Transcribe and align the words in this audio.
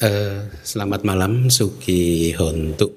Uh, 0.00 0.48
selamat 0.64 1.04
malam 1.04 1.52
Suki 1.52 2.32
Hontu. 2.32 2.88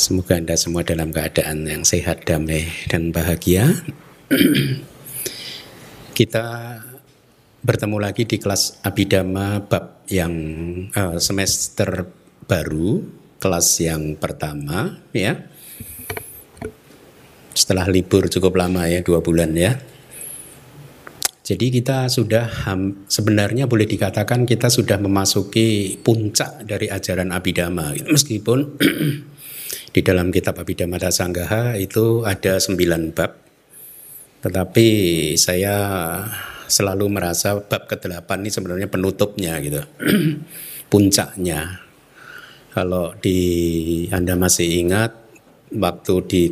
Semoga 0.00 0.40
Anda 0.40 0.56
semua 0.56 0.88
dalam 0.88 1.12
keadaan 1.12 1.68
yang 1.68 1.84
sehat, 1.84 2.24
damai, 2.24 2.72
dan 2.88 3.12
bahagia. 3.12 3.76
Kita 6.16 6.80
bertemu 7.60 7.96
lagi 8.00 8.24
di 8.24 8.40
kelas 8.40 8.80
Abidama 8.80 9.60
bab 9.60 10.00
yang 10.08 10.32
uh, 10.96 11.20
semester 11.20 12.08
baru, 12.48 13.04
kelas 13.36 13.84
yang 13.84 14.16
pertama 14.16 14.96
ya. 15.12 15.44
Setelah 17.52 17.84
libur 17.92 18.32
cukup 18.32 18.56
lama 18.56 18.88
ya, 18.88 19.04
dua 19.04 19.20
bulan 19.20 19.52
ya 19.52 19.91
jadi 21.42 21.74
kita 21.74 22.06
sudah 22.06 22.46
sebenarnya 23.10 23.66
boleh 23.66 23.82
dikatakan 23.90 24.46
kita 24.46 24.70
sudah 24.70 24.94
memasuki 25.02 25.98
puncak 25.98 26.62
dari 26.62 26.86
ajaran 26.86 27.34
Abhidhamma. 27.34 27.98
Meskipun 28.06 28.78
di 29.94 30.00
dalam 30.06 30.30
kitab 30.30 30.62
Abhidhamma 30.62 31.02
Dasanggaha 31.02 31.74
itu 31.82 32.22
ada 32.22 32.62
sembilan 32.62 33.10
bab. 33.10 33.34
Tetapi 34.46 34.88
saya 35.34 35.76
selalu 36.70 37.10
merasa 37.10 37.58
bab 37.58 37.90
ke-8 37.90 38.30
ini 38.38 38.50
sebenarnya 38.54 38.86
penutupnya 38.86 39.58
gitu. 39.58 39.82
Puncaknya. 40.94 41.82
Kalau 42.70 43.18
di 43.18 43.40
Anda 44.14 44.38
masih 44.38 44.86
ingat 44.86 45.10
waktu 45.74 46.14
di 46.30 46.42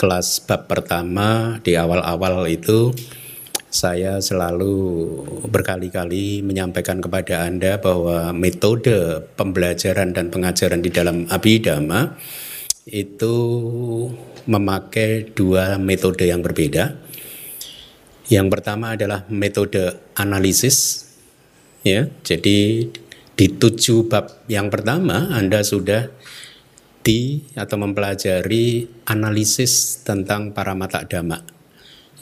kelas 0.00 0.48
bab 0.48 0.64
pertama 0.64 1.60
di 1.60 1.76
awal-awal 1.76 2.48
itu 2.48 2.88
saya 3.74 4.22
selalu 4.22 4.78
berkali-kali 5.50 6.46
menyampaikan 6.46 7.02
kepada 7.02 7.42
Anda 7.42 7.82
bahwa 7.82 8.30
metode 8.30 9.26
pembelajaran 9.34 10.14
dan 10.14 10.30
pengajaran 10.30 10.78
di 10.78 10.94
dalam 10.94 11.26
Abhidhamma 11.26 12.14
itu 12.86 13.36
memakai 14.46 15.26
dua 15.34 15.82
metode 15.82 16.22
yang 16.22 16.38
berbeda. 16.38 16.94
Yang 18.30 18.46
pertama 18.54 18.94
adalah 18.94 19.26
metode 19.26 20.14
analisis 20.14 21.10
ya. 21.82 22.06
Jadi 22.22 22.86
di 23.34 23.46
tujuh 23.58 24.06
bab 24.06 24.46
yang 24.46 24.70
pertama 24.70 25.34
Anda 25.34 25.66
sudah 25.66 26.14
di 27.02 27.42
atau 27.58 27.76
mempelajari 27.82 28.86
analisis 29.10 29.98
tentang 30.06 30.54
para 30.54 30.78
mata 30.78 31.02
dhamma 31.02 31.53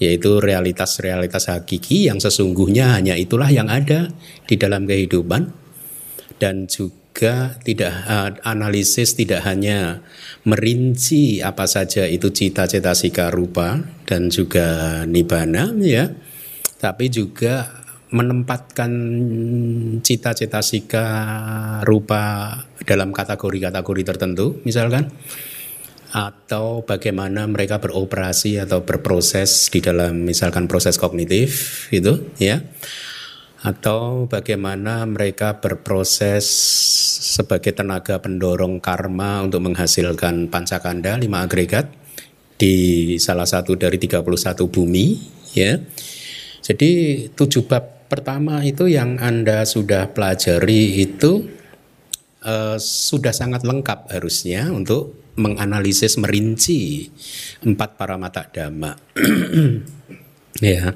yaitu 0.02 0.42
realitas-realitas 0.42 1.46
hakiki 1.46 2.10
yang 2.10 2.18
sesungguhnya 2.18 2.98
hanya 2.98 3.14
itulah 3.14 3.48
yang 3.48 3.70
ada 3.70 4.10
di 4.50 4.58
dalam 4.58 4.84
kehidupan. 4.84 5.62
Dan 6.42 6.66
juga 6.66 7.54
tidak 7.62 7.92
uh, 8.08 8.30
analisis 8.42 9.14
tidak 9.14 9.46
hanya 9.46 10.02
merinci 10.42 11.38
apa 11.38 11.70
saja 11.70 12.08
itu 12.08 12.34
cita-cita 12.34 12.98
sika 12.98 13.30
rupa 13.30 13.78
dan 14.08 14.26
juga 14.26 15.00
nibana 15.06 15.70
ya 15.78 16.10
tapi 16.82 17.06
juga 17.14 17.82
menempatkan 18.12 18.92
cita-cita 20.02 20.60
sika 20.60 21.06
rupa 21.86 22.50
dalam 22.82 23.14
kategori-kategori 23.14 24.02
tertentu 24.02 24.58
misalkan 24.66 25.08
atau 26.12 26.84
bagaimana 26.84 27.48
mereka 27.48 27.80
beroperasi 27.80 28.60
atau 28.60 28.84
berproses 28.84 29.72
di 29.72 29.80
dalam 29.80 30.28
misalkan 30.28 30.68
proses 30.68 31.00
kognitif 31.00 31.88
gitu 31.88 32.28
ya 32.36 32.60
atau 33.62 34.28
bagaimana 34.28 35.06
mereka 35.08 35.62
berproses 35.62 36.44
sebagai 37.32 37.72
tenaga 37.72 38.18
pendorong 38.18 38.82
karma 38.82 39.46
untuk 39.46 39.64
menghasilkan 39.70 40.50
pancakanda 40.50 41.16
lima 41.16 41.46
agregat 41.46 41.88
di 42.58 43.16
salah 43.22 43.46
satu 43.46 43.78
dari 43.78 43.96
31 43.96 44.26
bumi 44.66 45.06
ya. 45.54 45.78
Jadi 46.62 46.90
tujuh 47.34 47.66
bab 47.66 48.10
pertama 48.10 48.60
itu 48.66 48.90
yang 48.90 49.18
Anda 49.18 49.64
sudah 49.64 50.10
pelajari 50.10 51.02
itu 51.02 51.46
uh, 52.44 52.76
sudah 52.78 53.34
sangat 53.34 53.62
lengkap 53.62 54.10
harusnya 54.10 54.70
untuk 54.70 55.21
menganalisis 55.36 56.20
merinci 56.20 57.08
empat 57.64 57.96
para 57.96 58.20
mata 58.20 58.44
dhamma. 58.48 58.92
ya. 60.60 60.92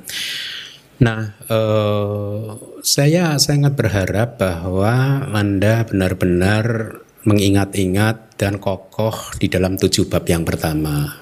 Nah, 0.96 1.20
eh, 1.48 2.48
saya 2.80 3.36
sangat 3.36 3.76
berharap 3.76 4.40
bahwa 4.40 5.28
Anda 5.28 5.84
benar-benar 5.84 6.96
mengingat-ingat 7.28 8.40
dan 8.40 8.56
kokoh 8.56 9.36
di 9.36 9.52
dalam 9.52 9.76
tujuh 9.76 10.08
bab 10.08 10.24
yang 10.24 10.46
pertama. 10.46 11.20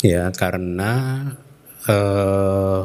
Ya, 0.00 0.32
karena 0.32 1.20
eh, 1.84 2.80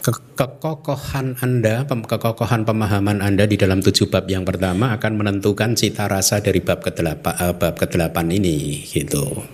ke 0.00 0.12
kekokohan 0.36 1.36
Anda, 1.44 1.84
kekokohan 1.84 2.64
pemahaman 2.64 3.20
Anda 3.20 3.44
di 3.44 3.60
dalam 3.60 3.84
tujuh 3.84 4.08
bab 4.08 4.24
yang 4.32 4.48
pertama 4.48 4.96
akan 4.96 5.12
menentukan 5.20 5.76
cita 5.76 6.08
rasa 6.08 6.40
dari 6.40 6.64
bab 6.64 6.80
ke-8 6.80 7.24
uh, 7.24 7.54
bab 7.56 7.76
ke-8 7.76 8.16
ini 8.32 8.80
gitu. 8.88 9.44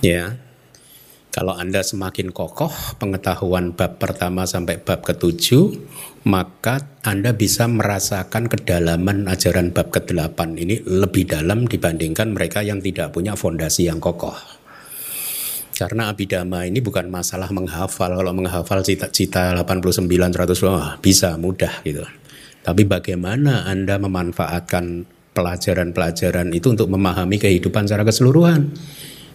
Ya. 0.00 0.40
Kalau 1.32 1.56
Anda 1.56 1.80
semakin 1.80 2.28
kokoh 2.28 2.72
pengetahuan 3.00 3.72
bab 3.72 3.96
pertama 3.96 4.44
sampai 4.44 4.76
bab 4.80 5.00
ketujuh, 5.00 5.72
maka 6.28 7.00
Anda 7.04 7.32
bisa 7.32 7.64
merasakan 7.68 8.52
kedalaman 8.52 9.28
ajaran 9.28 9.72
bab 9.72 9.88
ke-8 9.92 10.36
ini 10.60 10.84
lebih 10.84 11.28
dalam 11.28 11.64
dibandingkan 11.64 12.36
mereka 12.36 12.60
yang 12.60 12.84
tidak 12.84 13.16
punya 13.16 13.32
fondasi 13.32 13.88
yang 13.88 13.96
kokoh. 13.96 14.61
Karena 15.72 16.12
abidama 16.12 16.68
ini 16.68 16.84
bukan 16.84 17.08
masalah 17.08 17.48
menghafal. 17.48 18.12
Kalau 18.12 18.32
menghafal 18.36 18.84
cita-cita 18.84 19.56
89 19.56 20.06
100 20.08 20.66
wah, 20.68 21.00
bisa 21.00 21.34
mudah 21.40 21.80
gitu. 21.82 22.04
Tapi 22.62 22.86
bagaimana 22.86 23.66
Anda 23.66 23.98
memanfaatkan 23.98 25.08
pelajaran-pelajaran 25.32 26.52
itu 26.52 26.70
untuk 26.70 26.92
memahami 26.92 27.40
kehidupan 27.40 27.88
secara 27.88 28.04
keseluruhan. 28.04 28.70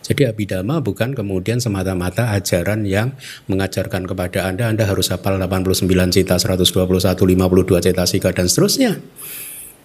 Jadi 0.07 0.23
abidama 0.23 0.79
bukan 0.79 1.11
kemudian 1.11 1.59
semata-mata 1.59 2.31
ajaran 2.31 2.87
yang 2.87 3.11
mengajarkan 3.51 4.07
kepada 4.07 4.47
Anda 4.47 4.71
Anda 4.71 4.87
harus 4.87 5.11
hafal 5.11 5.35
89 5.35 5.83
cita, 6.15 6.39
121, 6.39 6.63
52 6.63 7.83
cita 7.83 8.03
sika 8.07 8.29
dan 8.31 8.47
seterusnya. 8.47 9.03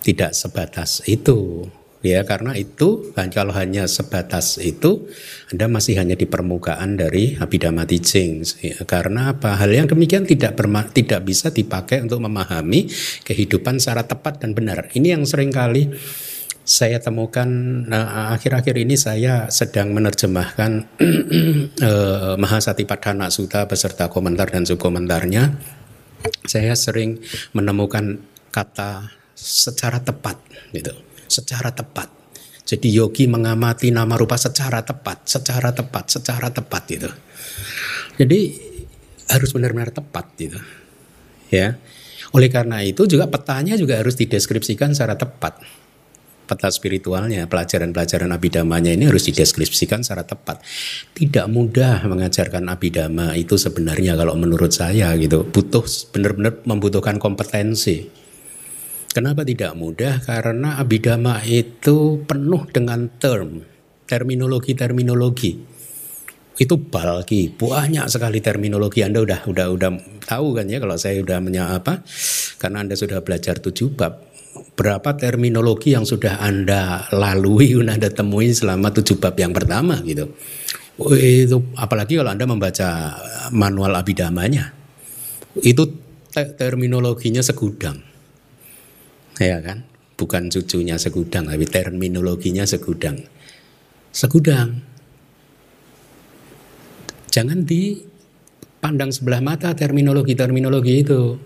Tidak 0.02 0.30
sebatas 0.30 1.02
itu 1.10 1.66
ya 2.02 2.26
karena 2.26 2.52
itu 2.58 3.14
kalau 3.14 3.54
hanya 3.54 3.86
sebatas 3.86 4.58
itu 4.58 5.08
Anda 5.54 5.70
masih 5.70 5.96
hanya 6.02 6.18
di 6.18 6.26
permukaan 6.26 6.98
dari 6.98 7.38
Abhidhamma 7.38 7.86
teaching. 7.86 8.42
Ya, 8.60 8.82
karena 8.84 9.32
apa? 9.32 9.54
Hal 9.56 9.70
yang 9.70 9.86
demikian 9.86 10.26
tidak 10.26 10.58
berma, 10.58 10.84
tidak 10.90 11.22
bisa 11.22 11.54
dipakai 11.54 12.02
untuk 12.02 12.18
memahami 12.20 12.90
kehidupan 13.22 13.78
secara 13.78 14.02
tepat 14.04 14.42
dan 14.42 14.52
benar. 14.52 14.90
Ini 14.92 15.16
yang 15.16 15.22
sering 15.24 15.54
kali 15.54 15.94
saya 16.62 17.02
temukan 17.02 17.46
nah, 17.90 18.30
akhir-akhir 18.38 18.86
ini 18.86 18.94
saya 18.94 19.50
sedang 19.50 19.90
menerjemahkan 19.94 20.70
eh, 21.90 22.34
Mahasatipadhana 22.38 23.30
Sutta 23.34 23.66
beserta 23.66 24.06
komentar 24.06 24.50
dan 24.50 24.62
subkomentarnya. 24.66 25.58
Saya 26.46 26.78
sering 26.78 27.18
menemukan 27.50 28.22
kata 28.54 29.10
secara 29.34 29.98
tepat 29.98 30.38
gitu 30.70 31.11
secara 31.32 31.72
tepat. 31.72 32.12
Jadi 32.62 32.94
yogi 32.94 33.26
mengamati 33.26 33.90
nama 33.90 34.14
rupa 34.14 34.38
secara 34.38 34.84
tepat, 34.86 35.26
secara 35.26 35.74
tepat, 35.74 36.04
secara 36.12 36.52
tepat 36.52 36.82
gitu. 36.86 37.10
Jadi 38.20 38.40
harus 39.32 39.50
benar-benar 39.50 39.90
tepat 39.90 40.30
gitu. 40.38 40.60
Ya. 41.50 41.80
Oleh 42.32 42.48
karena 42.48 42.80
itu 42.80 43.04
juga 43.04 43.28
petanya 43.28 43.74
juga 43.74 43.98
harus 43.98 44.14
dideskripsikan 44.14 44.94
secara 44.94 45.18
tepat. 45.18 45.58
Peta 46.42 46.68
spiritualnya, 46.68 47.48
pelajaran-pelajaran 47.48 48.28
abidamanya 48.30 48.92
ini 48.92 49.08
harus 49.08 49.26
dideskripsikan 49.26 50.04
secara 50.04 50.22
tepat. 50.22 50.60
Tidak 51.12 51.46
mudah 51.50 52.04
mengajarkan 52.06 52.68
abidama 52.70 53.34
itu 53.34 53.58
sebenarnya 53.58 54.14
kalau 54.16 54.38
menurut 54.38 54.70
saya 54.70 55.12
gitu. 55.18 55.44
Butuh 55.44 55.84
benar-benar 56.14 56.62
membutuhkan 56.64 57.18
kompetensi 57.18 58.21
Kenapa 59.12 59.44
tidak 59.44 59.76
mudah? 59.76 60.24
Karena 60.24 60.80
abidama 60.80 61.44
itu 61.44 62.24
penuh 62.24 62.64
dengan 62.72 63.12
term, 63.20 63.60
terminologi-terminologi. 64.08 65.60
Itu 66.56 66.80
balki, 66.80 67.52
banyak 67.52 68.08
sekali 68.08 68.40
terminologi. 68.40 69.04
Anda 69.04 69.20
udah 69.20 69.44
udah 69.44 69.66
udah 69.68 69.90
tahu 70.24 70.56
kan 70.56 70.64
ya 70.64 70.80
kalau 70.80 70.96
saya 70.96 71.20
udah 71.20 71.44
menya 71.44 71.76
apa? 71.76 72.00
Karena 72.56 72.88
Anda 72.88 72.96
sudah 72.96 73.20
belajar 73.20 73.60
tujuh 73.60 73.92
bab. 73.92 74.32
Berapa 74.80 75.12
terminologi 75.20 75.92
yang 75.92 76.08
sudah 76.08 76.40
Anda 76.40 77.04
lalui, 77.12 77.76
Anda 77.84 78.08
temui 78.08 78.48
selama 78.56 78.96
tujuh 78.96 79.20
bab 79.20 79.36
yang 79.36 79.52
pertama 79.52 80.00
gitu. 80.08 80.32
Itu 81.12 81.68
apalagi 81.76 82.16
kalau 82.16 82.32
Anda 82.32 82.48
membaca 82.48 83.20
manual 83.52 83.92
abidamanya. 83.92 84.72
Itu 85.60 86.00
terminologinya 86.32 87.44
segudang. 87.44 88.11
Ya 89.40 89.62
kan? 89.64 89.88
Bukan 90.20 90.52
cucunya 90.52 91.00
segudang, 91.00 91.48
tapi 91.48 91.64
terminologinya 91.64 92.68
segudang. 92.68 93.24
Segudang. 94.12 94.84
Jangan 97.32 97.64
dipandang 97.64 99.08
sebelah 99.08 99.40
mata 99.40 99.72
terminologi-terminologi 99.72 100.94
itu. 101.00 101.40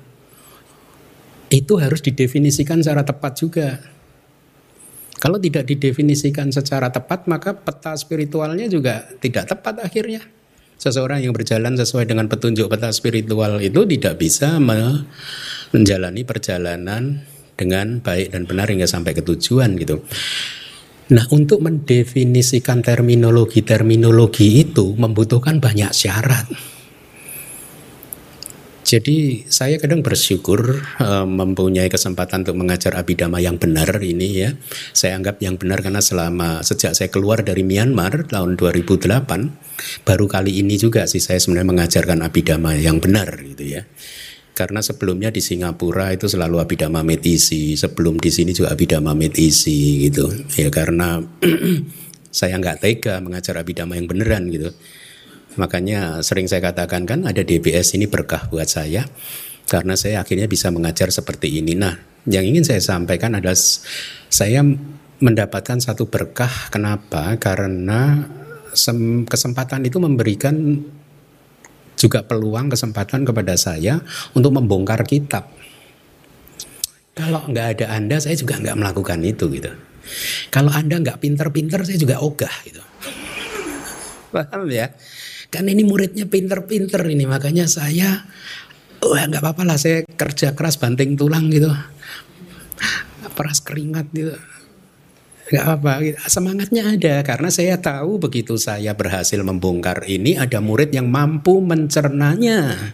Itu 1.47 1.79
harus 1.79 2.03
didefinisikan 2.03 2.83
secara 2.83 3.07
tepat 3.07 3.33
juga. 3.39 3.69
Kalau 5.17 5.39
tidak 5.41 5.71
didefinisikan 5.71 6.51
secara 6.51 6.91
tepat, 6.91 7.25
maka 7.31 7.55
peta 7.55 7.95
spiritualnya 7.95 8.67
juga 8.67 9.07
tidak 9.23 9.49
tepat 9.49 9.81
akhirnya. 9.81 10.27
Seseorang 10.77 11.25
yang 11.25 11.33
berjalan 11.33 11.73
sesuai 11.73 12.05
dengan 12.05 12.29
petunjuk 12.29 12.69
peta 12.69 12.93
spiritual 12.93 13.57
itu 13.65 13.89
tidak 13.89 14.21
bisa 14.21 14.61
menjalani 15.73 16.21
perjalanan 16.27 17.25
dengan 17.57 18.05
baik 18.05 18.37
dan 18.37 18.45
benar 18.45 18.69
hingga 18.69 18.87
sampai 18.87 19.17
ke 19.17 19.25
tujuan 19.25 19.75
gitu. 19.81 20.05
Nah, 21.07 21.23
untuk 21.31 21.63
mendefinisikan 21.63 22.83
terminologi-terminologi 22.83 24.67
itu 24.67 24.95
membutuhkan 24.99 25.63
banyak 25.63 25.95
syarat. 25.95 26.51
Jadi 28.87 29.43
saya 29.51 29.83
kadang 29.83 29.99
bersyukur 29.99 30.79
uh, 31.03 31.27
mempunyai 31.27 31.91
kesempatan 31.91 32.47
untuk 32.47 32.55
mengajar 32.63 32.95
abidama 32.95 33.43
yang 33.43 33.59
benar 33.59 33.99
ini 33.99 34.47
ya. 34.47 34.55
Saya 34.95 35.19
anggap 35.19 35.43
yang 35.43 35.59
benar 35.59 35.83
karena 35.83 35.99
selama 35.99 36.63
sejak 36.63 36.95
saya 36.95 37.11
keluar 37.11 37.43
dari 37.43 37.67
Myanmar 37.67 38.31
tahun 38.31 38.55
2008 38.55 40.07
baru 40.07 40.27
kali 40.31 40.63
ini 40.63 40.79
juga 40.79 41.11
sih 41.11 41.19
saya 41.19 41.43
sebenarnya 41.43 41.67
mengajarkan 41.67 42.23
abidama 42.23 42.79
yang 42.79 43.03
benar 43.03 43.35
gitu 43.43 43.67
ya. 43.67 43.83
Karena 44.57 44.81
sebelumnya 44.81 45.29
di 45.29 45.45
Singapura 45.45 46.17
itu 46.17 46.33
selalu 46.33 46.65
abidama 46.65 47.05
medisi, 47.05 47.77
sebelum 47.77 48.17
di 48.17 48.33
sini 48.33 48.57
juga 48.57 48.73
abidama 48.73 49.13
medisi 49.13 50.09
gitu. 50.09 50.33
Ya 50.57 50.73
karena 50.73 51.21
saya 52.41 52.57
nggak 52.57 52.81
tega 52.81 53.21
mengajar 53.21 53.61
abidama 53.61 54.01
yang 54.01 54.09
beneran 54.09 54.49
gitu. 54.49 54.73
Makanya 55.61 56.25
sering 56.25 56.49
saya 56.49 56.65
katakan 56.65 57.05
kan 57.05 57.29
ada 57.29 57.45
DBS 57.45 58.01
ini 58.01 58.09
berkah 58.09 58.49
buat 58.49 58.65
saya 58.65 59.05
karena 59.69 59.93
saya 59.93 60.25
akhirnya 60.25 60.49
bisa 60.49 60.73
mengajar 60.73 61.13
seperti 61.13 61.61
ini. 61.61 61.77
Nah, 61.77 61.93
yang 62.25 62.49
ingin 62.49 62.65
saya 62.65 62.81
sampaikan 62.81 63.37
adalah 63.37 63.61
saya 64.33 64.65
mendapatkan 65.21 65.85
satu 65.85 66.09
berkah. 66.09 66.73
Kenapa? 66.73 67.37
Karena 67.37 68.25
kesempatan 69.29 69.85
itu 69.89 69.97
memberikan 70.01 70.81
juga 71.97 72.23
peluang 72.23 72.69
kesempatan 72.71 73.25
kepada 73.25 73.57
saya 73.57 74.05
untuk 74.37 74.53
membongkar 74.55 75.03
kitab. 75.09 75.49
Kalau 77.17 77.49
nggak 77.49 77.81
ada 77.81 77.97
Anda, 77.97 78.21
saya 78.21 78.37
juga 78.37 78.61
nggak 78.61 78.77
melakukan 78.77 79.19
itu 79.25 79.49
gitu. 79.49 79.73
Kalau 80.53 80.69
Anda 80.71 81.01
nggak 81.01 81.19
pinter-pinter, 81.19 81.83
saya 81.83 81.97
juga 81.97 82.21
ogah 82.21 82.53
gitu. 82.69 82.85
Paham 84.31 84.69
ya? 84.69 84.93
Kan 85.49 85.73
ini 85.73 85.83
muridnya 85.89 86.29
pinter-pinter 86.29 87.01
ini 87.09 87.25
makanya 87.25 87.65
saya 87.65 88.27
oh 89.01 89.17
nggak 89.17 89.41
apa-apa 89.41 89.63
lah 89.65 89.79
saya 89.81 90.05
kerja 90.05 90.53
keras 90.53 90.77
banting 90.77 91.17
tulang 91.17 91.49
gitu. 91.49 91.73
Peras 93.33 93.65
keringat 93.65 94.13
gitu. 94.13 94.37
Gak 95.47 95.63
apa, 95.79 96.03
semangatnya 96.27 96.99
ada 96.99 97.23
karena 97.23 97.55
saya 97.55 97.79
tahu 97.79 98.19
begitu 98.19 98.59
saya 98.59 98.99
berhasil 98.99 99.39
membongkar 99.39 100.03
ini 100.11 100.35
ada 100.35 100.59
murid 100.59 100.91
yang 100.91 101.07
mampu 101.07 101.63
mencernanya. 101.63 102.91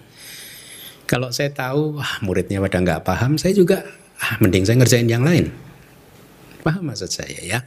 Kalau 1.09 1.33
saya 1.33 1.49
tahu 1.49 1.97
ah, 1.97 2.21
muridnya 2.21 2.61
pada 2.61 2.77
nggak 2.77 3.09
paham, 3.09 3.41
saya 3.41 3.57
juga 3.57 3.89
ah, 4.21 4.37
mending 4.45 4.69
saya 4.69 4.77
ngerjain 4.85 5.09
yang 5.09 5.25
lain. 5.25 5.49
Paham 6.61 6.93
maksud 6.93 7.09
saya 7.09 7.41
ya? 7.41 7.59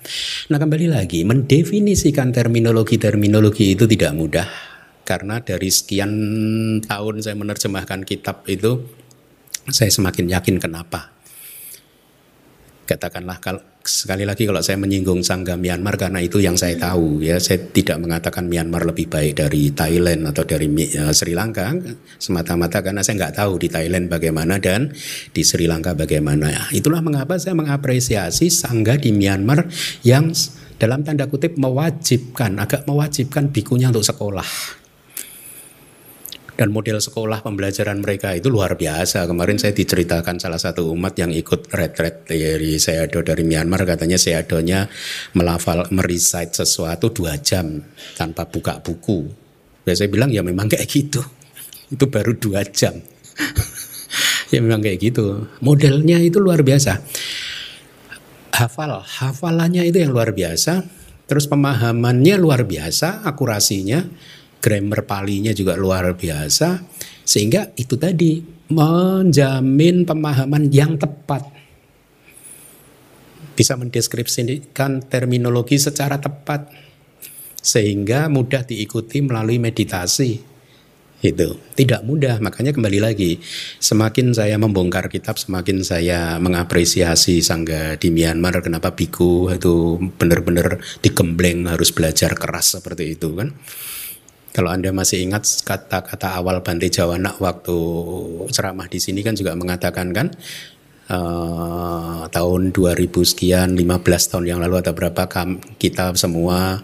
Nah 0.53 0.61
kembali 0.61 0.93
lagi, 0.93 1.25
mendefinisikan 1.25 2.29
terminologi-terminologi 2.29 3.73
itu 3.73 3.89
tidak 3.89 4.13
mudah 4.13 4.49
karena 5.01 5.41
dari 5.41 5.69
sekian 5.69 6.11
tahun 6.85 7.25
saya 7.25 7.33
menerjemahkan 7.37 8.05
kitab 8.05 8.45
itu 8.45 8.85
saya 9.69 9.89
semakin 9.89 10.29
yakin 10.29 10.61
kenapa. 10.61 11.09
Katakanlah 12.85 13.41
kalau 13.41 13.61
sekali 13.85 14.25
lagi 14.25 14.49
kalau 14.49 14.59
saya 14.65 14.81
menyinggung 14.81 15.21
Sangga 15.21 15.53
Myanmar 15.53 15.95
karena 15.95 16.17
itu 16.17 16.41
yang 16.41 16.57
saya 16.57 16.73
tahu 16.75 17.21
ya. 17.21 17.37
Saya 17.37 17.61
tidak 17.69 18.01
mengatakan 18.01 18.49
Myanmar 18.49 18.83
lebih 18.83 19.05
baik 19.05 19.37
dari 19.37 19.69
Thailand 19.71 20.25
atau 20.25 20.41
dari 20.41 20.65
uh, 20.97 21.13
Sri 21.13 21.37
Lanka 21.37 21.71
semata-mata 22.17 22.81
karena 22.81 23.05
saya 23.05 23.21
nggak 23.21 23.35
tahu 23.37 23.61
di 23.61 23.69
Thailand 23.69 24.09
bagaimana 24.09 24.57
dan 24.57 24.89
di 25.31 25.41
Sri 25.45 25.69
Lanka 25.69 25.93
bagaimana. 25.93 26.69
Itulah 26.73 27.05
mengapa 27.05 27.37
saya 27.37 27.53
mengapresiasi 27.53 28.49
Sangga 28.49 28.97
di 28.97 29.13
Myanmar 29.13 29.69
yang 30.01 30.33
dalam 30.75 31.05
tanda 31.07 31.29
kutip 31.29 31.55
mewajibkan 31.55 32.59
agak 32.59 32.83
mewajibkan 32.83 33.47
bikunya 33.53 33.93
untuk 33.93 34.03
sekolah 34.03 34.84
dan 36.55 36.71
model 36.71 37.03
sekolah 37.03 37.43
pembelajaran 37.43 37.99
mereka 37.99 38.31
itu 38.31 38.47
luar 38.47 38.79
biasa. 38.79 39.27
Kemarin 39.27 39.59
saya 39.59 39.75
diceritakan 39.75 40.39
salah 40.39 40.59
satu 40.59 40.87
umat 40.95 41.19
yang 41.19 41.35
ikut 41.35 41.67
retret 41.75 42.23
dari 42.23 42.79
Seado 42.79 43.19
dari 43.19 43.43
Myanmar 43.43 43.83
katanya 43.83 44.15
Seadonya 44.15 44.87
melafal 45.35 45.91
merecite 45.91 46.55
sesuatu 46.55 47.11
dua 47.11 47.35
jam 47.43 47.83
tanpa 48.15 48.47
buka 48.47 48.79
buku. 48.79 49.27
Ya 49.83 49.93
saya 49.93 50.07
bilang 50.07 50.31
ya 50.31 50.41
memang 50.41 50.71
kayak 50.71 50.87
gitu. 50.87 51.21
Itu 51.93 52.07
baru 52.07 52.33
dua 52.39 52.63
jam. 52.63 52.95
ya 54.53 54.59
memang 54.63 54.79
kayak 54.79 54.99
gitu. 55.03 55.51
Modelnya 55.59 56.23
itu 56.23 56.39
luar 56.39 56.63
biasa. 56.63 57.03
Hafal, 58.55 59.03
hafalannya 59.03 59.83
itu 59.83 59.99
yang 59.99 60.15
luar 60.15 60.31
biasa. 60.31 60.87
Terus 61.27 61.49
pemahamannya 61.51 62.39
luar 62.39 62.63
biasa, 62.63 63.27
akurasinya 63.27 64.07
grammar 64.65 65.05
palinya 65.05 65.53
juga 65.53 65.77
luar 65.77 66.17
biasa 66.17 66.81
sehingga 67.21 67.69
itu 67.77 67.93
tadi 68.01 68.41
menjamin 68.73 70.09
pemahaman 70.09 70.73
yang 70.73 70.97
tepat. 70.97 71.45
Bisa 73.53 73.77
mendeskripsikan 73.77 75.05
terminologi 75.05 75.77
secara 75.77 76.17
tepat 76.17 76.73
sehingga 77.61 78.25
mudah 78.27 78.65
diikuti 78.65 79.21
melalui 79.21 79.61
meditasi. 79.61 80.57
Itu 81.23 81.57
tidak 81.73 82.03
mudah. 82.03 82.43
Makanya 82.43 82.75
kembali 82.75 82.99
lagi 82.99 83.39
semakin 83.79 84.35
saya 84.35 84.59
membongkar 84.59 85.07
kitab 85.07 85.39
semakin 85.39 85.81
saya 85.81 86.37
mengapresiasi 86.37 87.39
sangga 87.39 87.95
di 87.95 88.11
Myanmar 88.11 88.59
kenapa 88.59 88.91
biku 88.91 89.47
itu 89.49 89.97
benar-benar 90.19 90.83
digembleng 90.99 91.65
harus 91.71 91.95
belajar 91.95 92.35
keras 92.35 92.77
seperti 92.77 93.15
itu 93.15 93.31
kan 93.33 93.55
kalau 94.55 94.71
Anda 94.71 94.95
masih 94.95 95.27
ingat 95.27 95.43
kata-kata 95.67 96.39
awal 96.39 96.63
Bante 96.63 96.87
Jawana 96.87 97.35
waktu 97.43 97.75
ceramah 98.55 98.87
di 98.87 99.03
sini 99.03 99.19
kan 99.19 99.35
juga 99.35 99.51
mengatakan 99.51 100.15
kan 100.15 100.31
uh, 101.11 102.23
tahun 102.31 102.71
2000 102.71 103.03
sekian 103.35 103.75
15 103.75 104.31
tahun 104.31 104.45
yang 104.47 104.63
lalu 104.63 104.79
atau 104.79 104.95
berapa 104.95 105.27
kita 105.75 106.15
semua 106.15 106.79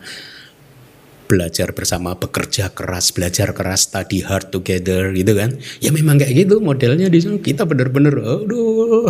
belajar 1.32 1.72
bersama 1.72 2.12
bekerja 2.20 2.76
keras 2.76 3.16
belajar 3.16 3.56
keras 3.56 3.88
study 3.88 4.20
hard 4.20 4.52
together 4.52 5.16
gitu 5.16 5.32
kan? 5.32 5.56
Ya 5.80 5.96
memang 5.96 6.20
kayak 6.20 6.44
gitu 6.44 6.60
modelnya 6.60 7.08
di 7.08 7.24
sini 7.24 7.40
kita 7.40 7.64
benar-benar 7.64 8.20
aduh. 8.20 9.08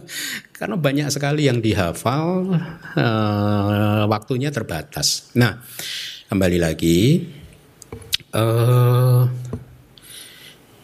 Karena 0.56 0.80
banyak 0.80 1.12
sekali 1.12 1.44
yang 1.44 1.60
dihafal 1.60 2.56
uh, 2.96 4.02
waktunya 4.08 4.48
terbatas. 4.48 5.28
Nah 5.36 5.60
kembali 6.32 6.56
lagi 6.56 7.28
Uh, 8.28 9.24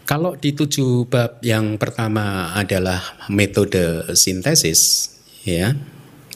kalau 0.08 0.32
di 0.40 0.56
tujuh 0.56 1.04
bab 1.12 1.44
yang 1.44 1.76
pertama 1.76 2.56
adalah 2.56 3.28
metode 3.28 4.16
sintesis, 4.16 5.12
ya, 5.44 5.76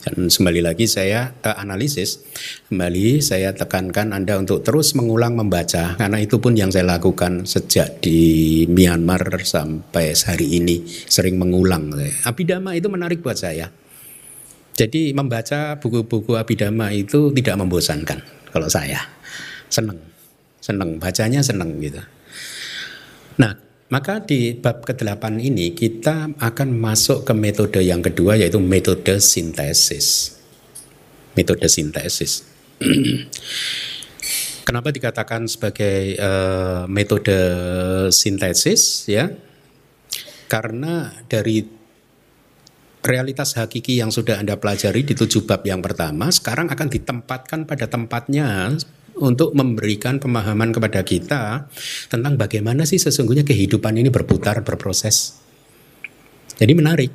dan 0.05 0.29
kembali 0.29 0.61
lagi 0.61 0.85
saya 0.85 1.33
uh, 1.41 1.57
analisis, 1.57 2.21
kembali 2.69 3.25
saya 3.25 3.57
tekankan 3.57 4.13
Anda 4.13 4.37
untuk 4.37 4.61
terus 4.61 4.93
mengulang 4.93 5.33
membaca 5.33 5.97
karena 5.97 6.21
itu 6.21 6.37
pun 6.37 6.53
yang 6.53 6.69
saya 6.69 6.85
lakukan 6.85 7.49
sejak 7.49 8.05
di 8.05 8.69
Myanmar 8.69 9.41
sampai 9.41 10.13
hari 10.13 10.61
ini 10.61 10.85
sering 11.09 11.41
mengulang. 11.41 11.89
Abidama 12.21 12.77
itu 12.77 12.85
menarik 12.85 13.25
buat 13.25 13.37
saya. 13.37 13.73
Jadi 14.77 15.11
membaca 15.17 15.75
buku-buku 15.81 16.37
Abidama 16.37 16.93
itu 16.93 17.33
tidak 17.33 17.57
membosankan 17.65 18.21
kalau 18.53 18.69
saya. 18.69 19.09
Senang 19.69 20.08
seneng 20.69 21.01
bacanya 21.01 21.41
seneng 21.41 21.81
gitu. 21.81 21.97
Nah, 23.41 23.57
maka 23.89 24.21
di 24.21 24.53
bab 24.53 24.85
ke-8 24.85 25.41
ini 25.41 25.73
kita 25.73 26.37
akan 26.37 26.69
masuk 26.77 27.25
ke 27.25 27.33
metode 27.33 27.81
yang 27.81 28.05
kedua 28.05 28.37
yaitu 28.37 28.61
metode 28.61 29.17
sintesis. 29.17 30.37
Metode 31.33 31.65
sintesis. 31.65 32.45
Kenapa 34.67 34.93
dikatakan 34.93 35.49
sebagai 35.49 36.13
uh, 36.21 36.85
metode 36.85 37.33
sintesis 38.13 39.09
ya? 39.09 39.33
Karena 40.45 41.09
dari 41.25 41.65
realitas 43.01 43.57
hakiki 43.57 43.97
yang 43.97 44.13
sudah 44.13 44.37
Anda 44.37 44.61
pelajari 44.61 45.01
di 45.01 45.17
tujuh 45.17 45.49
bab 45.49 45.65
yang 45.65 45.81
pertama 45.81 46.29
sekarang 46.29 46.69
akan 46.69 46.87
ditempatkan 46.91 47.65
pada 47.65 47.89
tempatnya 47.89 48.77
untuk 49.19 49.51
memberikan 49.53 50.17
pemahaman 50.17 50.71
kepada 50.71 51.03
kita 51.03 51.67
tentang 52.07 52.39
bagaimana 52.39 52.87
sih 52.87 52.97
sesungguhnya 52.97 53.43
kehidupan 53.43 53.99
ini 53.99 54.09
berputar 54.09 54.63
berproses. 54.63 55.39
Jadi 56.59 56.73
menarik. 56.75 57.11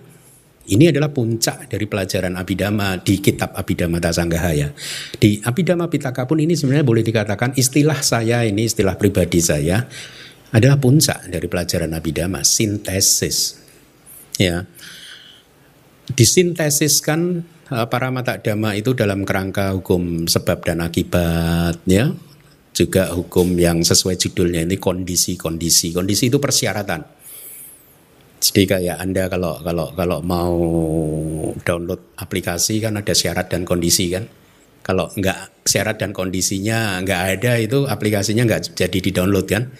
Ini 0.64 0.88
adalah 0.88 1.12
puncak 1.12 1.68
dari 1.68 1.84
pelajaran 1.84 2.40
Abhidhamma 2.40 3.04
di 3.04 3.20
kitab 3.20 3.52
Abhidhamma 3.52 4.00
Tasanggahaya. 4.00 4.72
Di 5.20 5.36
Abhidhamma 5.44 5.92
Pitaka 5.92 6.24
pun 6.24 6.40
ini 6.40 6.56
sebenarnya 6.56 6.88
boleh 6.88 7.04
dikatakan 7.04 7.52
istilah 7.52 8.00
saya 8.00 8.48
ini, 8.48 8.64
istilah 8.64 8.96
pribadi 8.96 9.44
saya 9.44 9.84
adalah 10.56 10.80
puncak 10.80 11.28
dari 11.28 11.44
pelajaran 11.52 11.92
Abhidhamma, 11.92 12.40
sintesis. 12.48 13.60
Ya. 14.40 14.64
Disintesiskan 16.16 17.44
para 17.68 18.08
mata 18.12 18.36
dhamma 18.36 18.76
itu 18.76 18.92
dalam 18.92 19.24
kerangka 19.24 19.72
hukum 19.76 20.28
sebab 20.28 20.64
dan 20.64 20.84
akibat 20.84 21.80
ya. 21.88 22.12
Juga 22.74 23.14
hukum 23.14 23.54
yang 23.54 23.86
sesuai 23.86 24.18
judulnya 24.18 24.66
ini 24.66 24.76
kondisi-kondisi. 24.76 25.94
Kondisi 25.94 26.26
itu 26.26 26.42
persyaratan 26.42 27.24
jadi 28.44 28.62
kayak 28.68 28.96
Anda 29.00 29.24
kalau 29.32 29.56
kalau 29.64 29.86
kalau 29.96 30.18
mau 30.20 30.52
download 31.64 32.12
aplikasi 32.20 32.76
kan 32.84 33.00
ada 33.00 33.16
syarat 33.16 33.48
dan 33.48 33.64
kondisi 33.64 34.12
kan. 34.12 34.28
Kalau 34.84 35.08
nggak 35.16 35.64
syarat 35.64 35.96
dan 35.96 36.12
kondisinya 36.12 37.00
nggak 37.00 37.40
ada 37.40 37.56
itu 37.56 37.88
aplikasinya 37.88 38.44
nggak 38.44 38.76
jadi 38.76 38.98
di-download 39.00 39.46
kan. 39.48 39.72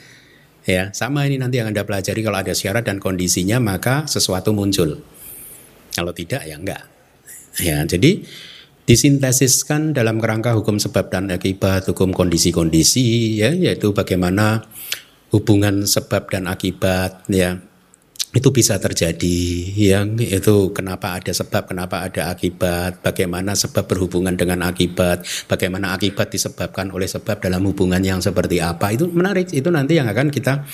Ya, 0.64 0.88
sama 0.96 1.28
ini 1.28 1.36
nanti 1.36 1.60
yang 1.60 1.68
Anda 1.68 1.84
pelajari 1.84 2.24
kalau 2.24 2.40
ada 2.40 2.56
syarat 2.56 2.88
dan 2.88 2.96
kondisinya 2.96 3.60
maka 3.60 4.08
sesuatu 4.08 4.56
muncul. 4.56 5.04
Kalau 5.92 6.12
tidak 6.16 6.48
ya 6.48 6.56
enggak. 6.56 6.93
Ya, 7.62 7.86
jadi 7.86 8.26
disintesiskan 8.84 9.96
dalam 9.96 10.20
kerangka 10.20 10.52
hukum 10.52 10.76
sebab 10.76 11.08
dan 11.08 11.32
akibat, 11.32 11.88
hukum 11.88 12.12
kondisi-kondisi 12.12 13.40
ya 13.40 13.50
yaitu 13.54 13.96
bagaimana 13.96 14.68
hubungan 15.32 15.88
sebab 15.88 16.28
dan 16.28 16.44
akibat 16.46 17.24
ya 17.32 17.58
itu 18.34 18.50
bisa 18.50 18.82
terjadi 18.82 19.38
yang 19.78 20.18
itu 20.18 20.74
kenapa 20.74 21.14
ada 21.14 21.30
sebab 21.30 21.70
kenapa 21.70 22.02
ada 22.02 22.34
akibat 22.34 22.98
bagaimana 22.98 23.54
sebab 23.54 23.86
berhubungan 23.86 24.34
dengan 24.34 24.66
akibat 24.66 25.22
bagaimana 25.46 25.94
akibat 25.94 26.34
disebabkan 26.34 26.90
oleh 26.90 27.06
sebab 27.06 27.38
dalam 27.38 27.62
hubungan 27.62 28.02
yang 28.02 28.18
seperti 28.18 28.58
apa 28.58 28.90
itu 28.90 29.06
menarik 29.06 29.54
itu 29.54 29.70
nanti 29.70 30.02
yang 30.02 30.10
akan 30.10 30.34
kita 30.34 30.66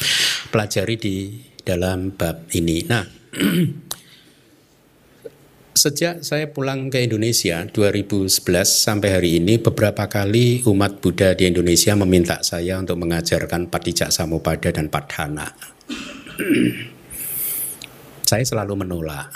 pelajari 0.48 0.96
di 0.96 1.16
dalam 1.60 2.16
bab 2.16 2.48
ini. 2.56 2.80
Nah 2.88 3.04
Sejak 5.80 6.20
saya 6.28 6.52
pulang 6.52 6.92
ke 6.92 7.08
Indonesia 7.08 7.64
2011 7.64 8.28
sampai 8.68 9.16
hari 9.16 9.40
ini 9.40 9.56
beberapa 9.56 10.12
kali 10.12 10.60
umat 10.68 11.00
Buddha 11.00 11.32
di 11.32 11.48
Indonesia 11.48 11.96
meminta 11.96 12.44
saya 12.44 12.76
untuk 12.76 13.00
mengajarkan 13.00 13.72
Patijak 13.72 14.12
Samupada 14.12 14.68
dan 14.76 14.92
Padhana 14.92 15.48
saya 18.28 18.44
selalu 18.44 18.84
menolak. 18.84 19.32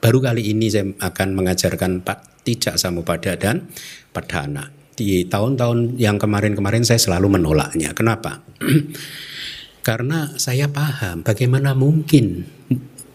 Baru 0.00 0.24
kali 0.24 0.48
ini 0.48 0.72
saya 0.72 0.96
akan 0.96 1.36
mengajarkan 1.36 2.08
Pak 2.08 2.40
Tijak 2.40 2.80
Samupada 2.80 3.36
dan 3.36 3.68
Padhana. 4.16 4.72
Di 4.96 5.28
tahun-tahun 5.28 6.00
yang 6.00 6.16
kemarin-kemarin 6.16 6.88
saya 6.88 6.96
selalu 6.96 7.36
menolaknya. 7.36 7.92
Kenapa? 7.92 8.40
Karena 9.88 10.40
saya 10.40 10.72
paham 10.72 11.20
bagaimana 11.20 11.76
mungkin 11.76 12.48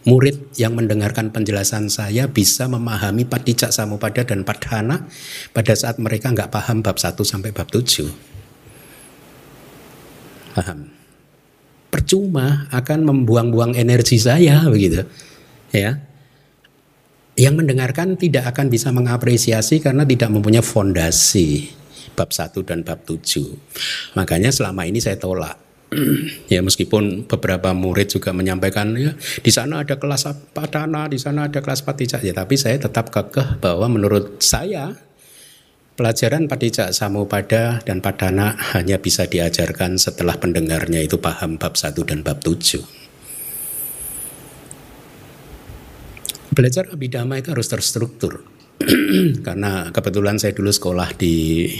murid 0.05 0.53
yang 0.55 0.77
mendengarkan 0.77 1.33
penjelasan 1.33 1.89
saya 1.89 2.29
bisa 2.29 2.69
memahami 2.69 3.25
Patijak 3.25 3.73
Samupada 3.73 4.21
dan 4.21 4.45
Padhana 4.45 5.09
pada 5.51 5.73
saat 5.73 5.97
mereka 5.97 6.29
nggak 6.29 6.53
paham 6.53 6.85
bab 6.85 7.01
1 7.01 7.17
sampai 7.25 7.49
bab 7.49 7.67
7. 7.67 8.05
Paham? 10.55 10.95
percuma 11.95 12.67
akan 12.75 13.07
membuang-buang 13.07 13.73
energi 13.79 14.19
saya 14.19 14.67
begitu 14.67 15.07
ya 15.73 15.95
yang 17.39 17.55
mendengarkan 17.55 18.19
tidak 18.19 18.51
akan 18.51 18.67
bisa 18.67 18.91
mengapresiasi 18.91 19.79
karena 19.79 20.03
tidak 20.03 20.29
mempunyai 20.29 20.61
fondasi 20.61 21.73
bab 22.13 22.35
1 22.35 22.51
dan 22.61 22.85
bab 22.85 23.01
7 23.07 24.19
makanya 24.19 24.51
selama 24.53 24.83
ini 24.83 24.99
saya 24.99 25.15
tolak 25.15 25.55
ya 26.53 26.65
meskipun 26.65 27.29
beberapa 27.29 27.71
murid 27.71 28.09
juga 28.17 28.33
menyampaikan 28.33 28.97
ya 28.97 29.13
di 29.17 29.51
sana 29.53 29.85
ada 29.85 30.01
kelas 30.01 30.25
padana 30.51 31.05
di 31.05 31.21
sana 31.21 31.45
ada 31.45 31.61
kelas 31.61 31.85
patijak 31.85 32.25
ya 32.25 32.33
tapi 32.33 32.57
saya 32.57 32.81
tetap 32.81 33.13
kekeh 33.13 33.61
bahwa 33.61 33.85
menurut 33.87 34.41
saya 34.41 34.97
Pelajaran 35.95 36.51
Padijak 36.51 36.91
Samupada 36.91 37.79
dan 37.87 38.03
Padana 38.03 38.51
hanya 38.75 38.99
bisa 38.99 39.31
diajarkan 39.31 39.95
setelah 39.95 40.35
pendengarnya 40.35 40.99
itu 40.99 41.23
paham 41.23 41.55
bab 41.55 41.79
1 41.79 41.95
dan 42.03 42.19
bab 42.19 42.43
7. 42.43 42.83
Belajar 46.51 46.91
Abhidhamma 46.91 47.39
itu 47.39 47.55
harus 47.55 47.71
terstruktur. 47.71 48.43
Karena 49.47 49.87
kebetulan 49.95 50.35
saya 50.35 50.51
dulu 50.51 50.67
sekolah 50.67 51.15
di 51.15 51.71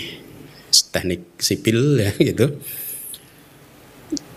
teknik 0.96 1.36
sipil 1.36 2.00
ya 2.00 2.16
gitu. 2.16 2.56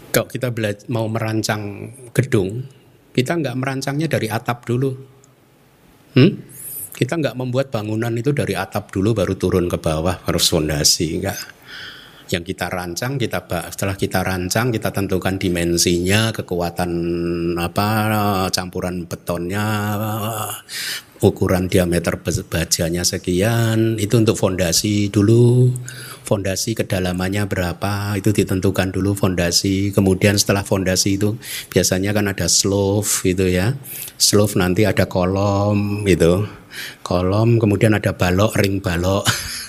Kalau 0.08 0.28
kita 0.28 0.48
mau 0.88 1.04
merancang 1.06 1.92
gedung, 2.16 2.64
kita 3.12 3.36
nggak 3.36 3.56
merancangnya 3.58 4.08
dari 4.08 4.30
atap 4.32 4.64
dulu. 4.64 4.90
Hmm? 6.16 6.32
Kita 6.96 7.14
nggak 7.14 7.36
membuat 7.38 7.70
bangunan 7.70 8.10
itu 8.16 8.32
dari 8.34 8.56
atap 8.56 8.90
dulu 8.90 9.14
baru 9.14 9.34
turun 9.38 9.70
ke 9.70 9.78
bawah 9.78 10.24
harus 10.26 10.50
fondasi, 10.50 11.20
enggak. 11.20 11.57
Yang 12.28 12.54
kita 12.54 12.68
rancang, 12.68 13.16
kita 13.16 13.40
setelah 13.72 13.96
kita 13.96 14.20
rancang, 14.20 14.68
kita 14.68 14.92
tentukan 14.92 15.40
dimensinya, 15.40 16.30
kekuatan 16.30 16.92
apa 17.56 17.88
campuran 18.52 19.08
betonnya, 19.08 19.66
ukuran 21.24 21.72
diameter 21.72 22.20
bajanya 22.20 23.02
sekian, 23.02 23.96
itu 23.96 24.14
untuk 24.20 24.36
fondasi 24.36 25.08
dulu. 25.08 25.72
Fondasi 26.28 26.76
kedalamannya 26.76 27.48
berapa, 27.48 28.20
itu 28.20 28.36
ditentukan 28.36 28.92
dulu 28.92 29.16
fondasi. 29.16 29.96
Kemudian 29.96 30.36
setelah 30.36 30.60
fondasi 30.60 31.16
itu 31.16 31.40
biasanya 31.72 32.12
kan 32.12 32.28
ada 32.28 32.44
slope 32.52 33.24
gitu 33.24 33.48
ya. 33.48 33.72
Slope 34.20 34.60
nanti 34.60 34.84
ada 34.84 35.08
kolom 35.08 36.04
gitu 36.04 36.44
kolom, 37.02 37.58
kemudian 37.58 37.96
ada 37.96 38.14
balok, 38.14 38.54
ring 38.58 38.78
balok. 38.84 39.24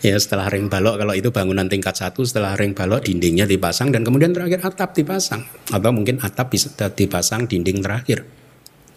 ya 0.00 0.16
setelah 0.16 0.48
ring 0.48 0.72
balok 0.72 1.00
kalau 1.00 1.12
itu 1.12 1.28
bangunan 1.28 1.68
tingkat 1.68 1.96
satu 1.96 2.24
setelah 2.24 2.56
ring 2.56 2.72
balok 2.72 3.04
dindingnya 3.04 3.44
dipasang 3.44 3.92
dan 3.92 4.04
kemudian 4.04 4.32
terakhir 4.32 4.64
atap 4.64 4.96
dipasang. 4.96 5.44
Atau 5.72 5.90
mungkin 5.92 6.20
atap 6.20 6.52
bisa 6.52 6.72
dipasang 6.92 7.48
dinding 7.48 7.84
terakhir. 7.84 8.24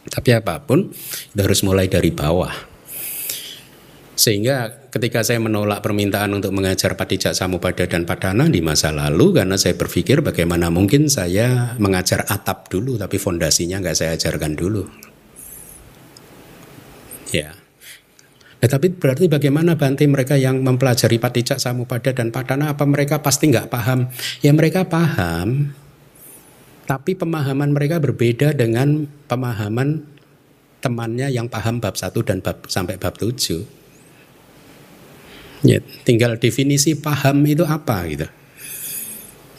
Tapi 0.03 0.29
apa 0.35 0.59
pun 0.63 0.91
itu 1.31 1.39
harus 1.39 1.63
mulai 1.63 1.87
dari 1.87 2.11
bawah. 2.11 2.51
Sehingga 4.13 4.87
ketika 4.93 5.25
saya 5.25 5.41
menolak 5.41 5.81
permintaan 5.81 6.37
untuk 6.37 6.53
mengajar 6.53 6.93
Padijak 6.93 7.33
Samupada 7.33 7.89
dan 7.89 8.05
Padana 8.05 8.45
di 8.45 8.61
masa 8.61 8.93
lalu 8.93 9.41
karena 9.41 9.57
saya 9.57 9.73
berpikir 9.73 10.21
bagaimana 10.21 10.69
mungkin 10.69 11.09
saya 11.09 11.73
mengajar 11.81 12.21
atap 12.29 12.69
dulu 12.69 12.93
tapi 13.01 13.17
fondasinya 13.17 13.81
nggak 13.81 13.97
saya 13.97 14.13
ajarkan 14.13 14.53
dulu. 14.53 14.85
Ya. 17.33 17.62
Ya, 18.63 18.71
tapi 18.71 18.95
berarti 18.95 19.27
bagaimana 19.27 19.75
Bante 19.75 20.07
mereka 20.07 20.39
yang 20.39 20.63
mempelajari 20.63 21.19
Patijak 21.19 21.59
Samupada 21.59 22.15
dan 22.15 22.31
Padana 22.31 22.71
apa 22.71 22.87
mereka 22.87 23.19
pasti 23.19 23.51
nggak 23.51 23.67
paham? 23.67 24.07
Ya 24.39 24.55
mereka 24.55 24.87
paham, 24.87 25.75
tapi 26.87 27.11
pemahaman 27.11 27.75
mereka 27.75 27.99
berbeda 27.99 28.55
dengan 28.55 29.03
pemahaman 29.27 30.07
temannya 30.79 31.27
yang 31.27 31.51
paham 31.51 31.83
bab 31.83 31.99
1 31.99 32.15
dan 32.23 32.39
bab 32.39 32.63
sampai 32.71 32.95
bab 32.95 33.19
7. 33.19 33.67
Ya, 35.67 35.83
tinggal 36.07 36.39
definisi 36.39 36.95
paham 36.95 37.43
itu 37.43 37.67
apa 37.67 38.07
gitu. 38.07 38.27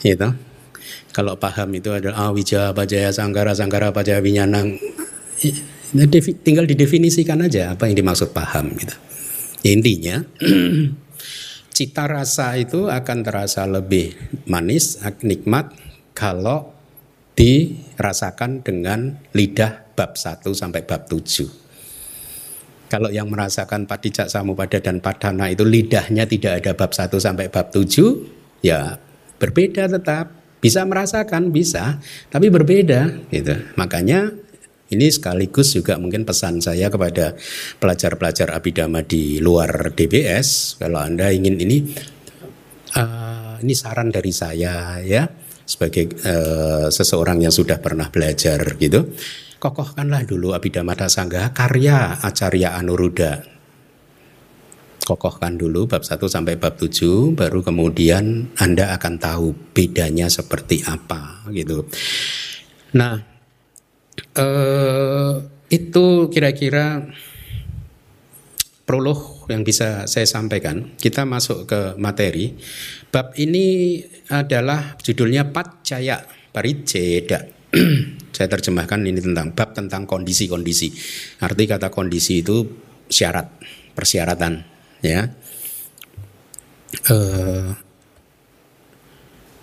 Gitu. 0.01 0.29
Kalau 1.13 1.37
paham 1.37 1.69
itu 1.77 1.93
adalah 1.93 2.33
awija, 2.33 2.73
bajaya, 2.73 3.13
sanggara, 3.13 3.53
sanggara, 3.53 3.93
bajaya, 3.93 4.17
winyanang 4.17 4.81
tinggal 6.43 6.67
didefinisikan 6.67 7.39
aja 7.45 7.73
apa 7.73 7.87
yang 7.87 8.03
dimaksud 8.03 8.35
paham 8.35 8.75
gitu. 8.75 8.95
Ya, 9.63 9.71
intinya 9.73 10.15
cita 11.75 12.05
rasa 12.05 12.55
itu 12.59 12.87
akan 12.91 13.17
terasa 13.25 13.65
lebih 13.65 14.13
manis, 14.45 14.99
nikmat 15.23 15.73
kalau 16.15 16.75
dirasakan 17.35 18.63
dengan 18.63 19.19
lidah 19.35 19.91
bab 19.95 20.15
1 20.15 20.45
sampai 20.55 20.87
bab 20.87 21.07
7. 21.07 22.87
Kalau 22.87 23.09
yang 23.11 23.27
merasakan 23.27 23.89
padijak 23.89 24.31
samupada 24.31 24.79
dan 24.79 25.03
padana 25.03 25.51
itu 25.51 25.67
lidahnya 25.67 26.23
tidak 26.29 26.63
ada 26.63 26.71
bab 26.77 26.95
1 26.95 27.11
sampai 27.19 27.51
bab 27.51 27.73
7, 27.73 28.63
ya 28.63 28.95
berbeda 29.35 29.91
tetap 29.91 30.31
Bisa 30.55 30.81
merasakan, 30.81 31.53
bisa, 31.53 32.01
tapi 32.33 32.49
berbeda 32.49 33.29
gitu. 33.29 33.53
Makanya 33.77 34.33
ini 34.95 35.11
sekaligus 35.11 35.75
juga 35.75 35.99
mungkin 35.99 36.23
pesan 36.23 36.63
saya 36.63 36.87
kepada 36.87 37.35
pelajar-pelajar 37.77 38.55
abidama 38.55 39.03
di 39.03 39.43
luar 39.43 39.91
DBS, 39.91 40.79
kalau 40.79 41.03
Anda 41.03 41.29
ingin 41.35 41.59
ini 41.59 41.77
uh, 42.95 43.59
ini 43.59 43.73
saran 43.75 44.09
dari 44.09 44.31
saya 44.31 45.03
ya 45.03 45.27
sebagai 45.67 46.15
uh, 46.23 46.87
seseorang 46.87 47.43
yang 47.43 47.53
sudah 47.53 47.77
pernah 47.83 48.07
belajar 48.07 48.63
gitu. 48.79 49.11
Kokohkanlah 49.59 50.23
dulu 50.23 50.53
Abhidhamma 50.53 50.93
Sangga 51.09 51.49
karya 51.51 52.21
Acarya 52.21 52.77
Anuruddha 52.77 53.55
kokohkan 55.05 55.55
dulu 55.55 55.85
bab 55.85 56.01
1 56.01 56.17
sampai 56.25 56.57
bab 56.57 56.75
7 56.81 57.37
baru 57.37 57.61
kemudian 57.61 58.49
Anda 58.57 58.97
akan 58.97 59.13
tahu 59.21 59.47
bedanya 59.71 60.27
seperti 60.27 60.81
apa 60.81 61.45
gitu. 61.53 61.85
Nah, 62.97 63.21
eh, 64.17 65.33
itu 65.71 66.05
kira-kira 66.31 67.07
prolog 68.85 69.49
yang 69.49 69.65
bisa 69.65 70.05
saya 70.05 70.29
sampaikan. 70.29 70.93
Kita 70.95 71.25
masuk 71.25 71.65
ke 71.65 71.81
materi. 71.97 72.53
Bab 73.09 73.33
ini 73.39 73.97
adalah 74.29 74.95
judulnya 75.01 75.49
Pacaya 75.49 76.21
Pariceda. 76.53 77.41
saya 78.35 78.47
terjemahkan 78.47 79.03
ini 79.03 79.19
tentang 79.19 79.51
bab 79.51 79.73
tentang 79.73 80.05
kondisi-kondisi. 80.05 80.93
Arti 81.41 81.63
kata 81.65 81.89
kondisi 81.89 82.45
itu 82.45 82.61
syarat, 83.09 83.47
persyaratan 83.95 84.75
ya 85.05 85.29
uh, 87.11 87.69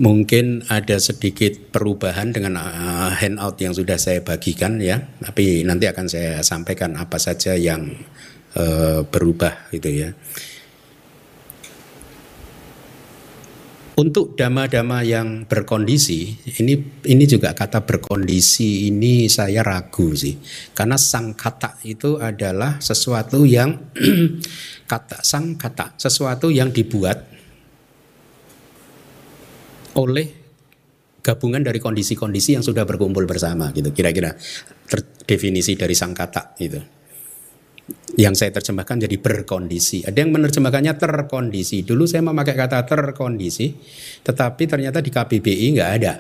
mungkin 0.01 0.65
ada 0.73 0.97
sedikit 0.97 1.69
perubahan 1.69 2.33
dengan 2.33 2.57
uh, 2.57 3.13
handout 3.13 3.61
yang 3.61 3.77
sudah 3.77 4.01
saya 4.01 4.25
bagikan 4.25 4.81
ya 4.81 5.05
tapi 5.21 5.67
nanti 5.69 5.85
akan 5.85 6.07
saya 6.09 6.41
sampaikan 6.41 6.97
apa 6.97 7.21
saja 7.21 7.53
yang 7.53 7.93
uh, 8.57 9.05
berubah 9.05 9.69
gitu 9.69 9.91
ya 9.93 10.11
Untuk 13.93 14.41
dama-dama 14.41 15.05
yang 15.05 15.45
berkondisi, 15.45 16.33
ini 16.65 16.81
ini 17.05 17.25
juga 17.29 17.53
kata 17.53 17.85
berkondisi 17.85 18.89
ini 18.89 19.29
saya 19.29 19.61
ragu 19.61 20.17
sih. 20.17 20.41
Karena 20.73 20.97
sang 20.97 21.37
kata 21.37 21.77
itu 21.85 22.17
adalah 22.17 22.81
sesuatu 22.81 23.45
yang 23.45 23.93
kata 24.91 25.21
sang 25.21 25.61
kata, 25.61 26.01
sesuatu 26.01 26.49
yang 26.49 26.73
dibuat 26.73 27.32
oleh 29.99 30.27
gabungan 31.23 31.63
dari 31.63 31.79
kondisi-kondisi 31.79 32.59
yang 32.59 32.65
sudah 32.67 32.83
berkumpul 32.83 33.25
bersama 33.25 33.71
gitu. 33.71 33.95
Kira-kira 33.95 34.35
definisi 35.25 35.79
dari 35.79 35.95
sang 35.95 36.13
kata 36.13 36.59
itu 36.59 37.03
yang 38.17 38.37
saya 38.37 38.53
terjemahkan 38.53 39.09
jadi 39.09 39.17
berkondisi. 39.19 40.05
Ada 40.05 40.23
yang 40.23 40.33
menerjemahkannya 40.37 40.95
terkondisi. 41.01 41.83
Dulu 41.83 42.05
saya 42.05 42.21
memakai 42.21 42.53
kata 42.53 42.85
terkondisi, 42.85 43.73
tetapi 44.21 44.69
ternyata 44.69 45.01
di 45.01 45.09
KBBI 45.09 45.67
nggak 45.81 45.91
ada. 46.01 46.15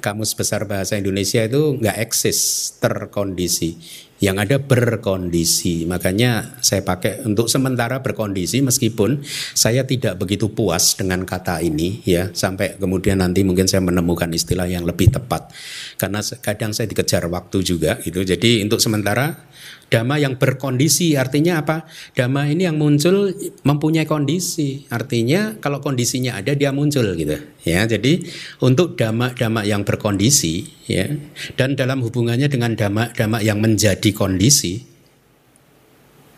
Kamus 0.00 0.36
Besar 0.36 0.68
Bahasa 0.68 1.00
Indonesia 1.00 1.40
itu 1.40 1.80
nggak 1.80 1.96
eksis 2.00 2.38
terkondisi. 2.76 3.76
Yang 4.22 4.36
ada 4.46 4.56
berkondisi. 4.62 5.84
Makanya 5.84 6.60
saya 6.62 6.86
pakai 6.86 7.26
untuk 7.26 7.50
sementara 7.50 8.00
berkondisi 8.00 8.62
meskipun 8.62 9.20
saya 9.52 9.84
tidak 9.84 10.16
begitu 10.22 10.50
puas 10.54 10.94
dengan 10.96 11.26
kata 11.26 11.60
ini 11.60 12.00
ya 12.06 12.30
sampai 12.30 12.78
kemudian 12.78 13.20
nanti 13.20 13.42
mungkin 13.42 13.66
saya 13.66 13.82
menemukan 13.82 14.30
istilah 14.30 14.70
yang 14.70 14.86
lebih 14.86 15.12
tepat. 15.12 15.50
Karena 15.98 16.22
kadang 16.40 16.72
saya 16.72 16.86
dikejar 16.88 17.26
waktu 17.28 17.58
juga 17.66 17.98
gitu. 18.00 18.22
Jadi 18.22 18.62
untuk 18.62 18.80
sementara 18.80 19.53
Dhamma 19.94 20.18
yang 20.18 20.34
berkondisi 20.42 21.14
artinya 21.14 21.62
apa? 21.62 21.86
Dhamma 22.18 22.50
ini 22.50 22.66
yang 22.66 22.74
muncul 22.74 23.30
mempunyai 23.62 24.10
kondisi. 24.10 24.90
Artinya 24.90 25.54
kalau 25.62 25.78
kondisinya 25.78 26.34
ada 26.34 26.50
dia 26.58 26.74
muncul 26.74 27.14
gitu. 27.14 27.38
Ya, 27.62 27.86
jadi 27.86 28.26
untuk 28.58 28.98
dhamma-dhamma 28.98 29.62
yang 29.62 29.86
berkondisi 29.86 30.66
ya 30.90 31.14
dan 31.54 31.78
dalam 31.78 32.02
hubungannya 32.02 32.50
dengan 32.50 32.74
dhamma-dhamma 32.74 33.38
yang 33.46 33.62
menjadi 33.62 34.10
kondisi 34.10 34.82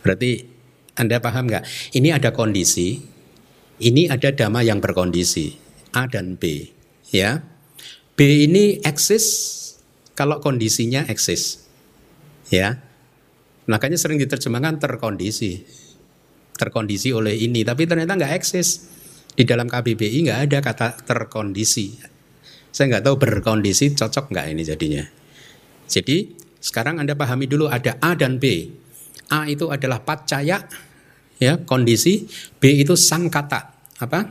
berarti 0.04 0.44
Anda 1.00 1.16
paham 1.24 1.48
nggak? 1.48 1.96
Ini 1.96 2.12
ada 2.12 2.36
kondisi, 2.36 3.00
ini 3.80 4.12
ada 4.12 4.36
dhamma 4.36 4.68
yang 4.68 4.84
berkondisi 4.84 5.56
A 5.96 6.04
dan 6.04 6.36
B 6.36 6.68
ya. 7.08 7.40
B 8.20 8.48
ini 8.48 8.84
eksis 8.84 9.24
kalau 10.12 10.44
kondisinya 10.44 11.08
eksis. 11.08 11.64
Ya. 12.52 12.85
Makanya 13.66 13.98
sering 13.98 14.18
diterjemahkan 14.22 14.78
terkondisi. 14.78 15.62
Terkondisi 16.56 17.10
oleh 17.12 17.34
ini, 17.34 17.66
tapi 17.66 17.84
ternyata 17.84 18.14
nggak 18.14 18.32
eksis. 18.38 18.68
Di 19.36 19.44
dalam 19.44 19.68
KBBI 19.68 20.30
nggak 20.30 20.40
ada 20.48 20.58
kata 20.64 20.88
terkondisi. 21.04 21.92
Saya 22.72 22.96
nggak 22.96 23.04
tahu 23.04 23.16
berkondisi 23.20 23.92
cocok 23.92 24.32
nggak 24.32 24.46
ini 24.54 24.62
jadinya. 24.64 25.04
Jadi 25.86 26.32
sekarang 26.62 26.98
Anda 26.98 27.12
pahami 27.12 27.44
dulu 27.44 27.68
ada 27.68 28.00
A 28.00 28.16
dan 28.16 28.40
B. 28.40 28.72
A 29.28 29.44
itu 29.50 29.68
adalah 29.68 30.00
pacaya, 30.06 30.64
ya 31.36 31.52
kondisi. 31.66 32.24
B 32.56 32.80
itu 32.80 32.94
sang 32.96 33.28
kata. 33.28 33.74
Apa? 34.00 34.24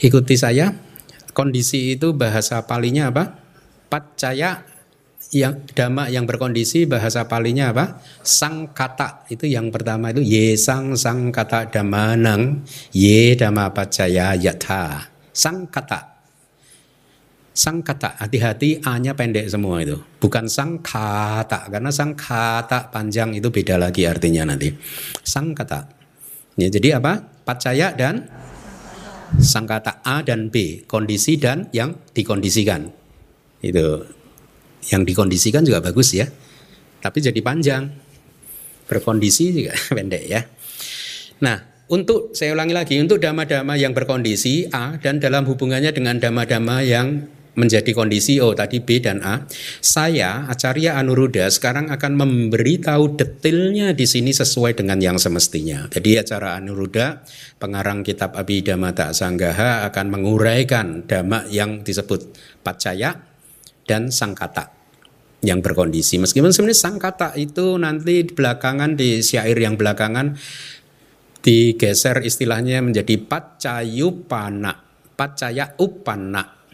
Ikuti 0.00 0.34
saya. 0.38 0.72
Kondisi 1.34 1.98
itu 1.98 2.14
bahasa 2.14 2.62
palinya 2.62 3.10
apa? 3.10 3.42
Pacaya 3.90 4.62
yang 5.34 5.66
dhamma 5.66 6.06
yang 6.06 6.24
berkondisi 6.30 6.86
bahasa 6.86 7.26
palinya 7.26 7.74
apa? 7.74 7.98
Sang 8.22 8.70
kata 8.70 9.26
itu 9.26 9.50
yang 9.50 9.74
pertama 9.74 10.14
itu 10.14 10.22
ye 10.22 10.54
sang 10.54 10.94
sang 10.94 11.34
kata 11.34 11.74
damanang 11.74 12.62
ye 12.94 13.34
dhamma 13.34 13.74
pacaya 13.74 14.38
yatha. 14.38 15.10
Sang 15.34 15.66
kata. 15.66 16.14
Sang 17.54 17.82
kata 17.86 18.18
hati-hati 18.18 18.82
a-nya 18.82 19.14
pendek 19.14 19.50
semua 19.50 19.82
itu. 19.82 19.98
Bukan 20.22 20.46
sang 20.46 20.78
kata 20.78 21.70
karena 21.70 21.90
sang 21.90 22.14
kata 22.14 22.90
panjang 22.94 23.34
itu 23.34 23.50
beda 23.50 23.74
lagi 23.78 24.06
artinya 24.06 24.54
nanti. 24.54 24.70
Sang 25.26 25.54
kata. 25.54 25.86
Ya, 26.54 26.70
jadi 26.70 27.02
apa? 27.02 27.18
Pacaya 27.42 27.90
dan 27.94 28.30
sang 29.42 29.66
kata 29.66 30.02
A 30.06 30.22
dan 30.22 30.50
B, 30.54 30.86
kondisi 30.86 31.34
dan 31.34 31.66
yang 31.74 31.98
dikondisikan. 32.14 32.90
Itu 33.58 34.06
yang 34.92 35.06
dikondisikan 35.06 35.64
juga 35.64 35.80
bagus 35.80 36.12
ya. 36.12 36.28
Tapi 37.00 37.18
jadi 37.20 37.40
panjang. 37.40 37.88
Berkondisi 38.84 39.52
juga 39.52 39.72
pendek 39.96 40.24
ya. 40.28 40.44
Nah, 41.40 41.56
untuk 41.88 42.32
saya 42.32 42.56
ulangi 42.56 42.72
lagi, 42.76 42.96
untuk 43.00 43.20
dama-dama 43.20 43.76
yang 43.76 43.92
berkondisi 43.92 44.68
A 44.72 44.96
dan 45.00 45.20
dalam 45.20 45.44
hubungannya 45.44 45.92
dengan 45.92 46.16
dama-dama 46.16 46.80
yang 46.80 47.28
menjadi 47.54 47.94
kondisi 47.94 48.42
O 48.42 48.52
tadi 48.52 48.82
B 48.82 48.98
dan 48.98 49.22
A, 49.22 49.46
saya 49.78 50.48
Acarya 50.50 50.98
Anuruddha 50.98 51.46
sekarang 51.48 51.88
akan 51.90 52.12
memberitahu 52.18 53.14
detailnya 53.14 53.94
di 53.94 54.08
sini 54.08 54.34
sesuai 54.34 54.74
dengan 54.74 54.98
yang 54.98 55.16
semestinya. 55.20 55.86
Jadi 55.86 56.18
acara 56.18 56.58
Anuruddha, 56.58 57.22
pengarang 57.62 58.02
kitab 58.02 58.34
Abhidhamma 58.34 59.14
Sanggaha 59.14 59.86
akan 59.86 60.06
menguraikan 60.10 61.06
dhamma 61.06 61.46
yang 61.48 61.86
disebut 61.86 62.34
pacaya 62.66 63.33
dan 63.84 64.10
sangkata 64.10 64.72
yang 65.44 65.60
berkondisi. 65.60 66.16
Meskipun 66.16 66.50
sebenarnya 66.50 66.80
sangkata 66.80 67.28
itu 67.36 67.76
nanti 67.76 68.24
belakangan 68.24 68.96
di 68.96 69.20
syair 69.20 69.54
yang 69.60 69.76
belakangan 69.76 70.34
digeser 71.44 72.24
istilahnya 72.24 72.80
menjadi 72.80 73.20
pacayupana, 73.20 74.72
pacaya 75.12 75.76
upana. 75.76 76.64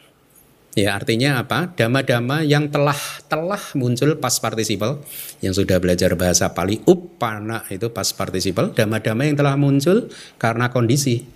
Ya 0.79 0.95
artinya 0.95 1.43
apa? 1.43 1.75
Dama-dama 1.75 2.47
yang 2.47 2.71
telah 2.71 2.97
telah 3.27 3.59
muncul 3.75 4.15
pas 4.23 4.39
participle 4.39 5.03
yang 5.43 5.51
sudah 5.51 5.83
belajar 5.83 6.15
bahasa 6.15 6.55
Pali 6.55 6.79
upana 6.87 7.67
itu 7.75 7.91
pas 7.91 8.07
participle. 8.15 8.71
Dama-dama 8.71 9.27
yang 9.27 9.35
telah 9.35 9.59
muncul 9.59 10.07
karena 10.39 10.71
kondisi 10.71 11.27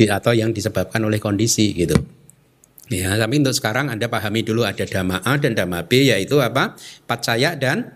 atau 0.00 0.32
yang 0.36 0.52
disebabkan 0.52 1.00
oleh 1.04 1.16
kondisi 1.16 1.72
gitu. 1.72 2.19
Ya, 2.90 3.14
tapi 3.14 3.38
untuk 3.38 3.54
sekarang 3.54 3.86
Anda 3.86 4.10
pahami 4.10 4.42
dulu 4.42 4.66
ada 4.66 4.82
dhamma 4.82 5.22
A 5.22 5.38
dan 5.38 5.54
dhamma 5.54 5.86
B 5.86 6.10
yaitu 6.10 6.42
apa? 6.42 6.74
Pacaya 7.06 7.54
dan 7.54 7.86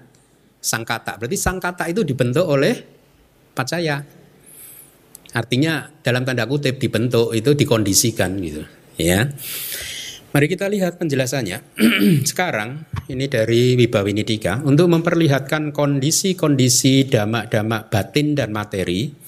sangkata. 0.62 1.18
Berarti 1.18 1.34
sangkata 1.34 1.90
itu 1.90 2.06
dibentuk 2.06 2.46
oleh 2.46 2.78
pacaya. 3.58 4.06
Artinya 5.34 5.90
dalam 5.98 6.22
tanda 6.22 6.46
kutip 6.46 6.78
dibentuk 6.78 7.34
itu 7.34 7.58
dikondisikan 7.58 8.38
gitu, 8.38 8.62
ya. 8.94 9.26
Mari 10.30 10.46
kita 10.46 10.70
lihat 10.70 11.02
penjelasannya. 11.02 11.58
Sekarang 12.30 12.86
ini 13.10 13.26
dari 13.26 13.74
Wibawinidika 13.74 14.62
untuk 14.62 14.94
memperlihatkan 14.94 15.74
kondisi-kondisi 15.74 17.10
dhamma-dhamma 17.10 17.90
batin 17.90 18.38
dan 18.38 18.54
materi 18.54 19.23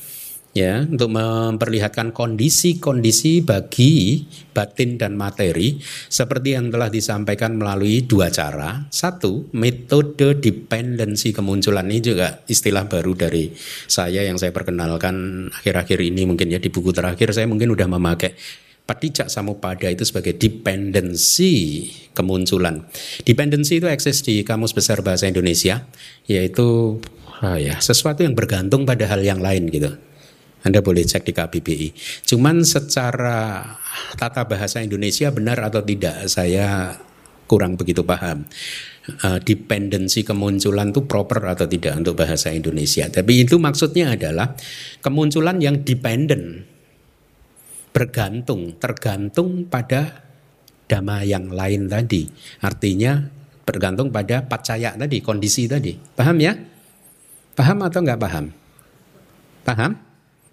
ya 0.57 0.89
untuk 0.89 1.13
memperlihatkan 1.13 2.17
kondisi-kondisi 2.17 3.45
bagi 3.45 4.25
batin 4.57 4.97
dan 4.97 5.13
materi 5.13 5.77
seperti 6.09 6.57
yang 6.57 6.73
telah 6.73 6.89
disampaikan 6.89 7.61
melalui 7.61 8.09
dua 8.09 8.33
cara. 8.33 8.89
Satu, 8.89 9.53
metode 9.53 10.41
dependensi 10.41 11.37
kemunculan 11.37 11.85
ini 11.93 12.01
juga 12.01 12.41
istilah 12.49 12.89
baru 12.89 13.13
dari 13.13 13.53
saya 13.85 14.25
yang 14.25 14.41
saya 14.41 14.57
perkenalkan 14.57 15.47
akhir-akhir 15.53 16.01
ini 16.01 16.25
mungkin 16.25 16.49
ya 16.49 16.57
di 16.57 16.73
buku 16.73 16.97
terakhir 16.97 17.37
saya 17.37 17.45
mungkin 17.45 17.77
udah 17.77 17.85
memakai 17.93 18.33
Patijak 18.87 19.27
samupada 19.27 19.91
itu 19.91 20.07
sebagai 20.07 20.39
dependensi 20.39 21.91
kemunculan. 22.15 22.87
Dependensi 23.27 23.83
itu 23.83 23.91
eksis 23.91 24.23
di 24.23 24.47
Kamus 24.47 24.71
Besar 24.79 25.03
Bahasa 25.03 25.27
Indonesia, 25.27 25.91
yaitu 26.31 27.03
oh 27.43 27.57
ya 27.59 27.83
sesuatu 27.83 28.23
yang 28.23 28.39
bergantung 28.39 28.87
pada 28.87 29.11
hal 29.11 29.27
yang 29.27 29.43
lain 29.43 29.67
gitu. 29.75 29.91
Anda 30.65 30.81
boleh 30.81 31.05
cek 31.05 31.29
di 31.29 31.33
KBBI. 31.37 31.89
Cuman 32.25 32.65
secara 32.65 33.63
tata 34.17 34.49
bahasa 34.49 34.81
Indonesia 34.81 35.29
benar 35.29 35.61
atau 35.61 35.85
tidak 35.85 36.27
saya 36.33 36.97
kurang 37.47 37.79
begitu 37.79 38.03
paham. 38.03 38.45
Uh, 39.07 39.39
dependensi 39.39 40.27
kemunculan 40.27 40.91
itu 40.91 41.07
proper 41.07 41.39
atau 41.55 41.71
tidak 41.71 41.95
untuk 41.95 42.19
bahasa 42.19 42.51
Indonesia. 42.51 43.07
Tapi 43.07 43.47
itu 43.47 43.55
maksudnya 43.63 44.19
adalah 44.19 44.59
kemunculan 44.99 45.63
yang 45.63 45.87
dependen, 45.87 46.67
bergantung, 47.95 48.75
tergantung 48.83 49.71
pada 49.71 50.27
dhamma 50.91 51.23
yang 51.23 51.55
lain 51.55 51.87
tadi. 51.87 52.27
Artinya 52.67 53.23
bergantung 53.63 54.11
pada 54.11 54.43
pacaya 54.43 54.99
tadi, 54.99 55.23
kondisi 55.23 55.71
tadi. 55.71 55.95
Paham 55.95 56.43
ya? 56.43 56.59
Paham 57.55 57.87
atau 57.87 58.03
enggak 58.03 58.19
paham? 58.19 58.47
Paham? 59.63 59.93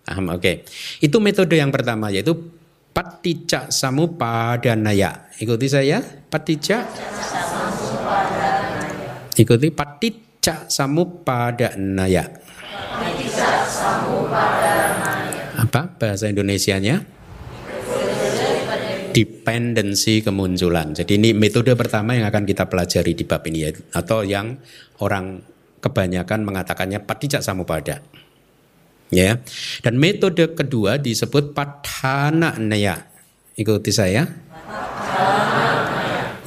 Paham, 0.04 0.36
oke. 0.36 0.39
Okay. 0.44 0.56
Itu 1.00 1.24
metode 1.24 1.56
yang 1.56 1.72
pertama 1.72 2.12
yaitu 2.12 2.36
paticca 2.92 3.72
samupadanaya. 3.72 5.32
Ikuti 5.39 5.68
saya, 5.72 6.04
paticca 6.30 6.86
Ikuti 9.34 9.74
paticca 9.74 10.70
samupadanaya. 10.70 12.30
Apa 15.58 15.89
bahasa 15.98 16.30
Indonesianya? 16.30 17.02
Dependensi 19.13 20.22
kemunculan. 20.22 20.94
Jadi 20.94 21.18
ini 21.18 21.30
metode 21.34 21.74
pertama 21.74 22.13
yang 22.13 22.30
akan 22.30 22.46
kita 22.46 22.70
pelajari 22.70 23.18
di 23.18 23.26
bab 23.26 23.42
ini 23.50 23.74
atau 23.94 24.22
yang 24.22 24.58
orang 25.02 25.42
kebanyakan 25.82 26.46
mengatakannya 26.46 27.02
paticca 27.02 27.42
samupada 27.42 28.06
ya. 29.13 29.39
Dan 29.86 30.02
metode 30.02 30.52
kedua 30.58 30.97
disebut 30.97 31.54
padhana 31.56 32.58
naya. 32.58 33.06
Ikuti 33.54 33.93
saya. 33.93 34.26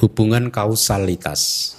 Hubungan 0.03 0.53
kausalitas. 0.53 1.73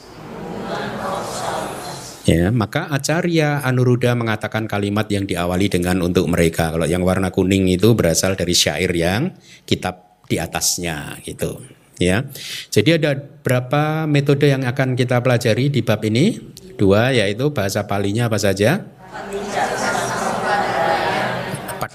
Ya, 2.29 2.53
maka 2.53 2.85
Acarya 2.92 3.64
Anuruddha 3.64 4.12
mengatakan 4.12 4.68
kalimat 4.68 5.09
yang 5.09 5.24
diawali 5.24 5.72
dengan 5.72 6.05
untuk 6.05 6.29
mereka. 6.29 6.77
Kalau 6.77 6.85
yang 6.85 7.01
warna 7.01 7.33
kuning 7.33 7.72
itu 7.72 7.96
berasal 7.96 8.37
dari 8.37 8.53
syair 8.53 8.92
yang 8.92 9.33
kitab 9.64 10.20
di 10.29 10.37
atasnya 10.37 11.16
gitu. 11.24 11.57
Ya. 11.96 12.29
Jadi 12.68 13.01
ada 13.01 13.16
berapa 13.16 14.05
metode 14.05 14.44
yang 14.44 14.68
akan 14.68 14.92
kita 14.92 15.24
pelajari 15.24 15.72
di 15.72 15.81
bab 15.81 16.05
ini? 16.05 16.37
Dua 16.77 17.16
yaitu 17.16 17.48
bahasa 17.48 17.88
palinya 17.88 18.29
apa 18.29 18.37
saja? 18.37 18.85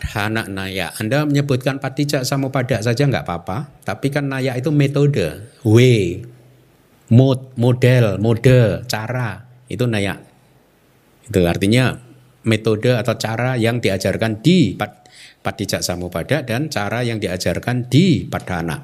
Padhana 0.03 0.43
naya. 0.51 0.91
Anda 0.99 1.23
menyebutkan 1.23 1.79
patijak 1.79 2.27
samupada 2.27 2.75
saja 2.83 3.07
nggak 3.07 3.23
apa-apa, 3.23 3.71
tapi 3.87 4.11
kan 4.11 4.27
naya 4.27 4.51
itu 4.59 4.67
metode, 4.67 5.47
way, 5.63 6.19
mode, 7.07 7.55
model, 7.55 8.19
mode, 8.19 8.83
cara, 8.91 9.47
itu 9.71 9.87
naya. 9.87 10.19
Itu 11.23 11.39
artinya 11.47 11.95
metode 12.43 12.99
atau 12.99 13.15
cara 13.15 13.55
yang 13.55 13.79
diajarkan 13.79 14.43
di 14.43 14.75
patijak 15.39 15.79
samupada 15.79 16.43
dan 16.43 16.67
cara 16.67 16.99
yang 17.07 17.23
diajarkan 17.23 17.87
di 17.87 18.27
padhana. 18.27 18.83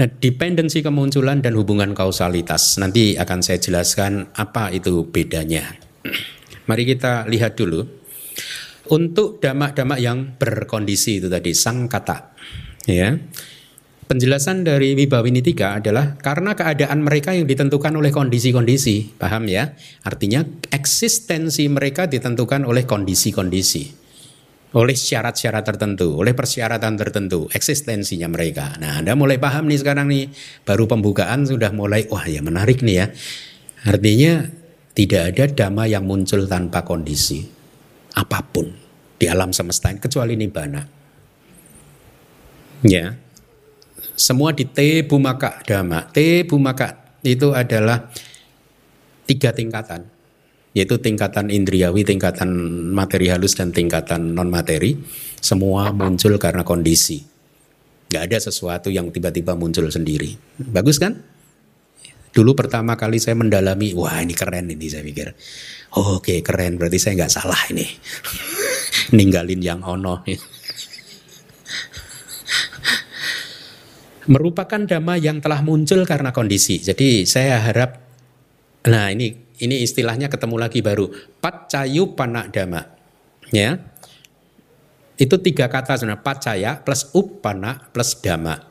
Nah, 0.00 0.08
dependensi 0.08 0.80
kemunculan 0.80 1.44
dan 1.44 1.52
hubungan 1.60 1.92
kausalitas 1.92 2.80
nanti 2.80 3.20
akan 3.20 3.44
saya 3.44 3.60
jelaskan 3.60 4.32
apa 4.32 4.72
itu 4.72 5.04
bedanya. 5.04 5.76
Mari 6.68 6.88
kita 6.88 7.28
lihat 7.28 7.60
dulu 7.60 7.99
untuk 8.90 9.38
damak-damak 9.38 9.98
yang 10.02 10.34
berkondisi 10.34 11.22
itu 11.22 11.30
tadi 11.30 11.54
sang 11.54 11.86
kata 11.86 12.34
ya. 12.90 13.14
Penjelasan 14.10 14.66
dari 14.66 14.98
Wibawinitika 14.98 15.78
adalah 15.78 16.18
karena 16.18 16.58
keadaan 16.58 17.06
mereka 17.06 17.30
yang 17.30 17.46
ditentukan 17.46 17.94
oleh 17.94 18.10
kondisi-kondisi 18.10 19.14
paham 19.14 19.46
ya? 19.46 19.78
Artinya 20.02 20.42
eksistensi 20.66 21.70
mereka 21.70 22.10
ditentukan 22.10 22.66
oleh 22.66 22.90
kondisi-kondisi. 22.90 24.02
Oleh 24.74 24.98
syarat-syarat 24.98 25.62
tertentu, 25.62 26.18
oleh 26.18 26.34
persyaratan 26.34 26.98
tertentu, 26.98 27.46
eksistensinya 27.54 28.26
mereka. 28.26 28.74
Nah, 28.82 28.98
Anda 28.98 29.14
mulai 29.14 29.38
paham 29.38 29.70
nih 29.70 29.78
sekarang 29.78 30.10
nih, 30.10 30.30
baru 30.66 30.90
pembukaan 30.90 31.46
sudah 31.46 31.70
mulai, 31.70 32.06
wah 32.10 32.26
ya 32.26 32.42
menarik 32.42 32.82
nih 32.82 32.96
ya. 32.98 33.06
Artinya 33.86 34.46
tidak 34.94 35.22
ada 35.34 35.44
dhamma 35.54 35.86
yang 35.86 36.02
muncul 36.06 36.50
tanpa 36.50 36.82
kondisi 36.82 37.59
apa 38.20 38.44
pun 38.44 38.68
di 39.16 39.24
alam 39.28 39.52
semesta 39.56 39.88
ini 39.88 40.00
kecuali 40.00 40.36
nibbana. 40.36 40.82
Ya. 42.84 43.16
Semua 44.16 44.52
di 44.52 44.68
te 44.68 45.00
bumaka 45.04 45.64
dhamma. 45.64 46.12
Te 46.12 46.44
bumaka 46.44 47.16
itu 47.24 47.56
adalah 47.56 48.12
tiga 49.24 49.56
tingkatan. 49.56 50.04
Yaitu 50.70 51.02
tingkatan 51.02 51.50
indriawi, 51.50 52.06
tingkatan 52.06 52.48
materi 52.94 53.26
halus 53.32 53.58
dan 53.58 53.72
tingkatan 53.72 54.36
non 54.36 54.52
materi. 54.52 54.96
Semua 55.40 55.90
muncul 55.90 56.36
karena 56.36 56.62
kondisi. 56.62 57.24
Gak 58.10 58.26
ada 58.28 58.38
sesuatu 58.38 58.92
yang 58.92 59.08
tiba-tiba 59.10 59.56
muncul 59.56 59.88
sendiri. 59.88 60.36
Bagus 60.60 61.00
kan? 61.00 61.20
Dulu 62.30 62.54
pertama 62.54 62.94
kali 62.94 63.18
saya 63.18 63.34
mendalami, 63.34 63.90
wah 63.98 64.22
ini 64.22 64.34
keren 64.34 64.70
ini 64.70 64.86
saya 64.86 65.02
pikir. 65.02 65.34
Oh, 65.98 66.22
Oke 66.22 66.38
okay, 66.38 66.46
keren, 66.46 66.78
berarti 66.78 67.02
saya 67.02 67.18
nggak 67.18 67.34
salah 67.34 67.58
ini. 67.74 67.82
Ninggalin 69.16 69.58
yang 69.58 69.82
ono. 69.82 70.22
Merupakan 74.30 74.86
dhamma 74.86 75.18
yang 75.18 75.42
telah 75.42 75.66
muncul 75.66 76.06
karena 76.06 76.30
kondisi. 76.30 76.78
Jadi 76.78 77.26
saya 77.26 77.58
harap, 77.58 77.98
nah 78.86 79.10
ini 79.10 79.34
ini 79.58 79.82
istilahnya 79.82 80.30
ketemu 80.30 80.62
lagi 80.62 80.78
baru. 80.78 81.10
Pacayu 81.42 82.14
panak 82.14 82.54
dhamma. 82.54 82.86
Ya, 83.50 83.82
itu 85.18 85.36
tiga 85.42 85.66
kata 85.66 85.98
sebenarnya 85.98 86.22
pacaya 86.22 86.70
plus 86.78 87.10
upana 87.10 87.90
plus 87.90 88.14
dhamma. 88.22 88.62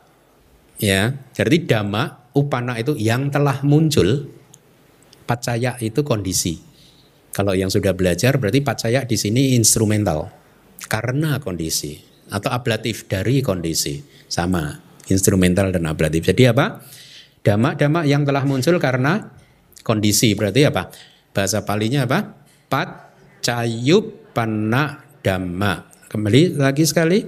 Ya, 0.80 1.20
jadi 1.36 1.68
dhamma 1.68 2.32
upana 2.32 2.80
itu 2.80 2.96
yang 2.96 3.28
telah 3.28 3.60
muncul, 3.60 4.32
pacaya 5.28 5.76
itu 5.84 6.00
kondisi. 6.00 6.69
Kalau 7.30 7.54
yang 7.54 7.70
sudah 7.70 7.94
belajar 7.94 8.38
berarti 8.42 8.58
pacaya 8.58 9.06
di 9.06 9.14
sini 9.14 9.54
instrumental 9.54 10.30
karena 10.90 11.38
kondisi 11.38 11.94
atau 12.30 12.50
ablatif 12.50 13.06
dari 13.06 13.38
kondisi 13.42 14.02
sama 14.26 14.74
instrumental 15.06 15.70
dan 15.70 15.86
ablatif. 15.86 16.26
Jadi 16.30 16.50
apa? 16.50 16.82
Dama-dama 17.40 18.02
yang 18.06 18.26
telah 18.26 18.42
muncul 18.46 18.78
karena 18.82 19.30
kondisi 19.86 20.34
berarti 20.34 20.66
apa? 20.66 20.90
Bahasa 21.30 21.62
palinya 21.62 22.02
apa? 22.06 22.34
Pacayupana 22.70 24.14
dhamma. 25.22 25.86
Kembali 26.10 26.58
lagi 26.58 26.82
sekali. 26.82 27.22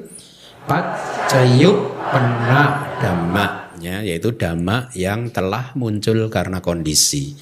Pacayupana 0.67 2.63
dhamma 2.99 3.62
ya, 3.83 4.01
yaitu 4.07 4.33
dhamma 4.39 4.89
yang 4.95 5.35
telah 5.35 5.75
muncul 5.75 6.31
karena 6.31 6.63
kondisi. 6.63 7.35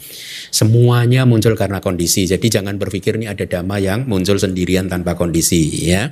Semuanya 0.49 1.29
muncul 1.29 1.53
karena 1.55 1.85
kondisi. 1.85 2.25
Jadi 2.25 2.49
jangan 2.49 2.81
berpikir 2.81 3.21
ini 3.21 3.29
ada 3.29 3.45
dhamma 3.45 3.77
yang 3.77 4.09
muncul 4.09 4.41
sendirian 4.41 4.89
tanpa 4.89 5.15
kondisi 5.15 5.93
ya. 5.93 6.09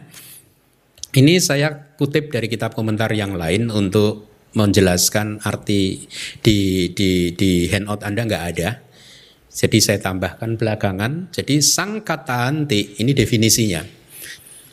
Ini 1.08 1.40
saya 1.40 1.96
kutip 1.96 2.28
dari 2.28 2.52
kitab 2.52 2.76
komentar 2.76 3.08
yang 3.16 3.34
lain 3.34 3.72
untuk 3.72 4.28
menjelaskan 4.52 5.40
arti 5.44 6.04
di 6.44 6.92
di 6.92 7.32
di 7.32 7.66
handout 7.72 8.04
Anda 8.04 8.28
nggak 8.28 8.44
ada. 8.54 8.68
Jadi 9.48 9.78
saya 9.80 9.98
tambahkan 9.98 10.60
belakangan. 10.60 11.32
Jadi 11.32 11.64
sang 11.64 12.04
kata 12.04 12.46
anti 12.46 13.00
ini 13.00 13.16
definisinya. 13.16 13.82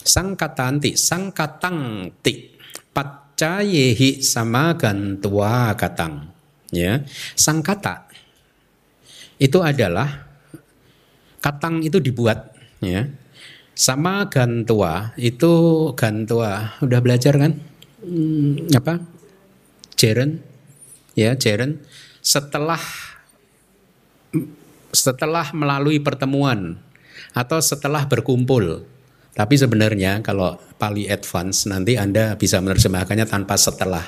Sang 0.06 0.38
kata 0.38 0.70
anti, 0.70 0.94
sang 0.94 1.34
katang 1.34 2.12
ti, 2.22 2.54
pat 2.94 3.25
cayehi 3.36 4.24
sama 4.24 4.76
gantua 4.76 5.76
katang. 5.76 6.32
Ya, 6.74 7.06
sang 7.38 7.64
kata 7.64 8.06
itu 9.40 9.60
adalah 9.60 10.28
katang 11.44 11.84
itu 11.84 12.00
dibuat. 12.00 12.56
Ya, 12.84 13.08
Sama 13.76 14.28
gantua 14.32 15.12
itu 15.20 15.52
gantua 16.00 16.80
udah 16.80 17.00
belajar 17.04 17.36
kan? 17.36 17.60
Hmm, 18.00 18.72
apa? 18.72 19.04
Jeren, 20.00 20.40
ya 21.12 21.36
Jeren. 21.36 21.84
Setelah 22.24 22.80
setelah 24.96 25.52
melalui 25.52 26.00
pertemuan 26.00 26.80
atau 27.36 27.60
setelah 27.60 28.08
berkumpul. 28.08 28.88
Tapi 29.36 29.60
sebenarnya 29.60 30.24
kalau 30.24 30.56
Pali 30.80 31.12
Advance 31.12 31.68
nanti 31.68 32.00
Anda 32.00 32.40
bisa 32.40 32.64
menerjemahkannya 32.64 33.28
tanpa 33.28 33.60
setelah. 33.60 34.08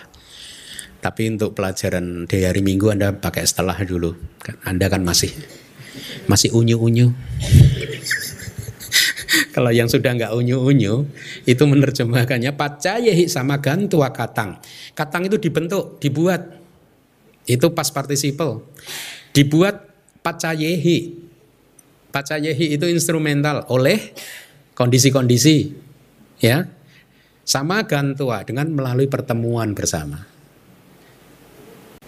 Tapi 1.04 1.36
untuk 1.36 1.52
pelajaran 1.52 2.24
di 2.24 2.48
hari 2.48 2.64
Minggu 2.64 2.96
Anda 2.96 3.12
pakai 3.12 3.44
setelah 3.44 3.76
dulu. 3.84 4.16
Anda 4.64 4.88
kan 4.88 5.04
masih 5.04 5.36
masih 6.32 6.56
unyu-unyu. 6.56 7.12
Kalau 9.56 9.72
yang 9.76 9.92
sudah 9.92 10.16
nggak 10.16 10.32
unyu-unyu 10.32 11.12
itu 11.44 11.64
menerjemahkannya 11.68 12.56
pacayehi 12.56 13.28
sama 13.28 13.60
gantua 13.60 14.16
katang. 14.16 14.64
Katang 14.96 15.28
itu 15.28 15.36
dibentuk, 15.36 16.00
dibuat. 16.00 16.56
Itu 17.44 17.76
pas 17.76 17.92
participle. 17.92 18.64
Dibuat 19.36 19.92
pacayehi. 20.24 21.20
Pacayehi 22.16 22.80
itu 22.80 22.88
instrumental 22.88 23.68
oleh 23.68 24.16
kondisi-kondisi 24.78 25.74
ya. 26.38 26.70
Sama 27.48 27.82
gantua 27.88 28.44
dengan 28.44 28.68
melalui 28.70 29.08
pertemuan 29.08 29.72
bersama. 29.72 30.28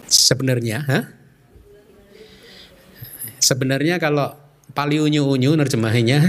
Sebenarnya, 0.04 0.84
ha? 0.84 1.00
Sebenarnya 3.40 3.96
kalau 3.96 4.36
pali 4.76 5.00
unyu-unyu 5.00 5.56
nerjemahinya 5.56 6.20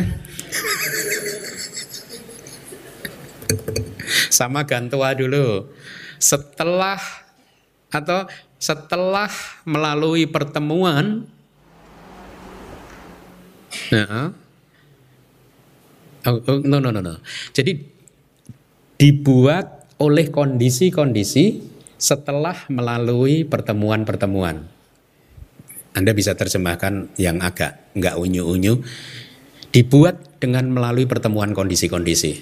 sama 4.31 4.63
gantua 4.63 5.11
dulu. 5.11 5.67
Setelah 6.23 6.97
atau 7.91 8.31
setelah 8.55 9.27
melalui 9.67 10.23
pertemuan 10.23 11.27
Nah, 13.91 14.35
oh, 16.27 16.39
oh, 16.45 16.59
no, 16.61 16.77
no, 16.77 16.89
no, 16.93 17.01
no. 17.01 17.17
Jadi 17.53 17.77
dibuat 18.97 19.89
oleh 20.01 20.29
kondisi-kondisi 20.29 21.61
setelah 22.01 22.57
melalui 22.69 23.45
pertemuan-pertemuan. 23.45 24.65
Anda 25.91 26.11
bisa 26.15 26.33
terjemahkan 26.33 27.13
yang 27.19 27.43
agak 27.43 27.93
nggak 27.93 28.15
unyu-unyu. 28.17 28.81
Dibuat 29.71 30.41
dengan 30.41 30.67
melalui 30.71 31.07
pertemuan 31.07 31.55
kondisi-kondisi. 31.55 32.41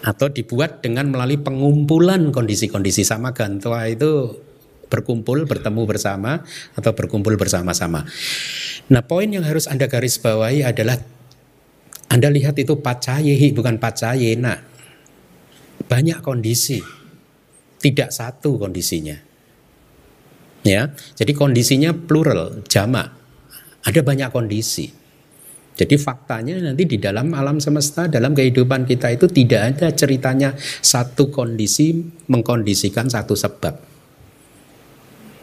Atau 0.00 0.32
dibuat 0.32 0.80
dengan 0.80 1.12
melalui 1.12 1.40
pengumpulan 1.40 2.32
kondisi-kondisi 2.32 3.04
sama 3.04 3.36
gantua 3.36 3.88
itu 3.90 4.38
berkumpul, 4.90 5.46
bertemu 5.46 5.82
bersama 5.86 6.42
atau 6.74 6.92
berkumpul 6.92 7.38
bersama-sama. 7.38 8.04
Nah, 8.90 9.06
poin 9.06 9.30
yang 9.30 9.46
harus 9.46 9.70
Anda 9.70 9.86
garis 9.86 10.18
bawahi 10.18 10.66
adalah 10.66 10.98
Anda 12.10 12.26
lihat 12.28 12.58
itu 12.58 12.74
pacayehi 12.82 13.54
bukan 13.54 13.78
pacayena. 13.78 14.58
Banyak 15.86 16.18
kondisi. 16.20 16.82
Tidak 17.80 18.10
satu 18.12 18.60
kondisinya. 18.60 19.16
Ya, 20.60 20.92
jadi 21.16 21.32
kondisinya 21.32 21.96
plural, 21.96 22.60
jamak. 22.68 23.16
Ada 23.80 24.04
banyak 24.04 24.28
kondisi. 24.28 24.92
Jadi 25.72 25.96
faktanya 25.96 26.60
nanti 26.60 26.84
di 26.84 27.00
dalam 27.00 27.32
alam 27.32 27.56
semesta, 27.56 28.04
dalam 28.04 28.36
kehidupan 28.36 28.84
kita 28.84 29.16
itu 29.16 29.24
tidak 29.32 29.60
ada 29.72 29.88
ceritanya 29.96 30.52
satu 30.84 31.32
kondisi 31.32 31.96
mengkondisikan 32.28 33.08
satu 33.08 33.32
sebab. 33.32 33.89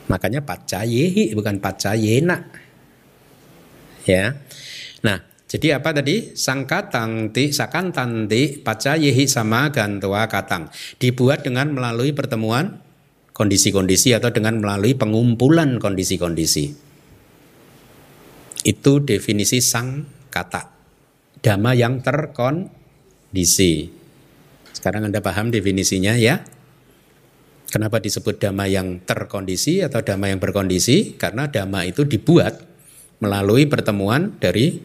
Makanya 0.07 0.43
pacayehi 0.43 1.35
bukan 1.35 1.59
pacayena. 1.59 2.47
Ya. 4.07 4.39
Nah, 5.03 5.19
jadi 5.47 5.79
apa 5.79 5.95
tadi? 5.95 6.35
Sangkatang 6.35 7.35
ti 7.35 7.51
sakantanti 7.51 8.63
pacayehi 8.63 9.27
sama 9.27 9.71
gantua 9.71 10.27
katang. 10.31 10.71
Dibuat 10.99 11.43
dengan 11.43 11.75
melalui 11.75 12.15
pertemuan 12.15 12.83
kondisi-kondisi 13.35 14.15
atau 14.15 14.31
dengan 14.31 14.59
melalui 14.59 14.95
pengumpulan 14.95 15.79
kondisi-kondisi. 15.79 16.73
Itu 18.67 19.03
definisi 19.03 19.63
sang 19.63 20.03
kata. 20.31 20.73
Dhamma 21.39 21.71
yang 21.77 22.03
terkondisi. 22.03 23.87
Sekarang 24.75 25.07
Anda 25.07 25.23
paham 25.23 25.53
definisinya 25.53 26.17
ya? 26.19 26.43
Kenapa 27.67 27.99
disebut 27.99 28.39
dhamma 28.39 28.63
yang 28.71 29.03
terkondisi 29.03 29.83
atau 29.83 29.99
dhamma 29.99 30.31
yang 30.31 30.39
berkondisi? 30.39 31.19
Karena 31.19 31.51
dhamma 31.51 31.83
itu 31.83 32.07
dibuat 32.07 32.63
melalui 33.19 33.67
pertemuan 33.67 34.39
dari 34.39 34.79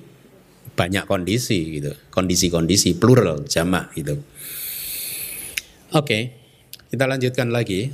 banyak 0.74 1.06
kondisi 1.06 1.78
gitu. 1.78 1.94
Kondisi-kondisi 2.10 2.98
plural 2.98 3.46
jamak 3.46 3.94
gitu. 3.94 4.18
Oke, 5.94 6.34
kita 6.90 7.04
lanjutkan 7.06 7.54
lagi. 7.54 7.92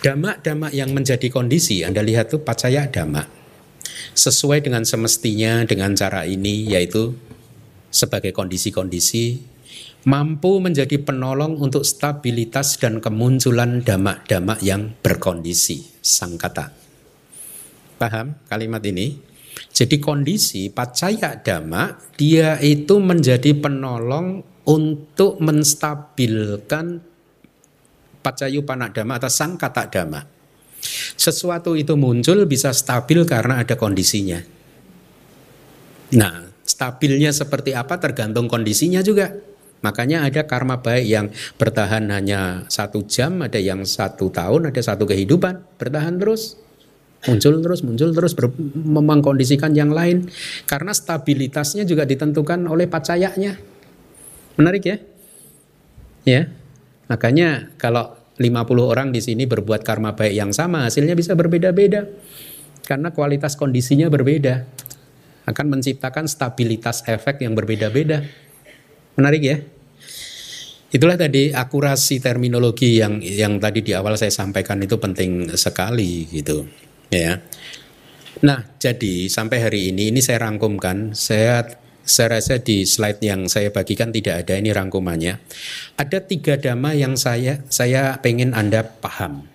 Dhamma-dhamma 0.00 0.72
yang 0.72 0.96
menjadi 0.96 1.28
kondisi, 1.28 1.84
Anda 1.84 2.00
lihat 2.00 2.32
tuh 2.32 2.40
pacaya 2.44 2.88
dhamma. 2.88 3.24
Sesuai 4.16 4.64
dengan 4.64 4.84
semestinya 4.84 5.64
dengan 5.64 5.92
cara 5.96 6.24
ini 6.24 6.68
yaitu 6.72 7.16
sebagai 7.92 8.32
kondisi-kondisi 8.32 9.44
mampu 10.08 10.60
menjadi 10.64 10.96
penolong 11.00 11.60
untuk 11.60 11.84
stabilitas 11.84 12.80
dan 12.80 13.04
kemunculan 13.04 13.84
damak-damak 13.84 14.64
yang 14.64 14.96
berkondisi 15.04 15.84
sang 16.00 16.40
kata. 16.40 16.72
Paham 18.00 18.40
kalimat 18.48 18.80
ini? 18.88 19.20
Jadi 19.68 20.00
kondisi 20.00 20.72
pacaya 20.72 21.36
damak 21.36 22.16
dia 22.16 22.56
itu 22.64 22.96
menjadi 22.96 23.52
penolong 23.52 24.40
untuk 24.64 25.36
menstabilkan 25.42 27.02
pacayu 28.24 28.64
panak 28.64 28.96
dama 28.96 29.20
atau 29.20 29.28
sang 29.28 29.60
kata 29.60 29.84
dama. 29.92 30.24
Sesuatu 31.16 31.76
itu 31.76 31.92
muncul 32.00 32.48
bisa 32.48 32.72
stabil 32.72 33.28
karena 33.28 33.60
ada 33.60 33.76
kondisinya. 33.76 34.40
Nah, 36.16 36.48
stabilnya 36.64 37.36
seperti 37.36 37.76
apa 37.76 38.00
tergantung 38.00 38.48
kondisinya 38.48 39.04
juga. 39.04 39.49
Makanya 39.80 40.28
ada 40.28 40.44
karma 40.44 40.84
baik 40.84 41.06
yang 41.08 41.26
bertahan 41.56 42.04
hanya 42.12 42.68
satu 42.68 43.00
jam, 43.08 43.40
ada 43.40 43.56
yang 43.56 43.88
satu 43.88 44.28
tahun, 44.28 44.68
ada 44.68 44.80
satu 44.80 45.08
kehidupan, 45.08 45.80
bertahan 45.80 46.20
terus. 46.20 46.60
Muncul 47.20 47.60
terus, 47.60 47.80
muncul 47.84 48.16
terus, 48.16 48.32
mengkondisikan 48.76 49.76
yang 49.76 49.92
lain. 49.92 50.28
Karena 50.64 50.92
stabilitasnya 50.92 51.84
juga 51.84 52.08
ditentukan 52.08 52.64
oleh 52.64 52.88
pacayanya. 52.88 53.60
Menarik 54.56 54.84
ya? 54.84 54.96
Ya, 56.24 56.52
makanya 57.08 57.72
kalau 57.80 58.16
50 58.40 58.84
orang 58.84 59.08
di 59.12 59.20
sini 59.20 59.44
berbuat 59.44 59.84
karma 59.84 60.16
baik 60.16 60.32
yang 60.32 60.52
sama, 60.52 60.88
hasilnya 60.88 61.12
bisa 61.12 61.36
berbeda-beda. 61.36 62.08
Karena 62.84 63.12
kualitas 63.12 63.56
kondisinya 63.56 64.08
berbeda. 64.08 64.64
Akan 65.44 65.68
menciptakan 65.68 66.24
stabilitas 66.24 67.04
efek 67.04 67.44
yang 67.44 67.52
berbeda-beda. 67.52 68.24
Menarik 69.20 69.42
ya? 69.44 69.60
Itulah 70.90 71.20
tadi 71.20 71.52
akurasi 71.52 72.18
terminologi 72.24 72.98
yang 72.98 73.20
yang 73.20 73.60
tadi 73.60 73.84
di 73.84 73.92
awal 73.92 74.16
saya 74.16 74.32
sampaikan 74.32 74.80
itu 74.80 74.96
penting 74.96 75.52
sekali 75.54 76.26
gitu, 76.26 76.66
ya. 77.12 77.38
Nah, 78.42 78.64
jadi 78.80 79.28
sampai 79.30 79.60
hari 79.60 79.80
ini 79.94 80.10
ini 80.10 80.18
saya 80.18 80.48
rangkumkan, 80.48 81.12
saya 81.14 81.62
saya 82.02 82.40
rasa 82.40 82.58
di 82.58 82.82
slide 82.82 83.22
yang 83.22 83.46
saya 83.46 83.70
bagikan 83.70 84.10
tidak 84.10 84.42
ada 84.42 84.58
ini 84.58 84.74
rangkumannya. 84.74 85.38
Ada 85.94 86.26
tiga 86.26 86.58
dhamma 86.58 86.96
yang 86.98 87.14
saya 87.14 87.62
saya 87.70 88.18
pengen 88.18 88.50
Anda 88.50 88.82
paham, 88.82 89.46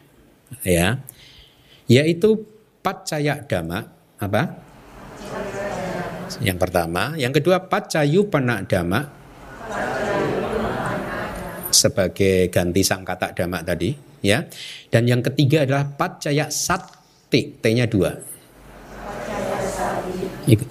ya, 0.63 1.03
yaitu 1.91 2.47
pacaya 2.79 3.43
dhamma 3.43 3.91
apa? 4.23 4.55
Yang 6.39 6.57
pertama, 6.63 7.19
yang 7.19 7.35
kedua 7.35 7.67
pacayu 7.67 8.31
panak 8.31 8.71
dhamma, 8.71 9.24
sebagai 11.75 12.47
ganti 12.49 12.81
sangkata 12.81 13.35
damak 13.35 13.67
tadi 13.67 13.91
ya. 14.23 14.47
Dan 14.89 15.05
yang 15.05 15.21
ketiga 15.21 15.67
adalah 15.67 15.85
pacaya 15.85 16.47
sati, 16.47 17.59
T-nya 17.59 17.85
dua. 17.85 18.15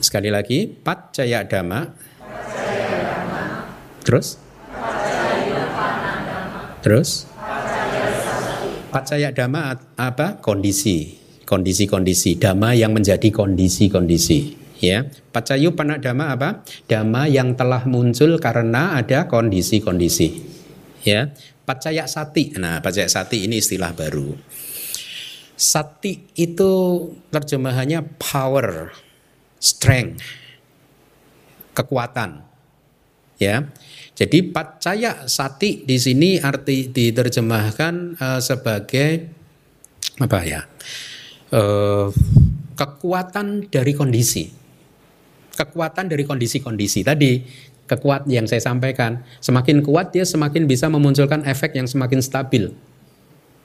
Sekali 0.01 0.33
lagi, 0.33 0.67
pacaya 0.67 1.45
dama. 1.45 1.85
Terus? 4.03 4.41
Terus? 6.81 7.11
Pacaya 8.91 9.35
dama 9.35 9.75
apa? 9.99 10.39
Kondisi. 10.39 11.19
Kondisi-kondisi. 11.45 12.41
Dama 12.41 12.73
yang 12.73 12.97
menjadi 12.97 13.29
kondisi-kondisi. 13.29 14.64
Ya, 14.85 15.09
pacayu 15.33 15.73
panak 15.73 16.05
dama 16.05 16.37
apa? 16.37 16.61
Dama 16.85 17.25
yang 17.25 17.57
telah 17.57 17.89
muncul 17.89 18.37
karena 18.37 19.01
ada 19.01 19.25
kondisi-kondisi. 19.33 20.45
Ya, 21.09 21.33
pacaya 21.65 22.05
sati. 22.05 22.53
Nah, 22.61 22.85
pacaya 22.85 23.09
sati 23.09 23.49
ini 23.49 23.65
istilah 23.65 23.97
baru. 23.97 24.37
Sati 25.57 26.37
itu 26.37 26.73
terjemahannya 27.33 28.05
power, 28.21 28.93
strength, 29.57 30.21
kekuatan. 31.73 32.45
Ya. 33.41 33.73
Jadi 34.15 34.53
pacaya 34.53 35.25
sati 35.27 35.83
di 35.83 35.97
sini 35.97 36.37
arti 36.39 36.93
diterjemahkan 36.93 38.21
uh, 38.21 38.41
sebagai 38.45 39.33
apa 40.21 40.39
ya? 40.45 40.61
Uh, 41.51 42.13
kekuatan 42.75 43.71
dari 43.71 43.95
kondisi 43.95 44.64
kekuatan 45.55 46.11
dari 46.11 46.27
kondisi-kondisi 46.27 47.07
tadi. 47.07 47.41
Kekuat 47.85 48.25
yang 48.33 48.49
saya 48.49 48.65
sampaikan. 48.65 49.21
Semakin 49.45 49.85
kuat 49.85 50.11
dia 50.11 50.25
semakin 50.25 50.65
bisa 50.65 50.89
memunculkan 50.89 51.45
efek 51.45 51.77
yang 51.77 51.85
semakin 51.85 52.25
stabil. 52.25 52.73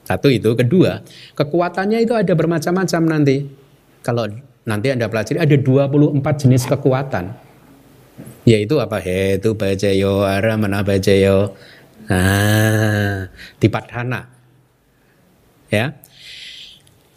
Satu 0.04 0.28
itu. 0.28 0.52
Kedua 0.52 1.00
kekuatannya 1.34 2.04
itu 2.04 2.12
ada 2.12 2.32
bermacam-macam 2.36 3.02
nanti. 3.08 3.48
Kalau 4.04 4.28
nanti 4.68 4.86
anda 4.92 5.08
pelajari 5.08 5.40
ada 5.40 5.56
24 5.56 6.20
jenis 6.46 6.68
kekuatan. 6.68 7.32
Yaitu 8.44 8.76
apa? 8.76 9.00
Itu 9.04 9.56
bajayo 9.56 10.24
ara 10.24 10.56
mana 10.60 10.84
bajayo 10.84 11.56
nah 12.10 13.30
tipadhana 13.62 14.26
ya 15.70 15.94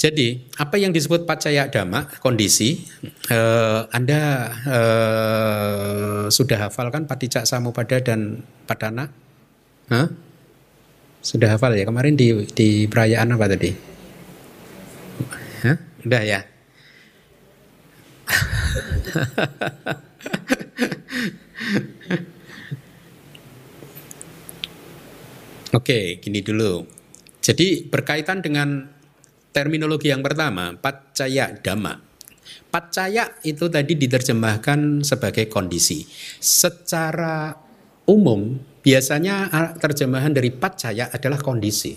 jadi 0.03 0.35
apa 0.59 0.75
yang 0.75 0.91
disebut 0.91 1.23
pacaya 1.23 1.71
dhamma 1.71 2.11
kondisi 2.19 2.83
eh, 3.31 3.81
Anda 3.87 4.51
eh, 4.67 6.27
sudah 6.27 6.67
hafal 6.67 6.91
kan 6.91 7.07
patijak 7.07 7.47
samupada 7.47 8.03
dan 8.03 8.43
padana? 8.67 9.07
Hah? 9.87 10.11
Sudah 11.23 11.55
hafal 11.55 11.79
ya 11.79 11.87
kemarin 11.87 12.19
di 12.19 12.35
di 12.51 12.83
perayaan 12.91 13.31
apa 13.31 13.47
tadi? 13.47 13.71
Hah? 15.63 15.79
Udah 16.03 16.21
ya. 16.27 16.43
Oke, 25.79 26.19
gini 26.19 26.43
dulu. 26.43 26.83
Jadi 27.39 27.87
berkaitan 27.87 28.43
dengan 28.43 28.99
Terminologi 29.53 30.09
yang 30.09 30.25
pertama, 30.25 30.73
pacaya 30.73 31.53
dhamma. 31.53 32.01
Pacaya 32.73 33.37
itu 33.45 33.69
tadi 33.69 33.93
diterjemahkan 33.93 35.05
sebagai 35.05 35.45
kondisi. 35.45 36.09
Secara 36.41 37.53
umum, 38.09 38.57
biasanya 38.81 39.53
terjemahan 39.77 40.33
dari 40.33 40.49
pacaya 40.49 41.13
adalah 41.13 41.37
kondisi. 41.37 41.93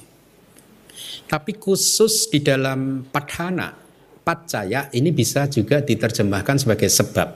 Tapi 1.26 1.56
khusus 1.56 2.28
di 2.28 2.44
dalam 2.44 3.08
padhana, 3.08 3.72
pacaya 4.20 4.92
ini 4.92 5.08
bisa 5.08 5.48
juga 5.48 5.80
diterjemahkan 5.80 6.60
sebagai 6.60 6.92
sebab. 6.92 7.28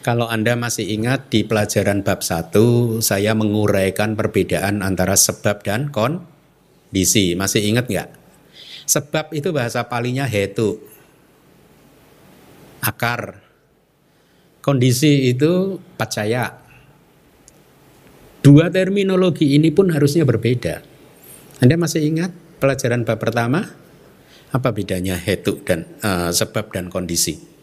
Kalau 0.00 0.24
Anda 0.30 0.56
masih 0.56 0.88
ingat 0.88 1.28
di 1.28 1.44
pelajaran 1.44 2.00
bab 2.00 2.24
1, 2.24 3.04
saya 3.04 3.36
menguraikan 3.36 4.16
perbedaan 4.16 4.80
antara 4.80 5.18
sebab 5.18 5.60
dan 5.60 5.92
kondisi. 5.92 7.36
Masih 7.36 7.60
ingat 7.60 7.92
nggak? 7.92 8.25
Sebab 8.86 9.34
itu 9.34 9.50
bahasa 9.50 9.82
palinya 9.90 10.22
hetu. 10.22 10.78
Akar. 12.78 13.42
Kondisi 14.62 15.30
itu 15.30 15.82
pacaya. 15.98 16.62
Dua 18.46 18.70
terminologi 18.70 19.58
ini 19.58 19.74
pun 19.74 19.90
harusnya 19.90 20.22
berbeda. 20.22 20.82
Anda 21.58 21.74
masih 21.74 22.06
ingat 22.06 22.30
pelajaran 22.62 23.02
bab 23.02 23.18
pertama? 23.18 23.66
Apa 24.54 24.70
bedanya 24.70 25.18
hetu 25.18 25.58
dan 25.66 25.82
uh, 26.06 26.30
sebab 26.30 26.70
dan 26.70 26.86
kondisi? 26.86 27.56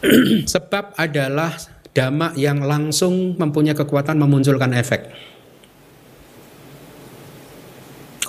sebab 0.52 0.96
adalah 0.96 1.52
dhamma 1.92 2.32
yang 2.40 2.64
langsung 2.64 3.36
mempunyai 3.36 3.76
kekuatan 3.76 4.16
memunculkan 4.16 4.72
efek. 4.72 5.12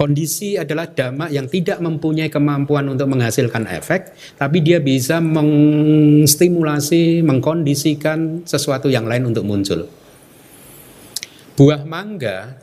Kondisi 0.01 0.57
adalah 0.57 0.89
dhamma 0.89 1.29
yang 1.29 1.45
tidak 1.45 1.77
mempunyai 1.77 2.25
kemampuan 2.25 2.89
untuk 2.89 3.05
menghasilkan 3.05 3.69
efek, 3.69 4.17
tapi 4.33 4.57
dia 4.65 4.81
bisa 4.81 5.21
mengstimulasi, 5.21 7.21
mengkondisikan 7.21 8.41
sesuatu 8.41 8.89
yang 8.89 9.05
lain 9.05 9.29
untuk 9.29 9.45
muncul. 9.45 9.85
Buah 11.53 11.85
mangga 11.85 12.57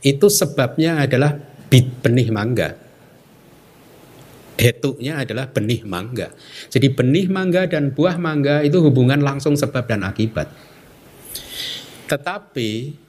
itu 0.00 0.24
sebabnya 0.32 1.04
adalah 1.04 1.36
benih 2.00 2.32
mangga. 2.32 2.80
Hetuknya 4.56 5.20
adalah 5.20 5.52
benih 5.52 5.84
mangga. 5.84 6.32
Jadi 6.72 6.96
benih 6.96 7.28
mangga 7.28 7.68
dan 7.68 7.92
buah 7.92 8.16
mangga 8.16 8.64
itu 8.64 8.80
hubungan 8.80 9.20
langsung 9.20 9.52
sebab 9.52 9.84
dan 9.84 10.00
akibat. 10.00 10.48
Tetapi 12.08 13.04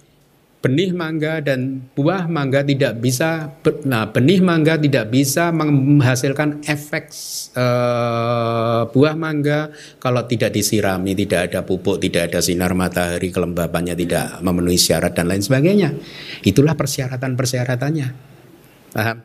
benih 0.60 0.92
mangga 0.92 1.40
dan 1.40 1.88
buah 1.96 2.28
mangga 2.28 2.60
tidak 2.68 3.00
bisa 3.00 3.48
nah 3.88 4.12
benih 4.12 4.44
mangga 4.44 4.76
tidak 4.76 5.08
bisa 5.08 5.56
menghasilkan 5.56 6.60
efek 6.68 7.16
uh, 7.56 8.84
buah 8.92 9.16
mangga 9.16 9.72
kalau 10.04 10.28
tidak 10.28 10.52
disirami 10.52 11.16
tidak 11.16 11.48
ada 11.48 11.64
pupuk 11.64 12.04
tidak 12.04 12.28
ada 12.28 12.44
sinar 12.44 12.76
matahari 12.76 13.32
kelembabannya 13.32 13.96
tidak 13.96 14.44
memenuhi 14.44 14.80
syarat 14.80 15.14
dan 15.14 15.30
lain 15.30 15.44
sebagainya. 15.46 15.94
Itulah 16.42 16.74
persyaratan-persyaratannya. 16.74 18.08
Paham? 18.96 19.18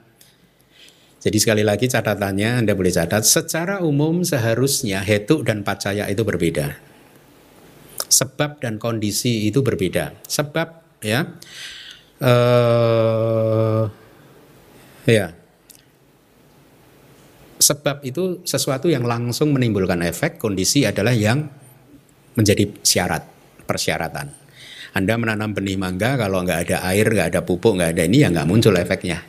Jadi 1.25 1.39
sekali 1.41 1.65
lagi 1.65 1.89
catatannya 1.89 2.61
Anda 2.61 2.77
boleh 2.77 2.93
catat 2.93 3.25
secara 3.25 3.81
umum 3.81 4.21
seharusnya 4.29 5.01
hetuk 5.01 5.49
dan 5.49 5.65
pacaya 5.65 6.05
itu 6.13 6.21
berbeda. 6.21 6.77
Sebab 8.13 8.61
dan 8.61 8.77
kondisi 8.77 9.49
itu 9.49 9.65
berbeda. 9.65 10.13
Sebab 10.29 10.84
ya. 11.05 11.21
Uh, 12.19 13.93
ya. 15.05 15.37
Sebab 17.61 18.03
itu 18.03 18.41
sesuatu 18.43 18.89
yang 18.89 19.05
langsung 19.05 19.53
menimbulkan 19.53 20.01
efek 20.05 20.41
kondisi 20.41 20.89
adalah 20.89 21.13
yang 21.13 21.45
menjadi 22.35 22.67
syarat 22.81 23.23
persyaratan. 23.69 24.33
Anda 24.95 25.15
menanam 25.19 25.53
benih 25.53 25.77
mangga 25.77 26.17
kalau 26.17 26.43
nggak 26.43 26.71
ada 26.71 26.77
air 26.89 27.07
nggak 27.07 27.29
ada 27.35 27.41
pupuk 27.43 27.79
nggak 27.79 27.99
ada 27.99 28.03
ini 28.07 28.25
ya 28.25 28.29
nggak 28.33 28.49
muncul 28.49 28.75
efeknya. 28.75 29.23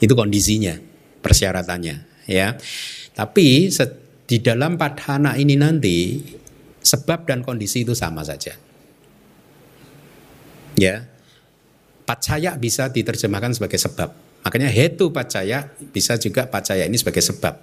Itu 0.00 0.16
kondisinya 0.16 0.78
persyaratannya 1.20 2.26
ya. 2.30 2.56
Tapi 3.12 3.68
di 4.24 4.36
dalam 4.38 4.78
padhana 4.78 5.36
ini 5.36 5.58
nanti 5.58 6.22
sebab 6.80 7.28
dan 7.28 7.44
kondisi 7.44 7.84
itu 7.84 7.92
sama 7.92 8.24
saja 8.24 8.69
Ya. 10.80 11.04
Pacaya 12.08 12.56
bisa 12.56 12.88
diterjemahkan 12.88 13.52
sebagai 13.52 13.76
sebab. 13.76 14.16
Makanya 14.40 14.72
hetu 14.72 15.12
pacaya 15.12 15.68
bisa 15.92 16.16
juga 16.16 16.48
pacaya 16.48 16.88
ini 16.88 16.96
sebagai 16.96 17.20
sebab. 17.20 17.60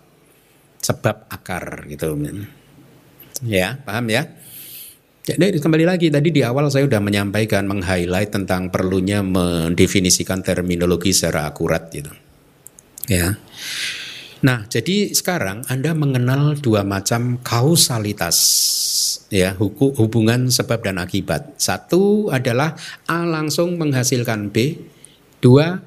Sebab 0.77 1.25
akar 1.33 1.89
gitu. 1.89 2.13
Ya, 3.41 3.81
paham 3.81 4.05
ya? 4.13 4.29
Jadi 5.27 5.59
kembali 5.59 5.83
lagi 5.83 6.07
tadi 6.07 6.31
di 6.31 6.39
awal 6.39 6.71
saya 6.71 6.87
sudah 6.87 7.03
menyampaikan 7.03 7.67
meng-highlight 7.67 8.31
tentang 8.31 8.71
perlunya 8.71 9.19
mendefinisikan 9.19 10.39
terminologi 10.39 11.11
secara 11.11 11.51
akurat 11.51 11.91
gitu. 11.91 12.13
Ya. 13.11 13.35
Nah, 14.39 14.63
jadi 14.71 15.11
sekarang 15.11 15.67
Anda 15.67 15.91
mengenal 15.91 16.55
dua 16.63 16.87
macam 16.87 17.43
kausalitas 17.43 18.37
ya 19.33 19.55
hubungan 19.57 20.47
sebab 20.51 20.83
dan 20.83 20.97
akibat. 21.01 21.59
Satu 21.59 22.31
adalah 22.31 22.75
A 23.07 23.27
langsung 23.27 23.75
menghasilkan 23.75 24.49
B, 24.51 24.79
dua 25.43 25.79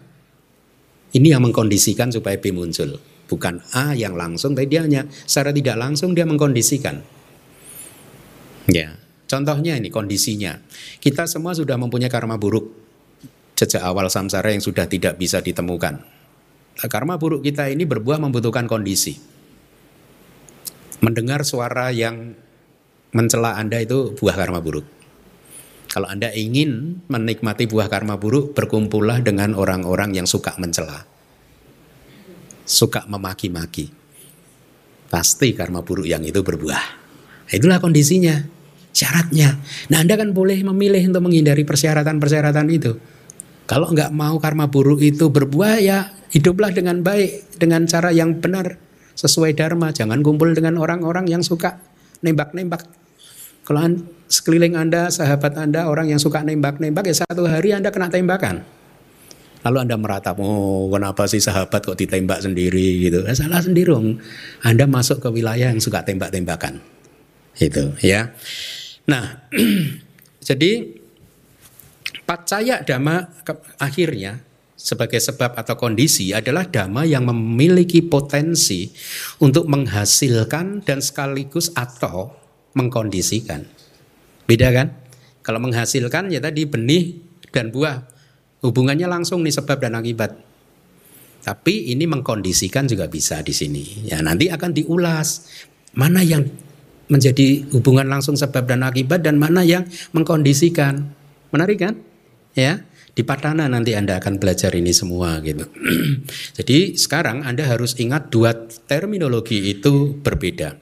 ini 1.17 1.35
yang 1.35 1.43
mengkondisikan 1.45 2.13
supaya 2.15 2.39
B 2.39 2.53
muncul. 2.55 3.01
Bukan 3.31 3.63
A 3.73 3.95
yang 3.95 4.19
langsung, 4.19 4.59
tapi 4.59 4.67
dia 4.67 4.83
hanya 4.83 5.07
secara 5.07 5.55
tidak 5.55 5.79
langsung 5.79 6.19
dia 6.19 6.27
mengkondisikan. 6.27 6.99
Ya, 8.67 8.99
contohnya 9.31 9.79
ini 9.79 9.87
kondisinya. 9.87 10.59
Kita 10.99 11.31
semua 11.31 11.55
sudah 11.55 11.79
mempunyai 11.79 12.11
karma 12.11 12.35
buruk 12.35 12.67
sejak 13.55 13.87
awal 13.87 14.11
samsara 14.11 14.51
yang 14.51 14.63
sudah 14.65 14.91
tidak 14.91 15.15
bisa 15.15 15.39
ditemukan 15.39 16.21
karma 16.89 17.21
buruk 17.21 17.45
kita 17.45 17.69
ini 17.69 17.85
berbuah 17.85 18.23
membutuhkan 18.23 18.65
kondisi. 18.65 19.19
Mendengar 21.05 21.45
suara 21.45 21.93
yang 21.93 22.33
mencela 23.11 23.59
Anda 23.59 23.83
itu 23.83 24.15
buah 24.15 24.37
karma 24.39 24.63
buruk. 24.63 24.87
Kalau 25.91 26.07
Anda 26.07 26.31
ingin 26.31 27.03
menikmati 27.11 27.67
buah 27.67 27.91
karma 27.91 28.15
buruk, 28.15 28.55
berkumpullah 28.55 29.19
dengan 29.27 29.59
orang-orang 29.59 30.15
yang 30.15 30.27
suka 30.27 30.55
mencela. 30.63 31.03
Suka 32.63 33.03
memaki-maki. 33.11 33.91
Pasti 35.11 35.51
karma 35.51 35.83
buruk 35.83 36.07
yang 36.07 36.23
itu 36.23 36.39
berbuah. 36.47 37.03
Itulah 37.51 37.83
kondisinya, 37.83 38.47
syaratnya. 38.95 39.59
Nah 39.91 39.99
Anda 39.99 40.15
kan 40.15 40.31
boleh 40.31 40.63
memilih 40.63 41.11
untuk 41.11 41.27
menghindari 41.27 41.67
persyaratan-persyaratan 41.67 42.67
itu. 42.71 42.95
Kalau 43.67 43.91
nggak 43.91 44.15
mau 44.15 44.39
karma 44.39 44.71
buruk 44.71 45.03
itu 45.03 45.27
berbuah 45.27 45.83
ya 45.83 46.15
hiduplah 46.31 46.71
dengan 46.71 47.03
baik, 47.03 47.59
dengan 47.59 47.91
cara 47.91 48.15
yang 48.15 48.39
benar, 48.39 48.79
sesuai 49.19 49.59
dharma. 49.59 49.91
Jangan 49.91 50.23
kumpul 50.23 50.55
dengan 50.55 50.79
orang-orang 50.79 51.27
yang 51.27 51.43
suka 51.43 51.83
nembak-nembak. 52.23 53.00
Kalau 53.71 53.87
sekeliling 54.27 54.75
Anda, 54.75 55.15
sahabat 55.15 55.55
Anda, 55.55 55.87
orang 55.87 56.11
yang 56.11 56.19
suka 56.19 56.43
nembak-nembak, 56.43 57.07
ya 57.07 57.23
satu 57.23 57.47
hari 57.47 57.71
Anda 57.71 57.95
kena 57.95 58.11
tembakan. 58.11 58.67
Lalu 59.63 59.79
Anda 59.87 59.95
meratap, 59.95 60.43
oh 60.43 60.91
kenapa 60.91 61.31
sih 61.31 61.39
sahabat 61.39 61.79
kok 61.79 61.95
ditembak 61.95 62.43
sendiri 62.43 62.99
gitu. 62.99 63.23
Ya, 63.23 63.31
salah 63.31 63.63
sendiri. 63.63 63.95
Anda 64.67 64.91
masuk 64.91 65.23
ke 65.23 65.31
wilayah 65.31 65.71
yang 65.71 65.79
suka 65.79 66.03
tembak-tembakan. 66.03 66.83
Itu 67.63 67.95
ya. 68.03 68.35
Nah, 69.07 69.47
jadi 70.51 70.91
pacaya 72.27 72.83
dhamma 72.83 73.31
akhirnya 73.79 74.43
sebagai 74.75 75.23
sebab 75.23 75.55
atau 75.55 75.79
kondisi 75.79 76.35
adalah 76.35 76.67
dhamma 76.67 77.07
yang 77.07 77.23
memiliki 77.23 78.03
potensi 78.03 78.91
untuk 79.39 79.71
menghasilkan 79.71 80.83
dan 80.83 80.99
sekaligus 80.99 81.71
atau 81.79 82.40
mengkondisikan. 82.77 83.67
Beda 84.47 84.71
kan? 84.71 84.95
Kalau 85.41 85.59
menghasilkan 85.63 86.29
ya 86.31 86.39
tadi 86.39 86.69
benih 86.69 87.17
dan 87.51 87.73
buah 87.75 88.11
Hubungannya 88.61 89.09
langsung 89.09 89.41
nih 89.41 89.57
sebab 89.57 89.81
dan 89.81 89.97
akibat. 89.97 90.37
Tapi 91.41 91.97
ini 91.97 92.05
mengkondisikan 92.05 92.85
juga 92.85 93.09
bisa 93.09 93.41
di 93.41 93.57
sini. 93.57 94.05
Ya 94.05 94.21
nanti 94.21 94.53
akan 94.53 94.77
diulas 94.77 95.49
mana 95.97 96.21
yang 96.21 96.45
menjadi 97.09 97.65
hubungan 97.73 98.07
langsung 98.07 98.37
sebab 98.37 98.69
dan 98.69 98.85
akibat 98.85 99.25
dan 99.25 99.41
mana 99.41 99.65
yang 99.65 99.89
mengkondisikan. 100.13 101.09
Menarik 101.51 101.81
kan? 101.81 101.97
Ya, 102.53 102.85
di 103.17 103.25
Patana 103.25 103.67
nanti 103.67 103.97
Anda 103.97 104.21
akan 104.21 104.37
belajar 104.37 104.77
ini 104.77 104.93
semua 104.93 105.41
gitu. 105.41 105.65
Jadi 106.61 107.01
sekarang 107.01 107.43
Anda 107.49 107.65
harus 107.65 107.97
ingat 107.97 108.29
dua 108.29 108.53
terminologi 108.85 109.73
itu 109.73 110.21
berbeda. 110.21 110.77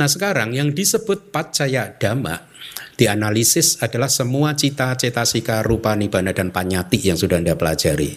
Nah 0.00 0.08
sekarang 0.08 0.56
yang 0.56 0.72
disebut 0.72 1.28
pacaya 1.28 1.92
dhamma 1.92 2.48
dianalisis 2.96 3.84
adalah 3.84 4.08
semua 4.08 4.56
cita, 4.56 4.96
cetasika, 4.96 5.60
rupa, 5.60 5.92
nibana 5.92 6.32
dan 6.32 6.48
panyati 6.48 6.96
yang 7.04 7.20
sudah 7.20 7.36
Anda 7.36 7.52
pelajari. 7.52 8.16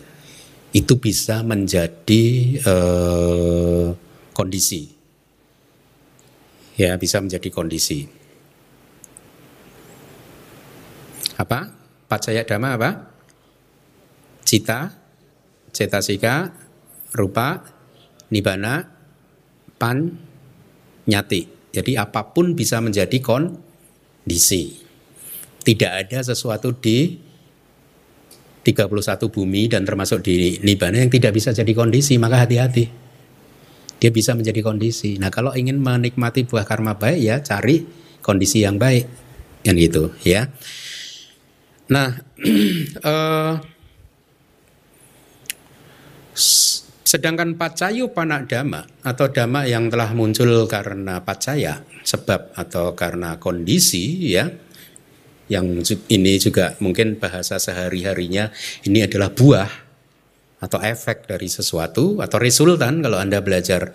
Itu 0.72 0.96
bisa 1.04 1.44
menjadi 1.44 2.24
eh, 2.56 3.88
kondisi. 4.32 4.96
Ya, 6.80 6.96
bisa 6.96 7.20
menjadi 7.20 7.52
kondisi. 7.52 8.08
Apa? 11.36 11.68
Pacaya 12.08 12.48
dhamma 12.48 12.80
apa? 12.80 12.92
Cita, 14.48 14.88
cetasika, 15.76 16.48
rupa, 17.12 17.60
nibana, 18.32 18.88
pan, 19.76 20.16
nyati. 21.12 21.53
Jadi 21.74 21.98
apa 21.98 22.22
pun 22.30 22.54
bisa 22.54 22.78
menjadi 22.78 23.18
kondisi. 23.18 24.78
Tidak 25.66 25.92
ada 25.92 26.22
sesuatu 26.22 26.70
di 26.78 27.18
31 28.64 29.28
bumi 29.28 29.68
dan 29.68 29.82
termasuk 29.84 30.22
di 30.22 30.62
Nibana 30.62 31.02
yang 31.02 31.10
tidak 31.10 31.34
bisa 31.34 31.50
jadi 31.52 31.74
kondisi, 31.74 32.16
maka 32.22 32.46
hati-hati. 32.46 32.86
Dia 33.98 34.12
bisa 34.14 34.38
menjadi 34.38 34.62
kondisi. 34.62 35.18
Nah, 35.18 35.34
kalau 35.34 35.52
ingin 35.58 35.82
menikmati 35.82 36.46
buah 36.46 36.64
karma 36.64 36.96
baik 36.96 37.20
ya 37.20 37.36
cari 37.42 37.84
kondisi 38.22 38.62
yang 38.62 38.78
baik. 38.78 39.10
Yang 39.66 39.76
gitu, 39.90 40.04
ya. 40.28 40.52
Nah, 41.90 42.22
uh, 43.04 43.60
sedangkan 47.04 47.60
pacayu 47.60 48.16
panak 48.16 48.48
dama 48.48 48.88
atau 49.04 49.28
dama 49.28 49.68
yang 49.68 49.92
telah 49.92 50.16
muncul 50.16 50.66
karena 50.72 51.20
pacaya 51.20 51.84
sebab 52.04 52.56
atau 52.56 52.96
karena 52.96 53.36
kondisi 53.38 54.32
ya 54.32 54.48
yang 55.52 55.84
ini 56.08 56.34
juga 56.40 56.80
mungkin 56.80 57.20
bahasa 57.20 57.60
sehari-harinya 57.60 58.50
ini 58.88 59.04
adalah 59.04 59.36
buah 59.36 59.70
atau 60.64 60.80
efek 60.80 61.28
dari 61.28 61.52
sesuatu 61.52 62.24
atau 62.24 62.40
resultan 62.40 63.04
kalau 63.04 63.20
Anda 63.20 63.44
belajar 63.44 63.92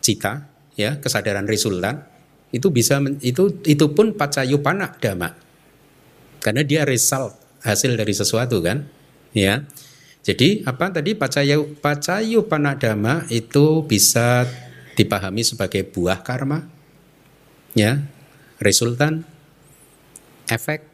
cita 0.00 0.48
ya 0.80 0.96
kesadaran 0.96 1.44
resultan 1.44 2.08
itu 2.50 2.72
bisa 2.72 2.98
itu 3.20 3.60
itu 3.68 3.86
pun 3.92 4.16
pacayu 4.16 4.64
panak 4.64 4.96
dama 4.98 5.36
karena 6.40 6.64
dia 6.64 6.88
result 6.88 7.36
hasil 7.60 8.00
dari 8.00 8.16
sesuatu 8.16 8.64
kan 8.64 8.88
ya 9.36 9.68
jadi 10.20 10.64
apa 10.68 10.92
tadi 10.92 11.16
pacayu 11.16 11.80
pacayu 11.80 12.44
panak 12.44 12.84
dama 12.84 13.24
itu 13.32 13.84
bisa 13.84 14.44
dipahami 14.94 15.40
sebagai 15.40 15.86
buah 15.88 16.20
karma 16.20 16.68
ya 17.72 18.04
resultan 18.60 19.24
efek 20.50 20.84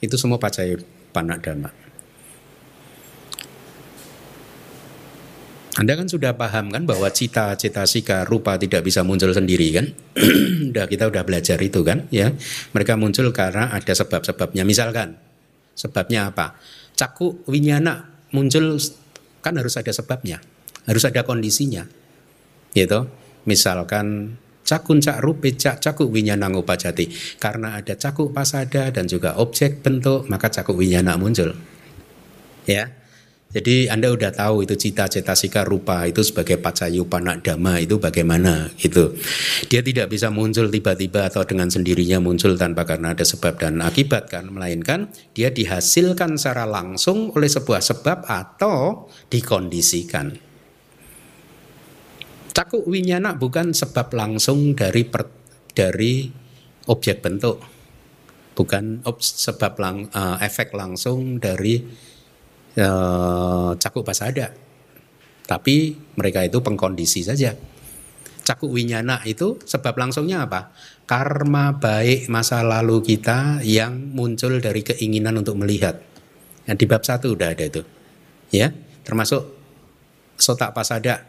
itu 0.00 0.16
semua 0.16 0.36
pacaya 0.40 0.76
panak 1.12 1.40
dhamma. 1.44 1.70
Anda 5.76 5.92
kan 5.92 6.08
sudah 6.08 6.32
paham 6.32 6.72
kan 6.72 6.88
bahwa 6.88 7.04
cita, 7.12 7.52
cita 7.52 7.84
sika, 7.84 8.24
rupa 8.24 8.56
tidak 8.56 8.80
bisa 8.80 9.04
muncul 9.04 9.28
sendiri 9.36 9.76
kan? 9.76 9.86
udah 10.72 10.88
kita 10.88 11.04
udah 11.12 11.20
belajar 11.20 11.60
itu 11.60 11.84
kan, 11.84 12.08
ya. 12.08 12.32
Mereka 12.72 12.96
muncul 12.96 13.28
karena 13.36 13.68
ada 13.68 13.92
sebab-sebabnya. 13.92 14.64
Misalkan 14.64 15.20
sebabnya 15.76 16.32
apa? 16.32 16.56
Caku 16.96 17.44
winyana 17.44 18.15
muncul 18.36 18.76
kan 19.40 19.56
harus 19.56 19.80
ada 19.80 19.88
sebabnya, 19.96 20.44
harus 20.84 21.08
ada 21.08 21.24
kondisinya, 21.24 21.88
gitu. 22.76 23.08
Misalkan 23.48 24.36
cakun 24.66 24.98
cak 24.98 25.22
rupe 25.22 25.54
cak 25.54 25.78
cakuk 25.78 26.10
winyana 26.10 26.50
ngupajati 26.50 27.38
karena 27.38 27.78
ada 27.78 27.94
cakuk 27.94 28.34
pasada 28.34 28.90
dan 28.90 29.06
juga 29.06 29.38
objek 29.38 29.80
bentuk 29.80 30.26
maka 30.26 30.50
cakuk 30.50 30.74
winyana 30.74 31.14
muncul 31.14 31.54
ya 32.66 32.90
jadi 33.56 33.88
anda 33.88 34.12
udah 34.12 34.36
tahu 34.36 34.68
itu 34.68 34.76
cita-cita 34.76 35.32
sika 35.32 35.64
rupa 35.64 36.04
itu 36.04 36.20
sebagai 36.20 36.60
pacayu 36.60 37.08
panak 37.08 37.40
dama 37.40 37.80
itu 37.80 37.96
bagaimana 37.96 38.68
gitu. 38.76 39.16
Dia 39.72 39.80
tidak 39.80 40.12
bisa 40.12 40.28
muncul 40.28 40.68
tiba-tiba 40.68 41.32
atau 41.32 41.40
dengan 41.48 41.72
sendirinya 41.72 42.20
muncul 42.20 42.52
tanpa 42.60 42.84
karena 42.84 43.16
ada 43.16 43.24
sebab 43.24 43.56
dan 43.56 43.80
akibat 43.80 44.28
kan. 44.28 44.52
Melainkan 44.52 45.08
dia 45.32 45.48
dihasilkan 45.48 46.36
secara 46.36 46.68
langsung 46.68 47.32
oleh 47.32 47.48
sebuah 47.48 47.80
sebab 47.80 48.28
atau 48.28 49.08
dikondisikan. 49.32 50.36
Cakuk 52.52 52.84
winyana 52.84 53.40
bukan 53.40 53.72
sebab 53.72 54.12
langsung 54.12 54.76
dari 54.76 55.08
per, 55.08 55.32
dari 55.72 56.28
objek 56.92 57.24
bentuk, 57.24 57.64
bukan 58.52 59.00
sebab 59.16 59.80
lang, 59.80 60.12
uh, 60.12 60.36
efek 60.44 60.76
langsung 60.76 61.40
dari 61.40 62.04
uh, 62.78 63.72
cakuk 63.76 64.04
pasada, 64.04 64.52
tapi 65.48 65.96
mereka 66.16 66.44
itu 66.44 66.60
pengkondisi 66.60 67.24
saja. 67.24 67.56
Cakuk 68.46 68.70
winyana 68.70 69.26
itu 69.26 69.58
sebab 69.66 69.98
langsungnya 69.98 70.46
apa? 70.46 70.70
Karma 71.06 71.74
baik 71.82 72.30
masa 72.30 72.62
lalu 72.62 73.02
kita 73.02 73.62
yang 73.66 74.14
muncul 74.14 74.62
dari 74.62 74.86
keinginan 74.86 75.42
untuk 75.42 75.58
melihat. 75.58 75.98
Yang 76.66 76.76
di 76.82 76.86
bab 76.86 77.02
satu 77.02 77.34
udah 77.34 77.54
ada 77.54 77.64
itu, 77.66 77.82
ya 78.50 78.74
termasuk 79.06 79.54
sotak 80.34 80.74
pasada 80.74 81.22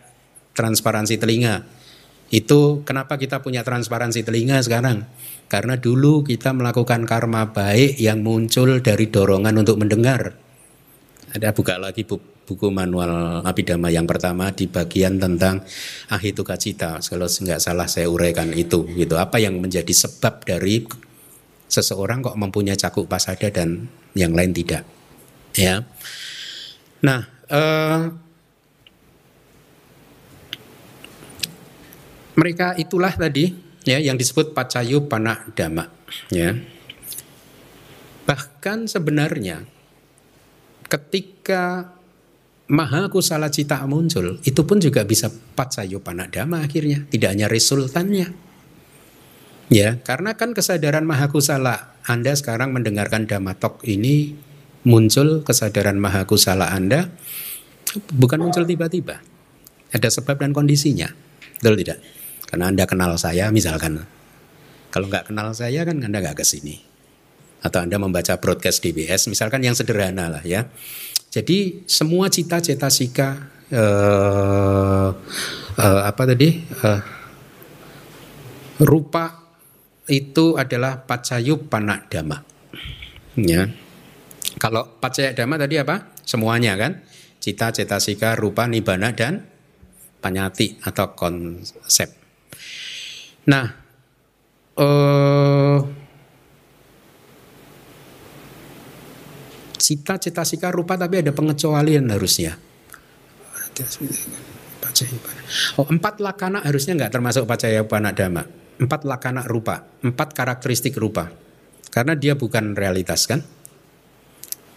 transparansi 0.57 1.21
telinga. 1.21 1.65
Itu 2.27 2.83
kenapa 2.83 3.15
kita 3.15 3.39
punya 3.39 3.61
transparansi 3.61 4.25
telinga 4.25 4.59
sekarang? 4.65 5.05
Karena 5.47 5.79
dulu 5.79 6.25
kita 6.27 6.51
melakukan 6.51 7.07
karma 7.07 7.53
baik 7.53 8.01
yang 8.01 8.19
muncul 8.25 8.81
dari 8.83 9.07
dorongan 9.07 9.55
untuk 9.61 9.79
mendengar. 9.79 10.46
Ada 11.27 11.51
buka 11.51 11.75
lagi 11.75 12.07
buku 12.07 12.67
manual 12.71 13.43
Abhidhamma 13.43 13.91
yang 13.91 14.07
pertama 14.07 14.51
di 14.55 14.71
bagian 14.71 15.19
tentang 15.19 15.63
ahituka 16.07 16.55
cita. 16.55 17.03
Kalau 17.03 17.27
nggak 17.27 17.59
salah 17.59 17.87
saya 17.91 18.07
uraikan 18.07 18.55
itu 18.55 18.87
gitu. 18.95 19.19
Apa 19.19 19.41
yang 19.41 19.59
menjadi 19.59 19.91
sebab 19.91 20.47
dari 20.47 20.87
seseorang 21.67 22.23
kok 22.23 22.39
mempunyai 22.39 22.79
cakuk 22.79 23.11
pasada 23.11 23.51
dan 23.51 23.91
yang 24.15 24.31
lain 24.31 24.55
tidak. 24.55 24.87
Ya. 25.59 25.83
Nah, 27.03 27.27
eh, 27.51 28.01
mereka 32.37 32.77
itulah 32.77 33.11
tadi 33.11 33.51
ya 33.81 33.97
yang 33.97 34.15
disebut 34.15 34.53
pacayu 34.53 35.09
panak 35.09 35.57
dama 35.57 35.89
ya 36.29 36.53
bahkan 38.29 38.85
sebenarnya 38.85 39.65
ketika 40.87 41.93
maha 42.67 43.07
kusala 43.07 43.47
cita 43.47 43.79
muncul, 43.87 44.39
itu 44.43 44.61
pun 44.67 44.79
juga 44.83 45.07
bisa 45.07 45.31
patsayo 45.31 46.03
panadama 46.03 46.63
akhirnya, 46.63 47.07
tidak 47.07 47.29
hanya 47.35 47.47
resultannya. 47.47 48.31
Ya, 49.67 49.99
karena 49.99 50.39
kan 50.39 50.55
kesadaran 50.55 51.03
maha 51.03 51.27
kusala 51.27 51.91
Anda 52.07 52.31
sekarang 52.31 52.71
mendengarkan 52.71 53.27
damatok 53.27 53.83
ini 53.83 54.31
muncul 54.87 55.43
kesadaran 55.43 55.99
maha 55.99 56.23
kusala 56.23 56.71
Anda 56.71 57.11
bukan 58.15 58.47
muncul 58.47 58.63
tiba-tiba. 58.63 59.19
Ada 59.91 60.07
sebab 60.07 60.39
dan 60.39 60.55
kondisinya. 60.55 61.11
Betul 61.59 61.83
tidak? 61.83 61.99
Karena 62.47 62.71
Anda 62.71 62.87
kenal 62.87 63.11
saya 63.19 63.51
misalkan. 63.51 64.07
Kalau 64.87 65.11
nggak 65.11 65.31
kenal 65.31 65.51
saya 65.51 65.83
kan 65.83 65.99
Anda 65.99 66.23
nggak 66.23 66.39
ke 66.39 66.45
sini. 66.47 66.79
Atau 67.61 67.81
Anda 67.83 67.97
membaca 67.97 68.37
broadcast 68.37 68.85
DBS 68.85 69.27
misalkan 69.27 69.65
yang 69.65 69.73
sederhana 69.73 70.29
lah 70.29 70.43
ya. 70.45 70.69
Jadi 71.33 71.83
semua 71.89 72.31
cita-cita 72.31 72.87
sika 72.87 73.29
uh, 73.73 75.09
uh, 75.77 76.01
apa 76.07 76.23
tadi 76.23 76.63
uh, 76.81 77.01
rupa 78.81 79.47
itu 80.07 80.55
adalah 80.55 81.03
pacayu 81.03 81.67
panak 81.67 82.07
dama. 82.07 82.39
Ya. 83.35 83.67
Kalau 84.57 84.97
pacaya 84.97 85.35
dama 85.35 85.59
tadi 85.59 85.77
apa? 85.77 86.15
Semuanya 86.23 86.73
kan? 86.79 87.03
Cita, 87.37 87.69
cita 87.69 88.01
sika, 88.01 88.33
rupa, 88.33 88.65
nibana 88.65 89.13
dan 89.13 89.45
panyati 90.23 90.81
atau 90.81 91.13
konsep. 91.13 92.09
Nah, 93.47 93.65
uh, 94.81 95.77
cita-cita 99.77 100.43
sika 100.43 100.73
rupa 100.73 100.97
tapi 100.97 101.21
ada 101.21 101.31
pengecualian 101.31 102.09
harusnya. 102.11 102.57
Oh, 105.77 105.85
empat 105.85 106.19
lakana 106.19 106.65
harusnya 106.65 106.97
nggak 106.97 107.13
termasuk 107.13 107.45
pacaya 107.45 107.85
dama. 108.13 108.43
Empat 108.77 109.01
lakana 109.05 109.41
rupa, 109.45 109.85
empat 110.05 110.33
karakteristik 110.33 110.97
rupa. 110.97 111.29
Karena 111.89 112.13
dia 112.13 112.37
bukan 112.37 112.77
realitas 112.77 113.25
kan. 113.25 113.41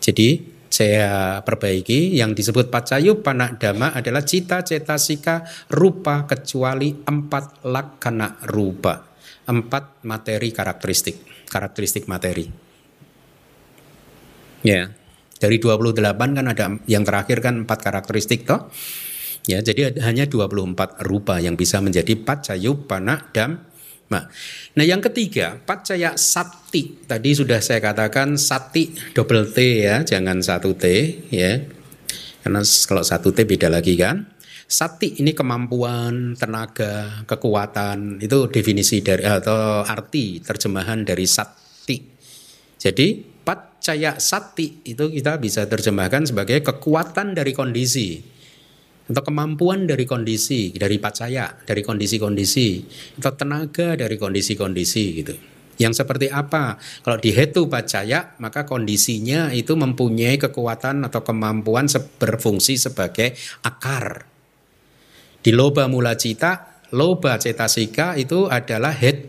Jadi 0.01 0.41
saya 0.71 1.43
perbaiki 1.45 2.17
yang 2.17 2.33
disebut 2.33 2.71
pacayu 2.71 3.21
dama 3.59 3.93
adalah 3.93 4.23
cita-cita 4.25 4.97
sika 4.97 5.45
rupa 5.69 6.25
kecuali 6.25 6.95
empat 7.05 7.67
lakana 7.67 8.41
rupa. 8.49 9.05
Empat 9.51 10.07
materi 10.07 10.55
karakteristik, 10.55 11.45
karakteristik 11.51 12.07
materi. 12.07 12.70
Ya. 14.67 14.93
Dari 15.41 15.57
28 15.57 15.97
kan 16.37 16.47
ada 16.53 16.67
yang 16.85 17.01
terakhir 17.01 17.41
kan 17.41 17.65
empat 17.65 17.79
karakteristik 17.81 18.45
toh. 18.45 18.69
Ya, 19.49 19.65
jadi 19.65 19.97
hanya 20.05 20.29
24 20.29 21.01
rupa 21.09 21.41
yang 21.41 21.57
bisa 21.57 21.81
menjadi 21.81 22.13
pacayu 22.13 22.85
pana 22.85 23.33
dam 23.33 23.71
Nah, 24.11 24.27
nah 24.75 24.83
yang 24.85 24.99
ketiga, 24.99 25.63
pacaya 25.63 26.19
sati. 26.19 26.99
Tadi 27.07 27.31
sudah 27.31 27.63
saya 27.63 27.79
katakan 27.79 28.35
sati 28.35 28.91
double 29.15 29.55
T 29.55 29.87
ya, 29.87 30.03
jangan 30.03 30.43
satu 30.43 30.75
T 30.75 30.85
ya. 31.31 31.63
Karena 32.43 32.61
kalau 32.67 33.07
satu 33.07 33.31
T 33.31 33.47
beda 33.47 33.71
lagi 33.71 33.95
kan. 33.95 34.27
Sati 34.71 35.19
ini 35.19 35.35
kemampuan, 35.35 36.35
tenaga, 36.35 37.23
kekuatan. 37.27 38.23
Itu 38.23 38.51
definisi 38.51 39.03
dari 39.03 39.27
atau 39.27 39.87
arti 39.87 40.43
terjemahan 40.43 41.07
dari 41.07 41.27
sati. 41.27 41.70
Jadi 42.81 43.31
Pacaya 43.41 44.21
sati 44.21 44.85
itu 44.85 45.09
kita 45.09 45.41
bisa 45.41 45.65
terjemahkan 45.65 46.29
sebagai 46.29 46.61
kekuatan 46.61 47.33
dari 47.33 47.57
kondisi 47.57 48.21
atau 49.09 49.25
kemampuan 49.25 49.89
dari 49.89 50.05
kondisi, 50.05 50.69
dari 50.77 51.01
pacaya, 51.01 51.49
dari 51.65 51.81
kondisi-kondisi 51.81 52.69
atau 53.17 53.33
tenaga 53.33 53.97
dari 53.97 54.21
kondisi-kondisi 54.21 55.05
gitu. 55.17 55.35
Yang 55.81 56.05
seperti 56.05 56.29
apa? 56.29 56.77
Kalau 57.01 57.17
di 57.17 57.33
hetu 57.33 57.73
pacaya, 57.73 58.37
maka 58.37 58.69
kondisinya 58.69 59.49
itu 59.49 59.81
mempunyai 59.81 60.37
kekuatan 60.37 61.09
atau 61.09 61.25
kemampuan 61.25 61.89
berfungsi 62.21 62.77
sebagai 62.77 63.33
akar. 63.65 64.29
Di 65.41 65.57
loba 65.57 65.89
mula 65.89 66.21
cita, 66.21 66.85
loba 66.93 67.41
cetasika 67.41 68.21
itu 68.21 68.45
adalah 68.45 68.93
het 68.93 69.25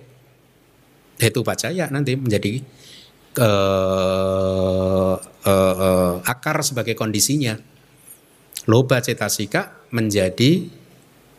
hetu 1.23 1.39
pacaya 1.39 1.87
nanti 1.87 2.19
menjadi 2.19 2.80
uh, 3.39 5.15
uh, 5.15 5.75
uh, 5.77 6.13
akar 6.25 6.65
sebagai 6.65 6.97
kondisinya. 6.97 7.55
Loba 8.69 9.01
cetasika 9.01 9.89
menjadi 9.89 10.69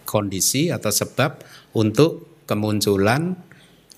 kondisi 0.02 0.74
atau 0.74 0.90
sebab 0.90 1.38
untuk 1.78 2.42
kemunculan 2.44 3.38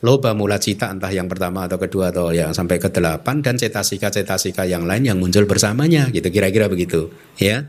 loba 0.05 0.37
mula 0.37 0.61
cita 0.61 0.93
entah 0.93 1.09
yang 1.09 1.25
pertama 1.33 1.65
atau 1.65 1.81
kedua 1.81 2.13
atau 2.13 2.29
yang 2.29 2.53
sampai 2.53 2.77
ke 2.77 2.93
delapan 2.93 3.41
dan 3.41 3.57
cetasika 3.57 4.13
cetasika 4.13 4.69
yang 4.69 4.85
lain 4.85 5.09
yang 5.09 5.17
muncul 5.17 5.49
bersamanya 5.49 6.13
gitu. 6.13 6.29
Kira-kira 6.29 6.69
begitu 6.69 7.09
ya. 7.41 7.65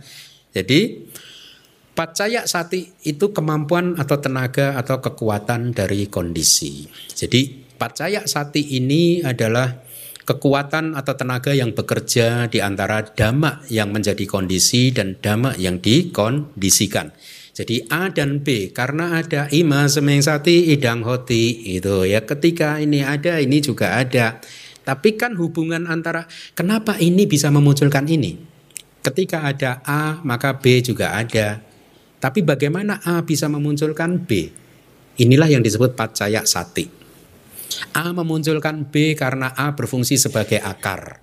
Jadi 0.51 1.07
pacaya 1.95 2.43
sati 2.43 2.91
itu 3.07 3.31
kemampuan 3.31 3.95
atau 3.95 4.19
tenaga 4.19 4.75
atau 4.75 4.99
kekuatan 4.99 5.71
dari 5.71 6.11
kondisi. 6.11 6.83
Jadi 7.15 7.71
pacaya 7.79 8.27
sati 8.27 8.75
ini 8.75 9.23
adalah 9.23 9.84
kekuatan 10.25 10.97
atau 10.97 11.13
tenaga 11.13 11.53
yang 11.53 11.71
bekerja 11.71 12.49
di 12.49 12.59
antara 12.59 13.05
dhamma 13.05 13.61
yang 13.69 13.93
menjadi 13.93 14.25
kondisi 14.25 14.89
dan 14.89 15.15
dhamma 15.21 15.53
yang 15.61 15.77
dikondisikan. 15.77 17.13
Jadi 17.55 17.87
A 17.87 18.11
dan 18.11 18.43
B 18.43 18.75
karena 18.75 19.21
ada 19.21 19.47
ima 19.53 19.87
semeng 19.87 20.19
sati 20.19 20.75
idang 20.75 21.07
hoti 21.07 21.71
itu 21.79 22.03
ya 22.03 22.25
ketika 22.27 22.83
ini 22.83 23.05
ada 23.05 23.39
ini 23.39 23.63
juga 23.63 23.95
ada. 23.95 24.43
Tapi 24.83 25.15
kan 25.15 25.39
hubungan 25.39 25.87
antara 25.87 26.27
kenapa 26.51 26.99
ini 26.99 27.23
bisa 27.23 27.47
memunculkan 27.53 28.11
ini? 28.11 28.35
Ketika 28.99 29.47
ada 29.47 29.79
A 29.87 30.19
maka 30.27 30.57
B 30.59 30.83
juga 30.83 31.15
ada. 31.15 31.63
Tapi 32.19 32.41
bagaimana 32.41 32.99
A 33.05 33.23
bisa 33.23 33.47
memunculkan 33.47 34.25
B? 34.25 34.49
Inilah 35.15 35.47
yang 35.47 35.63
disebut 35.63 35.95
pacaya 35.95 36.43
sati. 36.43 37.04
A 37.95 38.11
memunculkan 38.11 38.87
B 38.89 39.15
karena 39.17 39.51
A 39.55 39.73
berfungsi 39.73 40.15
sebagai 40.19 40.61
akar. 40.61 41.19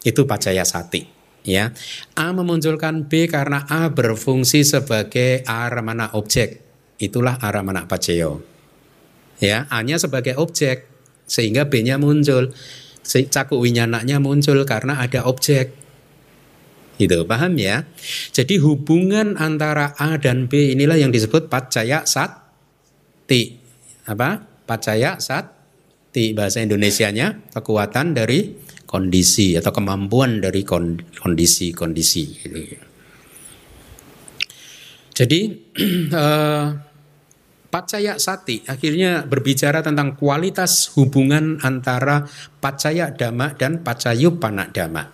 Itu 0.00 0.24
pacaya 0.24 0.64
sati. 0.64 1.04
Ya, 1.40 1.72
A 2.12 2.36
memunculkan 2.36 3.08
B 3.08 3.24
karena 3.24 3.64
A 3.64 3.88
berfungsi 3.88 4.60
sebagai 4.60 5.40
aramana 5.48 6.12
objek. 6.12 6.60
Itulah 7.00 7.40
aramana 7.40 7.88
pacayo. 7.88 8.44
Ya, 9.40 9.64
A-nya 9.72 9.96
sebagai 9.96 10.36
objek 10.36 10.84
sehingga 11.24 11.64
B-nya 11.72 11.96
muncul. 11.96 12.52
Caku 13.08 13.56
winyanaknya 13.56 14.20
muncul 14.20 14.60
karena 14.68 15.00
ada 15.00 15.24
objek. 15.24 15.72
Itu 17.00 17.24
paham 17.24 17.56
ya? 17.56 17.88
Jadi 18.36 18.60
hubungan 18.60 19.40
antara 19.40 19.96
A 19.96 20.20
dan 20.20 20.52
B 20.52 20.76
inilah 20.76 21.00
yang 21.00 21.08
disebut 21.08 21.48
pacaya 21.48 22.04
sati. 22.04 23.56
Apa? 24.04 24.49
Pacaya 24.70 25.18
sati 25.18 26.30
bahasa 26.30 26.62
Indonesianya 26.62 27.50
kekuatan 27.50 28.14
dari 28.14 28.54
kondisi 28.86 29.58
atau 29.58 29.74
kemampuan 29.74 30.38
dari 30.38 30.62
kondisi-kondisi. 30.62 32.24
Jadi 35.10 35.40
uh, 36.14 36.66
Pacaya 37.70 38.18
sati 38.18 38.66
akhirnya 38.66 39.22
berbicara 39.22 39.78
tentang 39.78 40.18
kualitas 40.18 40.90
hubungan 40.98 41.62
antara 41.62 42.26
pacaya 42.58 43.14
dhamma 43.14 43.54
dan 43.54 43.86
pacayu 43.86 44.42
panak 44.42 44.74
dhamma. 44.74 45.06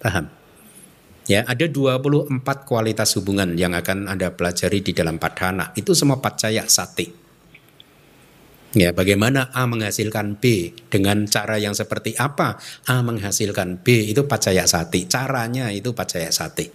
Paham? 0.00 0.32
Ya, 1.28 1.44
ada 1.44 1.68
24 1.68 2.40
kualitas 2.64 3.12
hubungan 3.20 3.52
yang 3.52 3.76
akan 3.76 4.08
Anda 4.08 4.32
pelajari 4.32 4.80
di 4.80 4.96
dalam 4.96 5.20
padhana. 5.20 5.76
Itu 5.76 5.92
semua 5.92 6.24
pacaya 6.24 6.64
sati. 6.72 7.19
Ya, 8.70 8.94
bagaimana 8.94 9.50
A 9.50 9.66
menghasilkan 9.66 10.38
B 10.38 10.70
dengan 10.94 11.26
cara 11.26 11.58
yang 11.58 11.74
seperti 11.74 12.14
apa 12.14 12.62
A 12.86 13.02
menghasilkan 13.02 13.82
B 13.82 14.06
itu 14.06 14.30
pacaya 14.30 14.62
sati. 14.62 15.10
Caranya 15.10 15.74
itu 15.74 15.90
pacaya 15.90 16.30
sati. 16.30 16.70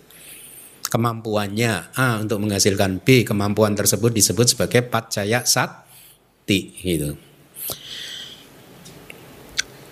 Kemampuannya 0.92 1.96
A 1.96 2.20
untuk 2.20 2.44
menghasilkan 2.44 3.00
B, 3.00 3.24
kemampuan 3.24 3.80
tersebut 3.80 4.12
disebut 4.12 4.44
sebagai 4.44 4.84
pacaya 4.84 5.48
sati 5.48 6.76
gitu. 6.84 7.16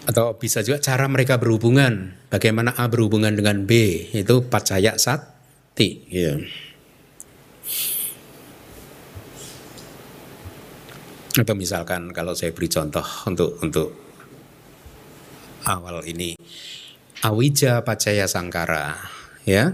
Atau 0.03 0.35
bisa 0.35 0.59
juga 0.59 0.83
cara 0.83 1.07
mereka 1.07 1.39
berhubungan, 1.39 2.19
bagaimana 2.27 2.75
A 2.75 2.91
berhubungan 2.91 3.31
dengan 3.31 3.63
B 3.63 4.03
itu 4.11 4.43
pacaya 4.51 4.99
sati 4.99 6.03
gitu. 6.11 6.43
Atau 11.33 11.57
misalkan 11.57 12.13
kalau 12.13 12.37
saya 12.37 12.53
beri 12.53 12.69
contoh 12.69 13.05
untuk 13.25 13.57
untuk 13.65 13.89
awal 15.65 16.05
ini 16.05 16.37
Awija 17.23 17.81
Pacaya 17.81 18.29
Sangkara 18.29 18.93
ya. 19.47 19.73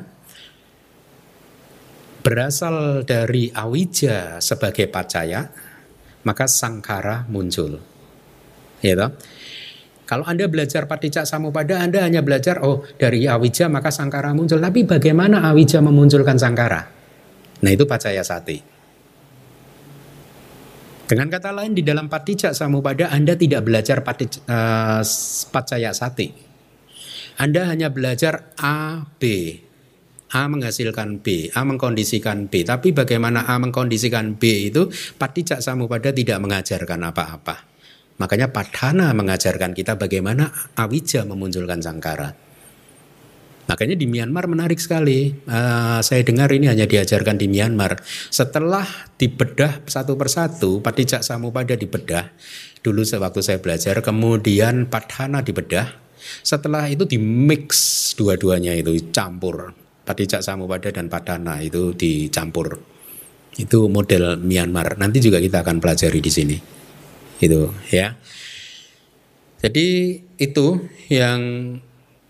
berasal 2.20 3.08
dari 3.08 3.48
awija 3.50 4.44
sebagai 4.44 4.92
pacaya, 4.92 5.50
maka 6.28 6.46
sangkara 6.46 7.26
muncul. 7.32 7.80
Ya 8.84 8.94
toh? 9.00 9.16
Kalau 10.04 10.26
Anda 10.26 10.50
belajar 10.52 10.90
paticak 10.90 11.24
samupada, 11.24 11.80
Anda 11.80 12.02
hanya 12.04 12.20
belajar, 12.20 12.60
oh 12.66 12.82
dari 12.98 13.24
awija 13.30 13.72
maka 13.72 13.94
sangkara 13.94 14.36
muncul. 14.36 14.60
Tapi 14.60 14.84
bagaimana 14.84 15.48
awija 15.48 15.80
memunculkan 15.80 16.36
sangkara? 16.36 16.82
Nah 17.62 17.72
itu 17.72 17.88
pacaya 17.88 18.22
sati. 18.22 18.79
Dengan 21.10 21.26
kata 21.26 21.50
lain 21.50 21.74
di 21.74 21.82
dalam 21.82 22.06
paticak 22.06 22.54
samupada 22.54 23.10
Anda 23.10 23.34
tidak 23.34 23.66
belajar 23.66 24.06
patic, 24.06 24.46
uh, 24.46 25.02
pacaya 25.50 25.90
sati. 25.90 26.30
Anda 27.42 27.66
hanya 27.66 27.90
belajar 27.90 28.54
A, 28.62 29.10
B. 29.18 29.24
A 30.30 30.46
menghasilkan 30.46 31.26
B, 31.26 31.50
A 31.50 31.66
mengkondisikan 31.66 32.46
B. 32.46 32.62
Tapi 32.62 32.94
bagaimana 32.94 33.50
A 33.50 33.58
mengkondisikan 33.58 34.38
B 34.38 34.70
itu 34.70 34.86
paticak 35.18 35.66
samupada 35.66 36.14
tidak 36.14 36.38
mengajarkan 36.38 37.02
apa-apa. 37.10 37.66
Makanya 38.22 38.54
Padhana 38.54 39.10
mengajarkan 39.18 39.74
kita 39.74 39.98
bagaimana 39.98 40.54
awija 40.78 41.26
memunculkan 41.26 41.82
sangkara. 41.82 42.49
Makanya 43.70 43.94
di 43.94 44.10
Myanmar 44.10 44.50
menarik 44.50 44.82
sekali. 44.82 45.30
Uh, 45.46 46.02
saya 46.02 46.26
dengar 46.26 46.50
ini 46.50 46.66
hanya 46.66 46.90
diajarkan 46.90 47.38
di 47.38 47.46
Myanmar. 47.46 48.02
Setelah 48.34 48.84
dibedah 49.22 49.86
satu 49.86 50.18
persatu, 50.18 50.82
Patijak 50.82 51.22
Samupada 51.22 51.78
dibedah. 51.78 52.34
Dulu 52.82 53.06
waktu 53.06 53.40
saya 53.46 53.62
belajar, 53.62 54.02
kemudian 54.02 54.90
Padhana 54.90 55.46
dibedah. 55.46 55.94
Setelah 56.42 56.90
itu 56.90 57.06
di 57.06 57.22
mix 57.22 57.70
dua-duanya 58.18 58.74
itu 58.74 58.98
campur. 59.14 59.78
Patijak 60.02 60.42
Samupada 60.42 60.90
dan 60.90 61.06
Padhana 61.06 61.62
itu 61.62 61.94
dicampur. 61.94 62.82
Itu 63.54 63.86
model 63.86 64.42
Myanmar. 64.42 64.98
Nanti 64.98 65.22
juga 65.22 65.38
kita 65.38 65.62
akan 65.62 65.78
pelajari 65.78 66.18
di 66.18 66.32
sini 66.34 66.58
itu 67.40 67.72
ya. 67.92 68.18
Jadi 69.60 69.88
itu 70.40 70.68
yang 71.12 71.40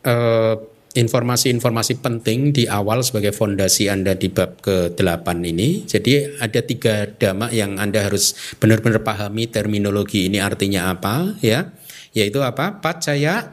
eh, 0.02 0.56
informasi-informasi 1.00 2.04
penting 2.04 2.52
di 2.52 2.68
awal 2.68 3.00
sebagai 3.00 3.32
fondasi 3.32 3.88
Anda 3.88 4.20
di 4.20 4.28
bab 4.28 4.60
ke-8 4.60 5.28
ini. 5.48 5.88
Jadi 5.88 6.38
ada 6.44 6.60
tiga 6.60 7.08
dhamma 7.08 7.48
yang 7.56 7.80
Anda 7.80 8.04
harus 8.04 8.36
benar-benar 8.60 9.00
pahami 9.08 9.48
terminologi 9.48 10.28
ini 10.28 10.44
artinya 10.44 10.92
apa 10.92 11.40
ya. 11.40 11.72
Yaitu 12.12 12.44
apa? 12.44 12.84
Pacaya 12.84 13.48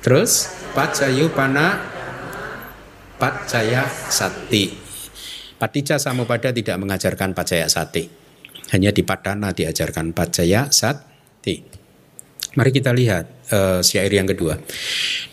terus 0.00 0.48
pacayupana 0.72 1.84
pacaya 3.20 3.84
sati. 4.08 4.72
Paticca 5.58 6.00
Samupada 6.00 6.54
tidak 6.54 6.78
mengajarkan 6.80 7.36
pacaya 7.36 7.68
sati. 7.68 8.18
Hanya 8.68 8.92
di 8.92 9.00
Padana 9.00 9.48
diajarkan 9.56 10.12
Pacaya 10.12 10.68
Sati. 10.68 11.56
Mari 12.52 12.68
kita 12.68 12.92
lihat 12.92 13.37
uh, 13.52 13.80
syair 13.80 14.12
yang 14.12 14.28
kedua. 14.28 14.60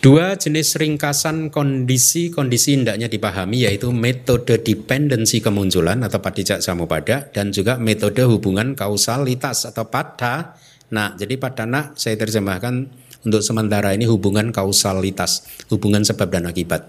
Dua 0.00 0.36
jenis 0.36 0.76
ringkasan 0.76 1.48
kondisi-kondisi 1.48 2.76
hendaknya 2.76 3.08
dipahami 3.08 3.68
yaitu 3.68 3.90
metode 3.92 4.60
dependensi 4.60 5.40
kemunculan 5.40 6.04
atau 6.04 6.20
padijak 6.20 6.60
samupada 6.60 7.28
dan 7.32 7.50
juga 7.52 7.80
metode 7.80 8.22
hubungan 8.24 8.76
kausalitas 8.76 9.68
atau 9.68 9.88
pada. 9.88 10.56
Nah, 10.92 11.18
jadi 11.18 11.34
padana 11.40 11.96
saya 11.98 12.14
terjemahkan 12.14 12.86
untuk 13.26 13.42
sementara 13.42 13.90
ini 13.90 14.06
hubungan 14.06 14.54
kausalitas, 14.54 15.66
hubungan 15.66 16.06
sebab 16.06 16.30
dan 16.30 16.46
akibat. 16.46 16.86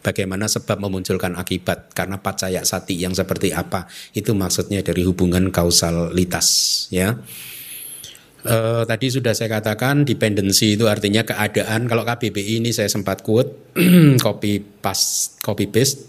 Bagaimana 0.00 0.48
sebab 0.48 0.80
memunculkan 0.80 1.36
akibat 1.36 1.92
karena 1.92 2.20
pacaya 2.20 2.64
sati 2.64 3.00
yang 3.00 3.12
seperti 3.12 3.52
apa 3.52 3.84
itu 4.16 4.32
maksudnya 4.32 4.84
dari 4.84 5.04
hubungan 5.04 5.48
kausalitas 5.48 6.48
ya. 6.92 7.16
Uh, 8.40 8.88
tadi 8.88 9.12
sudah 9.12 9.36
saya 9.36 9.60
katakan 9.60 10.08
dependensi 10.08 10.78
itu 10.78 10.88
artinya 10.88 11.24
keadaan. 11.24 11.84
Kalau 11.84 12.08
KBBI 12.08 12.64
ini 12.64 12.72
saya 12.72 12.88
sempat 12.88 13.20
quote 13.20 13.76
copy 14.16 14.52
pas 14.84 15.00
copy 15.44 15.68
paste. 15.68 16.08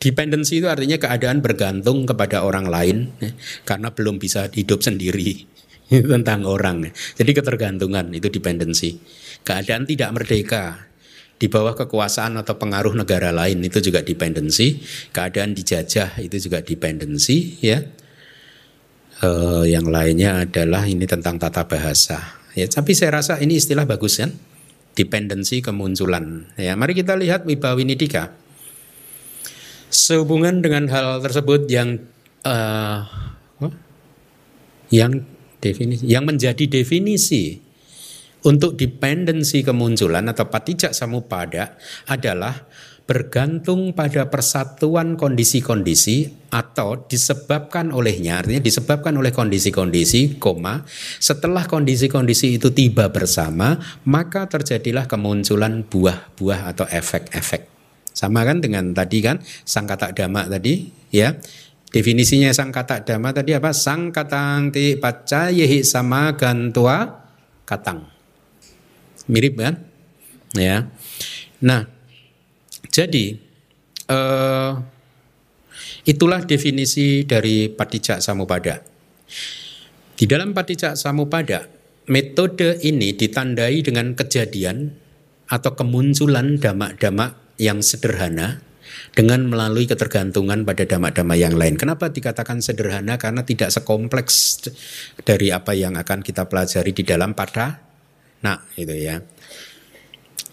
Dependensi 0.00 0.60
itu 0.60 0.68
artinya 0.68 0.96
keadaan 0.96 1.44
bergantung 1.44 2.08
kepada 2.08 2.40
orang 2.40 2.68
lain 2.68 3.12
ya, 3.20 3.36
karena 3.68 3.92
belum 3.92 4.16
bisa 4.16 4.48
hidup 4.52 4.80
sendiri 4.80 5.44
tentang 6.12 6.48
orang. 6.48 6.88
Jadi 7.16 7.30
ketergantungan 7.36 8.08
itu 8.16 8.32
dependensi 8.32 8.96
keadaan 9.44 9.88
tidak 9.88 10.10
merdeka 10.12 10.90
di 11.40 11.48
bawah 11.48 11.72
kekuasaan 11.72 12.36
atau 12.36 12.60
pengaruh 12.60 12.92
negara 12.92 13.32
lain 13.32 13.64
itu 13.64 13.80
juga 13.80 14.04
dependensi, 14.04 14.84
keadaan 15.08 15.56
dijajah 15.56 16.20
itu 16.20 16.36
juga 16.36 16.60
dependensi, 16.60 17.56
ya. 17.64 17.80
Uh, 19.20 19.68
yang 19.68 19.84
lainnya 19.84 20.48
adalah 20.48 20.88
ini 20.88 21.04
tentang 21.04 21.36
tata 21.36 21.68
bahasa. 21.68 22.40
Ya, 22.56 22.64
tapi 22.66 22.96
saya 22.96 23.20
rasa 23.20 23.36
ini 23.36 23.60
istilah 23.60 23.84
bagus 23.84 24.16
kan? 24.16 24.32
Dependensi 24.96 25.60
kemunculan. 25.60 26.48
Ya, 26.56 26.72
mari 26.72 26.96
kita 26.96 27.20
lihat 27.20 27.44
Wibawinidika. 27.44 28.32
Sehubungan 29.92 30.64
dengan 30.64 30.88
hal 30.88 31.20
tersebut 31.20 31.68
yang 31.68 32.00
uh, 32.48 33.04
yang 34.90 35.22
definisi, 35.62 36.04
yang 36.08 36.26
menjadi 36.26 36.64
definisi 36.66 37.60
untuk 38.42 38.74
dependensi 38.74 39.60
kemunculan 39.60 40.26
atau 40.32 40.48
patijak 40.48 40.96
samupada 40.96 41.76
adalah 42.08 42.66
bergantung 43.04 43.92
pada 43.92 44.30
persatuan 44.30 45.18
kondisi-kondisi 45.18 46.48
atau 46.50 47.06
disebabkan 47.06 47.90
olehnya 47.90 48.42
artinya 48.42 48.62
disebabkan 48.62 49.18
oleh 49.18 49.30
kondisi-kondisi 49.34 50.38
koma 50.38 50.82
setelah 51.18 51.66
kondisi-kondisi 51.66 52.58
itu 52.58 52.70
tiba 52.70 53.10
bersama 53.10 53.78
maka 54.06 54.46
terjadilah 54.46 55.06
kemunculan 55.10 55.86
buah-buah 55.86 56.60
atau 56.74 56.86
efek-efek 56.86 57.66
sama 58.10 58.42
kan 58.42 58.58
dengan 58.58 58.90
tadi 58.90 59.18
kan 59.22 59.38
sang 59.62 59.86
kata 59.86 60.14
dhamma 60.14 60.50
tadi 60.50 60.90
ya 61.14 61.34
definisinya 61.90 62.50
sang 62.50 62.74
kata 62.74 63.06
dhamma 63.06 63.30
tadi 63.30 63.54
apa 63.54 63.70
sang 63.74 64.10
katang 64.10 64.74
ti 64.74 64.98
pacayehi 64.98 65.86
sama 65.86 66.34
gantua 66.34 67.26
katang 67.66 68.20
mirip 69.30 69.54
kan? 69.62 69.78
Ya. 70.58 70.90
Nah, 71.62 71.86
jadi 72.90 73.38
uh, 74.10 74.72
itulah 76.04 76.42
definisi 76.44 77.22
dari 77.24 77.70
patijak 77.70 78.18
samupada. 78.18 78.82
Di 80.18 80.28
dalam 80.28 80.52
patijak 80.52 81.00
samupada, 81.00 81.64
metode 82.10 82.76
ini 82.84 83.16
ditandai 83.16 83.80
dengan 83.80 84.12
kejadian 84.12 84.92
atau 85.48 85.72
kemunculan 85.72 86.60
damak-damak 86.60 87.56
yang 87.56 87.80
sederhana 87.80 88.60
dengan 89.14 89.48
melalui 89.48 89.86
ketergantungan 89.86 90.66
pada 90.66 90.84
dhamma-dhamma 90.84 91.34
yang 91.38 91.54
lain. 91.56 91.78
Kenapa 91.80 92.10
dikatakan 92.10 92.60
sederhana? 92.60 93.16
Karena 93.16 93.46
tidak 93.46 93.72
sekompleks 93.72 94.66
dari 95.24 95.54
apa 95.54 95.72
yang 95.72 95.96
akan 95.96 96.20
kita 96.20 96.50
pelajari 96.50 96.92
di 96.92 97.06
dalam 97.06 97.32
pada 97.32 97.90
Nah, 98.40 98.56
itu 98.76 98.96
ya. 98.96 99.20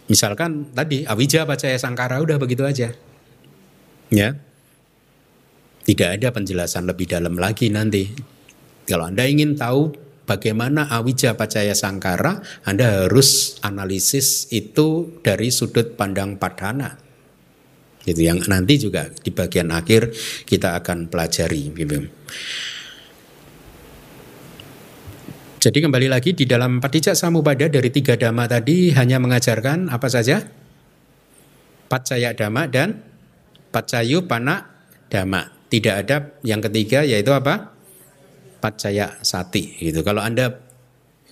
Misalkan 0.08 0.72
tadi 0.72 1.04
Awija 1.04 1.44
Pacaya 1.44 1.76
Sangkara 1.76 2.24
udah 2.24 2.40
begitu 2.40 2.64
aja. 2.64 2.96
Ya. 4.08 4.30
Tidak 5.88 6.10
ada 6.20 6.32
penjelasan 6.32 6.88
lebih 6.88 7.08
dalam 7.08 7.36
lagi 7.40 7.72
nanti. 7.72 8.12
Kalau 8.88 9.08
Anda 9.08 9.28
ingin 9.28 9.56
tahu 9.56 9.92
bagaimana 10.28 10.88
Awija 10.92 11.36
Pacaya 11.36 11.76
Sangkara, 11.76 12.44
Anda 12.64 13.08
harus 13.08 13.60
analisis 13.64 14.52
itu 14.52 15.20
dari 15.24 15.52
sudut 15.52 15.96
pandang 15.96 16.40
padana. 16.40 17.00
Itu 18.08 18.24
yang 18.24 18.40
nanti 18.48 18.80
juga 18.80 19.12
di 19.12 19.32
bagian 19.36 19.72
akhir 19.76 20.16
kita 20.48 20.80
akan 20.80 21.12
pelajari 21.12 21.76
gitu. 21.76 22.08
Jadi 25.68 25.84
kembali 25.84 26.08
lagi 26.08 26.32
di 26.32 26.48
dalam 26.48 26.80
Patijak 26.80 27.12
Samubada 27.12 27.68
dari 27.68 27.92
tiga 27.92 28.16
dhamma 28.16 28.48
tadi 28.48 28.88
hanya 28.96 29.20
mengajarkan 29.20 29.92
apa 29.92 30.08
saja? 30.08 30.40
Pacaya 31.92 32.32
dhamma 32.32 32.72
dan 32.72 33.04
Pacayu 33.68 34.24
Pana 34.24 34.64
dhamma. 35.12 35.68
Tidak 35.68 35.92
ada 35.92 36.40
yang 36.48 36.64
ketiga 36.64 37.04
yaitu 37.04 37.36
apa? 37.36 37.76
Pacaya 38.64 39.20
sati 39.20 39.76
gitu. 39.84 40.08
Kalau 40.08 40.24
Anda 40.24 40.56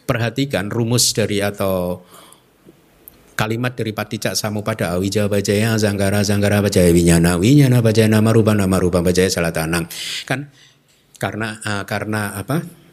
perhatikan 0.04 0.68
rumus 0.68 1.16
dari 1.16 1.40
atau 1.40 2.04
kalimat 3.40 3.72
dari 3.72 3.96
Patijak 3.96 4.36
Samupada 4.36 5.00
Awija 5.00 5.32
Bajaya 5.32 5.80
Zanggara 5.80 6.28
Zanggara 6.28 6.60
Bajaya 6.60 6.92
Winyana 6.92 7.40
Winyana 7.40 7.80
Bajaya 7.80 8.12
Nama 8.12 8.36
Rupa 8.36 8.52
Nama 8.52 8.76
Rupa 8.84 9.00
Bajaya 9.00 9.32
Salatanang 9.32 9.88
kan 10.28 10.52
karena 11.24 11.56
uh, 11.64 11.84
karena 11.88 12.36
apa 12.36 12.85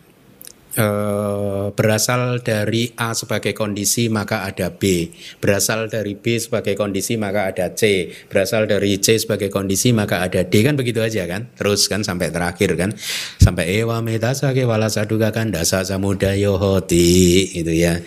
berasal 1.77 2.41
dari 2.41 2.89
A 2.97 3.13
sebagai 3.13 3.53
kondisi 3.53 4.09
maka 4.09 4.49
ada 4.49 4.73
B, 4.73 5.13
berasal 5.37 5.93
dari 5.93 6.17
B 6.17 6.41
sebagai 6.41 6.73
kondisi 6.73 7.21
maka 7.21 7.53
ada 7.53 7.77
C, 7.77 8.09
berasal 8.33 8.65
dari 8.65 8.97
C 8.97 9.21
sebagai 9.21 9.53
kondisi 9.53 9.93
maka 9.93 10.25
ada 10.25 10.49
D. 10.49 10.65
Kan 10.65 10.81
begitu 10.81 11.05
aja 11.05 11.29
kan, 11.29 11.53
terus 11.53 11.93
kan 11.93 12.01
sampai 12.01 12.33
terakhir 12.33 12.73
kan, 12.81 12.97
sampai 13.37 13.85
ewa 13.85 14.01
metasa 14.01 14.49
wala 14.65 14.89
saduga 14.89 15.29
kan 15.29 15.53
dasa 15.53 15.85
samudayo 15.85 16.57
hoti 16.57 17.53
itu 17.53 17.73
ya. 17.73 18.01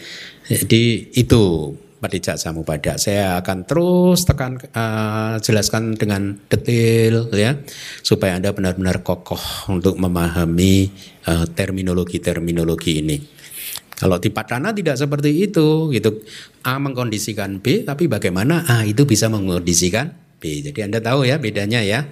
Jadi 0.45 1.13
itu 1.17 1.73
Padijak 2.05 2.37
Samupada. 2.37 3.01
Saya 3.01 3.41
akan 3.41 3.65
terus 3.65 4.29
tekan 4.29 4.61
uh, 4.61 5.41
jelaskan 5.41 5.97
dengan 5.97 6.37
detail 6.45 7.33
ya 7.33 7.57
supaya 8.05 8.37
Anda 8.37 8.53
benar-benar 8.53 9.01
kokoh 9.01 9.73
untuk 9.73 9.97
memahami 9.97 10.93
uh, 11.25 11.49
terminologi-terminologi 11.49 13.01
ini. 13.01 13.17
Kalau 13.97 14.21
di 14.21 14.29
Padana 14.29 14.69
tidak 14.69 15.01
seperti 15.01 15.49
itu 15.49 15.89
gitu. 15.89 16.21
A 16.61 16.77
mengkondisikan 16.77 17.57
B 17.57 17.81
tapi 17.81 18.05
bagaimana 18.05 18.69
A 18.69 18.85
itu 18.85 19.09
bisa 19.09 19.25
mengkondisikan 19.25 20.13
B. 20.37 20.61
Jadi 20.61 20.85
Anda 20.85 21.01
tahu 21.01 21.25
ya 21.25 21.41
bedanya 21.41 21.81
ya. 21.81 22.05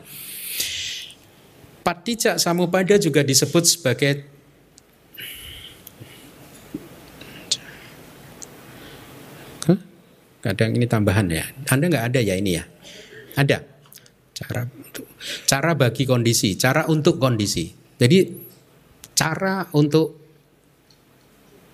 Patijak 1.85 2.41
Samupada 2.41 2.97
juga 2.97 3.21
disebut 3.21 3.61
sebagai 3.69 4.32
Kadang 10.43 10.75
ini 10.75 10.83
tambahan 10.83 11.31
ya. 11.31 11.47
Anda 11.71 11.87
nggak 11.87 12.05
ada 12.11 12.19
ya 12.19 12.35
ini 12.35 12.59
ya? 12.59 12.67
Ada. 13.39 13.63
Cara 14.35 14.67
untuk 14.67 15.07
cara 15.47 15.71
bagi 15.71 16.03
kondisi, 16.03 16.59
cara 16.59 16.83
untuk 16.91 17.15
kondisi. 17.15 17.71
Jadi 17.95 18.19
cara 19.15 19.71
untuk 19.71 20.19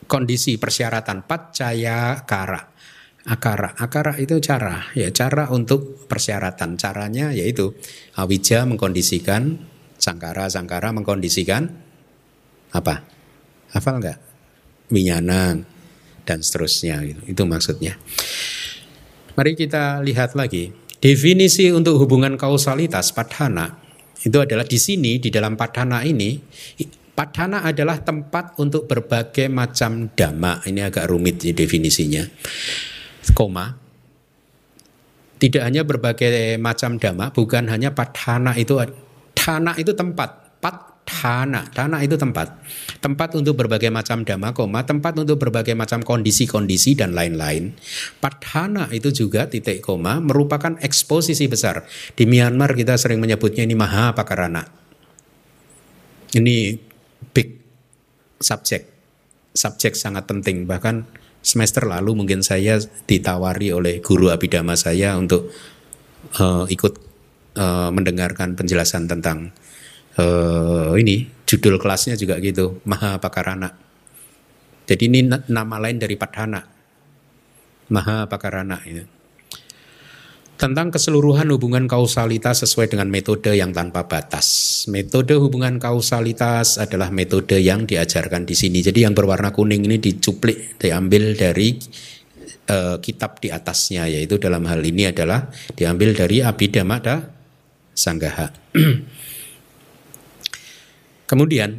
kondisi 0.06 0.62
persyaratan 0.62 1.26
pacaya 1.26 2.22
kara. 2.30 2.62
Akara, 3.30 3.78
akara 3.78 4.18
itu 4.18 4.42
cara, 4.42 4.90
ya 4.98 5.10
cara 5.14 5.50
untuk 5.50 6.06
persyaratan. 6.06 6.78
Caranya 6.78 7.30
yaitu 7.30 7.74
awija 8.18 8.66
mengkondisikan, 8.66 9.60
sangkara, 9.98 10.50
sangkara 10.50 10.94
mengkondisikan 10.94 11.70
apa? 12.74 13.06
Hafal 13.74 14.02
nggak? 14.02 14.20
Winyana 14.90 15.58
dan 16.26 16.40
seterusnya. 16.42 17.02
Gitu. 17.06 17.22
Itu 17.34 17.44
maksudnya. 17.46 17.98
Mari 19.40 19.56
kita 19.56 20.04
lihat 20.04 20.36
lagi. 20.36 20.68
Definisi 21.00 21.72
untuk 21.72 21.96
hubungan 21.96 22.36
kausalitas 22.36 23.16
padhana 23.16 23.72
itu 24.20 24.36
adalah 24.36 24.68
di 24.68 24.76
sini 24.76 25.16
di 25.16 25.32
dalam 25.32 25.56
padhana 25.56 26.04
ini 26.04 26.36
padhana 27.16 27.64
adalah 27.64 28.04
tempat 28.04 28.60
untuk 28.60 28.84
berbagai 28.84 29.48
macam 29.48 30.12
dhamma. 30.12 30.60
Ini 30.68 30.92
agak 30.92 31.08
rumit 31.08 31.40
definisinya. 31.40 32.28
Koma. 33.32 33.80
Tidak 35.40 35.64
hanya 35.64 35.88
berbagai 35.88 36.60
macam 36.60 37.00
dhamma, 37.00 37.32
bukan 37.32 37.72
hanya 37.72 37.96
padhana 37.96 38.60
itu 38.60 38.76
dhana 39.40 39.72
itu 39.80 39.96
tempat. 39.96 40.49
Pad 41.10 41.50
Dana, 41.50 41.66
dana 41.74 41.98
itu 42.06 42.14
tempat. 42.22 42.62
Tempat 43.02 43.34
untuk 43.34 43.58
berbagai 43.58 43.90
macam 43.90 44.22
dhamma, 44.22 44.54
koma, 44.54 44.86
tempat 44.86 45.18
untuk 45.18 45.42
berbagai 45.42 45.74
macam 45.74 46.06
kondisi-kondisi 46.06 46.94
dan 46.94 47.18
lain-lain. 47.18 47.74
Padhana 48.22 48.86
itu 48.94 49.10
juga 49.10 49.50
titik 49.50 49.82
koma 49.82 50.22
merupakan 50.22 50.78
eksposisi 50.78 51.50
besar. 51.50 51.90
Di 52.14 52.30
Myanmar 52.30 52.78
kita 52.78 52.94
sering 53.02 53.18
menyebutnya 53.18 53.66
ini 53.66 53.74
maha 53.74 54.14
pakarana. 54.14 54.70
Ini 56.38 56.78
big 57.34 57.58
subject. 58.38 58.86
Subjek 59.58 59.98
sangat 59.98 60.30
penting. 60.30 60.70
Bahkan 60.70 61.10
semester 61.42 61.90
lalu 61.90 62.14
mungkin 62.22 62.46
saya 62.46 62.78
ditawari 63.10 63.74
oleh 63.74 63.98
guru 64.06 64.30
abidama 64.30 64.78
saya 64.78 65.18
untuk 65.18 65.50
uh, 66.38 66.70
ikut 66.70 66.94
uh, 67.58 67.90
mendengarkan 67.90 68.54
penjelasan 68.54 69.10
tentang 69.10 69.50
uh, 70.20 70.94
ini 71.00 71.26
judul 71.48 71.80
kelasnya 71.80 72.20
juga 72.20 72.38
gitu 72.44 72.84
Maha 72.86 73.18
Pakarana. 73.18 73.72
Jadi 74.86 75.04
ini 75.06 75.26
nama 75.30 75.76
lain 75.78 76.02
dari 76.02 76.18
Padhana. 76.18 76.62
Maha 77.90 78.26
Pakarana 78.30 78.78
itu. 78.86 79.06
Tentang 80.60 80.92
keseluruhan 80.92 81.48
hubungan 81.56 81.88
kausalitas 81.88 82.68
sesuai 82.68 82.92
dengan 82.92 83.08
metode 83.08 83.56
yang 83.56 83.72
tanpa 83.72 84.12
batas. 84.12 84.84
Metode 84.92 85.40
hubungan 85.40 85.80
kausalitas 85.80 86.76
adalah 86.76 87.16
metode 87.16 87.64
yang 87.64 87.88
diajarkan 87.88 88.44
di 88.44 88.60
sini. 88.60 88.84
Jadi 88.84 89.08
yang 89.08 89.16
berwarna 89.16 89.56
kuning 89.56 89.88
ini 89.88 90.04
dicuplik, 90.04 90.76
diambil 90.76 91.32
dari 91.40 91.80
uh, 92.68 93.00
kitab 93.00 93.40
di 93.40 93.56
atasnya, 93.56 94.12
yaitu 94.12 94.36
dalam 94.36 94.68
hal 94.68 94.84
ini 94.84 95.08
adalah 95.08 95.48
diambil 95.80 96.12
dari 96.12 96.44
Abhidhamma 96.44 97.00
Sanggaha. 97.96 98.52
Kemudian 101.30 101.78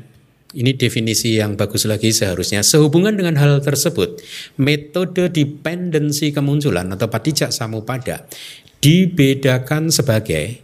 ini 0.55 0.79
definisi 0.79 1.43
yang 1.43 1.59
bagus 1.59 1.91
lagi 1.91 2.15
seharusnya 2.15 2.63
sehubungan 2.63 3.15
dengan 3.19 3.35
hal 3.39 3.59
tersebut 3.63 4.23
metode 4.59 5.31
dependensi 5.31 6.31
kemunculan 6.31 6.91
atau 6.95 7.07
patijak 7.11 7.51
samupada 7.55 8.27
dibedakan 8.79 9.91
sebagai 9.91 10.63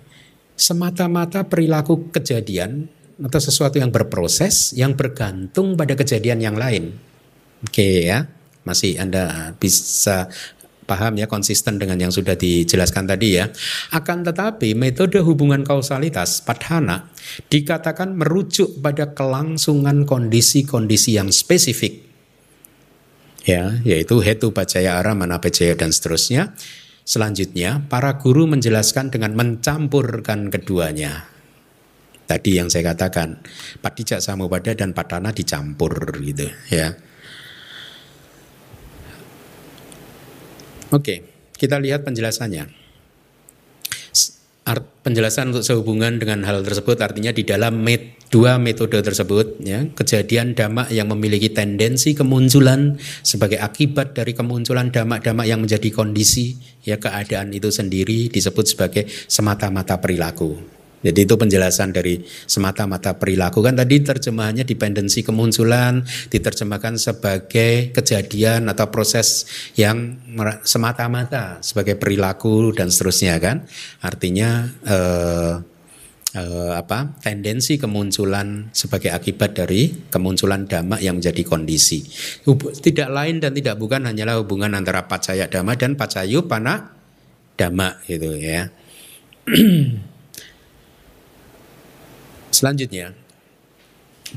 semata-mata 0.54 1.46
perilaku 1.46 2.14
kejadian 2.14 2.86
atau 3.18 3.40
sesuatu 3.42 3.82
yang 3.82 3.90
berproses 3.90 4.74
yang 4.74 4.94
bergantung 4.94 5.74
pada 5.74 5.98
kejadian 5.98 6.42
yang 6.42 6.56
lain. 6.56 6.94
Oke 7.64 8.06
ya, 8.06 8.28
masih 8.66 8.98
Anda 8.98 9.54
bisa 9.56 10.28
paham 10.86 11.18
ya 11.18 11.26
konsisten 11.26 11.76
dengan 11.76 11.98
yang 11.98 12.14
sudah 12.14 12.38
dijelaskan 12.38 13.04
tadi 13.10 13.42
ya. 13.42 13.50
Akan 13.92 14.22
tetapi 14.22 14.72
metode 14.78 15.20
hubungan 15.20 15.66
kausalitas 15.66 16.40
padhana 16.40 17.10
dikatakan 17.50 18.14
merujuk 18.14 18.78
pada 18.78 19.12
kelangsungan 19.12 20.06
kondisi-kondisi 20.06 21.18
yang 21.18 21.34
spesifik. 21.34 22.06
Ya, 23.46 23.78
yaitu 23.86 24.18
hetu 24.22 24.50
bacaya 24.50 24.98
ara 24.98 25.14
manapejaya 25.14 25.78
dan 25.78 25.94
seterusnya. 25.94 26.54
Selanjutnya, 27.06 27.86
para 27.86 28.18
guru 28.18 28.50
menjelaskan 28.50 29.14
dengan 29.14 29.38
mencampurkan 29.38 30.50
keduanya. 30.50 31.30
Tadi 32.26 32.58
yang 32.58 32.66
saya 32.66 32.90
katakan, 32.90 33.38
padijak 33.78 34.18
samupada 34.18 34.74
dan 34.74 34.90
padana 34.90 35.30
dicampur 35.30 35.94
gitu 36.26 36.50
ya. 36.74 36.98
Oke, 40.94 41.26
kita 41.58 41.82
lihat 41.82 42.06
penjelasannya. 42.06 42.86
Penjelasan 45.06 45.54
untuk 45.54 45.62
sehubungan 45.62 46.18
dengan 46.18 46.42
hal 46.42 46.66
tersebut 46.66 46.98
artinya 46.98 47.30
di 47.30 47.46
dalam 47.46 47.78
met, 47.78 48.18
dua 48.26 48.58
metode 48.58 48.98
tersebut 48.98 49.62
ya 49.62 49.86
kejadian 49.94 50.58
damak 50.58 50.90
yang 50.90 51.06
memiliki 51.06 51.54
tendensi 51.54 52.10
kemunculan 52.18 52.98
sebagai 53.22 53.62
akibat 53.62 54.18
dari 54.18 54.34
kemunculan 54.34 54.90
damak-damak 54.90 55.46
yang 55.46 55.62
menjadi 55.62 55.94
kondisi 55.94 56.58
ya 56.82 56.98
keadaan 56.98 57.54
itu 57.54 57.70
sendiri 57.70 58.26
disebut 58.26 58.66
sebagai 58.66 59.06
semata-mata 59.30 60.02
perilaku 60.02 60.75
jadi 61.06 61.20
itu 61.22 61.34
penjelasan 61.38 61.94
dari 61.94 62.18
semata-mata 62.26 63.14
perilaku 63.14 63.62
kan 63.62 63.78
tadi 63.78 64.02
terjemahannya 64.02 64.66
dependensi 64.66 65.22
kemunculan 65.22 66.02
diterjemahkan 66.26 66.98
sebagai 66.98 67.94
kejadian 67.94 68.66
atau 68.66 68.90
proses 68.90 69.46
yang 69.78 70.18
semata-mata 70.66 71.62
sebagai 71.62 71.94
perilaku 71.94 72.74
dan 72.74 72.90
seterusnya 72.90 73.38
kan. 73.38 73.62
Artinya 74.02 74.66
eh, 74.82 75.54
eh, 76.34 76.72
apa? 76.74 77.22
tendensi 77.22 77.78
kemunculan 77.78 78.74
sebagai 78.74 79.14
akibat 79.14 79.54
dari 79.54 80.10
kemunculan 80.10 80.66
dhamma 80.66 80.98
yang 80.98 81.22
menjadi 81.22 81.42
kondisi. 81.46 82.02
Tidak 82.82 83.08
lain 83.08 83.38
dan 83.38 83.54
tidak 83.54 83.78
bukan 83.78 84.10
hanyalah 84.10 84.42
hubungan 84.42 84.74
antara 84.74 85.06
pacaya 85.06 85.46
dhamma 85.46 85.78
dan 85.78 85.94
pacayu 85.94 86.50
pana 86.50 86.90
dhamma 87.54 88.02
gitu 88.10 88.34
ya. 88.34 88.66
Selanjutnya, 92.56 93.12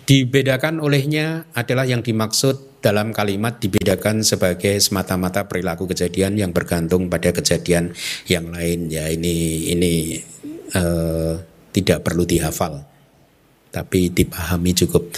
dibedakan 0.03 0.84
olehnya 0.84 1.47
adalah 1.55 1.88
yang 1.88 2.03
dimaksud 2.03 2.84
dalam 2.84 3.15
kalimat 3.15 3.63
dibedakan 3.63 4.28
sebagai 4.28 4.76
semata-mata 4.84 5.47
perilaku 5.47 5.88
kejadian 5.88 6.36
yang 6.36 6.51
bergantung 6.51 7.07
pada 7.07 7.32
kejadian 7.32 7.95
yang 8.28 8.51
lain. 8.51 8.91
Ya 8.91 9.07
ini 9.07 9.72
ini 9.72 10.20
uh, 10.76 11.39
tidak 11.72 12.03
perlu 12.03 12.28
dihafal, 12.28 12.84
tapi 13.72 14.11
dipahami 14.11 14.76
cukup. 14.76 15.15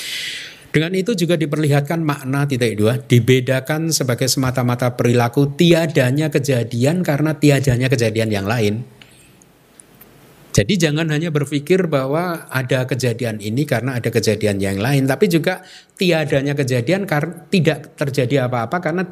Dengan 0.70 0.93
itu 0.93 1.18
juga 1.18 1.36
diperlihatkan 1.41 2.06
makna 2.06 2.45
titik 2.45 2.78
dua 2.78 3.02
dibedakan 3.02 3.89
sebagai 3.89 4.30
semata-mata 4.30 4.93
perilaku 4.93 5.58
tiadanya 5.58 6.30
kejadian 6.30 7.02
karena 7.02 7.34
tiadanya 7.34 7.89
kejadian 7.89 8.30
yang 8.30 8.45
lain. 8.45 9.01
Jadi 10.52 10.76
jangan 10.76 11.08
hanya 11.16 11.32
berpikir 11.32 11.88
bahwa 11.88 12.43
ada 12.52 12.84
kejadian 12.84 13.39
ini 13.39 13.64
karena 13.64 13.95
ada 13.95 14.12
kejadian 14.12 14.60
yang 14.60 14.84
lain, 14.84 15.08
tapi 15.08 15.32
juga 15.32 15.64
tiadanya 15.95 16.52
kejadian 16.52 17.08
karena 17.08 17.47
tidak 17.47 17.95
terjadi 17.95 18.52
apa-apa 18.52 18.78
karena 18.84 19.04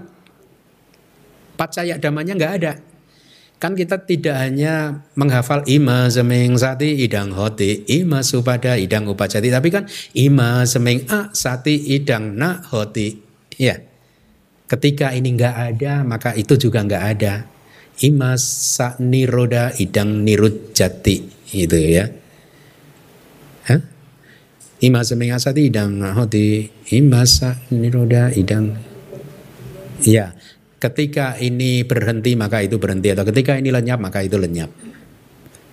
pacaya 1.55 1.95
damanya 1.95 2.35
nggak 2.35 2.53
ada. 2.59 2.73
Kan 3.59 3.75
kita 3.75 4.03
tidak 4.03 4.35
hanya 4.39 5.03
menghafal 5.15 5.63
ima 5.67 6.11
seming 6.11 6.59
sati 6.59 7.07
idang 7.07 7.31
hoti, 7.31 7.87
ima 7.87 8.19
supada 8.19 8.75
idang 8.75 9.07
upacati, 9.07 9.47
tapi 9.47 9.67
kan 9.71 9.87
ima 10.15 10.67
seming 10.67 11.07
a 11.07 11.31
sati 11.31 11.95
idang 11.95 12.35
na 12.35 12.63
hoti. 12.67 13.15
Ya, 13.59 13.79
ketika 14.67 15.15
ini 15.15 15.39
nggak 15.39 15.55
ada 15.55 16.03
maka 16.03 16.35
itu 16.35 16.55
juga 16.55 16.83
nggak 16.83 17.03
ada 17.15 17.58
imasa 17.99 18.95
niroda 19.03 19.75
idang 19.75 20.23
nirut 20.23 20.71
jati 20.71 21.23
itu 21.51 21.77
ya. 21.77 22.05
Hah? 23.67 23.81
imasa 24.79 25.19
mengasati 25.19 25.67
idang 25.67 25.99
hoti. 26.15 26.69
Imasa 26.95 27.59
niroda 27.75 28.31
idang. 28.31 28.79
Ya 30.03 30.31
ketika 30.79 31.35
ini 31.35 31.83
berhenti 31.83 32.39
maka 32.39 32.63
itu 32.63 32.79
berhenti. 32.79 33.11
Atau 33.11 33.27
ketika 33.27 33.59
ini 33.59 33.69
lenyap 33.71 33.99
maka 33.99 34.23
itu 34.23 34.39
lenyap. 34.39 34.71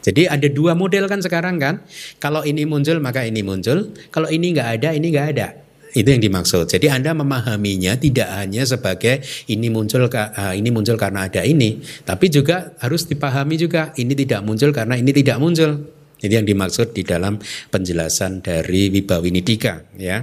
Jadi 0.03 0.31
ada 0.31 0.47
dua 0.47 0.79
model 0.79 1.11
kan 1.11 1.23
sekarang 1.23 1.59
kan. 1.59 1.83
Kalau 2.19 2.43
ini 2.43 2.67
muncul 2.67 2.99
maka 2.99 3.23
ini 3.23 3.43
muncul. 3.47 3.95
Kalau 4.11 4.27
ini 4.31 4.55
nggak 4.55 4.83
ada 4.83 4.89
ini 4.95 5.11
nggak 5.15 5.29
ada 5.35 5.66
itu 5.97 6.09
yang 6.13 6.21
dimaksud. 6.21 6.69
Jadi 6.69 6.93
Anda 6.93 7.17
memahaminya 7.17 7.97
tidak 7.97 8.29
hanya 8.37 8.69
sebagai 8.69 9.25
ini 9.49 9.73
muncul 9.73 10.05
uh, 10.05 10.53
ini 10.53 10.69
muncul 10.69 11.01
karena 11.01 11.25
ada 11.25 11.41
ini, 11.41 11.81
tapi 12.05 12.29
juga 12.29 12.77
harus 12.85 13.09
dipahami 13.09 13.57
juga 13.57 13.97
ini 13.97 14.13
tidak 14.13 14.45
muncul 14.45 14.77
karena 14.77 15.01
ini 15.01 15.11
tidak 15.17 15.41
muncul. 15.41 15.89
Itu 16.21 16.33
yang 16.33 16.45
dimaksud 16.49 16.93
di 16.93 17.05
dalam 17.05 17.41
penjelasan 17.73 18.45
dari 18.45 18.93
Wibawinidika 18.93 19.97
ya. 19.97 20.21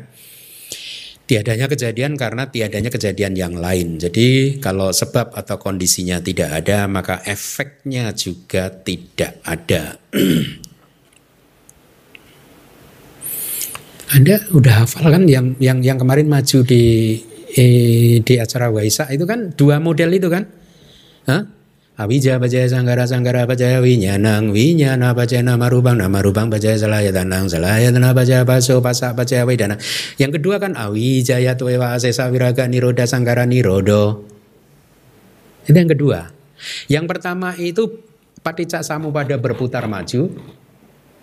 Tiadanya 1.24 1.72
kejadian 1.72 2.20
karena 2.20 2.52
tiadanya 2.52 2.92
kejadian 2.92 3.34
yang 3.34 3.56
lain. 3.56 3.96
Jadi 3.96 4.60
kalau 4.60 4.92
sebab 4.92 5.32
atau 5.34 5.56
kondisinya 5.56 6.20
tidak 6.20 6.52
ada, 6.52 6.86
maka 6.92 7.24
efeknya 7.24 8.12
juga 8.12 8.70
tidak 8.70 9.40
ada. 9.48 9.98
Anda 14.14 14.38
udah 14.54 14.86
hafal 14.86 15.10
kan 15.10 15.26
yang 15.26 15.58
yang 15.58 15.82
yang 15.82 15.98
kemarin 15.98 16.30
maju 16.30 16.62
di 16.62 17.18
eh, 17.58 18.22
di 18.22 18.34
acara 18.38 18.70
Waisak 18.70 19.10
itu 19.10 19.26
kan 19.26 19.58
dua 19.58 19.82
model 19.82 20.14
itu 20.14 20.30
kan? 20.30 20.46
Hah? 21.26 21.50
Awija 21.94 22.42
bajaya 22.42 22.66
sanggara 22.66 23.06
sanggara 23.06 23.46
bajaya 23.46 23.78
winyanang 23.78 24.50
winyana 24.50 25.14
bajaya 25.14 25.46
nama 25.46 25.70
rubang 25.70 25.94
nama 25.94 26.26
rubang 26.26 26.50
bajaya 26.50 26.74
salaya 26.74 27.14
tanang 27.14 27.46
salaya 27.46 27.94
tanah 27.94 28.18
bajaya 28.18 28.42
baso 28.46 28.82
pasak 28.82 29.14
bajaya 29.14 29.46
wedana. 29.46 29.78
Yang 30.18 30.42
kedua 30.42 30.58
kan 30.58 30.74
awijaya 30.74 31.54
tuewa 31.54 31.94
asesa 31.94 32.30
wiraga 32.34 32.66
niroda 32.66 33.06
sanggara 33.06 33.46
nirodo. 33.46 34.26
Itu 35.70 35.78
yang 35.78 35.90
kedua. 35.90 36.34
Yang 36.90 37.06
pertama 37.10 37.54
itu 37.62 38.02
paticak 38.42 38.82
samu 38.82 39.14
pada 39.14 39.38
berputar 39.38 39.86
maju, 39.86 40.34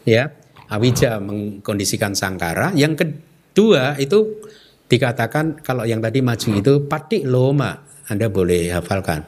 ya 0.07 0.31
awija 0.71 1.19
mengkondisikan 1.19 2.15
sangkara. 2.15 2.71
Yang 2.79 3.05
kedua 3.05 3.99
itu 3.99 4.41
dikatakan 4.87 5.63
kalau 5.63 5.83
yang 5.87 5.99
tadi 5.99 6.23
maju 6.23 6.51
itu 6.55 6.73
pati 6.87 7.27
loma. 7.27 7.87
Anda 8.11 8.27
boleh 8.27 8.75
hafalkan. 8.75 9.23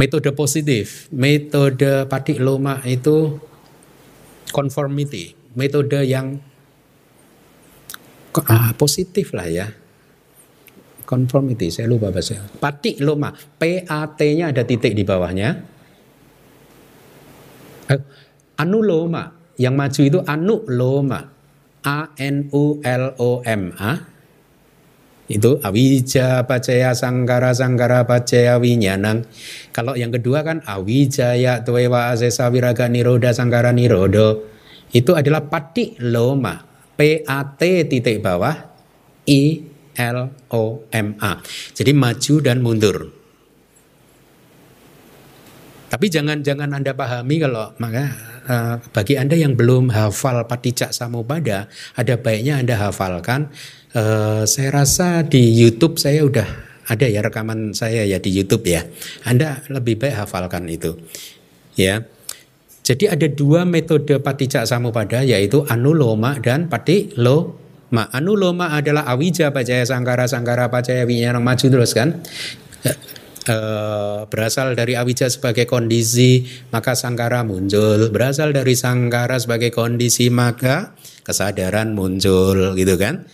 Metode 0.00 0.32
positif, 0.32 1.12
metode 1.12 2.08
pati 2.08 2.40
loma 2.40 2.80
itu 2.88 3.36
conformity, 4.48 5.36
metode 5.52 6.00
yang 6.08 6.40
ah, 8.48 8.72
positif 8.72 9.36
lah 9.36 9.48
ya. 9.48 9.68
Conformity, 11.04 11.68
saya 11.68 11.92
lupa 11.92 12.08
bahasa. 12.08 12.40
Pati 12.40 12.96
loma, 13.04 13.36
P-A-T-nya 13.36 14.48
ada 14.48 14.64
titik 14.64 14.96
di 14.96 15.04
bawahnya. 15.04 15.60
Eh, 17.92 18.00
anuloma, 18.56 19.41
yang 19.56 19.74
maju 19.76 20.00
itu 20.00 20.18
anu 20.24 20.64
loma. 20.68 21.32
A 21.82 22.14
N 22.14 22.46
U 22.54 22.78
L 22.78 23.04
O 23.18 23.42
M 23.42 23.74
A. 23.74 23.98
Itu 25.26 25.58
awija 25.64 26.44
pacaya 26.46 26.94
sangkara 26.94 27.50
sangkara 27.56 28.06
pacaya 28.06 28.60
winyanang. 28.62 29.26
Kalau 29.74 29.98
yang 29.98 30.12
kedua 30.14 30.44
kan 30.46 30.60
awijaya 30.62 31.66
tuewa 31.66 32.14
asesa 32.14 32.52
wiraga 32.52 32.86
niroda 32.86 33.34
sangkara 33.34 33.74
nirodo. 33.74 34.46
Itu 34.92 35.16
adalah 35.18 35.48
pati 35.48 35.96
loma. 36.04 36.62
P 36.94 37.24
A 37.26 37.56
T 37.56 37.88
titik 37.88 38.20
bawah 38.20 38.54
I 39.26 39.64
L 39.98 40.30
O 40.52 40.86
M 40.92 41.18
A. 41.18 41.40
Jadi 41.74 41.90
maju 41.96 42.34
dan 42.44 42.62
mundur. 42.62 43.21
Tapi 45.92 46.08
jangan 46.08 46.40
jangan 46.40 46.72
Anda 46.72 46.96
pahami 46.96 47.36
kalau 47.36 47.76
maka 47.76 48.16
uh, 48.48 48.80
bagi 48.96 49.20
Anda 49.20 49.36
yang 49.36 49.60
belum 49.60 49.92
hafal 49.92 50.40
Patijak 50.48 50.96
Samubada, 50.96 51.68
ada 51.92 52.16
baiknya 52.16 52.64
Anda 52.64 52.80
hafalkan. 52.80 53.52
Uh, 53.92 54.48
saya 54.48 54.72
rasa 54.72 55.20
di 55.20 55.52
YouTube 55.52 56.00
saya 56.00 56.24
udah 56.24 56.48
ada 56.88 57.04
ya 57.04 57.20
rekaman 57.20 57.76
saya 57.76 58.08
ya 58.08 58.16
di 58.16 58.32
YouTube 58.32 58.64
ya. 58.72 58.88
Anda 59.28 59.60
lebih 59.68 60.00
baik 60.00 60.16
hafalkan 60.16 60.64
itu. 60.72 60.96
Ya. 61.76 62.08
Jadi 62.80 63.12
ada 63.12 63.28
dua 63.28 63.68
metode 63.68 64.16
Patijak 64.16 64.64
Samubada 64.64 65.20
yaitu 65.20 65.68
anuloma 65.68 66.40
dan 66.40 66.72
patiloma. 66.72 68.08
Anuloma 68.16 68.72
adalah 68.72 69.04
awija 69.12 69.52
pacaya 69.52 69.84
sangkara 69.84 70.24
sangkara 70.24 70.72
pacaya 70.72 71.04
winyana 71.04 71.36
maju 71.36 71.68
terus 71.68 71.92
kan 71.92 72.24
Uh, 73.42 74.22
berasal 74.30 74.78
dari 74.78 74.94
awija 74.94 75.26
sebagai 75.26 75.66
kondisi 75.66 76.46
maka 76.70 76.94
sangkara 76.94 77.42
muncul. 77.42 78.06
Berasal 78.14 78.54
dari 78.54 78.78
sangkara 78.78 79.34
sebagai 79.42 79.74
kondisi 79.74 80.30
maka 80.30 80.94
kesadaran 81.26 81.90
muncul 81.90 82.78
gitu 82.78 82.94
kan? 82.94 83.26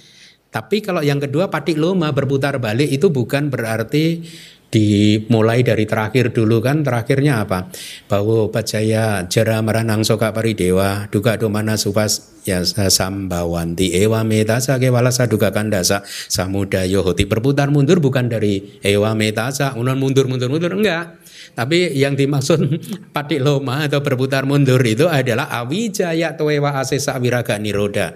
Tapi 0.48 0.80
kalau 0.80 1.04
yang 1.04 1.20
kedua 1.20 1.52
patik 1.52 1.76
loma 1.76 2.08
berputar 2.16 2.56
balik 2.56 2.88
itu 2.88 3.12
bukan 3.12 3.52
berarti 3.52 4.24
dimulai 4.68 5.64
dari 5.64 5.88
terakhir 5.88 6.36
dulu 6.36 6.60
kan 6.60 6.84
terakhirnya 6.84 7.44
apa? 7.44 7.72
Bahwa 8.06 8.52
pacaya 8.52 9.24
jara 9.26 9.64
meranang 9.64 10.04
soka 10.04 10.32
paridewa 10.32 11.08
duga 11.08 11.40
domana 11.40 11.80
supas 11.80 12.40
ya 12.44 12.64
sambawanti 12.64 13.92
ewa 13.96 14.24
metasa 14.24 14.80
kewalasa 14.80 15.28
duga 15.28 15.52
kandasa 15.52 16.00
samudayo 16.32 17.04
hoti 17.04 17.28
berputar 17.28 17.68
mundur 17.68 18.00
bukan 18.00 18.32
dari 18.32 18.80
ewa 18.80 19.12
metasa 19.12 19.76
unon 19.76 19.96
mundur 19.96 20.28
mundur 20.28 20.52
mundur 20.52 20.76
enggak. 20.76 21.16
Tapi 21.56 21.96
yang 21.96 22.14
dimaksud 22.14 22.60
patik 23.16 23.40
loma 23.40 23.88
atau 23.88 24.04
berputar 24.04 24.44
mundur 24.44 24.78
itu 24.84 25.08
adalah 25.08 25.48
awijaya 25.48 26.36
tuewa 26.36 26.76
asesa 26.78 27.16
wiraga 27.16 27.56
niroda 27.56 28.14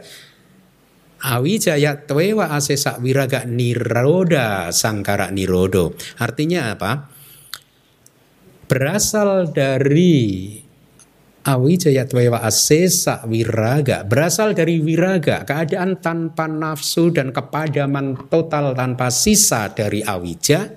Awijaya 1.22 2.02
twewa 2.02 2.50
asesa 2.50 2.98
wiraga 2.98 3.46
niroda 3.46 4.74
sangkara 4.74 5.30
nirodo. 5.30 5.94
Artinya 6.18 6.74
apa? 6.74 7.06
Berasal 8.66 9.54
dari 9.54 10.58
Awijaya 11.42 12.06
twewa 12.06 12.38
asesa 12.46 13.26
wiraga 13.26 14.06
berasal 14.06 14.54
dari 14.54 14.78
wiraga 14.78 15.42
keadaan 15.42 15.98
tanpa 15.98 16.46
nafsu 16.46 17.10
dan 17.10 17.34
kepadaman 17.34 18.30
total 18.30 18.78
tanpa 18.78 19.10
sisa 19.10 19.66
dari 19.74 20.06
awija 20.06 20.70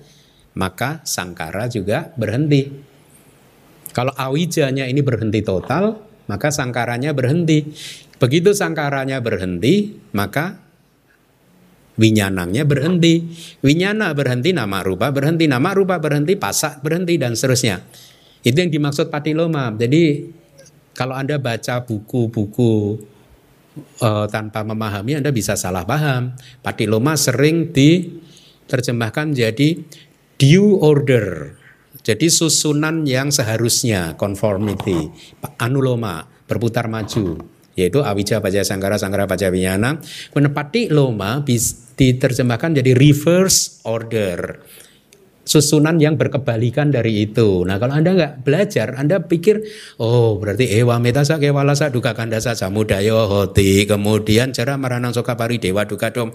maka 0.58 1.06
sangkara 1.06 1.70
juga 1.70 2.10
berhenti. 2.18 2.66
Kalau 3.94 4.10
awijanya 4.18 4.90
ini 4.90 5.06
berhenti 5.06 5.46
total 5.46 6.02
maka 6.26 6.50
sangkaranya 6.50 7.14
berhenti. 7.14 7.70
Begitu 8.16 8.56
sangkaranya 8.56 9.20
berhenti, 9.20 10.00
maka 10.16 10.56
winyanangnya 12.00 12.64
berhenti. 12.64 13.28
Winyana 13.60 14.16
berhenti, 14.16 14.56
nama 14.56 14.80
rupa 14.84 15.12
berhenti, 15.12 15.48
nama 15.52 15.76
rupa 15.76 16.00
berhenti, 16.00 16.40
pasak 16.40 16.80
berhenti, 16.80 17.20
dan 17.20 17.36
seterusnya. 17.36 17.84
Itu 18.46 18.56
yang 18.56 18.72
dimaksud 18.72 19.12
patiloma. 19.12 19.74
Jadi 19.76 20.32
kalau 20.96 21.18
Anda 21.18 21.42
baca 21.42 21.84
buku-buku 21.84 23.04
uh, 24.00 24.26
tanpa 24.32 24.64
memahami, 24.64 25.20
Anda 25.20 25.36
bisa 25.36 25.60
salah 25.60 25.84
paham. 25.84 26.40
Patiloma 26.64 27.20
sering 27.20 27.76
diterjemahkan 27.76 29.36
jadi 29.36 29.82
due 30.40 30.72
order. 30.80 31.58
Jadi 32.06 32.30
susunan 32.30 33.02
yang 33.10 33.34
seharusnya 33.34 34.14
conformity, 34.14 35.10
anuloma, 35.58 36.30
berputar 36.46 36.86
maju 36.86 37.55
yaitu 37.76 38.02
awija 38.02 38.40
baca 38.40 38.64
sangkara 38.64 38.96
sangkara 38.96 39.28
baca 39.28 39.52
winyana 39.52 40.00
menepati 40.32 40.88
loma 40.90 41.44
diterjemahkan 41.96 42.80
jadi 42.80 42.92
reverse 42.96 43.84
order 43.84 44.64
susunan 45.46 46.02
yang 46.02 46.18
berkebalikan 46.18 46.90
dari 46.90 47.30
itu. 47.30 47.64
Nah 47.64 47.78
kalau 47.78 47.94
Anda 47.94 48.18
nggak 48.18 48.34
belajar, 48.42 48.98
Anda 48.98 49.24
pikir, 49.24 49.62
oh 50.02 50.42
berarti 50.42 50.74
ewa 50.82 50.98
metasa 50.98 51.38
kewalasa 51.38 51.94
duka 51.94 52.18
kandasa 52.18 52.58
samudayo 52.58 53.30
hoti, 53.30 53.86
kemudian 53.86 54.52
cara 54.52 54.76
maranang 54.76 55.14
soka 55.14 55.38
pari 55.38 55.62
dewa 55.62 55.86
duka 55.86 56.10
dom. 56.10 56.34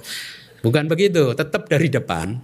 Bukan 0.62 0.86
begitu, 0.86 1.34
tetap 1.34 1.66
dari 1.66 1.90
depan. 1.90 2.38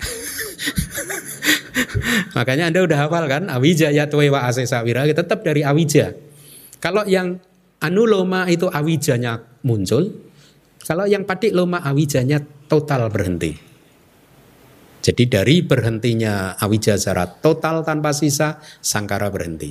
Makanya 2.36 2.68
Anda 2.68 2.82
udah 2.82 2.98
hafal 3.06 3.24
kan, 3.30 3.46
awija 3.46 3.94
ya 3.94 4.10
wa 4.10 4.40
asesa 4.50 4.82
wiragi, 4.82 5.14
tetap 5.14 5.46
dari 5.46 5.62
awija. 5.62 6.18
Kalau 6.82 7.06
yang 7.06 7.38
anuloma 7.80 8.46
itu 8.48 8.68
awijanya 8.68 9.42
muncul, 9.64 10.12
kalau 10.86 11.04
yang 11.04 11.26
patik 11.26 11.50
loma 11.50 11.82
awijanya 11.82 12.38
total 12.70 13.10
berhenti. 13.10 13.66
Jadi 15.06 15.30
dari 15.30 15.62
berhentinya 15.62 16.58
Awijazara 16.58 17.30
total 17.38 17.86
tanpa 17.86 18.10
sisa, 18.10 18.58
Sangkara 18.82 19.30
berhenti. 19.30 19.70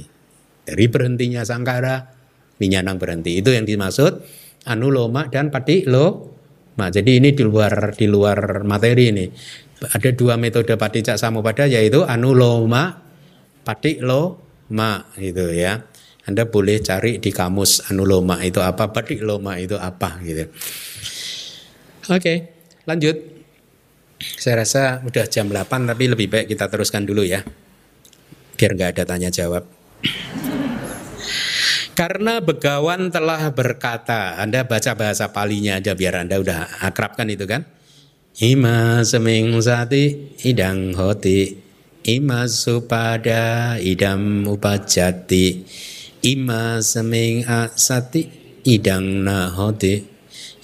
Dari 0.63 0.87
berhentinya 0.87 1.43
Sangkara, 1.43 2.07
Minyanang 2.55 2.95
berhenti. 2.95 3.43
Itu 3.43 3.51
yang 3.51 3.67
dimaksud 3.67 4.23
Anuloma 4.63 5.27
dan 5.27 5.51
Padiloma. 5.51 6.87
Jadi 6.87 7.19
ini 7.19 7.35
di 7.35 7.43
luar 7.43 7.91
di 7.99 8.07
luar 8.07 8.63
materi 8.63 9.11
ini. 9.11 9.27
Ada 9.91 10.15
dua 10.15 10.39
metode 10.39 10.79
Padicak 10.79 11.19
Samupada 11.19 11.67
yaitu 11.67 12.07
Anuloma, 12.07 12.95
Padiloma 13.67 15.03
gitu 15.19 15.51
ya. 15.51 15.83
Anda 16.26 16.49
boleh 16.49 16.82
cari 16.82 17.21
di 17.21 17.30
kamus 17.30 17.93
Anuloma 17.93 18.41
itu 18.41 18.57
apa, 18.61 18.89
Padiloma 18.89 19.61
itu 19.61 19.78
apa 19.78 20.17
gitu. 20.26 20.49
Oke, 22.09 22.34
lanjut. 22.89 23.17
Saya 24.17 24.65
rasa 24.65 25.05
udah 25.05 25.26
jam 25.30 25.51
8 25.51 25.86
tapi 25.86 26.09
lebih 26.09 26.32
baik 26.32 26.47
kita 26.49 26.65
teruskan 26.71 27.05
dulu 27.05 27.21
ya. 27.21 27.45
Biar 28.57 28.71
nggak 28.73 28.89
ada 28.97 29.03
tanya 29.05 29.30
jawab. 29.30 29.67
Karena 31.95 32.43
Begawan 32.43 33.07
telah 33.07 33.55
berkata, 33.55 34.36
Anda 34.36 34.67
baca 34.67 34.97
bahasa 34.99 35.32
palinya 35.32 35.80
aja 35.80 35.95
biar 35.95 36.28
Anda 36.28 36.43
udah 36.43 36.84
akrab 36.84 37.15
kan 37.15 37.32
itu 37.32 37.47
kan? 37.47 37.63
Ima 38.36 38.99
seming 39.07 39.55
sati 39.63 40.36
idang 40.43 40.91
hoti 40.91 41.55
Ima 42.03 42.51
supada 42.51 43.80
idam 43.80 44.43
upajati 44.43 45.63
Ima 46.26 46.82
seming 46.82 47.45
asati 47.45 48.26
idang 48.65 49.21
nahoti 49.21 50.15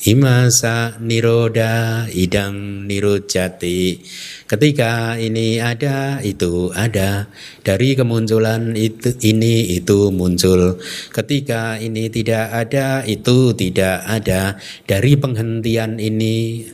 Imasa 0.02 0.98
niroda 0.98 2.10
idang 2.10 2.90
nirujati. 2.90 4.02
Ketika 4.50 5.14
ini 5.22 5.62
ada, 5.62 6.18
itu 6.26 6.74
ada. 6.74 7.30
Dari 7.62 7.94
kemunculan 7.94 8.74
itu 8.74 9.14
ini 9.22 9.78
itu 9.78 10.10
muncul. 10.10 10.82
Ketika 11.14 11.78
ini 11.78 12.10
tidak 12.10 12.50
ada, 12.50 13.06
itu 13.06 13.54
tidak 13.54 14.02
ada. 14.10 14.58
Dari 14.90 15.14
penghentian 15.22 16.02
ini 16.02 16.66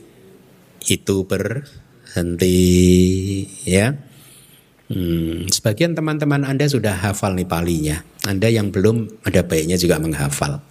itu 0.87 1.27
berhenti, 1.27 2.63
ya. 3.67 4.06
Hmm, 4.87 5.51
sebagian 5.51 5.95
teman-teman 5.95 6.47
Anda 6.47 6.63
sudah 6.63 6.95
hafal 6.95 7.35
nih 7.35 7.47
palinya. 7.47 7.97
Anda 8.23 8.47
yang 8.47 8.71
belum 8.71 9.23
ada 9.27 9.43
baiknya 9.43 9.75
juga 9.75 9.99
menghafal 9.99 10.63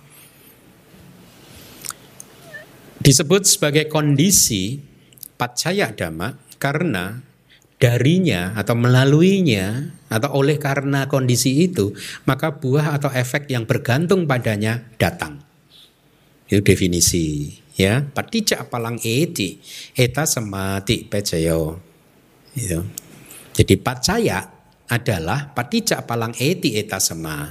disebut 3.06 3.46
sebagai 3.46 3.86
kondisi 3.86 4.82
pacaya 5.38 5.94
dhamma 5.94 6.34
karena 6.58 7.22
darinya 7.78 8.50
atau 8.58 8.74
melaluinya 8.74 9.94
atau 10.10 10.42
oleh 10.42 10.58
karena 10.58 11.06
kondisi 11.06 11.70
itu 11.70 11.94
maka 12.26 12.58
buah 12.58 12.98
atau 12.98 13.14
efek 13.14 13.46
yang 13.46 13.62
bergantung 13.62 14.26
padanya 14.26 14.82
datang. 14.98 15.38
Itu 16.50 16.66
definisi 16.66 17.54
ya. 17.78 18.02
Patija 18.02 18.66
palang 18.66 18.98
eti 18.98 19.62
eta 19.94 20.26
semati 20.26 21.06
pecayo. 21.06 21.78
Itu. 22.58 23.05
Jadi 23.56 23.74
pacaya 23.80 24.44
adalah 24.92 25.50
patija 25.56 26.04
palang 26.04 26.36
eti 26.36 26.76
eta 26.76 27.00
sema. 27.00 27.48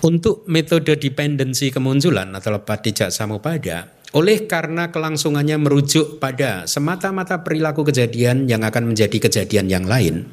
Untuk 0.00 0.48
metode 0.48 0.96
dependensi 0.96 1.68
kemunculan 1.68 2.32
atau 2.32 2.56
patijak 2.64 3.12
samupada, 3.12 4.00
oleh 4.16 4.48
karena 4.48 4.88
kelangsungannya 4.88 5.60
merujuk 5.60 6.16
pada 6.16 6.64
semata-mata 6.64 7.44
perilaku 7.44 7.84
kejadian 7.84 8.48
yang 8.48 8.64
akan 8.64 8.96
menjadi 8.96 9.28
kejadian 9.28 9.68
yang 9.68 9.84
lain, 9.84 10.24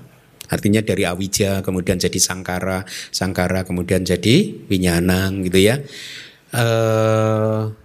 artinya 0.48 0.80
dari 0.80 1.04
awija 1.04 1.60
kemudian 1.68 2.00
jadi 2.00 2.16
sangkara, 2.16 2.88
sangkara 3.12 3.68
kemudian 3.68 4.08
jadi 4.08 4.56
winyanang 4.72 5.44
gitu 5.52 5.60
ya. 5.60 5.84
Uh, 6.56 7.76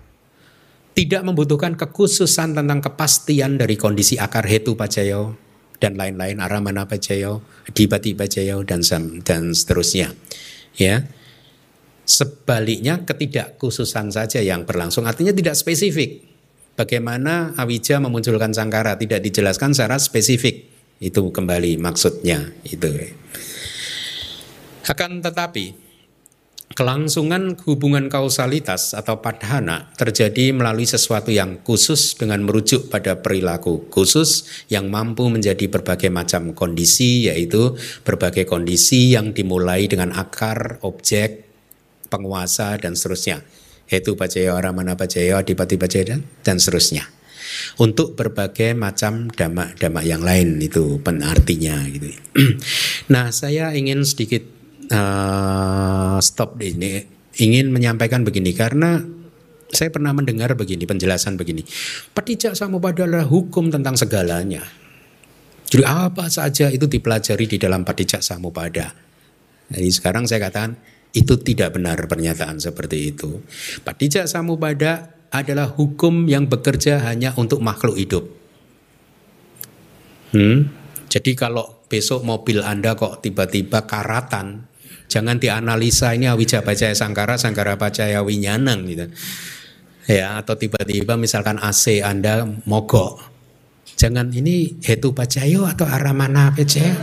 tidak 0.93 1.22
membutuhkan 1.24 1.76
kekhususan 1.76 2.53
tentang 2.53 2.84
kepastian 2.84 3.57
dari 3.57 3.80
kondisi 3.80 4.20
akar 4.20 4.45
hetu 4.45 4.76
pacayo 4.76 5.36
dan 5.82 5.99
lain-lain 5.99 6.38
aramana 6.38 6.86
pacayo, 6.86 7.43
dibati 7.74 8.14
pacayo 8.14 8.62
dan 8.62 8.86
dan 9.26 9.43
seterusnya. 9.51 10.14
Ya. 10.78 11.11
Sebaliknya 12.03 13.03
ketidakkhususan 13.07 14.11
saja 14.11 14.43
yang 14.43 14.66
berlangsung 14.66 15.07
artinya 15.07 15.30
tidak 15.34 15.55
spesifik. 15.55 16.22
Bagaimana 16.74 17.55
Awija 17.55 18.03
memunculkan 18.03 18.51
sangkara 18.51 18.99
tidak 18.99 19.22
dijelaskan 19.22 19.70
secara 19.70 19.97
spesifik. 20.03 20.70
Itu 21.03 21.30
kembali 21.30 21.78
maksudnya 21.78 22.53
itu. 22.66 22.90
Akan 24.86 25.22
tetapi 25.22 25.91
kelangsungan 26.73 27.57
hubungan 27.68 28.09
kausalitas 28.09 28.97
atau 28.97 29.20
padhana 29.20 29.93
terjadi 29.97 30.57
melalui 30.57 30.89
sesuatu 30.89 31.29
yang 31.29 31.61
khusus 31.61 32.16
dengan 32.16 32.43
merujuk 32.45 32.89
pada 32.89 33.20
perilaku 33.20 33.89
khusus 33.93 34.49
yang 34.73 34.89
mampu 34.89 35.29
menjadi 35.29 35.68
berbagai 35.68 36.09
macam 36.09 36.57
kondisi 36.57 37.29
yaitu 37.29 37.77
berbagai 38.05 38.49
kondisi 38.49 39.12
yang 39.12 39.37
dimulai 39.37 39.87
dengan 39.87 40.16
akar, 40.16 40.81
objek, 40.83 41.49
penguasa 42.12 42.77
dan 42.77 42.93
seterusnya. 42.93 43.41
Hetu 43.89 44.16
Pacaya, 44.16 44.57
Ramana 44.57 44.97
Pacaya, 44.97 45.41
Adipati 45.41 45.77
Pacaya 45.77 46.16
dan 46.45 46.57
seterusnya. 46.57 47.05
Untuk 47.77 48.16
berbagai 48.16 48.73
macam 48.73 49.29
damak-damak 49.29 50.05
yang 50.09 50.25
lain 50.25 50.57
itu 50.57 50.97
penartinya 51.05 51.85
gitu. 51.89 52.09
nah 53.12 53.29
saya 53.29 53.77
ingin 53.77 54.05
sedikit 54.09 54.41
uh, 54.93 56.20
stop 56.20 56.61
di 56.61 56.76
ini. 56.76 56.93
Ingin 57.32 57.72
menyampaikan 57.72 58.28
begini 58.28 58.53
karena 58.53 59.01
saya 59.72 59.88
pernah 59.88 60.12
mendengar 60.12 60.53
begini 60.53 60.84
penjelasan 60.84 61.40
begini. 61.40 61.64
Patijak 62.12 62.53
Samupada 62.53 63.09
adalah 63.09 63.24
hukum 63.24 63.72
tentang 63.72 63.97
segalanya. 63.97 64.61
Jadi 65.64 65.88
apa 65.88 66.28
saja 66.28 66.68
itu 66.68 66.84
dipelajari 66.84 67.49
di 67.49 67.57
dalam 67.57 67.88
Patijak 67.88 68.20
Samupada. 68.20 68.93
Jadi 69.72 69.88
sekarang 69.88 70.28
saya 70.28 70.45
katakan 70.45 70.76
itu 71.12 71.36
tidak 71.40 71.76
benar 71.76 71.97
pernyataan 72.09 72.61
seperti 72.61 73.12
itu. 73.12 73.40
Patijak 73.84 74.28
samupada 74.28 75.12
adalah 75.32 75.68
hukum 75.68 76.28
yang 76.28 76.49
bekerja 76.49 77.01
hanya 77.09 77.32
untuk 77.36 77.61
makhluk 77.64 77.97
hidup. 77.97 78.24
Hmm? 80.32 80.72
Jadi 81.12 81.36
kalau 81.36 81.84
besok 81.93 82.24
mobil 82.24 82.64
Anda 82.64 82.97
kok 82.97 83.20
tiba-tiba 83.20 83.84
karatan, 83.84 84.64
jangan 85.13 85.37
dianalisa 85.37 86.17
ini 86.17 86.25
awija 86.25 86.65
bacaya 86.65 86.97
sangkara, 86.97 87.37
sangkara 87.37 87.77
bacaya 87.77 88.25
winyanang 88.25 88.89
gitu. 88.89 89.07
Ya, 90.09 90.41
atau 90.41 90.57
tiba-tiba 90.57 91.21
misalkan 91.21 91.61
AC 91.61 92.01
Anda 92.01 92.49
mogok. 92.65 93.21
Jangan 94.01 94.33
ini 94.33 94.81
hetu 94.81 95.13
bacayo 95.13 95.69
atau 95.69 95.85
aramana 95.85 96.51
bacaya 96.51 96.97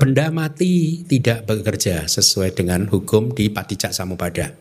benda 0.00 0.32
mati 0.32 1.04
tidak 1.04 1.44
bekerja 1.44 2.08
sesuai 2.08 2.56
dengan 2.56 2.88
hukum 2.88 3.36
di 3.36 3.52
Patijak 3.52 3.92
Samupada. 3.92 4.56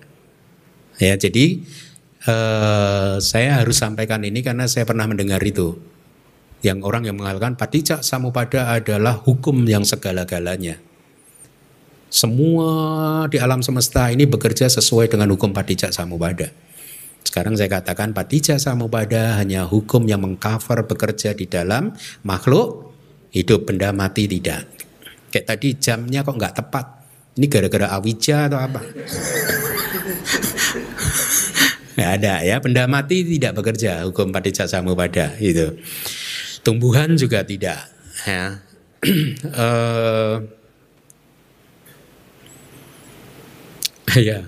Ya, 1.00 1.16
jadi 1.16 1.64
eh, 2.28 3.16
saya 3.24 3.64
harus 3.64 3.80
sampaikan 3.80 4.20
ini 4.28 4.44
karena 4.44 4.68
saya 4.68 4.84
pernah 4.84 5.08
mendengar 5.08 5.40
itu. 5.40 5.80
Yang 6.60 6.84
orang 6.84 7.08
yang 7.08 7.16
mengatakan 7.16 7.56
Patijak 7.56 8.04
Samupada 8.04 8.76
adalah 8.76 9.16
hukum 9.16 9.64
yang 9.64 9.88
segala-galanya. 9.88 10.89
Semua 12.10 13.30
di 13.30 13.38
alam 13.38 13.62
semesta 13.62 14.10
ini 14.10 14.26
bekerja 14.26 14.66
sesuai 14.66 15.14
dengan 15.14 15.30
hukum 15.30 15.54
Patijak 15.54 15.94
Samupada. 15.94 16.50
Sekarang 17.22 17.54
saya 17.54 17.70
katakan 17.70 18.18
Patijak 18.18 18.58
Samupada 18.58 19.38
hanya 19.38 19.70
hukum 19.70 20.10
yang 20.10 20.26
mengcover 20.26 20.90
bekerja 20.90 21.38
di 21.38 21.46
dalam 21.46 21.94
makhluk 22.26 22.90
hidup 23.30 23.70
benda 23.70 23.94
mati 23.94 24.26
tidak. 24.26 24.66
Kayak 25.30 25.46
tadi 25.54 25.78
jamnya 25.78 26.26
kok 26.26 26.34
nggak 26.34 26.56
tepat. 26.58 26.86
Ini 27.38 27.46
gara-gara 27.46 27.88
awija 27.94 28.50
atau 28.50 28.58
apa? 28.58 28.82
nggak 31.94 32.12
ada 32.20 32.34
ya. 32.42 32.58
Benda 32.58 32.90
mati 32.90 33.22
tidak 33.22 33.54
bekerja 33.62 34.10
hukum 34.10 34.34
paticca 34.34 34.66
samupada 34.66 35.38
itu. 35.38 35.78
Tumbuhan 36.66 37.14
juga 37.14 37.46
tidak 37.46 37.86
ya. 38.26 38.58
uh, 39.54 40.42
ya. 44.30 44.46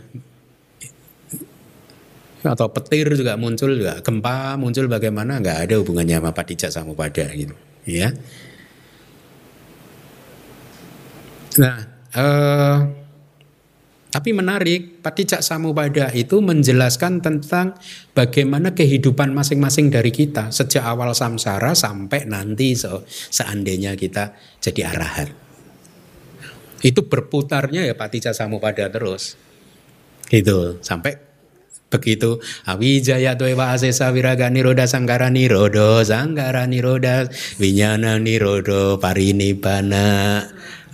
Atau 2.42 2.74
petir 2.74 3.06
juga 3.14 3.38
muncul 3.38 3.78
juga. 3.78 4.02
Gempa 4.02 4.58
muncul 4.58 4.90
bagaimana? 4.90 5.38
Nggak 5.38 5.58
ada 5.70 5.76
hubungannya 5.78 6.18
sama 6.18 6.32
paticca 6.34 6.68
samupada 6.74 7.30
gitu. 7.38 7.54
Ya. 7.86 8.10
Nah 11.62 11.78
eh, 12.18 12.78
tapi 14.12 14.36
menarik 14.36 15.00
paticca 15.00 15.40
samupada 15.40 16.12
itu 16.12 16.44
menjelaskan 16.44 17.24
tentang 17.24 17.80
bagaimana 18.12 18.76
kehidupan 18.76 19.32
masing-masing 19.32 19.88
dari 19.88 20.12
kita 20.12 20.52
sejak 20.52 20.84
awal 20.84 21.16
samsara 21.16 21.72
sampai 21.72 22.28
nanti 22.28 22.76
so, 22.76 23.08
seandainya 23.08 23.96
kita 23.96 24.36
jadi 24.60 24.92
arahan. 24.92 25.30
Itu 26.82 27.06
berputarnya 27.06 27.86
ya 27.88 27.94
paticca 27.94 28.34
samupada 28.34 28.90
terus 28.90 29.40
gitu. 30.32 30.80
Sampai 30.80 31.20
Begitu. 31.92 32.40
Awijaya 32.64 33.36
Dewa 33.36 33.76
Asesa 33.76 34.16
Viraga 34.16 34.48
Niroda 34.48 34.88
Sangkara 34.88 35.28
Nirodo 35.28 36.00
Sangkara 36.08 36.64
Niroda 36.64 37.28
Winyana 37.60 38.16
Nirodo 38.16 38.96
Parinibana 38.96 40.40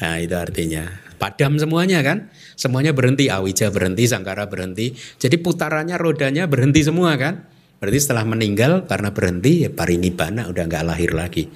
Nah 0.02 0.16
itu 0.18 0.34
artinya. 0.34 0.90
Padam 1.22 1.62
semuanya 1.62 2.02
kan? 2.02 2.34
Semuanya 2.58 2.98
berhenti 2.98 3.30
Awija 3.30 3.70
berhenti 3.70 4.10
Sangkara 4.10 4.50
berhenti. 4.50 4.98
Jadi 5.22 5.38
putarannya 5.38 5.98
rodanya 6.02 6.50
berhenti 6.50 6.82
semua 6.82 7.14
kan? 7.18 7.46
Berarti 7.78 8.00
setelah 8.02 8.26
meninggal 8.26 8.90
karena 8.90 9.14
berhenti 9.14 9.66
ya 9.66 9.70
parinibana 9.70 10.50
udah 10.50 10.64
nggak 10.66 10.86
lahir 10.86 11.14
lagi. 11.14 11.50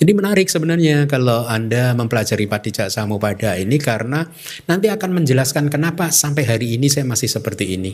Jadi 0.00 0.16
menarik 0.16 0.48
sebenarnya 0.48 1.04
kalau 1.04 1.44
Anda 1.44 1.92
mempelajari 1.92 2.48
Padijak 2.48 2.88
Samupada 2.88 3.60
ini 3.60 3.76
karena 3.76 4.24
nanti 4.64 4.88
akan 4.88 5.20
menjelaskan 5.20 5.68
kenapa 5.68 6.08
sampai 6.08 6.48
hari 6.48 6.80
ini 6.80 6.88
saya 6.88 7.04
masih 7.04 7.28
seperti 7.28 7.76
ini. 7.76 7.92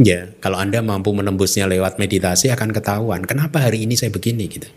Ya, 0.00 0.32
kalau 0.40 0.56
Anda 0.56 0.80
mampu 0.80 1.12
menembusnya 1.12 1.68
lewat 1.68 2.00
meditasi 2.00 2.48
akan 2.48 2.72
ketahuan 2.72 3.28
kenapa 3.28 3.60
hari 3.60 3.84
ini 3.84 3.92
saya 3.92 4.08
begini 4.08 4.48
gitu. 4.48 4.72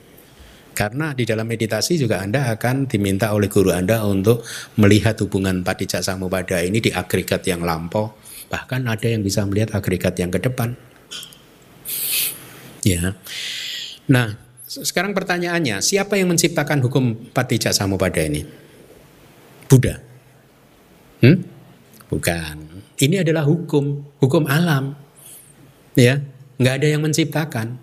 Karena 0.76 1.16
di 1.16 1.24
dalam 1.24 1.48
meditasi 1.48 1.96
juga 1.96 2.20
Anda 2.20 2.52
akan 2.52 2.92
diminta 2.92 3.32
oleh 3.32 3.48
guru 3.48 3.72
Anda 3.72 4.04
untuk 4.04 4.44
melihat 4.76 5.16
hubungan 5.24 5.64
padijak 5.64 6.04
samupada 6.04 6.60
ini 6.60 6.84
di 6.84 6.92
agregat 6.92 7.48
yang 7.48 7.64
lampau. 7.64 8.12
Bahkan 8.52 8.92
ada 8.92 9.08
yang 9.08 9.24
bisa 9.24 9.48
melihat 9.48 9.72
agregat 9.72 10.20
yang 10.20 10.36
ke 10.36 10.40
depan. 10.44 10.76
Ya. 12.84 13.16
Nah, 14.12 14.51
sekarang 14.72 15.12
pertanyaannya, 15.12 15.84
siapa 15.84 16.16
yang 16.16 16.32
menciptakan 16.32 16.80
hukum 16.80 17.36
padijak 17.36 17.76
samupada 17.76 18.24
ini? 18.24 18.48
Buddha. 19.68 20.00
Hmm? 21.20 21.44
Bukan. 22.08 22.56
Ini 22.96 23.28
adalah 23.28 23.44
hukum, 23.44 24.00
hukum 24.24 24.48
alam 24.48 24.96
ya 25.96 26.24
nggak 26.62 26.74
ada 26.82 26.88
yang 26.88 27.02
menciptakan 27.04 27.76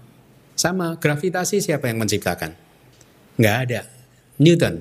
sama 0.56 0.96
gravitasi 0.96 1.60
siapa 1.60 1.92
yang 1.92 2.00
menciptakan 2.00 2.56
nggak 3.36 3.56
ada 3.68 3.80
Newton 4.40 4.74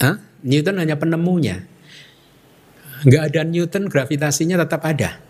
Hah? 0.00 0.16
Newton 0.42 0.76
hanya 0.80 0.96
penemunya 0.96 1.64
nggak 3.04 3.22
ada 3.32 3.40
Newton 3.46 3.88
gravitasinya 3.88 4.60
tetap 4.60 4.82
ada 4.84 5.20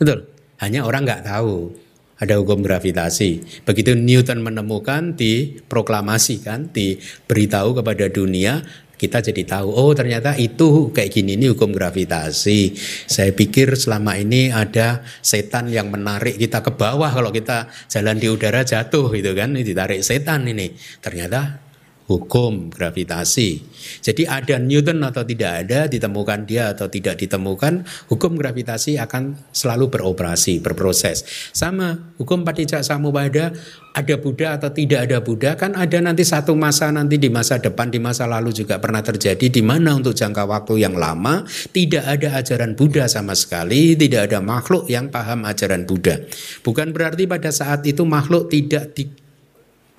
betul 0.00 0.26
hanya 0.62 0.86
orang 0.86 1.04
nggak 1.04 1.26
tahu 1.28 1.74
ada 2.20 2.36
hukum 2.36 2.60
gravitasi. 2.60 3.64
Begitu 3.64 3.96
Newton 3.96 4.44
menemukan, 4.44 5.16
diproklamasikan, 5.16 6.68
diberitahu 6.70 7.80
kepada 7.80 8.12
dunia, 8.12 8.60
kita 9.00 9.24
jadi 9.24 9.48
tahu 9.48 9.72
oh 9.72 9.96
ternyata 9.96 10.36
itu 10.36 10.92
kayak 10.92 11.08
gini 11.08 11.40
ini 11.40 11.48
hukum 11.48 11.72
gravitasi. 11.72 12.76
Saya 13.08 13.32
pikir 13.32 13.72
selama 13.72 14.20
ini 14.20 14.52
ada 14.52 15.00
setan 15.24 15.72
yang 15.72 15.88
menarik 15.88 16.36
kita 16.36 16.60
ke 16.60 16.76
bawah 16.76 17.08
kalau 17.08 17.32
kita 17.32 17.72
jalan 17.88 18.20
di 18.20 18.28
udara 18.28 18.60
jatuh 18.60 19.08
gitu 19.16 19.32
kan, 19.32 19.56
ditarik 19.56 20.04
setan 20.04 20.44
ini. 20.44 20.76
Ternyata 21.00 21.69
hukum 22.10 22.74
gravitasi. 22.74 23.62
Jadi 24.02 24.26
ada 24.26 24.58
Newton 24.58 24.98
atau 25.06 25.22
tidak 25.22 25.62
ada, 25.62 25.86
ditemukan 25.86 26.42
dia 26.42 26.74
atau 26.74 26.90
tidak 26.90 27.22
ditemukan, 27.22 27.86
hukum 28.10 28.34
gravitasi 28.34 28.98
akan 28.98 29.38
selalu 29.54 29.94
beroperasi, 29.94 30.58
berproses. 30.58 31.22
Sama 31.54 32.10
hukum 32.18 32.42
patijak 32.42 32.82
samubada, 32.82 33.54
ada 33.94 34.14
Buddha 34.18 34.58
atau 34.58 34.74
tidak 34.74 35.06
ada 35.06 35.22
Buddha, 35.22 35.54
kan 35.54 35.78
ada 35.78 36.02
nanti 36.02 36.26
satu 36.26 36.58
masa 36.58 36.90
nanti 36.90 37.14
di 37.14 37.30
masa 37.30 37.62
depan, 37.62 37.94
di 37.94 38.02
masa 38.02 38.26
lalu 38.26 38.50
juga 38.50 38.82
pernah 38.82 39.06
terjadi, 39.06 39.46
di 39.46 39.62
mana 39.62 39.94
untuk 39.94 40.18
jangka 40.18 40.50
waktu 40.50 40.82
yang 40.82 40.98
lama 40.98 41.46
tidak 41.70 42.10
ada 42.10 42.42
ajaran 42.42 42.74
Buddha 42.74 43.06
sama 43.06 43.38
sekali, 43.38 43.94
tidak 43.94 44.34
ada 44.34 44.42
makhluk 44.42 44.90
yang 44.90 45.14
paham 45.14 45.46
ajaran 45.46 45.86
Buddha. 45.86 46.26
Bukan 46.66 46.90
berarti 46.90 47.30
pada 47.30 47.54
saat 47.54 47.86
itu 47.86 48.02
makhluk 48.02 48.50
tidak 48.50 48.98
di 48.98 49.29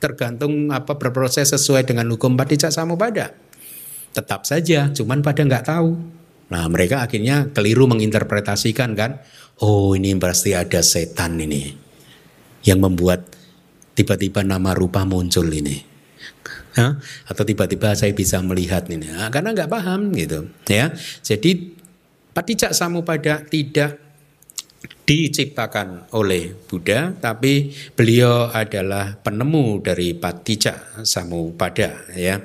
tergantung 0.02 0.74
apa 0.74 0.98
berproses 0.98 1.54
sesuai 1.54 1.86
dengan 1.86 2.10
hukum 2.10 2.34
padijak 2.34 2.74
samubada. 2.74 3.38
Tetap 4.12 4.44
saja, 4.50 4.90
cuman 4.90 5.22
pada 5.22 5.46
nggak 5.46 5.70
tahu. 5.70 5.96
Nah 6.52 6.68
mereka 6.68 7.06
akhirnya 7.06 7.48
keliru 7.54 7.88
menginterpretasikan 7.88 8.98
kan, 8.98 9.22
oh 9.64 9.96
ini 9.96 10.12
pasti 10.18 10.52
ada 10.58 10.84
setan 10.84 11.40
ini 11.40 11.72
yang 12.68 12.82
membuat 12.82 13.30
tiba-tiba 13.96 14.44
nama 14.44 14.76
rupa 14.76 15.06
muncul 15.08 15.48
ini. 15.48 15.80
Hah? 16.76 17.00
Atau 17.28 17.44
tiba-tiba 17.48 17.96
saya 17.96 18.12
bisa 18.12 18.40
melihat 18.44 18.88
ini, 18.88 19.12
nah, 19.12 19.28
karena 19.28 19.52
nggak 19.52 19.72
paham 19.72 20.12
gitu, 20.16 20.48
ya. 20.68 20.92
Jadi 21.20 21.76
padijak 22.32 22.72
samupada 22.72 23.44
tidak 23.44 24.00
diciptakan 25.06 26.14
oleh 26.14 26.54
Buddha, 26.54 27.12
tapi 27.18 27.74
beliau 27.98 28.48
adalah 28.54 29.18
penemu 29.18 29.82
dari 29.82 30.14
Patijak 30.14 31.04
Samupada 31.04 32.06
ya. 32.14 32.40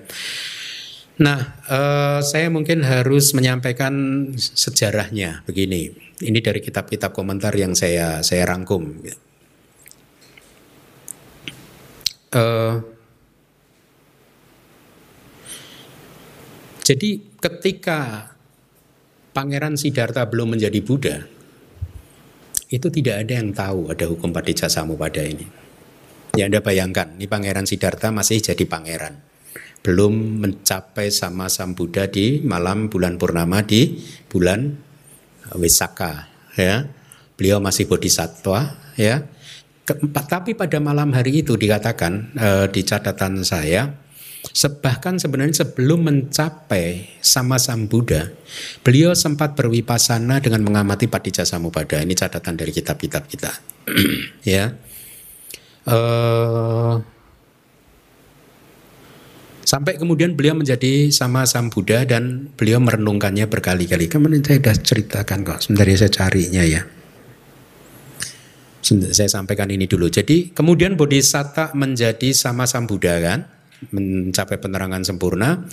Nah, 1.16 1.40
eh, 1.64 2.20
saya 2.20 2.52
mungkin 2.52 2.84
harus 2.84 3.32
menyampaikan 3.32 4.28
sejarahnya 4.36 5.48
begini. 5.48 5.88
Ini 6.20 6.38
dari 6.44 6.60
kitab-kitab 6.60 7.12
komentar 7.16 7.52
yang 7.56 7.72
saya 7.72 8.20
saya 8.20 8.44
rangkum. 8.44 9.00
Eh, 12.36 12.74
jadi 16.84 17.10
ketika 17.40 18.32
Pangeran 19.32 19.76
Siddhartha 19.76 20.24
belum 20.28 20.56
menjadi 20.56 20.80
Buddha, 20.80 21.35
itu 22.66 22.90
tidak 22.90 23.26
ada 23.26 23.32
yang 23.38 23.54
tahu 23.54 23.94
ada 23.94 24.04
hukum 24.10 24.34
padijak 24.34 24.66
samupada 24.66 25.22
ini. 25.22 25.46
Ya 26.36 26.50
Anda 26.50 26.60
bayangkan, 26.60 27.16
ini 27.16 27.24
Pangeran 27.24 27.64
Siddhartha 27.64 28.12
masih 28.12 28.44
jadi 28.44 28.68
pangeran. 28.68 29.24
Belum 29.80 30.42
mencapai 30.42 31.08
sama 31.08 31.48
Sang 31.48 31.72
Buddha 31.72 32.10
di 32.10 32.44
malam 32.44 32.92
bulan 32.92 33.16
purnama 33.16 33.64
di 33.64 34.02
bulan 34.28 34.76
Wisaka. 35.56 36.28
Ya. 36.58 36.90
Beliau 37.40 37.62
masih 37.62 37.88
bodhisattva. 37.88 38.76
Ya. 39.00 39.24
Tapi 40.12 40.58
pada 40.58 40.82
malam 40.82 41.14
hari 41.14 41.40
itu 41.40 41.54
dikatakan 41.54 42.34
eh, 42.34 42.66
di 42.68 42.82
catatan 42.82 43.46
saya, 43.46 43.94
Bahkan 44.54 45.18
sebenarnya 45.18 45.66
sebelum 45.66 46.06
mencapai 46.06 47.18
sama 47.18 47.58
Sang 47.58 47.90
Buddha, 47.90 48.30
beliau 48.86 49.12
sempat 49.12 49.58
berwipasana 49.58 50.38
dengan 50.38 50.62
mengamati 50.62 51.10
Padija 51.10 51.42
Samupada. 51.42 51.98
Ini 51.98 52.14
catatan 52.14 52.54
dari 52.54 52.70
kitab-kitab 52.70 53.26
kita. 53.26 53.52
ya. 54.46 54.72
Uh, 55.86 56.98
sampai 59.66 59.98
kemudian 59.98 60.38
beliau 60.38 60.54
menjadi 60.54 61.10
sama 61.10 61.42
Sang 61.46 61.70
Buddha 61.70 62.06
dan 62.06 62.54
beliau 62.54 62.78
merenungkannya 62.78 63.50
berkali-kali. 63.50 64.06
Kemudian 64.06 64.46
saya 64.46 64.62
sudah 64.62 64.76
ceritakan 64.78 65.38
kok. 65.42 65.58
Sebentar 65.66 65.86
ya 65.90 65.96
saya 65.98 66.12
carinya 66.14 66.62
ya. 66.62 66.82
Saya 68.86 69.26
sampaikan 69.26 69.66
ini 69.74 69.90
dulu. 69.90 70.06
Jadi 70.06 70.54
kemudian 70.54 70.94
Bodhisatta 70.94 71.74
menjadi 71.74 72.30
sama 72.30 72.70
Buddha 72.86 73.18
kan 73.18 73.55
mencapai 73.92 74.56
penerangan 74.60 75.02
sempurna. 75.02 75.64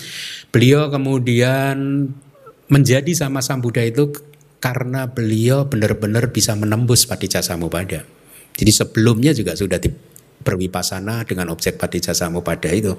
Beliau 0.50 0.90
kemudian 0.92 2.08
menjadi 2.68 3.12
sama 3.14 3.44
Sang 3.44 3.60
Buddha 3.60 3.84
itu 3.84 4.12
karena 4.64 5.12
beliau 5.12 5.68
benar-benar 5.68 6.32
bisa 6.32 6.56
menembus 6.56 7.04
Padijja 7.04 7.44
Samupada. 7.44 8.08
Jadi 8.54 8.72
sebelumnya 8.72 9.36
juga 9.36 9.58
sudah 9.58 9.82
berwipasana 10.44 11.28
dengan 11.28 11.52
objek 11.52 11.76
Padijja 11.76 12.16
Samupada 12.16 12.72
itu. 12.72 12.96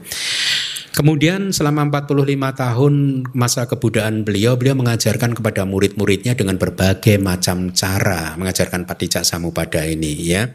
Kemudian 0.94 1.50
selama 1.50 1.90
45 1.90 2.54
tahun 2.54 2.94
masa 3.34 3.66
kebudayaan 3.66 4.22
beliau, 4.22 4.54
beliau 4.54 4.78
mengajarkan 4.78 5.34
kepada 5.34 5.66
murid-muridnya 5.66 6.38
dengan 6.38 6.54
berbagai 6.54 7.18
macam 7.18 7.74
cara 7.74 8.38
mengajarkan 8.38 8.86
patijak 8.86 9.26
samupada 9.26 9.82
ini 9.82 10.14
ya. 10.22 10.54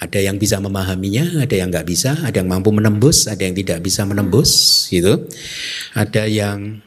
Ada 0.00 0.16
yang 0.24 0.40
bisa 0.40 0.56
memahaminya, 0.56 1.44
ada 1.44 1.52
yang 1.52 1.68
nggak 1.68 1.84
bisa, 1.84 2.16
ada 2.24 2.40
yang 2.40 2.48
mampu 2.48 2.72
menembus, 2.72 3.28
ada 3.28 3.44
yang 3.44 3.52
tidak 3.52 3.84
bisa 3.84 4.08
menembus, 4.08 4.88
gitu. 4.88 5.28
Ada 5.92 6.24
yang 6.24 6.80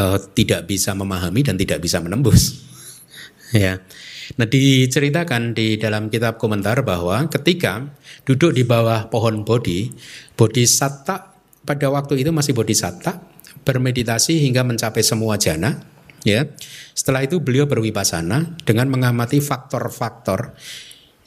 uh, 0.00 0.16
tidak 0.32 0.64
bisa 0.64 0.96
memahami 0.96 1.44
dan 1.44 1.60
tidak 1.60 1.84
bisa 1.84 2.00
menembus, 2.00 2.64
ya. 3.52 3.84
Nah 4.36 4.44
diceritakan 4.44 5.56
di 5.56 5.80
dalam 5.80 6.12
kitab 6.12 6.36
komentar 6.36 6.84
bahwa 6.84 7.28
ketika 7.32 7.88
duduk 8.28 8.52
di 8.56 8.64
bawah 8.64 9.08
pohon 9.08 9.44
bodhi, 9.44 9.88
bodhisatta 10.36 11.32
pada 11.64 11.86
waktu 11.88 12.24
itu 12.24 12.32
masih 12.32 12.52
bodhisatta 12.52 13.20
bermeditasi 13.68 14.44
hingga 14.48 14.64
mencapai 14.64 15.04
semua 15.04 15.36
jana. 15.36 15.80
Ya, 16.26 16.50
setelah 16.98 17.22
itu 17.22 17.38
beliau 17.38 17.70
berwipasana 17.70 18.58
dengan 18.66 18.90
mengamati 18.90 19.38
faktor-faktor 19.38 20.50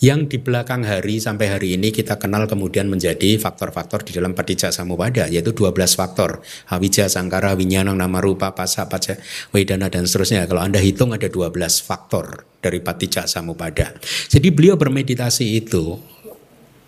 yang 0.01 0.25
di 0.25 0.41
belakang 0.41 0.81
hari 0.81 1.21
sampai 1.21 1.53
hari 1.53 1.77
ini 1.77 1.93
kita 1.93 2.17
kenal 2.17 2.49
kemudian 2.49 2.89
menjadi 2.89 3.37
faktor-faktor 3.37 4.01
di 4.01 4.17
dalam 4.17 4.33
Padija 4.33 4.73
Samupada 4.73 5.29
yaitu 5.29 5.53
12 5.53 5.77
faktor. 5.93 6.41
Hawija, 6.73 7.05
Sangkara, 7.05 7.53
Winyanang, 7.53 8.01
Nama 8.01 8.17
Rupa, 8.17 8.57
Pasa, 8.57 8.89
Paca, 8.89 9.21
Wedana 9.53 9.93
dan 9.93 10.09
seterusnya. 10.09 10.49
Kalau 10.49 10.65
Anda 10.65 10.81
hitung 10.81 11.13
ada 11.13 11.29
12 11.29 11.53
faktor 11.85 12.49
dari 12.65 12.81
Padija 12.81 13.29
Samupada 13.29 13.93
jadi 14.29 14.49
beliau 14.49 14.73
bermeditasi 14.73 15.61
itu 15.61 16.01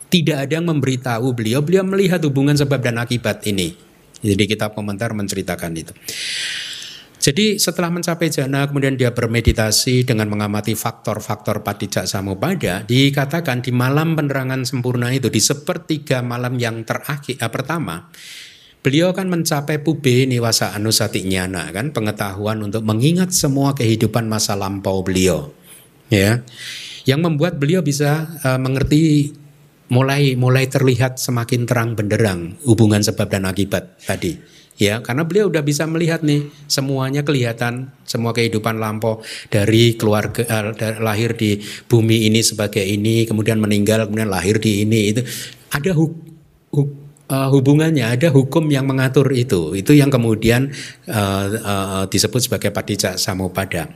tidak 0.09 0.45
ada 0.49 0.53
yang 0.61 0.69
memberitahu 0.69 1.33
beliau. 1.33 1.61
Beliau 1.61 1.85
melihat 1.85 2.21
hubungan 2.25 2.53
sebab 2.53 2.81
dan 2.81 3.01
akibat 3.01 3.45
ini. 3.49 3.77
Jadi 4.23 4.43
kitab 4.45 4.73
komentar 4.73 5.13
menceritakan 5.13 5.71
itu 5.73 5.93
jadi 7.23 7.55
setelah 7.55 7.87
mencapai 7.87 8.27
jana 8.27 8.67
kemudian 8.67 8.99
dia 8.99 9.15
bermeditasi 9.15 10.03
dengan 10.03 10.27
mengamati 10.27 10.75
faktor-faktor 10.75 11.63
padijak 11.63 12.03
samupada 12.03 12.83
dikatakan 12.83 13.63
di 13.63 13.71
malam 13.71 14.19
penerangan 14.19 14.67
sempurna 14.67 15.15
itu 15.15 15.31
di 15.31 15.39
sepertiga 15.39 16.19
malam 16.19 16.59
yang 16.59 16.83
terakhir 16.83 17.39
eh, 17.39 17.47
pertama 17.47 18.11
beliau 18.83 19.15
akan 19.15 19.39
mencapai 19.39 19.79
pube 19.79 20.27
niwasa 20.27 20.75
anusati 20.75 21.23
nyana 21.23 21.71
kan 21.71 21.95
pengetahuan 21.95 22.59
untuk 22.59 22.83
mengingat 22.83 23.31
semua 23.31 23.71
kehidupan 23.71 24.27
masa 24.27 24.59
lampau 24.59 24.99
beliau 24.99 25.55
ya. 26.11 26.43
Yang 27.03 27.19
membuat 27.19 27.59
beliau 27.59 27.83
bisa 27.83 28.31
uh, 28.47 28.55
mengerti 28.55 29.35
mulai 29.91 30.39
mulai 30.39 30.71
terlihat 30.71 31.19
semakin 31.19 31.67
terang 31.67 31.99
benderang 31.99 32.55
hubungan 32.63 33.03
sebab 33.03 33.27
dan 33.27 33.43
akibat 33.43 33.99
tadi 33.99 34.39
ya 34.77 34.99
karena 35.05 35.23
beliau 35.25 35.49
udah 35.49 35.61
bisa 35.61 35.85
melihat 35.85 36.25
nih 36.25 36.49
semuanya 36.65 37.21
kelihatan 37.21 37.93
semua 38.03 38.33
kehidupan 38.33 38.81
lampau 38.81 39.21
dari 39.49 39.93
keluarga 39.97 40.43
uh, 40.49 40.73
lahir 41.01 41.37
di 41.37 41.61
bumi 41.85 42.29
ini 42.29 42.41
sebagai 42.41 42.81
ini 42.81 43.29
kemudian 43.29 43.61
meninggal 43.61 44.09
kemudian 44.09 44.29
lahir 44.29 44.57
di 44.57 44.85
ini 44.85 45.13
itu 45.13 45.21
ada 45.73 45.91
hu, 45.93 46.09
hu, 46.73 46.81
uh, 47.29 47.49
hubungannya 47.49 48.05
ada 48.05 48.29
hukum 48.29 48.69
yang 48.69 48.85
mengatur 48.85 49.25
itu. 49.33 49.73
Itu 49.73 49.97
yang 49.97 50.13
kemudian 50.13 50.69
uh, 51.09 51.45
uh, 51.49 52.03
disebut 52.05 52.45
sebagai 52.45 52.69
patija 52.69 53.17
samupada 53.17 53.89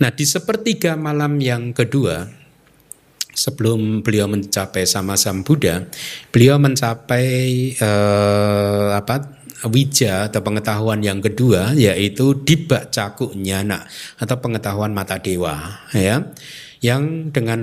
nah 0.00 0.08
di 0.08 0.24
sepertiga 0.24 0.96
malam 0.96 1.36
yang 1.44 1.76
kedua 1.76 2.24
sebelum 3.36 4.02
beliau 4.04 4.26
mencapai 4.26 4.84
sama 4.84 5.14
sam 5.14 5.46
Buddha, 5.46 5.86
beliau 6.34 6.58
mencapai 6.60 7.72
uh, 7.78 8.96
apa 9.00 9.39
wija 9.68 10.32
atau 10.32 10.40
pengetahuan 10.40 11.04
yang 11.04 11.20
kedua 11.20 11.76
yaitu 11.76 12.32
dibak 12.32 12.88
cakuk 12.88 13.36
nyana 13.36 13.84
atau 14.16 14.36
pengetahuan 14.40 14.94
mata 14.94 15.20
dewa 15.20 15.84
ya. 15.92 16.32
Yang 16.80 17.34
dengan 17.36 17.60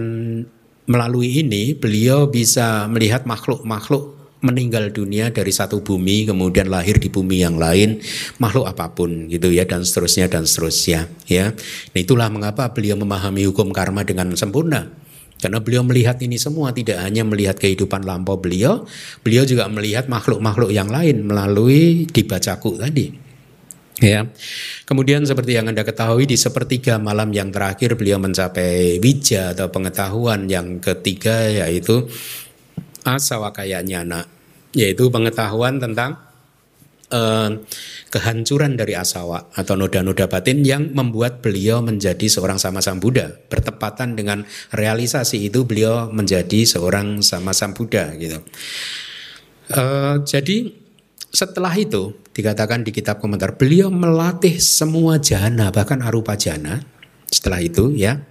melalui 0.85 1.41
ini 1.41 1.73
beliau 1.73 2.29
bisa 2.29 2.85
melihat 2.85 3.25
makhluk-makhluk 3.25 4.17
meninggal 4.37 4.93
dunia 4.93 5.33
dari 5.33 5.49
satu 5.49 5.81
bumi 5.81 6.29
kemudian 6.29 6.69
lahir 6.69 7.01
di 7.01 7.09
bumi 7.09 7.41
yang 7.41 7.57
lain 7.57 7.97
makhluk 8.37 8.69
apa 8.69 8.93
pun 8.93 9.25
gitu 9.33 9.49
ya 9.49 9.65
dan 9.65 9.81
seterusnya 9.81 10.29
dan 10.29 10.45
seterusnya 10.45 11.09
ya. 11.25 11.57
Nah, 11.91 11.99
itulah 11.99 12.29
mengapa 12.29 12.69
beliau 12.69 12.93
memahami 13.01 13.49
hukum 13.49 13.73
karma 13.73 14.05
dengan 14.05 14.29
sempurna 14.37 14.93
karena 15.37 15.61
beliau 15.61 15.85
melihat 15.85 16.17
ini 16.21 16.41
semua 16.41 16.73
tidak 16.73 16.97
hanya 17.01 17.21
melihat 17.21 17.57
kehidupan 17.61 18.01
lampau 18.05 18.41
beliau, 18.41 18.89
beliau 19.21 19.45
juga 19.45 19.69
melihat 19.69 20.09
makhluk-makhluk 20.09 20.73
yang 20.73 20.89
lain 20.89 21.25
melalui 21.29 22.09
dibacaku 22.09 22.81
tadi. 22.81 23.13
Ya. 23.97 24.29
Kemudian 24.85 25.25
seperti 25.25 25.57
yang 25.57 25.73
Anda 25.73 25.81
ketahui 25.81 26.29
di 26.29 26.37
sepertiga 26.37 27.01
malam 27.01 27.33
yang 27.33 27.49
terakhir 27.49 27.97
beliau 27.97 28.21
mencapai 28.21 29.01
wija 29.01 29.57
atau 29.57 29.73
pengetahuan 29.73 30.45
yang 30.45 30.77
ketiga 30.77 31.49
yaitu 31.49 32.05
asawakaya 33.01 33.81
nyana 33.81 34.29
yaitu 34.77 35.09
pengetahuan 35.09 35.81
tentang 35.81 36.26
eh, 37.11 37.49
kehancuran 38.07 38.79
dari 38.79 38.95
asawa 38.95 39.51
atau 39.51 39.75
noda-noda 39.75 40.27
batin 40.31 40.63
yang 40.63 40.91
membuat 40.95 41.43
beliau 41.43 41.83
menjadi 41.83 42.27
seorang 42.27 42.59
sama 42.59 42.79
sam 42.79 43.03
Buddha. 43.03 43.31
Bertepatan 43.47 44.15
dengan 44.15 44.47
realisasi 44.71 45.47
itu 45.47 45.67
beliau 45.67 46.07
menjadi 46.09 46.63
seorang 46.63 47.19
sama 47.23 47.51
sam 47.51 47.75
Buddha 47.75 48.15
gitu. 48.15 48.39
Uh, 49.67 50.23
jadi 50.23 50.71
setelah 51.27 51.75
itu 51.75 52.15
dikatakan 52.31 52.87
di 52.87 52.95
kitab 52.95 53.19
komentar 53.19 53.59
beliau 53.59 53.91
melatih 53.91 54.55
semua 54.63 55.19
jana 55.19 55.73
bahkan 55.75 55.99
arupa 55.99 56.39
jana 56.39 56.79
setelah 57.27 57.59
itu 57.59 57.91
ya 57.91 58.23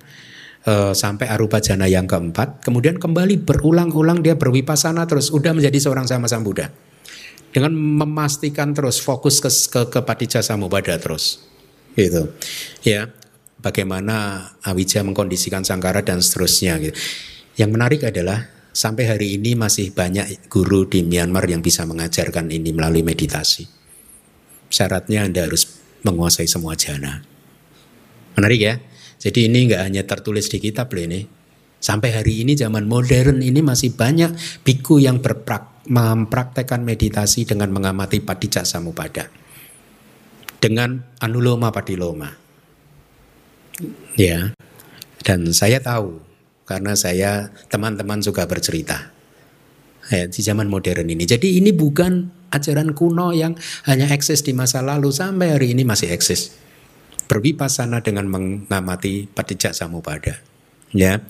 uh, 0.64 0.96
sampai 0.96 1.28
arupa 1.28 1.60
jana 1.60 1.84
yang 1.84 2.08
keempat 2.08 2.64
kemudian 2.64 2.96
kembali 2.96 3.44
berulang-ulang 3.44 4.24
dia 4.24 4.40
berwipasana 4.40 5.04
terus 5.04 5.28
udah 5.28 5.52
menjadi 5.52 5.76
seorang 5.76 6.08
sama 6.08 6.24
sam 6.24 6.40
Buddha 6.40 6.72
dengan 7.54 7.72
memastikan 7.74 8.72
terus 8.72 8.98
fokus 9.00 9.42
ke 9.42 9.50
ke, 9.50 9.80
ke 9.90 10.00
Padija 10.02 10.40
Samubada 10.40 10.96
terus. 10.96 11.42
Gitu. 11.96 12.32
Ya. 12.84 13.10
Bagaimana 13.56 14.46
Awija 14.62 15.02
mengkondisikan 15.02 15.64
Sangkara 15.64 16.04
dan 16.04 16.22
seterusnya 16.22 16.78
gitu. 16.78 16.94
Yang 17.56 17.70
menarik 17.72 18.00
adalah 18.04 18.46
sampai 18.76 19.08
hari 19.08 19.40
ini 19.40 19.56
masih 19.56 19.96
banyak 19.96 20.52
guru 20.52 20.84
di 20.84 21.00
Myanmar 21.00 21.48
yang 21.48 21.64
bisa 21.64 21.88
mengajarkan 21.88 22.52
ini 22.52 22.70
melalui 22.76 23.00
meditasi. 23.00 23.64
Syaratnya 24.68 25.24
Anda 25.24 25.48
harus 25.48 25.80
menguasai 26.04 26.44
semua 26.44 26.76
jana. 26.76 27.24
Menarik 28.36 28.60
ya? 28.60 28.74
Jadi 29.16 29.48
ini 29.48 29.72
nggak 29.72 29.82
hanya 29.82 30.02
tertulis 30.04 30.52
di 30.52 30.60
kitab 30.60 30.92
loh 30.92 31.02
ini. 31.08 31.24
Sampai 31.80 32.12
hari 32.12 32.44
ini 32.44 32.52
zaman 32.52 32.84
modern 32.84 33.40
ini 33.40 33.64
masih 33.64 33.96
banyak 33.96 34.36
biku 34.62 35.00
yang 35.00 35.24
berprak 35.24 35.75
mempraktekkan 35.86 36.82
meditasi 36.82 37.46
dengan 37.46 37.70
mengamati 37.70 38.22
padijak 38.22 38.66
samupada 38.66 39.30
dengan 40.58 41.04
anuloma 41.20 41.70
padiloma. 41.70 42.32
Ya. 44.16 44.56
Dan 45.26 45.50
saya 45.50 45.82
tahu 45.82 46.22
karena 46.66 46.94
saya 46.94 47.50
teman-teman 47.70 48.22
juga 48.22 48.46
bercerita 48.46 49.10
ya, 50.10 50.26
di 50.26 50.40
zaman 50.42 50.70
modern 50.70 51.06
ini. 51.10 51.26
Jadi 51.26 51.58
ini 51.58 51.74
bukan 51.74 52.30
ajaran 52.54 52.94
kuno 52.94 53.34
yang 53.34 53.58
hanya 53.90 54.10
eksis 54.14 54.46
di 54.46 54.54
masa 54.54 54.80
lalu 54.82 55.10
sampai 55.10 55.54
hari 55.54 55.74
ini 55.74 55.82
masih 55.82 56.10
eksis. 56.14 56.54
Berwipasana 57.26 58.06
dengan 58.06 58.30
mengamati 58.30 59.26
padijak 59.26 59.74
samupada. 59.74 60.38
Ya. 60.94 61.22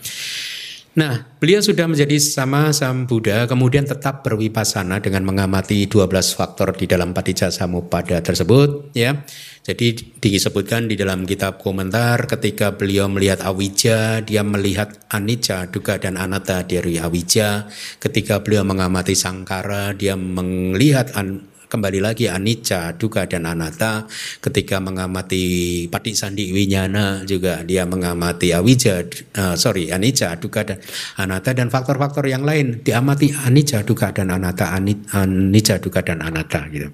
Nah, 0.96 1.28
beliau 1.36 1.60
sudah 1.60 1.84
menjadi 1.84 2.16
sama 2.16 2.72
Sam 2.72 3.04
Buddha, 3.04 3.44
kemudian 3.44 3.84
tetap 3.84 4.24
berwipasana 4.24 4.96
dengan 5.04 5.28
mengamati 5.28 5.84
12 5.84 6.32
faktor 6.32 6.72
di 6.72 6.88
dalam 6.88 7.12
Patija 7.12 7.52
Samupada 7.52 8.24
tersebut, 8.24 8.96
ya. 8.96 9.20
Jadi 9.60 10.16
disebutkan 10.16 10.88
di 10.88 10.96
dalam 10.96 11.28
kitab 11.28 11.60
komentar 11.60 12.24
ketika 12.24 12.80
beliau 12.80 13.12
melihat 13.12 13.44
awija, 13.44 14.24
dia 14.24 14.40
melihat 14.40 14.96
anicca, 15.12 15.68
duka 15.68 16.00
dan 16.00 16.16
anatta 16.16 16.64
dari 16.64 16.96
awija. 16.96 17.68
Ketika 18.00 18.40
beliau 18.40 18.64
mengamati 18.64 19.12
sangkara, 19.12 19.92
dia 19.92 20.16
melihat 20.16 21.12
an 21.12 21.44
kembali 21.66 21.98
lagi 21.98 22.30
anicca, 22.30 22.94
duka 22.94 23.26
dan 23.26 23.46
anatta. 23.46 24.06
Ketika 24.38 24.78
mengamati 24.78 25.86
pati 25.90 26.14
sandi 26.14 26.54
winyana 26.54 27.26
juga 27.26 27.66
dia 27.66 27.84
mengamati 27.84 28.54
awija, 28.54 29.02
uh, 29.36 29.54
sorry 29.58 29.90
anicca, 29.90 30.34
duka 30.38 30.62
dan 30.62 30.78
anatta 31.18 31.52
dan 31.52 31.68
faktor-faktor 31.68 32.26
yang 32.30 32.46
lain 32.46 32.80
diamati 32.82 33.34
anicca, 33.34 33.82
duka 33.82 34.14
dan 34.14 34.30
anatta, 34.30 34.72
anicca, 34.72 35.82
duka 35.82 36.00
dan 36.02 36.22
anatta 36.22 36.66
gitu. 36.70 36.88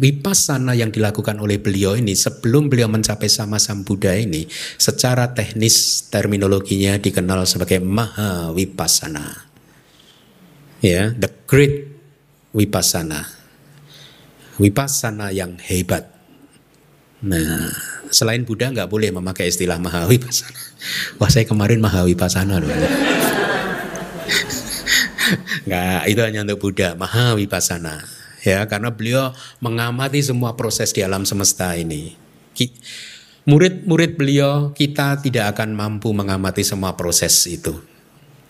Vipassana 0.00 0.72
yang 0.72 0.88
dilakukan 0.88 1.36
oleh 1.36 1.60
beliau 1.60 1.92
ini 1.92 2.16
sebelum 2.16 2.72
beliau 2.72 2.88
mencapai 2.88 3.28
sama 3.28 3.60
Sam 3.60 3.84
Buddha 3.84 4.16
ini 4.16 4.48
secara 4.80 5.36
teknis 5.36 6.08
terminologinya 6.08 6.96
dikenal 6.96 7.44
sebagai 7.44 7.82
Maha 7.84 8.56
Vipassana. 8.56 9.50
Ya, 10.80 11.12
the 11.12 11.28
great 11.44 11.89
Vipassana 12.50 13.40
Wipasana 14.60 15.32
yang 15.32 15.56
hebat. 15.56 16.04
Nah, 17.24 17.72
selain 18.12 18.44
Buddha 18.44 18.68
nggak 18.68 18.92
boleh 18.92 19.08
memakai 19.08 19.48
istilah 19.48 19.80
Mahawipasana. 19.80 20.60
Wah 21.16 21.32
saya 21.32 21.48
kemarin 21.48 21.80
Mahawipasana 21.80 22.60
loh. 22.60 22.68
nggak, 25.64 26.00
itu 26.12 26.20
hanya 26.20 26.44
untuk 26.44 26.60
Buddha, 26.60 26.92
Mahawipasana. 26.92 28.04
Ya, 28.44 28.60
karena 28.68 28.92
beliau 28.92 29.32
mengamati 29.64 30.20
semua 30.20 30.52
proses 30.60 30.92
di 30.92 31.00
alam 31.00 31.24
semesta 31.24 31.72
ini. 31.72 32.16
Murid-murid 33.48 34.20
beliau 34.20 34.76
kita 34.76 35.24
tidak 35.24 35.56
akan 35.56 35.72
mampu 35.72 36.12
mengamati 36.12 36.60
semua 36.60 36.92
proses 37.00 37.32
itu. 37.48 37.80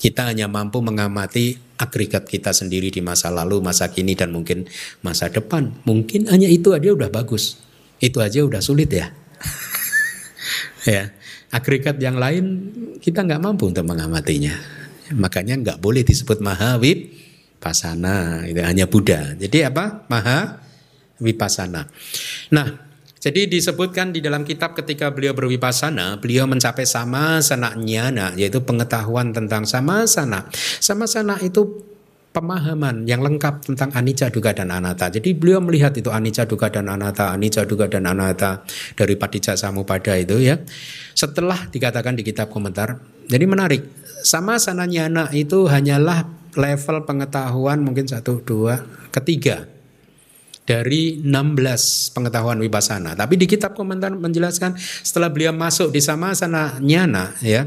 Kita 0.01 0.33
hanya 0.33 0.49
mampu 0.49 0.81
mengamati 0.81 1.61
agregat 1.77 2.25
kita 2.25 2.57
sendiri 2.57 2.89
di 2.89 3.05
masa 3.05 3.29
lalu, 3.29 3.61
masa 3.61 3.93
kini 3.93 4.17
dan 4.17 4.33
mungkin 4.33 4.65
masa 5.05 5.29
depan. 5.29 5.77
Mungkin 5.85 6.33
hanya 6.33 6.49
itu 6.49 6.73
aja 6.73 6.89
udah 6.97 7.13
bagus. 7.13 7.61
Itu 8.01 8.25
aja 8.25 8.41
udah 8.41 8.65
sulit 8.65 8.89
ya. 8.89 9.13
ya, 10.89 11.13
agregat 11.53 12.01
yang 12.01 12.17
lain 12.17 12.45
kita 13.05 13.21
nggak 13.29 13.45
mampu 13.45 13.69
untuk 13.69 13.85
mengamatinya. 13.85 14.57
Makanya 15.13 15.61
nggak 15.61 15.79
boleh 15.85 16.01
disebut 16.01 16.41
mahawib 16.41 17.13
pasana, 17.61 18.49
itu 18.49 18.65
hanya 18.65 18.89
Buddha. 18.89 19.37
Jadi 19.37 19.69
apa? 19.69 20.09
Maha 20.09 20.65
wipasana. 21.21 21.85
Nah, 22.57 22.90
jadi 23.21 23.45
disebutkan 23.45 24.17
di 24.17 24.25
dalam 24.25 24.49
kitab 24.49 24.73
ketika 24.73 25.13
beliau 25.13 25.37
berwipasana, 25.37 26.17
beliau 26.25 26.49
mencapai 26.49 26.89
sama 26.89 27.45
sana 27.45 27.77
nyana, 27.77 28.33
yaitu 28.33 28.65
pengetahuan 28.65 29.37
tentang 29.37 29.69
sama 29.69 30.09
sana. 30.09 30.49
Sama 30.81 31.05
sana 31.05 31.37
itu 31.45 31.85
pemahaman 32.33 33.05
yang 33.05 33.21
lengkap 33.21 33.69
tentang 33.69 33.93
anicca, 33.93 34.33
duga 34.33 34.57
dan 34.57 34.73
anatta. 34.73 35.13
Jadi 35.13 35.37
beliau 35.37 35.61
melihat 35.61 35.93
itu 36.01 36.09
anicca, 36.09 36.49
duga 36.49 36.73
dan 36.73 36.89
anatta, 36.89 37.29
anicca, 37.29 37.69
duga 37.69 37.93
dan 37.93 38.09
anatta 38.09 38.65
dari 38.97 39.21
Padicca 39.21 39.53
Samupada 39.53 40.17
itu 40.17 40.41
ya. 40.41 40.57
Setelah 41.13 41.69
dikatakan 41.69 42.17
di 42.17 42.25
kitab 42.25 42.49
komentar, 42.49 43.05
jadi 43.29 43.45
menarik. 43.45 43.85
Sama 44.25 44.57
sana 44.57 44.89
nyana 44.89 45.29
itu 45.37 45.69
hanyalah 45.69 46.25
level 46.57 47.05
pengetahuan 47.05 47.85
mungkin 47.85 48.09
satu, 48.09 48.41
dua, 48.41 48.81
ketiga 49.13 49.80
dari 50.71 51.19
16 51.19 52.15
pengetahuan 52.15 52.63
wipasana. 52.63 53.19
Tapi 53.19 53.35
di 53.35 53.51
kitab 53.51 53.75
komentar 53.75 54.15
menjelaskan 54.15 54.79
setelah 54.79 55.27
beliau 55.27 55.51
masuk 55.51 55.91
di 55.91 55.99
sama 55.99 56.31
sana 56.39 56.79
nyana 56.79 57.35
ya. 57.43 57.67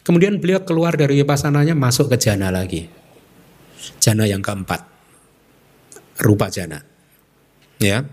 Kemudian 0.00 0.40
beliau 0.40 0.64
keluar 0.64 0.96
dari 0.96 1.20
wipasananya 1.20 1.76
masuk 1.76 2.08
ke 2.08 2.16
jana 2.16 2.48
lagi. 2.48 2.88
Jana 4.00 4.24
yang 4.24 4.40
keempat. 4.40 4.80
Rupa 6.24 6.48
jana. 6.48 6.80
Ya. 7.76 8.08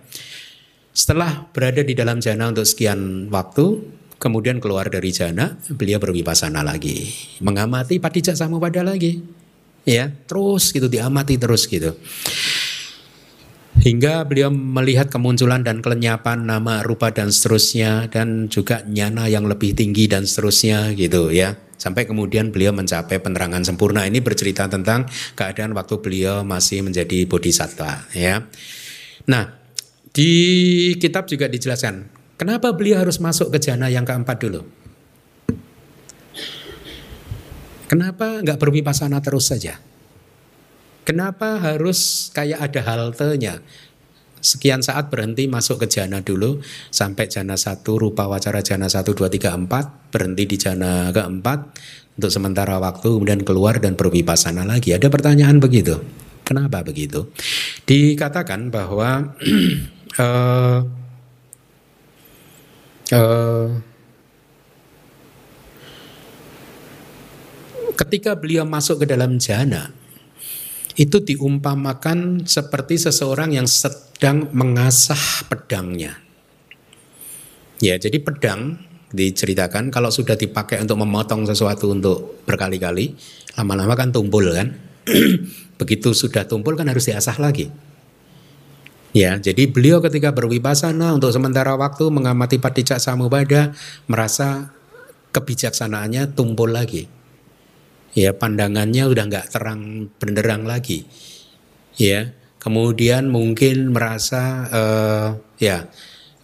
Setelah 0.91 1.47
berada 1.55 1.79
di 1.79 1.95
dalam 1.95 2.19
jana 2.19 2.51
untuk 2.51 2.67
sekian 2.67 3.31
waktu, 3.31 3.87
kemudian 4.19 4.59
keluar 4.59 4.91
dari 4.91 5.15
jana, 5.15 5.55
beliau 5.71 5.99
berwipasana 5.99 6.63
lagi, 6.63 7.07
mengamati 7.39 7.99
padijak 8.03 8.35
pada 8.35 8.83
lagi. 8.83 9.23
Ya, 9.85 10.09
terus 10.25 10.73
gitu 10.73 10.89
diamati 10.89 11.37
terus 11.37 11.69
gitu. 11.69 11.93
Hingga 13.85 14.25
beliau 14.25 14.49
melihat 14.49 15.13
kemunculan 15.13 15.61
dan 15.61 15.77
kelenyapan 15.77 16.41
nama, 16.41 16.81
rupa 16.81 17.13
dan 17.13 17.29
seterusnya 17.29 18.09
dan 18.09 18.49
juga 18.49 18.81
nyana 18.81 19.29
yang 19.29 19.45
lebih 19.45 19.77
tinggi 19.77 20.09
dan 20.09 20.25
seterusnya 20.25 20.97
gitu 20.97 21.29
ya. 21.29 21.53
Sampai 21.77 22.09
kemudian 22.09 22.49
beliau 22.49 22.73
mencapai 22.73 23.21
penerangan 23.21 23.61
sempurna. 23.61 24.09
Ini 24.09 24.25
bercerita 24.25 24.65
tentang 24.65 25.05
keadaan 25.37 25.77
waktu 25.77 26.01
beliau 26.01 26.41
masih 26.41 26.81
menjadi 26.81 27.29
bodhisattva 27.29 28.09
ya. 28.17 28.41
Nah, 29.29 29.53
di 30.09 30.31
kitab 30.97 31.29
juga 31.29 31.45
dijelaskan 31.45 32.09
kenapa 32.41 32.73
beliau 32.73 33.05
harus 33.05 33.21
masuk 33.21 33.53
ke 33.53 33.69
jana 33.69 33.85
yang 33.85 34.01
keempat 34.01 34.41
dulu. 34.41 34.65
Kenapa 37.85 38.41
nggak 38.41 38.57
berwipasana 38.57 39.21
terus 39.21 39.45
saja? 39.45 39.77
Kenapa 41.05 41.61
harus 41.61 42.33
kayak 42.33 42.65
ada 42.65 42.81
haltenya? 42.81 43.61
Sekian 44.41 44.81
saat 44.81 45.13
berhenti 45.13 45.45
masuk 45.45 45.85
ke 45.85 45.87
jana 45.89 46.21
dulu 46.21 46.61
sampai 46.89 47.29
jana 47.29 47.57
satu 47.57 47.97
rupa 48.01 48.25
wacara 48.25 48.65
jana 48.65 48.89
satu 48.89 49.13
dua 49.13 49.29
tiga 49.29 49.53
empat 49.53 50.09
berhenti 50.09 50.49
di 50.49 50.57
jana 50.57 51.13
keempat 51.13 51.77
untuk 52.17 52.31
sementara 52.33 52.81
waktu 52.81 53.05
kemudian 53.05 53.45
keluar 53.45 53.77
dan 53.77 53.93
berwipasana 53.93 54.65
lagi. 54.65 54.97
Ada 54.97 55.13
pertanyaan 55.13 55.61
begitu. 55.61 56.01
Kenapa 56.45 56.81
begitu? 56.81 57.29
Dikatakan 57.85 58.73
bahwa 58.73 59.33
uh, 60.17 60.79
uh, 63.13 63.69
ketika 67.93 68.37
beliau 68.37 68.65
masuk 68.65 69.01
ke 69.01 69.05
dalam 69.09 69.41
jana 69.41 70.04
itu 70.95 71.19
diumpamakan 71.19 72.47
seperti 72.47 72.95
seseorang 72.95 73.51
yang 73.51 73.67
sedang 73.67 74.47
mengasah 74.55 75.43
pedangnya. 75.51 76.15
Ya, 77.83 77.99
jadi 77.99 78.23
pedang 78.23 78.79
diceritakan 79.11 79.91
kalau 79.91 80.07
sudah 80.07 80.39
dipakai 80.39 80.79
untuk 80.79 81.03
memotong 81.03 81.43
sesuatu 81.43 81.91
untuk 81.91 82.39
berkali-kali, 82.47 83.11
lama-lama 83.59 83.99
kan 83.99 84.15
tumpul 84.15 84.47
kan. 84.55 84.71
Begitu 85.79 86.15
sudah 86.15 86.47
tumpul 86.47 86.79
kan 86.79 86.87
harus 86.87 87.11
diasah 87.11 87.35
lagi. 87.35 87.67
Ya, 89.11 89.39
jadi 89.39 89.67
beliau 89.71 90.03
ketika 90.03 90.31
berwipasana 90.35 91.15
untuk 91.15 91.31
sementara 91.31 91.75
waktu 91.75 92.07
mengamati 92.11 92.59
Padicak 92.59 92.99
Samubada 92.99 93.71
merasa 94.11 94.75
kebijaksanaannya 95.31 96.35
tumpul 96.35 96.71
lagi 96.71 97.07
ya 98.15 98.31
pandangannya 98.31 99.03
udah 99.05 99.23
nggak 99.27 99.47
terang 99.51 100.09
benderang 100.17 100.63
lagi. 100.63 101.03
Ya 101.99 102.31
kemudian 102.63 103.29
mungkin 103.29 103.93
merasa 103.93 104.65
uh, 104.71 105.29
ya 105.59 105.85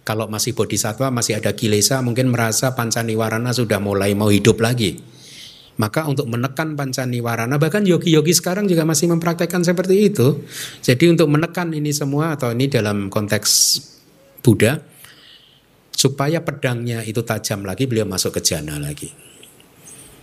kalau 0.06 0.28
masih 0.28 0.54
bodhisatwa 0.54 1.10
masih 1.10 1.40
ada 1.40 1.56
kilesa 1.56 1.98
mungkin 2.04 2.30
merasa 2.30 2.76
pancaniwarana 2.76 3.50
sudah 3.50 3.80
mulai 3.80 4.12
mau 4.12 4.28
hidup 4.28 4.60
lagi. 4.60 5.00
Maka 5.80 6.04
untuk 6.04 6.28
menekan 6.28 6.76
pancaniwarana 6.76 7.56
bahkan 7.56 7.80
yogi-yogi 7.82 8.36
sekarang 8.36 8.68
juga 8.68 8.84
masih 8.84 9.08
mempraktekkan 9.08 9.64
seperti 9.64 10.12
itu. 10.12 10.44
Jadi 10.84 11.08
untuk 11.08 11.32
menekan 11.32 11.72
ini 11.72 11.90
semua 11.96 12.36
atau 12.36 12.52
ini 12.52 12.68
dalam 12.68 13.08
konteks 13.08 13.80
Buddha 14.44 14.76
supaya 15.96 16.44
pedangnya 16.44 17.00
itu 17.06 17.24
tajam 17.24 17.64
lagi 17.64 17.88
beliau 17.88 18.04
masuk 18.04 18.36
ke 18.36 18.40
jana 18.42 18.76
lagi 18.76 19.31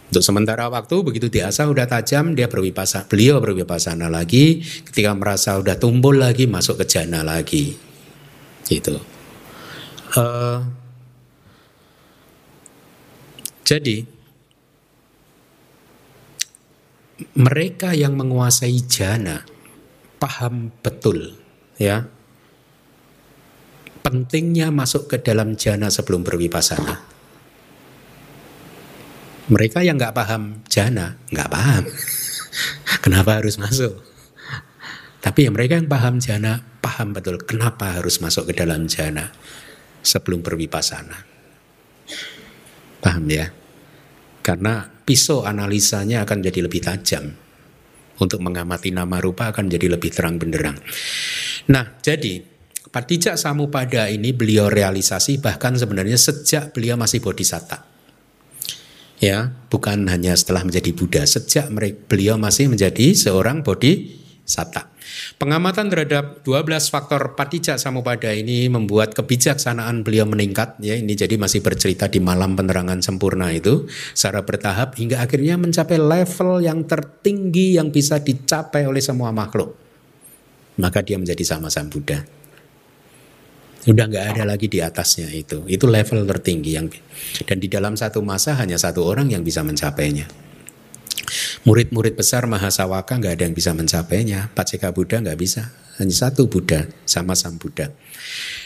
untuk 0.10 0.26
sementara 0.26 0.66
waktu 0.74 1.06
begitu 1.06 1.30
diasah 1.30 1.70
udah 1.70 1.86
tajam 1.86 2.34
dia 2.34 2.50
berwipasa 2.50 3.06
beliau 3.06 3.38
berwipasana 3.38 4.10
lagi 4.10 4.66
ketika 4.90 5.14
merasa 5.14 5.62
udah 5.62 5.78
tumpul 5.78 6.18
lagi 6.18 6.50
masuk 6.50 6.82
ke 6.82 6.86
jana 6.90 7.22
lagi 7.22 7.78
gitu. 8.66 8.98
Uh, 10.18 10.66
jadi 13.62 14.02
mereka 17.38 17.94
yang 17.94 18.18
menguasai 18.18 18.82
jana 18.90 19.46
paham 20.18 20.74
betul 20.82 21.38
ya 21.78 22.10
pentingnya 24.02 24.74
masuk 24.74 25.06
ke 25.06 25.22
dalam 25.22 25.54
jana 25.54 25.94
sebelum 25.94 26.26
berwipasana. 26.26 27.19
Mereka 29.50 29.82
yang 29.82 29.98
nggak 29.98 30.14
paham 30.14 30.62
jana, 30.70 31.18
nggak 31.34 31.50
paham. 31.50 31.84
kenapa 33.04 33.42
harus 33.42 33.58
masuk? 33.58 33.98
Tapi 35.20 35.50
yang 35.50 35.58
mereka 35.58 35.74
yang 35.82 35.90
paham 35.90 36.22
jana, 36.22 36.62
paham 36.80 37.18
betul 37.18 37.42
kenapa 37.42 37.98
harus 37.98 38.22
masuk 38.22 38.54
ke 38.54 38.54
dalam 38.54 38.86
jana 38.86 39.34
sebelum 40.06 40.46
berwipasana. 40.46 41.26
Paham 43.02 43.26
ya? 43.26 43.50
Karena 44.46 44.86
pisau 44.86 45.44
analisanya 45.44 46.24
akan 46.30 46.38
jadi 46.46 46.70
lebih 46.70 46.86
tajam. 46.86 47.34
Untuk 48.20 48.44
mengamati 48.44 48.92
nama 48.92 49.18
rupa 49.18 49.50
akan 49.50 49.72
jadi 49.72 49.96
lebih 49.96 50.12
terang 50.12 50.36
benderang. 50.36 50.76
Nah, 51.72 51.98
jadi 52.04 52.44
Padijak 52.90 53.40
Samupada 53.40 54.12
ini 54.12 54.36
beliau 54.36 54.68
realisasi 54.68 55.40
bahkan 55.40 55.78
sebenarnya 55.80 56.20
sejak 56.20 56.76
beliau 56.76 57.00
masih 57.00 57.24
bodhisatta 57.24 57.99
ya 59.20 59.52
bukan 59.68 60.08
hanya 60.08 60.34
setelah 60.34 60.64
menjadi 60.64 60.92
Buddha 60.96 61.24
sejak 61.28 61.70
beliau 62.08 62.40
masih 62.40 62.72
menjadi 62.72 63.14
seorang 63.14 63.62
bodhisatta. 63.62 64.90
Pengamatan 65.36 65.92
terhadap 65.92 66.46
12 66.48 66.94
faktor 66.94 67.34
patijak 67.36 67.82
samupada 67.82 68.32
ini 68.32 68.72
membuat 68.72 69.18
kebijaksanaan 69.18 70.06
beliau 70.06 70.24
meningkat 70.30 70.80
ya 70.80 70.96
ini 70.96 71.16
jadi 71.18 71.36
masih 71.36 71.60
bercerita 71.60 72.08
di 72.08 72.24
malam 72.24 72.56
penerangan 72.56 73.04
sempurna 73.04 73.52
itu 73.52 73.90
secara 74.16 74.46
bertahap 74.46 74.96
hingga 74.96 75.20
akhirnya 75.20 75.60
mencapai 75.60 75.98
level 76.00 76.64
yang 76.64 76.86
tertinggi 76.86 77.76
yang 77.76 77.92
bisa 77.92 78.22
dicapai 78.22 78.86
oleh 78.88 79.04
semua 79.04 79.36
makhluk. 79.36 79.76
Maka 80.80 81.04
dia 81.04 81.20
menjadi 81.20 81.44
sama 81.44 81.68
sama 81.68 81.92
Buddha. 81.92 82.39
Udah 83.88 84.06
nggak 84.12 84.26
ada 84.36 84.44
lagi 84.44 84.68
di 84.68 84.84
atasnya 84.84 85.32
itu. 85.32 85.64
Itu 85.72 85.88
level 85.88 86.28
tertinggi 86.28 86.76
yang 86.76 86.92
dan 87.48 87.58
di 87.64 87.72
dalam 87.72 87.96
satu 87.96 88.20
masa 88.20 88.60
hanya 88.60 88.76
satu 88.76 89.08
orang 89.08 89.32
yang 89.32 89.46
bisa 89.46 89.64
mencapainya. 89.64 90.28
Murid-murid 91.64 92.18
besar 92.18 92.50
Mahasawaka 92.50 93.22
nggak 93.22 93.34
ada 93.40 93.44
yang 93.48 93.56
bisa 93.56 93.72
mencapainya. 93.72 94.52
Paceka 94.52 94.92
Buddha 94.92 95.22
nggak 95.24 95.40
bisa. 95.40 95.72
Hanya 96.00 96.16
satu 96.16 96.48
Buddha 96.48 96.88
sama 97.04 97.36
Sang 97.36 97.60
Buddha. 97.60 97.92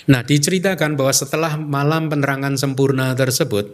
Nah 0.10 0.22
diceritakan 0.22 0.98
bahwa 0.98 1.14
setelah 1.14 1.58
malam 1.58 2.08
penerangan 2.08 2.56
sempurna 2.58 3.14
tersebut, 3.18 3.74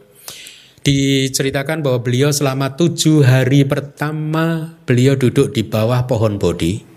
diceritakan 0.83 1.83
bahwa 1.83 1.99
beliau 1.99 2.31
selama 2.31 2.73
tujuh 2.79 3.27
hari 3.27 3.67
pertama 3.67 4.75
beliau 4.87 5.19
duduk 5.19 5.51
di 5.51 5.63
bawah 5.67 6.07
pohon 6.07 6.39
bodhi. 6.39 6.88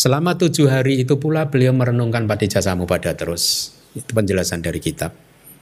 Selama 0.00 0.32
tujuh 0.32 0.64
hari 0.72 1.04
itu 1.04 1.20
pula 1.20 1.52
beliau 1.52 1.76
merenungkan 1.76 2.24
Padija 2.24 2.64
Samupada 2.64 3.12
terus. 3.12 3.76
Itu 3.92 4.16
penjelasan 4.16 4.64
dari 4.64 4.80
kitab. 4.80 5.12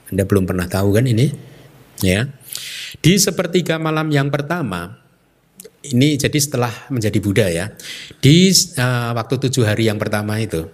Anda 0.07 0.23
belum 0.23 0.47
pernah 0.47 0.63
tahu 0.63 0.95
kan 0.95 1.03
ini? 1.03 1.27
Ya. 1.99 2.23
Di 3.03 3.19
sepertiga 3.19 3.75
malam 3.75 4.07
yang 4.07 4.31
pertama, 4.31 4.95
ini 5.83 6.15
jadi 6.15 6.39
setelah 6.39 6.71
menjadi 6.87 7.19
Buddha 7.19 7.51
ya. 7.51 7.75
Di 8.23 8.47
uh, 8.79 9.11
waktu 9.11 9.43
tujuh 9.43 9.67
hari 9.67 9.91
yang 9.91 9.99
pertama 9.99 10.39
itu, 10.39 10.71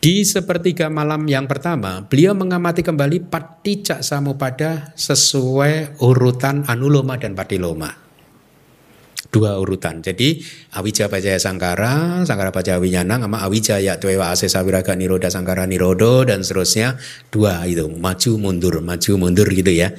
di 0.00 0.24
sepertiga 0.24 0.88
malam 0.88 1.28
yang 1.28 1.44
pertama, 1.44 2.00
beliau 2.00 2.32
mengamati 2.32 2.80
kembali 2.80 3.28
Paticca 3.28 4.00
Samupada 4.00 4.96
sesuai 4.96 6.00
urutan 6.00 6.64
Anuloma 6.64 7.20
dan 7.20 7.36
Patiloma 7.36 8.05
dua 9.30 9.58
urutan. 9.58 10.02
Jadi 10.02 10.42
Awija 10.76 11.10
Bajaya 11.10 11.38
Sangkara, 11.40 12.22
Sangkara 12.26 12.50
Bajaya 12.54 12.78
Winyanang 12.78 13.26
sama 13.26 13.42
Awijaya 13.42 13.98
Twewa 13.98 14.30
Asesa 14.34 14.62
Wiraga 14.62 14.94
Niroda 14.94 15.30
Sangkara 15.32 15.64
Nirodo 15.64 16.22
dan 16.26 16.42
seterusnya 16.42 17.00
dua 17.30 17.64
itu 17.66 17.88
maju 17.88 18.32
mundur 18.38 18.80
maju 18.82 19.12
mundur 19.18 19.48
gitu 19.50 19.72
ya. 19.72 19.94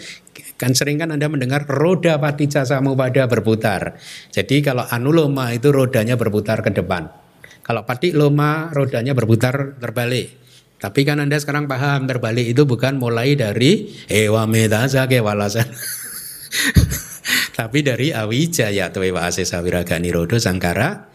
Kan 0.57 0.73
sering 0.73 0.97
kan 0.97 1.13
Anda 1.13 1.29
mendengar 1.29 1.69
roda 1.69 2.17
patica 2.17 2.65
samupada 2.65 3.29
berputar. 3.29 4.01
Jadi 4.33 4.65
kalau 4.65 4.89
anuloma 4.89 5.53
itu 5.53 5.69
rodanya 5.69 6.17
berputar 6.17 6.65
ke 6.65 6.73
depan. 6.73 7.13
Kalau 7.61 7.85
pati 7.85 8.09
loma 8.15 8.73
rodanya 8.73 9.13
berputar 9.13 9.77
terbalik. 9.77 10.33
Tapi 10.77 11.05
kan 11.05 11.21
Anda 11.21 11.37
sekarang 11.37 11.69
paham 11.69 12.09
terbalik 12.09 12.45
itu 12.49 12.65
bukan 12.65 12.97
mulai 12.97 13.37
dari 13.37 13.93
ewa 14.09 14.49
medasa 14.49 15.05
ke 15.05 15.21
walasan. 15.21 15.65
Tapi 17.55 17.83
dari 17.83 18.13
awijaya 18.13 18.89
atau 18.89 19.03
ewa 19.03 19.27
asesa 19.27 19.59
wiraga 19.59 19.99
nirodo 19.99 20.39
sangkara 20.39 21.09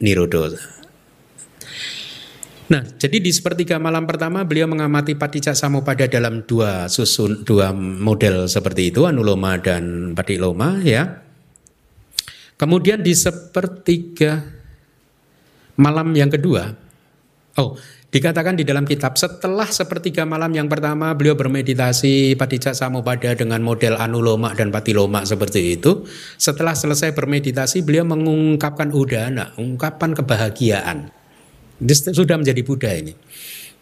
nirodo. 0.00 0.52
Nah, 2.66 2.82
jadi 2.82 3.22
di 3.22 3.30
sepertiga 3.30 3.78
malam 3.78 4.10
pertama 4.10 4.42
beliau 4.42 4.66
mengamati 4.66 5.14
Paticca 5.14 5.54
Samupada 5.54 6.10
dalam 6.10 6.42
dua 6.42 6.90
susun 6.90 7.46
dua 7.46 7.70
model 7.76 8.50
seperti 8.50 8.90
itu, 8.90 9.06
Anuloma 9.06 9.54
dan 9.62 10.12
Patiloma 10.18 10.82
ya. 10.82 11.22
Kemudian 12.58 13.06
di 13.06 13.14
sepertiga 13.14 14.42
malam 15.78 16.10
yang 16.16 16.32
kedua, 16.32 16.74
oh 17.62 17.78
dikatakan 18.16 18.56
di 18.56 18.64
dalam 18.64 18.88
kitab 18.88 19.20
setelah 19.20 19.68
sepertiga 19.68 20.24
malam 20.24 20.48
yang 20.56 20.72
pertama 20.72 21.12
beliau 21.12 21.36
bermeditasi 21.36 22.32
Paticca 22.40 22.72
Samupada 22.72 23.36
dengan 23.36 23.60
model 23.60 24.00
Anuloma 24.00 24.56
dan 24.56 24.72
Patiloma 24.72 25.28
seperti 25.28 25.76
itu. 25.76 26.08
Setelah 26.40 26.72
selesai 26.72 27.12
bermeditasi 27.12 27.84
beliau 27.84 28.08
mengungkapkan 28.08 28.88
udana, 28.96 29.52
ungkapan 29.60 30.16
kebahagiaan 30.16 31.12
sudah 31.92 32.40
menjadi 32.40 32.64
Buddha 32.64 32.88
ini. 32.96 33.12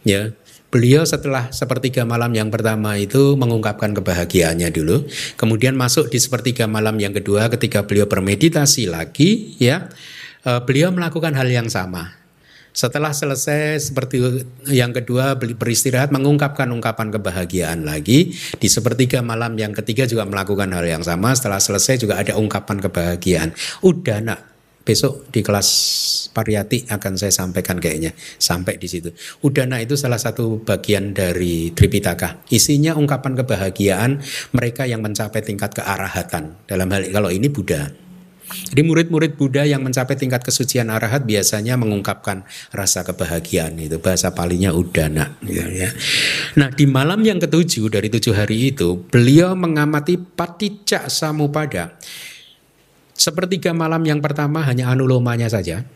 Ya, 0.03 0.35
beliau 0.75 1.07
setelah 1.07 1.55
sepertiga 1.55 2.03
malam 2.03 2.35
yang 2.35 2.51
pertama 2.51 2.99
itu 2.99 3.39
mengungkapkan 3.39 3.95
kebahagiaannya 3.95 4.75
dulu, 4.75 5.07
kemudian 5.39 5.79
masuk 5.79 6.11
di 6.11 6.19
sepertiga 6.19 6.67
malam 6.67 6.99
yang 6.99 7.15
kedua 7.15 7.47
ketika 7.55 7.87
beliau 7.87 8.11
bermeditasi 8.11 8.91
lagi, 8.91 9.55
ya, 9.63 9.87
eh, 10.43 10.61
beliau 10.67 10.91
melakukan 10.91 11.39
hal 11.39 11.47
yang 11.47 11.71
sama. 11.71 12.24
Setelah 12.75 13.15
selesai 13.15 13.95
seperti 13.95 14.19
yang 14.67 14.91
kedua 14.91 15.39
beristirahat 15.39 16.11
mengungkapkan 16.11 16.67
ungkapan 16.75 17.15
kebahagiaan 17.15 17.87
lagi 17.87 18.35
di 18.35 18.67
sepertiga 18.67 19.23
malam 19.23 19.55
yang 19.55 19.71
ketiga 19.71 20.11
juga 20.11 20.27
melakukan 20.27 20.75
hal 20.75 20.83
yang 20.83 21.07
sama 21.07 21.31
setelah 21.39 21.63
selesai 21.63 22.03
juga 22.03 22.19
ada 22.19 22.35
ungkapan 22.35 22.83
kebahagiaan. 22.83 23.55
Udah 23.87 24.19
nak 24.19 24.55
Besok 24.85 25.33
di 25.33 25.41
kelas 25.41 25.69
Pariyati 26.37 26.85
akan 26.93 27.17
saya 27.17 27.33
sampaikan 27.33 27.81
kayaknya 27.81 28.13
sampai 28.37 28.77
di 28.77 28.85
situ. 28.85 29.17
Udana 29.41 29.81
itu 29.81 29.97
salah 29.97 30.21
satu 30.21 30.61
bagian 30.61 31.17
dari 31.17 31.73
Tripitaka. 31.73 32.45
Isinya 32.53 32.93
ungkapan 32.93 33.33
kebahagiaan 33.33 34.21
mereka 34.53 34.85
yang 34.85 35.01
mencapai 35.01 35.41
tingkat 35.41 35.73
kearahatan. 35.73 36.69
Dalam 36.69 36.93
hal 36.93 37.09
kalau 37.09 37.33
ini 37.33 37.49
Buddha. 37.49 38.04
Jadi 38.45 38.85
murid-murid 38.85 39.41
Buddha 39.41 39.65
yang 39.65 39.81
mencapai 39.81 40.21
tingkat 40.21 40.45
kesucian 40.45 40.93
arahat 40.93 41.25
biasanya 41.25 41.81
mengungkapkan 41.81 42.45
rasa 42.71 43.01
kebahagiaan 43.03 43.75
itu 43.81 43.97
bahasa 43.97 44.37
palinya 44.37 44.71
udana. 44.77 45.37
Ya, 45.45 45.65
ya. 45.69 45.91
Nah 46.61 46.69
di 46.69 46.85
malam 46.85 47.25
yang 47.25 47.41
ketujuh 47.41 47.89
dari 47.89 48.13
tujuh 48.13 48.37
hari 48.37 48.75
itu 48.77 49.01
beliau 49.09 49.57
mengamati 49.57 50.21
paticca 50.21 51.09
samupada 51.09 51.97
Sepertiga 53.15 53.71
malam 53.71 54.03
yang 54.03 54.19
pertama 54.19 54.67
hanya 54.67 54.91
anulomanya 54.91 55.47
saja. 55.47 55.87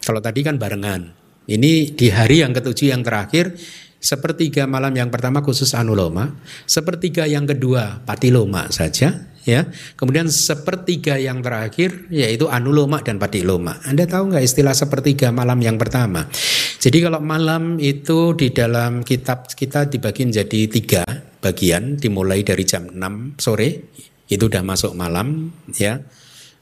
Kalau 0.00 0.22
tadi 0.22 0.46
kan 0.46 0.56
barengan. 0.56 1.12
Ini 1.44 1.92
di 1.92 2.08
hari 2.08 2.40
yang 2.40 2.56
ketujuh 2.56 2.94
yang 2.94 3.02
terakhir 3.02 3.52
sepertiga 3.98 4.64
malam 4.64 4.94
yang 4.94 5.10
pertama 5.10 5.42
khusus 5.42 5.74
anuloma, 5.74 6.38
sepertiga 6.64 7.26
yang 7.26 7.44
kedua 7.44 8.00
patiloma 8.06 8.70
saja, 8.70 9.27
ya. 9.48 9.64
Kemudian 9.96 10.28
sepertiga 10.28 11.16
yang 11.16 11.40
terakhir 11.40 12.04
yaitu 12.12 12.52
anuloma 12.52 13.00
dan 13.00 13.16
patiloma. 13.16 13.80
Anda 13.88 14.04
tahu 14.04 14.36
nggak 14.36 14.44
istilah 14.44 14.76
sepertiga 14.76 15.32
malam 15.32 15.56
yang 15.64 15.80
pertama? 15.80 16.28
Jadi 16.78 17.00
kalau 17.00 17.24
malam 17.24 17.80
itu 17.80 18.36
di 18.36 18.52
dalam 18.52 19.00
kitab 19.00 19.48
kita 19.48 19.88
dibagi 19.88 20.28
menjadi 20.28 20.60
tiga 20.68 21.02
bagian, 21.40 21.96
dimulai 21.96 22.44
dari 22.44 22.62
jam 22.68 22.92
6 22.92 23.40
sore 23.40 23.90
itu 24.28 24.44
udah 24.44 24.60
masuk 24.60 24.92
malam, 24.92 25.48
ya 25.72 26.04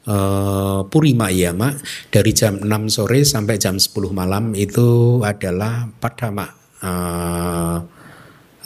uh, 0.06 0.86
Purima 0.86 1.28
Iyama 1.28 1.74
dari 2.08 2.32
jam 2.32 2.62
6 2.62 2.94
sore 2.94 3.26
sampai 3.26 3.58
jam 3.58 3.76
10 3.76 3.92
malam 4.14 4.54
itu 4.54 5.20
adalah 5.20 5.90
Padama 5.98 6.46
uh, 6.80 7.95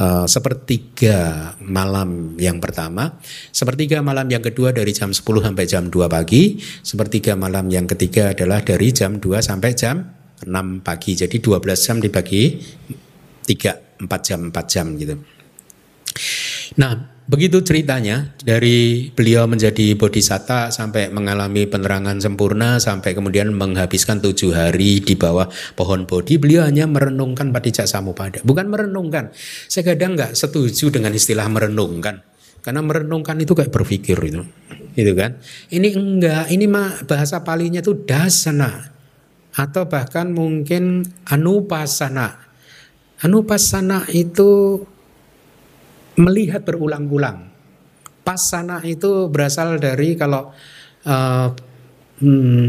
uh, 0.01 0.25
sepertiga 0.25 1.53
malam 1.61 2.35
yang 2.41 2.59
pertama, 2.59 3.21
sepertiga 3.53 4.01
malam 4.01 4.27
yang 4.33 4.41
kedua 4.41 4.73
dari 4.73 4.97
jam 4.97 5.13
10 5.13 5.21
sampai 5.21 5.65
jam 5.69 5.93
2 5.93 6.09
pagi, 6.09 6.57
sepertiga 6.81 7.37
malam 7.37 7.69
yang 7.69 7.85
ketiga 7.85 8.33
adalah 8.33 8.65
dari 8.65 8.89
jam 8.91 9.21
2 9.21 9.29
sampai 9.45 9.71
jam 9.77 10.01
6 10.43 10.49
pagi. 10.81 11.13
Jadi 11.13 11.37
12 11.39 11.61
jam 11.77 11.97
dibagi 12.01 12.57
3 13.45 14.01
4 14.09 14.27
jam 14.27 14.41
4 14.49 14.73
jam 14.73 14.87
gitu. 14.97 15.15
Nah, 16.81 17.20
Begitu 17.31 17.63
ceritanya 17.63 18.35
dari 18.43 19.07
beliau 19.15 19.47
menjadi 19.47 19.95
bodhisatta 19.95 20.75
sampai 20.75 21.15
mengalami 21.15 21.63
penerangan 21.63 22.19
sempurna 22.19 22.83
sampai 22.83 23.15
kemudian 23.15 23.55
menghabiskan 23.55 24.19
tujuh 24.19 24.51
hari 24.51 24.99
di 24.99 25.15
bawah 25.15 25.47
pohon 25.79 26.11
bodhi 26.11 26.43
beliau 26.43 26.67
hanya 26.67 26.91
merenungkan 26.91 27.55
patijak 27.55 27.87
samupada 27.87 28.43
bukan 28.43 28.67
merenungkan. 28.67 29.31
Saya 29.71 29.95
kadang 29.95 30.19
nggak 30.19 30.35
setuju 30.35 30.91
dengan 30.91 31.15
istilah 31.15 31.47
merenungkan. 31.47 32.19
Karena 32.67 32.83
merenungkan 32.83 33.39
itu 33.39 33.55
kayak 33.55 33.71
berpikir 33.71 34.19
itu. 34.21 34.43
Itu 34.99 35.13
kan? 35.15 35.39
Ini 35.71 35.89
enggak. 35.97 36.45
Ini 36.51 36.67
mah 36.67 37.07
bahasa 37.07 37.41
palinya 37.47 37.79
itu 37.79 37.95
dasana. 37.95 38.91
Atau 39.55 39.87
bahkan 39.87 40.35
mungkin 40.35 41.07
anupasana. 41.31 42.37
Anupasana 43.23 44.05
itu 44.13 44.83
melihat 46.21 46.63
berulang-ulang. 46.63 47.49
Pasana 48.21 48.85
itu 48.85 49.33
berasal 49.33 49.81
dari 49.81 50.15
kalau 50.15 50.53
uh, 51.09 51.49
hmm, 52.21 52.69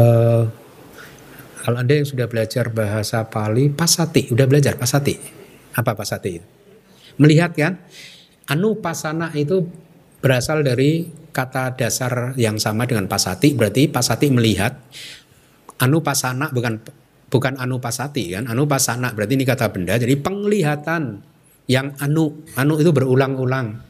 uh, 0.00 0.42
kalau 1.64 1.76
anda 1.80 1.94
yang 1.96 2.08
sudah 2.08 2.28
belajar 2.28 2.72
bahasa 2.72 3.24
Pali, 3.28 3.72
pasati, 3.72 4.32
udah 4.32 4.44
belajar 4.48 4.76
pasati. 4.76 5.16
Apa 5.76 5.96
pasati 5.96 6.36
Melihat 7.20 7.56
kan? 7.56 7.80
Anu 8.50 8.84
pasana 8.84 9.32
itu 9.32 9.64
berasal 10.20 10.60
dari 10.60 11.08
kata 11.32 11.72
dasar 11.72 12.36
yang 12.36 12.60
sama 12.60 12.84
dengan 12.84 13.08
pasati, 13.08 13.56
berarti 13.56 13.88
pasati 13.88 14.28
melihat. 14.28 14.76
Anu 15.80 16.04
pasana 16.04 16.52
bukan 16.52 16.84
bukan 17.32 17.58
anu 17.58 17.82
pasati 17.82 18.30
kan, 18.30 18.46
anu 18.46 18.70
pasana 18.70 19.10
berarti 19.10 19.34
ini 19.34 19.42
kata 19.42 19.74
benda, 19.74 19.98
jadi 19.98 20.14
penglihatan 20.20 21.18
yang 21.70 21.96
anu, 22.00 22.44
anu 22.56 22.76
itu 22.80 22.92
berulang-ulang. 22.92 23.80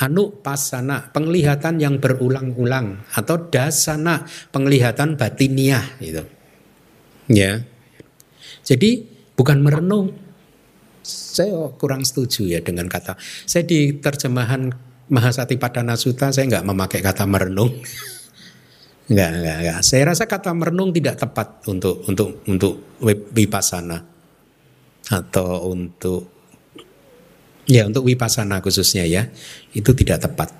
Anu 0.00 0.32
pasana, 0.40 1.12
penglihatan 1.12 1.76
yang 1.76 2.00
berulang-ulang 2.00 3.04
atau 3.12 3.36
dasana, 3.52 4.24
penglihatan 4.48 5.20
batiniah 5.20 5.84
gitu. 6.00 6.24
Ya. 7.28 7.60
Jadi 8.64 9.04
bukan 9.36 9.60
merenung. 9.60 10.16
Saya 11.04 11.68
kurang 11.76 12.04
setuju 12.04 12.48
ya 12.48 12.60
dengan 12.64 12.88
kata. 12.88 13.16
Saya 13.44 13.64
di 13.68 13.96
terjemahan 14.00 14.72
Mahasati 15.10 15.58
Padana 15.58 15.98
Sutta 15.98 16.30
saya 16.30 16.46
nggak 16.48 16.64
memakai 16.64 17.00
kata 17.04 17.26
merenung. 17.28 17.72
Enggak, 19.10 19.42
enggak, 19.42 19.56
enggak. 19.58 19.78
Saya 19.82 20.02
rasa 20.14 20.24
kata 20.30 20.54
merenung 20.54 20.94
tidak 20.94 21.18
tepat 21.18 21.66
untuk 21.66 22.06
untuk 22.06 22.46
untuk 22.46 22.94
wipasana 23.34 24.06
atau 25.10 25.74
untuk 25.74 26.39
ya 27.70 27.86
untuk 27.86 28.02
wipasana 28.02 28.58
khususnya 28.58 29.06
ya. 29.06 29.30
Itu 29.70 29.94
tidak 29.94 30.26
tepat. 30.26 30.50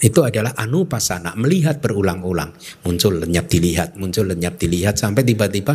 Itu 0.00 0.24
adalah 0.24 0.52
anupasana, 0.56 1.32
melihat 1.36 1.80
berulang-ulang. 1.80 2.52
Muncul 2.84 3.24
lenyap 3.24 3.48
dilihat, 3.48 3.96
muncul 3.96 4.28
lenyap 4.28 4.60
dilihat 4.60 4.96
sampai 5.00 5.24
tiba-tiba 5.24 5.72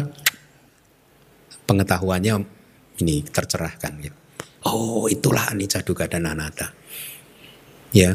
pengetahuannya 1.65 2.33
ini 3.01 3.25
tercerahkan 3.25 3.93
gitu. 4.01 4.17
Oh, 4.69 5.09
itulah 5.09 5.49
anicca 5.49 5.81
dukkha 5.81 6.05
dan 6.05 6.29
anatta. 6.29 6.69
Ya. 7.89 8.13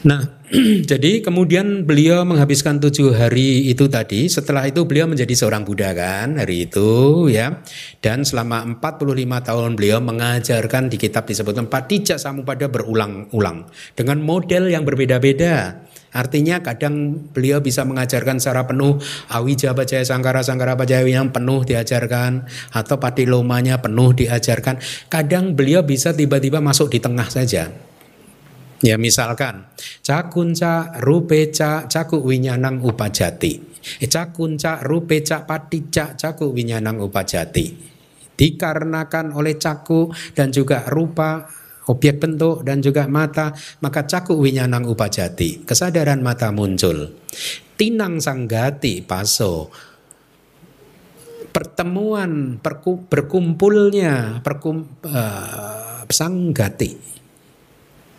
Nah, 0.00 0.40
jadi 0.90 1.20
kemudian 1.20 1.84
beliau 1.84 2.24
menghabiskan 2.24 2.80
tujuh 2.80 3.12
hari 3.12 3.68
itu 3.68 3.84
tadi. 3.92 4.32
Setelah 4.32 4.64
itu 4.64 4.88
beliau 4.88 5.04
menjadi 5.04 5.36
seorang 5.36 5.68
Buddha 5.68 5.92
kan 5.92 6.40
hari 6.40 6.64
itu 6.64 7.28
ya. 7.28 7.60
Dan 8.00 8.24
selama 8.24 8.64
45 8.80 9.04
tahun 9.20 9.70
beliau 9.76 10.00
mengajarkan 10.00 10.88
di 10.88 10.96
kitab 10.96 11.28
disebut 11.28 11.52
Patijak 11.68 12.16
Samupada 12.16 12.72
berulang-ulang 12.72 13.68
dengan 13.92 14.24
model 14.24 14.72
yang 14.72 14.88
berbeda-beda. 14.88 15.84
Artinya 16.10 16.58
kadang 16.58 17.14
beliau 17.30 17.62
bisa 17.62 17.86
mengajarkan 17.86 18.42
secara 18.42 18.66
penuh 18.66 18.98
Awija 19.30 19.78
Bajaya 19.78 20.02
Sangkara 20.02 20.42
Sangkara 20.42 20.74
Bajaya 20.74 21.06
yang 21.06 21.30
penuh 21.30 21.62
diajarkan 21.62 22.50
atau 22.74 22.98
Patilomanya 22.98 23.78
penuh 23.78 24.16
diajarkan. 24.16 24.82
Kadang 25.06 25.54
beliau 25.54 25.86
bisa 25.86 26.10
tiba-tiba 26.10 26.58
masuk 26.58 26.90
di 26.90 26.98
tengah 26.98 27.30
saja 27.30 27.89
Ya 28.80 28.96
misalkan 28.96 29.68
cakunca 30.00 30.96
rupeca 31.04 31.84
caku 31.84 32.16
winyanang 32.24 32.80
upajati. 32.80 33.60
Eh, 34.00 34.08
cakunca 34.08 34.80
rupeca 34.80 35.44
paticha 35.44 36.16
caku 36.16 36.48
winyanang 36.52 37.04
upajati. 37.04 37.76
Dikarenakan 38.40 39.36
oleh 39.36 39.60
caku 39.60 40.08
dan 40.32 40.48
juga 40.48 40.88
rupa 40.88 41.44
objek 41.92 42.22
bentuk 42.22 42.64
dan 42.64 42.80
juga 42.80 43.04
mata 43.10 43.52
maka 43.82 44.06
caku 44.06 44.38
winyanang 44.38 44.86
upajati 44.86 45.66
kesadaran 45.66 46.22
mata 46.22 46.54
muncul 46.54 47.18
tinang 47.74 48.22
sanggati 48.22 49.02
paso 49.02 49.74
pertemuan 51.50 52.62
perku, 52.62 53.10
berkumpulnya 53.10 54.38
perkum, 54.38 54.86
uh, 55.02 56.06
sanggati 56.06 57.19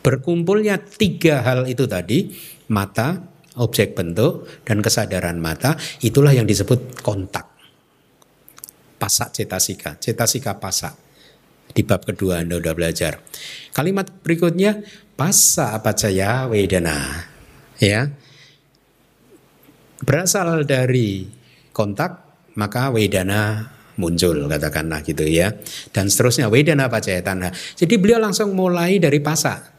Berkumpulnya 0.02 0.82
tiga 0.82 1.45
hal 1.45 1.69
itu 1.69 1.86
tadi, 1.86 2.34
mata, 2.73 3.22
objek 3.57 3.94
bentuk, 3.94 4.49
dan 4.65 4.82
kesadaran 4.82 5.38
mata, 5.38 5.78
itulah 6.02 6.34
yang 6.34 6.49
disebut 6.49 7.06
kontak. 7.06 7.45
Pasak 8.98 9.34
cetasika, 9.34 9.98
cetasika 10.02 10.57
pasak. 10.57 10.94
Di 11.72 11.88
bab 11.88 12.03
kedua 12.03 12.44
Anda 12.44 12.60
sudah 12.60 12.76
belajar. 12.76 13.14
Kalimat 13.72 14.10
berikutnya, 14.26 14.82
pasa 15.15 15.78
apa 15.78 15.94
caya 15.95 16.49
wedana. 16.49 17.30
Ya, 17.82 18.10
berasal 20.02 20.65
dari 20.65 21.30
kontak, 21.73 22.32
maka 22.57 22.90
wedana 22.91 23.72
muncul 23.99 24.49
katakanlah 24.49 25.03
gitu 25.06 25.28
ya 25.28 25.53
dan 25.94 26.10
seterusnya 26.10 26.48
wedana 26.48 26.88
pacaya 26.90 27.22
tanah 27.22 27.52
jadi 27.78 28.02
beliau 28.02 28.19
langsung 28.23 28.56
mulai 28.56 28.98
dari 28.98 29.22
pasak 29.22 29.70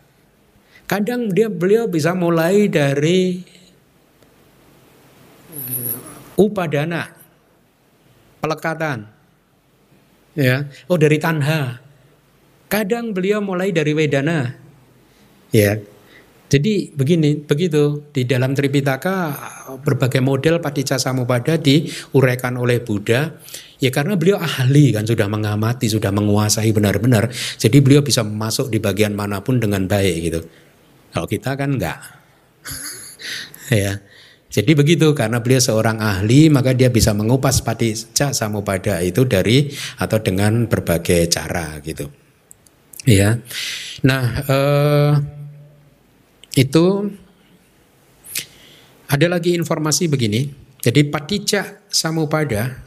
Kadang 0.92 1.32
dia 1.32 1.48
beliau 1.48 1.88
bisa 1.88 2.12
mulai 2.12 2.68
dari 2.68 3.40
upadana, 6.36 7.08
pelekatan. 8.44 9.08
Ya, 10.36 10.68
oh 10.92 11.00
dari 11.00 11.16
tanha. 11.16 11.80
Kadang 12.68 13.16
beliau 13.16 13.40
mulai 13.40 13.72
dari 13.72 13.96
wedana. 13.96 14.52
Ya. 15.48 15.80
Jadi 16.52 16.92
begini, 16.92 17.40
begitu 17.40 18.04
di 18.12 18.28
dalam 18.28 18.52
Tripitaka 18.52 19.32
berbagai 19.80 20.20
model 20.20 20.60
paticca 20.60 21.00
samupada 21.00 21.56
diuraikan 21.56 22.60
oleh 22.60 22.84
Buddha 22.84 23.32
Ya 23.82 23.90
karena 23.90 24.14
beliau 24.14 24.38
ahli 24.38 24.94
kan 24.94 25.02
sudah 25.02 25.26
mengamati, 25.26 25.90
sudah 25.90 26.14
menguasai 26.14 26.70
benar-benar. 26.70 27.34
Jadi 27.58 27.82
beliau 27.82 27.98
bisa 27.98 28.22
masuk 28.22 28.70
di 28.70 28.78
bagian 28.78 29.10
mana 29.10 29.42
pun 29.42 29.58
dengan 29.58 29.90
baik 29.90 30.16
gitu. 30.22 30.40
Kalau 31.12 31.28
kita 31.28 31.54
kan 31.54 31.76
enggak. 31.76 32.00
ya. 33.84 34.00
Jadi 34.52 34.76
begitu 34.76 35.16
karena 35.16 35.40
beliau 35.40 35.64
seorang 35.64 35.96
ahli 35.96 36.52
maka 36.52 36.76
dia 36.76 36.92
bisa 36.92 37.16
mengupas 37.16 37.64
paticca 37.64 38.36
samupada 38.36 39.00
itu 39.00 39.24
dari 39.24 39.72
atau 39.96 40.20
dengan 40.20 40.68
berbagai 40.68 41.24
cara 41.32 41.80
gitu. 41.80 42.12
Ya. 43.08 43.40
Nah, 44.04 44.24
eh, 44.44 45.12
itu 46.60 46.84
ada 49.08 49.26
lagi 49.28 49.56
informasi 49.56 50.08
begini. 50.08 50.52
Jadi 50.84 51.08
paticca 51.08 51.80
samupada 51.88 52.82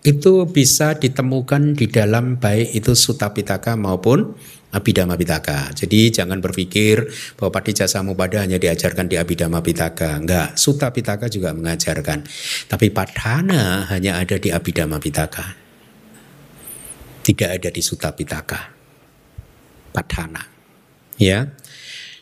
itu 0.00 0.48
bisa 0.48 0.96
ditemukan 0.96 1.76
di 1.76 1.84
dalam 1.84 2.40
baik 2.40 2.72
itu 2.72 2.96
Sutta 2.96 3.28
Pitaka 3.36 3.76
maupun 3.76 4.32
Abhidhamma 4.70 5.18
Pitaka. 5.18 5.74
Jadi 5.74 6.14
jangan 6.14 6.38
berpikir 6.38 7.10
bahwa 7.34 7.50
Padija 7.50 7.90
Samubada 7.90 8.42
hanya 8.42 8.56
diajarkan 8.56 9.10
di 9.10 9.18
Abhidhamma 9.18 9.58
Pitaka. 9.62 10.22
Enggak, 10.22 10.54
Sutta 10.54 10.94
Pitaka 10.94 11.26
juga 11.26 11.50
mengajarkan. 11.50 12.22
Tapi 12.70 12.86
Padhana 12.94 13.90
hanya 13.90 14.22
ada 14.22 14.38
di 14.38 14.54
Abhidhamma 14.54 15.02
Pitaka. 15.02 15.58
Tidak 17.26 17.50
ada 17.50 17.68
di 17.68 17.82
Sutta 17.82 18.14
Pitaka. 18.14 18.70
Padhana. 19.90 20.42
Ya. 21.18 21.50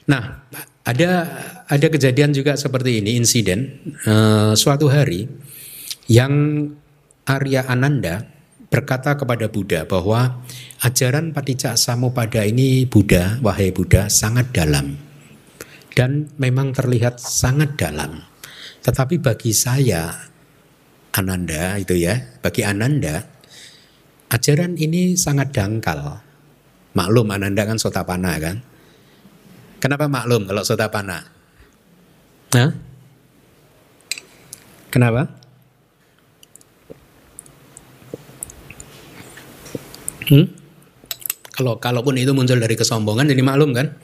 Nah, 0.09 0.49
ada 0.89 1.11
ada 1.69 1.87
kejadian 1.93 2.33
juga 2.33 2.57
seperti 2.57 3.05
ini 3.05 3.21
insiden 3.21 3.93
uh, 4.09 4.57
suatu 4.57 4.89
hari 4.89 5.29
yang 6.09 6.33
Arya 7.29 7.69
Ananda 7.69 8.38
berkata 8.69 9.17
kepada 9.17 9.49
Buddha 9.49 9.89
bahwa 9.89 10.45
ajaran 10.85 11.33
Paticca 11.33 11.75
Samupada 11.75 12.45
ini 12.45 12.85
Buddha, 12.85 13.41
wahai 13.41 13.73
Buddha, 13.73 14.13
sangat 14.13 14.53
dalam 14.53 15.09
dan 15.99 16.31
memang 16.39 16.71
terlihat 16.71 17.19
sangat 17.19 17.75
dalam. 17.75 18.23
Tetapi 18.87 19.19
bagi 19.19 19.51
saya 19.51 20.15
Ananda 21.11 21.75
itu 21.75 21.99
ya, 21.99 22.15
bagi 22.39 22.63
Ananda 22.63 23.27
ajaran 24.31 24.79
ini 24.79 25.19
sangat 25.19 25.51
dangkal. 25.51 26.23
Maklum 26.95 27.35
Ananda 27.35 27.67
kan 27.67 27.83
sotapana 27.83 28.39
kan. 28.39 28.57
Kenapa 29.83 30.07
maklum 30.07 30.47
kalau 30.47 30.63
sotapana? 30.63 31.19
Hah? 32.55 32.71
Kenapa? 34.91 35.38
Hmm? 40.29 40.47
Kalau 41.59 41.81
kalaupun 41.83 42.15
itu 42.21 42.31
muncul 42.37 42.61
dari 42.61 42.79
kesombongan 42.79 43.27
jadi 43.27 43.43
maklum 43.43 43.75
kan? 43.75 43.99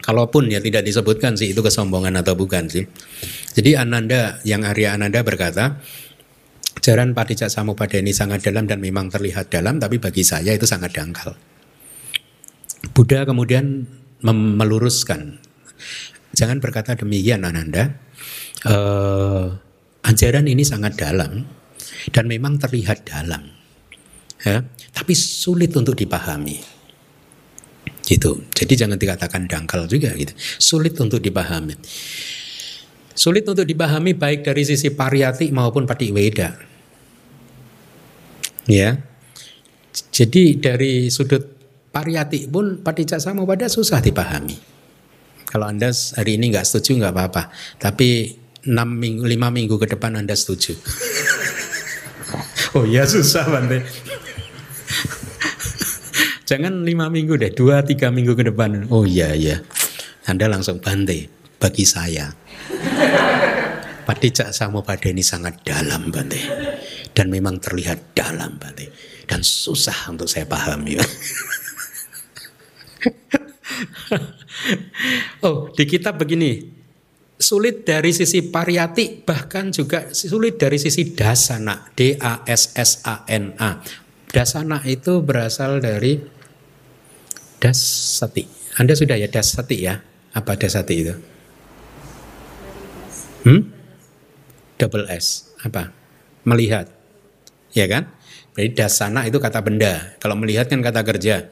Kalaupun 0.00 0.48
ya 0.48 0.58
tidak 0.58 0.82
disebutkan 0.88 1.36
sih 1.36 1.52
itu 1.52 1.60
kesombongan 1.60 2.18
atau 2.24 2.34
bukan 2.34 2.66
sih. 2.66 2.88
Jadi 3.54 3.76
Ananda 3.76 4.40
yang 4.48 4.64
Arya 4.64 4.96
Ananda 4.96 5.20
berkata, 5.20 5.78
Jaran 6.80 7.12
Padijak 7.12 7.52
Samupada 7.52 8.00
ini 8.00 8.16
sangat 8.16 8.40
dalam 8.42 8.64
dan 8.64 8.80
memang 8.80 9.12
terlihat 9.12 9.52
dalam, 9.52 9.76
tapi 9.76 10.00
bagi 10.00 10.24
saya 10.24 10.56
itu 10.56 10.64
sangat 10.64 10.96
dangkal. 10.96 11.36
Buddha 12.96 13.28
kemudian 13.28 13.84
meluruskan, 14.24 15.36
jangan 16.32 16.58
berkata 16.64 16.96
demikian 16.96 17.44
Ananda. 17.44 17.92
Uh, 18.60 19.56
ajaran 20.04 20.48
ini 20.48 20.64
sangat 20.64 20.96
dalam 20.96 21.44
dan 22.12 22.24
memang 22.28 22.56
terlihat 22.60 23.04
dalam 23.08 23.59
ya, 24.44 24.64
tapi 24.92 25.12
sulit 25.16 25.72
untuk 25.76 25.96
dipahami. 25.96 26.60
Gitu. 28.04 28.42
Jadi 28.50 28.72
jangan 28.74 28.98
dikatakan 28.98 29.46
dangkal 29.46 29.86
juga 29.86 30.10
gitu. 30.18 30.34
Sulit 30.58 30.98
untuk 30.98 31.22
dipahami. 31.22 31.78
Sulit 33.14 33.46
untuk 33.46 33.62
dipahami 33.62 34.18
baik 34.18 34.42
dari 34.42 34.66
sisi 34.66 34.90
pariyati 34.90 35.52
maupun 35.54 35.86
weda. 36.10 36.58
Ya. 38.66 38.98
Jadi 40.10 40.58
dari 40.58 41.06
sudut 41.10 41.42
pariyati 41.94 42.50
pun 42.50 42.82
sama 43.18 43.46
pada 43.46 43.66
susah 43.70 44.02
dipahami. 44.02 44.58
Kalau 45.50 45.66
Anda 45.66 45.90
hari 45.90 46.38
ini 46.38 46.54
nggak 46.54 46.66
setuju 46.66 47.02
nggak 47.02 47.14
apa-apa. 47.14 47.50
Tapi 47.78 48.38
6 48.66 48.70
minggu, 48.74 49.22
5 49.26 49.50
minggu 49.50 49.74
ke 49.78 49.86
depan 49.90 50.18
Anda 50.18 50.38
setuju. 50.38 50.78
oh 52.76 52.84
iya 52.86 53.06
susah 53.06 53.48
Bante. 53.48 53.82
Jangan 56.50 56.82
lima 56.82 57.06
minggu 57.06 57.38
deh, 57.38 57.54
dua 57.54 57.86
tiga 57.86 58.10
minggu 58.10 58.34
ke 58.34 58.50
depan. 58.50 58.90
Oh 58.90 59.06
iya 59.06 59.38
iya. 59.38 59.62
Anda 60.26 60.50
langsung 60.50 60.82
Bante 60.82 61.30
bagi 61.62 61.86
saya. 61.86 62.26
Padicak 64.02 64.50
sama 64.50 64.82
pada 64.82 65.06
ini 65.06 65.22
sangat 65.22 65.62
dalam 65.62 66.10
Bante. 66.10 66.42
Dan 67.14 67.30
memang 67.30 67.62
terlihat 67.62 68.18
dalam 68.18 68.58
Bante. 68.58 68.90
Dan 69.30 69.46
susah 69.46 70.10
untuk 70.10 70.26
saya 70.26 70.42
pahami. 70.50 70.98
oh 75.46 75.70
di 75.70 75.86
kitab 75.86 76.18
begini 76.18 76.79
sulit 77.40 77.88
dari 77.88 78.12
sisi 78.12 78.44
pariyati 78.44 79.24
bahkan 79.24 79.72
juga 79.72 80.12
sulit 80.12 80.60
dari 80.60 80.76
sisi 80.76 81.16
dasana 81.16 81.88
D 81.96 82.20
A 82.20 82.44
S 82.44 82.76
S 82.76 83.00
A 83.08 83.24
N 83.32 83.56
A. 83.56 83.80
Dasana 84.30 84.84
itu 84.84 85.24
berasal 85.24 85.80
dari 85.80 86.20
dasati. 87.58 88.44
Anda 88.78 88.94
sudah 88.94 89.16
ya 89.18 89.26
dasati 89.26 89.76
ya? 89.80 89.98
Apa 90.36 90.54
dasati 90.54 90.94
itu? 90.94 91.14
Hmm? 93.48 93.80
double 94.76 95.08
S. 95.12 95.52
Apa? 95.64 95.92
Melihat. 96.44 96.88
Ya 97.76 97.84
kan? 97.88 98.08
Berarti 98.56 98.70
dasana 98.72 99.28
itu 99.28 99.36
kata 99.36 99.60
benda. 99.60 100.16
Kalau 100.20 100.36
melihat 100.36 100.68
kan 100.68 100.80
kata 100.80 101.04
kerja. 101.04 101.48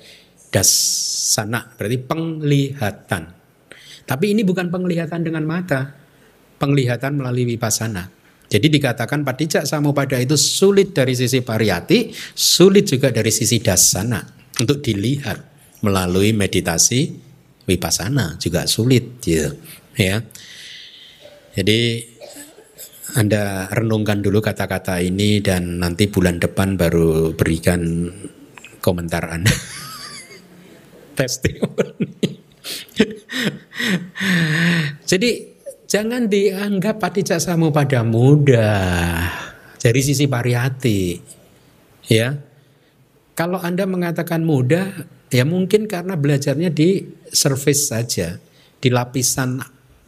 Dasana 0.49 1.77
berarti 1.77 1.99
penglihatan 2.01 3.38
tapi 4.09 4.33
ini 4.33 4.41
bukan 4.41 4.73
penglihatan 4.73 5.21
dengan 5.21 5.45
mata, 5.45 5.93
penglihatan 6.57 7.21
melalui 7.21 7.45
wipasana. 7.45 8.09
Jadi 8.49 8.73
dikatakan 8.73 9.21
padijak 9.21 9.69
samupada 9.69 10.17
itu 10.17 10.33
sulit 10.41 10.97
dari 10.97 11.13
sisi 11.13 11.45
pariyati, 11.45 12.09
sulit 12.33 12.89
juga 12.89 13.13
dari 13.13 13.29
sisi 13.29 13.61
dasana 13.61 14.25
untuk 14.57 14.81
dilihat 14.81 15.37
melalui 15.85 16.33
meditasi 16.33 17.13
wipasana 17.69 18.41
juga 18.41 18.65
sulit 18.65 19.21
gitu 19.21 19.53
ya. 20.01 20.25
Jadi 21.53 22.09
Anda 23.21 23.69
renungkan 23.69 24.25
dulu 24.25 24.41
kata-kata 24.41 25.05
ini 25.05 25.45
dan 25.45 25.85
nanti 25.85 26.09
bulan 26.09 26.41
depan 26.41 26.81
baru 26.81 27.37
berikan 27.37 28.09
komentar 28.81 29.29
Anda. 29.29 29.53
Testimoni. 31.19 32.38
Jadi 35.11 35.31
jangan 35.89 36.29
dianggap 36.29 37.01
patijak 37.01 37.41
samu 37.41 37.73
pada 37.73 38.05
mudah 38.05 39.29
dari 39.81 40.01
sisi 40.03 40.29
variati. 40.29 41.19
Ya. 42.09 42.37
Kalau 43.39 43.63
Anda 43.63 43.87
mengatakan 43.87 44.43
mudah, 44.43 45.07
ya 45.31 45.47
mungkin 45.47 45.87
karena 45.87 46.19
belajarnya 46.19 46.75
di 46.75 47.07
surface 47.31 47.89
saja, 47.95 48.43
di 48.83 48.89
lapisan 48.91 49.63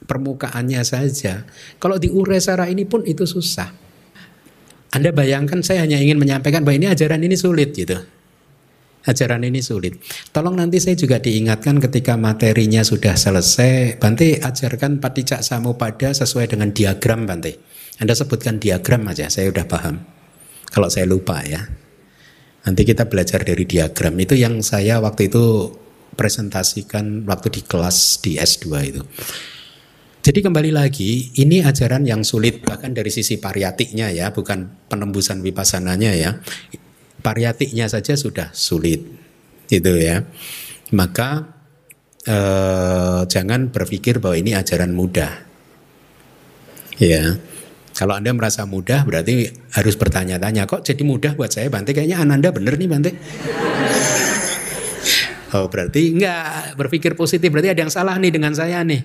permukaannya 0.04 0.82
saja. 0.82 1.46
Kalau 1.78 1.96
di 2.02 2.10
uresara 2.10 2.66
ini 2.66 2.82
pun 2.82 3.06
itu 3.06 3.22
susah. 3.22 3.70
Anda 4.90 5.14
bayangkan 5.14 5.62
saya 5.62 5.86
hanya 5.86 6.02
ingin 6.02 6.18
menyampaikan 6.18 6.66
bahwa 6.66 6.82
ini 6.82 6.90
ajaran 6.90 7.22
ini 7.22 7.38
sulit 7.38 7.70
gitu 7.70 8.19
ajaran 9.06 9.40
ini 9.46 9.64
sulit. 9.64 9.96
Tolong 10.34 10.56
nanti 10.58 10.76
saya 10.82 10.96
juga 10.96 11.16
diingatkan 11.22 11.80
ketika 11.80 12.20
materinya 12.20 12.84
sudah 12.84 13.16
selesai, 13.16 13.96
Bante 13.96 14.40
ajarkan 14.40 15.00
patijak 15.00 15.40
samupada 15.40 16.12
sesuai 16.12 16.52
dengan 16.52 16.74
diagram 16.74 17.24
Bante. 17.24 17.56
Anda 18.00 18.16
sebutkan 18.16 18.60
diagram 18.60 19.08
aja, 19.08 19.28
saya 19.28 19.52
udah 19.52 19.64
paham. 19.68 20.00
Kalau 20.68 20.88
saya 20.88 21.08
lupa 21.08 21.40
ya. 21.44 21.64
Nanti 22.60 22.84
kita 22.84 23.08
belajar 23.08 23.40
dari 23.40 23.64
diagram. 23.64 24.12
Itu 24.20 24.36
yang 24.36 24.60
saya 24.60 25.00
waktu 25.00 25.32
itu 25.32 25.72
presentasikan 26.12 27.24
waktu 27.24 27.48
di 27.48 27.62
kelas 27.64 28.20
di 28.20 28.36
S2 28.36 28.66
itu. 28.84 29.02
Jadi 30.20 30.44
kembali 30.44 30.68
lagi, 30.68 31.32
ini 31.40 31.64
ajaran 31.64 32.04
yang 32.04 32.20
sulit 32.20 32.60
bahkan 32.60 32.92
dari 32.92 33.08
sisi 33.08 33.40
pariatiknya 33.40 34.12
ya, 34.12 34.28
bukan 34.28 34.68
penembusan 34.92 35.40
vipasananya 35.40 36.12
ya 36.12 36.36
variatiknya 37.20 37.86
saja 37.86 38.16
sudah 38.16 38.50
sulit 38.52 39.04
gitu 39.70 39.94
ya 39.96 40.26
maka 40.96 41.54
eh, 42.26 43.22
jangan 43.28 43.70
berpikir 43.70 44.18
bahwa 44.18 44.36
ini 44.36 44.56
ajaran 44.56 44.90
mudah 44.90 45.30
ya 46.98 47.38
kalau 47.94 48.16
anda 48.16 48.32
merasa 48.32 48.64
mudah 48.64 49.04
berarti 49.04 49.52
harus 49.76 49.94
bertanya-tanya 49.94 50.64
kok 50.66 50.82
jadi 50.82 51.02
mudah 51.04 51.32
buat 51.36 51.52
saya 51.52 51.68
Bante 51.68 51.92
kayaknya 51.92 52.22
Ananda 52.24 52.50
bener 52.50 52.74
nih 52.80 52.88
Bante 52.88 53.10
Oh 55.50 55.66
berarti 55.66 56.14
enggak 56.14 56.78
berpikir 56.78 57.18
positif 57.18 57.50
berarti 57.50 57.74
ada 57.74 57.82
yang 57.82 57.90
salah 57.92 58.14
nih 58.22 58.30
dengan 58.30 58.54
saya 58.54 58.86
nih. 58.86 59.02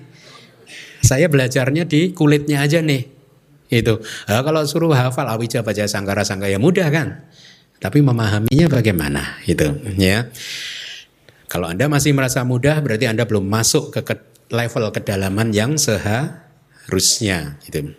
Saya 1.02 1.26
belajarnya 1.26 1.86
di 1.86 2.14
kulitnya 2.14 2.62
aja 2.62 2.78
nih. 2.78 3.02
Itu. 3.66 3.98
Nah, 4.30 4.46
kalau 4.46 4.62
suruh 4.62 4.94
hafal 4.94 5.26
awija 5.26 5.66
baca 5.66 5.90
sangkara 5.90 6.22
sangka 6.22 6.46
ya 6.46 6.62
mudah 6.62 6.86
kan. 6.94 7.26
Tapi 7.76 7.98
memahaminya 8.00 8.66
bagaimana 8.72 9.40
itu 9.44 9.68
ya. 10.00 10.28
Kalau 11.46 11.70
Anda 11.70 11.86
masih 11.86 12.16
merasa 12.16 12.42
mudah 12.42 12.82
berarti 12.82 13.06
Anda 13.06 13.22
belum 13.28 13.46
masuk 13.46 13.94
ke 13.94 14.02
level 14.50 14.90
kedalaman 14.90 15.54
yang 15.54 15.78
seharusnya 15.78 17.58
gitu. 17.62 17.94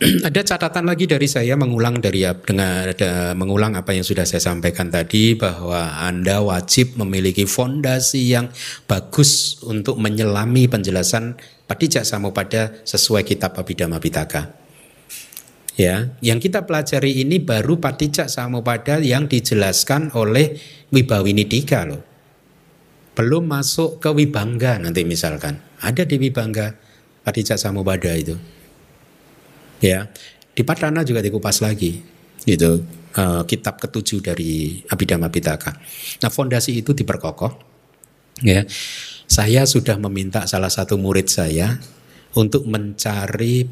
ada 0.28 0.40
catatan 0.40 0.88
lagi 0.88 1.04
dari 1.04 1.28
saya 1.28 1.60
mengulang 1.60 2.00
dari 2.00 2.24
dengan 2.24 2.88
ada 2.88 3.36
mengulang 3.36 3.76
apa 3.76 3.92
yang 3.92 4.00
sudah 4.00 4.24
saya 4.24 4.40
sampaikan 4.40 4.88
tadi 4.88 5.36
bahwa 5.36 6.00
Anda 6.00 6.40
wajib 6.40 6.96
memiliki 6.96 7.44
fondasi 7.44 8.32
yang 8.32 8.48
bagus 8.88 9.60
untuk 9.60 10.00
menyelami 10.00 10.72
penjelasan 10.72 11.36
Padijak 11.68 12.08
Samupada 12.08 12.80
sesuai 12.82 13.28
kitab 13.28 13.60
Abhidhamma 13.60 14.00
Pitaka. 14.00 14.59
Ya, 15.80 16.12
yang 16.20 16.44
kita 16.44 16.68
pelajari 16.68 17.24
ini 17.24 17.40
baru 17.40 17.80
patijak 17.80 18.28
samupada 18.28 19.00
yang 19.00 19.24
dijelaskan 19.32 20.12
oleh 20.12 20.60
Wibawinidika 20.92 21.88
loh. 21.88 22.04
Belum 23.16 23.48
masuk 23.48 23.96
ke 23.96 24.12
Wibangga 24.12 24.76
nanti 24.76 25.08
misalkan. 25.08 25.56
Ada 25.80 26.04
di 26.04 26.20
Wibangga 26.20 26.76
patijak 27.24 27.56
samupada 27.56 28.12
itu. 28.12 28.36
Ya, 29.80 30.12
di 30.52 30.60
Padana 30.68 31.00
juga 31.00 31.24
dikupas 31.24 31.64
lagi. 31.64 32.04
Itu 32.44 32.84
uh, 33.16 33.48
kitab 33.48 33.80
ketujuh 33.80 34.20
dari 34.20 34.84
Abhidhamma 34.84 35.32
Pitaka. 35.32 35.80
Nah, 36.20 36.28
fondasi 36.28 36.76
itu 36.76 36.92
diperkokoh. 36.92 37.56
Ya. 38.44 38.68
Saya 39.24 39.64
sudah 39.64 39.96
meminta 39.96 40.44
salah 40.44 40.68
satu 40.68 41.00
murid 41.00 41.32
saya 41.32 41.80
untuk 42.36 42.68
mencari 42.68 43.64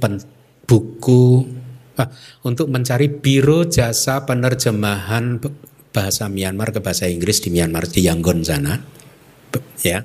buku 0.65 1.25
untuk 2.47 2.71
mencari 2.71 3.11
biro 3.11 3.67
jasa 3.67 4.23
penerjemahan 4.29 5.41
bahasa 5.91 6.31
Myanmar 6.31 6.71
ke 6.71 6.79
bahasa 6.79 7.11
Inggris 7.11 7.43
di 7.43 7.51
Myanmar 7.51 7.89
di 7.91 8.07
Yangon 8.07 8.45
sana. 8.45 8.79
Ya. 9.83 10.05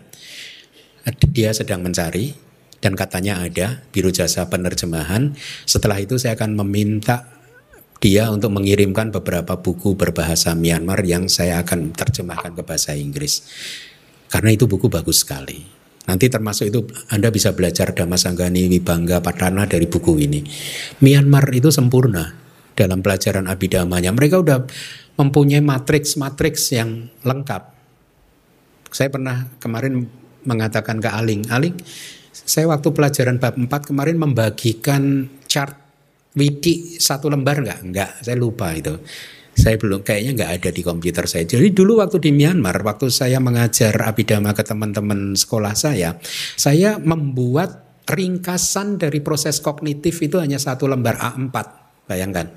Dia 1.36 1.52
sedang 1.52 1.84
mencari 1.84 2.32
dan 2.80 2.96
katanya 2.96 3.44
ada 3.44 3.84
biro 3.92 4.10
jasa 4.10 4.48
penerjemahan. 4.48 5.36
Setelah 5.68 6.00
itu 6.00 6.16
saya 6.16 6.40
akan 6.40 6.56
meminta 6.64 7.28
dia 8.04 8.28
untuk 8.28 8.52
mengirimkan 8.52 9.16
beberapa 9.16 9.60
buku 9.60 9.96
berbahasa 9.96 10.52
Myanmar 10.56 11.04
yang 11.08 11.32
saya 11.32 11.64
akan 11.64 11.96
terjemahkan 11.96 12.52
ke 12.52 12.64
bahasa 12.64 12.92
Inggris. 12.96 13.48
Karena 14.28 14.52
itu 14.52 14.68
buku 14.68 14.92
bagus 14.92 15.24
sekali. 15.24 15.83
Nanti 16.04 16.28
termasuk 16.28 16.66
itu 16.68 16.80
Anda 17.08 17.32
bisa 17.32 17.56
belajar 17.56 17.96
Dhammasanggani 17.96 18.68
Wibangga 18.68 19.24
Padana 19.24 19.64
dari 19.64 19.88
buku 19.88 20.20
ini. 20.20 20.44
Myanmar 21.00 21.48
itu 21.56 21.72
sempurna 21.72 22.36
dalam 22.76 23.00
pelajaran 23.00 23.48
abidamanya. 23.48 24.12
Mereka 24.12 24.44
udah 24.44 24.68
mempunyai 25.16 25.64
matriks-matriks 25.64 26.76
yang 26.76 27.08
lengkap. 27.24 27.64
Saya 28.92 29.10
pernah 29.10 29.48
kemarin 29.64 30.06
mengatakan 30.44 31.00
ke 31.00 31.08
Aling, 31.08 31.48
Aling, 31.50 31.76
saya 32.34 32.68
waktu 32.68 32.92
pelajaran 32.92 33.40
bab 33.40 33.56
4 33.56 33.70
kemarin 33.90 34.20
membagikan 34.20 35.32
chart 35.48 35.78
widi 36.36 37.00
satu 37.00 37.32
lembar 37.32 37.64
enggak? 37.64 37.80
Enggak, 37.86 38.12
saya 38.20 38.36
lupa 38.36 38.74
itu. 38.76 39.00
Saya 39.54 39.78
belum 39.78 40.02
kayaknya 40.02 40.32
nggak 40.34 40.52
ada 40.62 40.70
di 40.74 40.82
komputer 40.82 41.30
saya. 41.30 41.46
Jadi 41.46 41.70
dulu 41.72 42.02
waktu 42.02 42.18
di 42.18 42.34
Myanmar, 42.34 42.82
waktu 42.82 43.14
saya 43.14 43.38
mengajar 43.38 43.94
abidama 44.02 44.52
ke 44.52 44.66
teman-teman 44.66 45.38
sekolah 45.38 45.78
saya, 45.78 46.18
saya 46.58 46.98
membuat 46.98 48.02
ringkasan 48.10 49.00
dari 49.00 49.22
proses 49.24 49.62
kognitif 49.62 50.20
itu 50.20 50.42
hanya 50.42 50.58
satu 50.58 50.90
lembar 50.90 51.22
A4. 51.22 51.56
Bayangkan. 52.10 52.48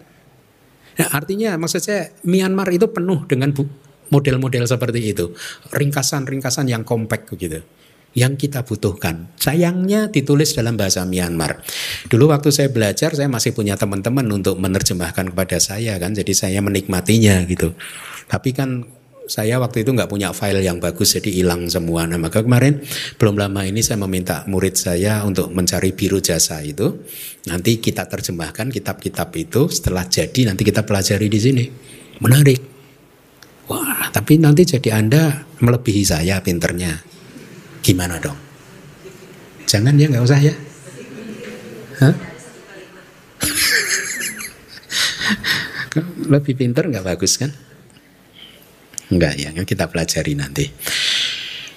Nah, 0.96 1.08
artinya 1.12 1.54
maksud 1.60 1.84
saya 1.84 2.10
Myanmar 2.24 2.72
itu 2.72 2.88
penuh 2.88 3.28
dengan 3.28 3.52
model-model 4.08 4.64
seperti 4.64 5.00
itu. 5.12 5.36
Ringkasan-ringkasan 5.70 6.72
yang 6.72 6.82
kompak 6.82 7.28
begitu. 7.28 7.60
Yang 8.16 8.40
kita 8.40 8.64
butuhkan. 8.64 9.28
Sayangnya 9.36 10.08
ditulis 10.08 10.56
dalam 10.56 10.80
bahasa 10.80 11.04
Myanmar. 11.04 11.60
Dulu 12.08 12.32
waktu 12.32 12.48
saya 12.48 12.72
belajar 12.72 13.12
saya 13.12 13.28
masih 13.28 13.52
punya 13.52 13.76
teman-teman 13.76 14.24
untuk 14.32 14.56
menerjemahkan 14.56 15.36
kepada 15.36 15.60
saya 15.60 16.00
kan, 16.00 16.16
jadi 16.16 16.32
saya 16.32 16.64
menikmatinya 16.64 17.44
gitu. 17.44 17.76
Tapi 18.26 18.56
kan 18.56 18.88
saya 19.26 19.58
waktu 19.58 19.82
itu 19.82 19.90
nggak 19.90 20.08
punya 20.08 20.30
file 20.30 20.62
yang 20.62 20.78
bagus 20.80 21.18
jadi 21.18 21.28
hilang 21.28 21.68
semua. 21.68 22.06
Nah 22.08 22.16
maka 22.16 22.40
kemarin 22.40 22.80
belum 23.20 23.36
lama 23.36 23.66
ini 23.66 23.84
saya 23.84 24.00
meminta 24.00 24.46
murid 24.48 24.78
saya 24.78 25.26
untuk 25.26 25.52
mencari 25.52 25.92
biru 25.92 26.22
jasa 26.22 26.62
itu. 26.62 27.04
Nanti 27.50 27.82
kita 27.82 28.06
terjemahkan 28.06 28.70
kitab-kitab 28.72 29.28
itu 29.36 29.68
setelah 29.68 30.06
jadi 30.08 30.48
nanti 30.48 30.62
kita 30.64 30.86
pelajari 30.86 31.26
di 31.28 31.40
sini. 31.42 31.64
Menarik. 32.22 32.60
Wah 33.66 34.08
tapi 34.14 34.38
nanti 34.38 34.62
jadi 34.62 35.04
anda 35.04 35.44
melebihi 35.58 36.02
saya 36.06 36.38
pinternya. 36.40 37.15
Gimana 37.82 38.20
dong? 38.20 38.38
Jangan 39.66 39.98
ya, 39.98 40.06
nggak 40.06 40.24
usah 40.24 40.38
ya. 40.38 40.54
Hah? 42.00 42.14
Lebih 46.32 46.54
pinter 46.54 46.86
nggak 46.86 47.06
bagus 47.06 47.40
kan? 47.40 47.50
Enggak 49.10 49.38
ya, 49.38 49.54
kita 49.54 49.86
pelajari 49.86 50.34
nanti. 50.34 50.66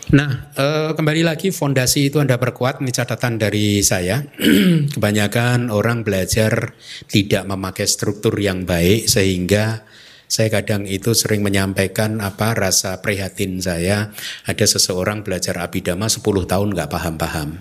Nah, 0.10 0.50
eh, 0.58 0.92
kembali 0.98 1.22
lagi 1.22 1.54
fondasi 1.54 2.10
itu 2.10 2.18
Anda 2.18 2.42
perkuat, 2.42 2.82
ini 2.82 2.90
catatan 2.90 3.38
dari 3.38 3.86
saya. 3.86 4.26
Kebanyakan 4.98 5.70
orang 5.70 6.02
belajar 6.02 6.74
tidak 7.06 7.46
memakai 7.46 7.86
struktur 7.86 8.34
yang 8.42 8.66
baik 8.66 9.06
sehingga 9.06 9.86
saya 10.30 10.62
kadang 10.62 10.86
itu 10.86 11.18
sering 11.18 11.42
menyampaikan 11.42 12.22
apa 12.22 12.54
rasa 12.54 13.02
prihatin 13.02 13.58
saya. 13.58 14.14
Ada 14.46 14.78
seseorang 14.78 15.26
belajar 15.26 15.58
abidama 15.58 16.06
10 16.06 16.22
tahun 16.46 16.78
nggak 16.78 16.86
paham-paham. 16.94 17.58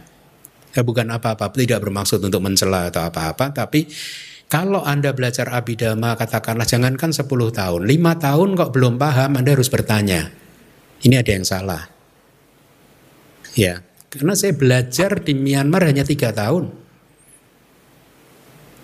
Ya 0.77 0.85
bukan 0.85 1.09
apa-apa, 1.09 1.49
tidak 1.57 1.81
bermaksud 1.81 2.21
untuk 2.21 2.45
mencela 2.45 2.93
atau 2.93 3.09
apa-apa, 3.09 3.57
tapi 3.57 3.89
kalau 4.53 4.85
Anda 4.85 5.17
belajar 5.17 5.49
abidama 5.49 6.13
katakanlah 6.13 6.69
jangankan 6.69 7.09
10 7.09 7.25
tahun, 7.57 7.81
5 7.89 8.25
tahun 8.29 8.49
kok 8.53 8.73
belum 8.77 9.01
paham, 9.01 9.41
Anda 9.41 9.57
harus 9.57 9.73
bertanya. 9.73 10.29
Ini 11.01 11.25
ada 11.25 11.31
yang 11.33 11.49
salah. 11.49 11.89
Ya, 13.57 13.81
karena 14.13 14.37
saya 14.37 14.53
belajar 14.53 15.25
di 15.25 15.33
Myanmar 15.33 15.89
hanya 15.89 16.05
tiga 16.05 16.37
tahun. 16.37 16.69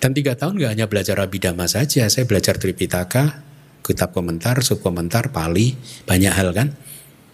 Dan 0.01 0.17
tiga 0.17 0.41
tahun 0.41 0.57
nggak 0.57 0.73
hanya 0.73 0.87
belajar 0.89 1.21
abidama 1.21 1.69
saja, 1.69 2.09
saya 2.09 2.25
belajar 2.25 2.57
Tripitaka, 2.57 3.45
kitab 3.85 4.17
komentar, 4.17 4.65
subkomentar, 4.65 5.29
pali, 5.29 5.77
banyak 6.09 6.33
hal 6.33 6.57
kan. 6.57 6.73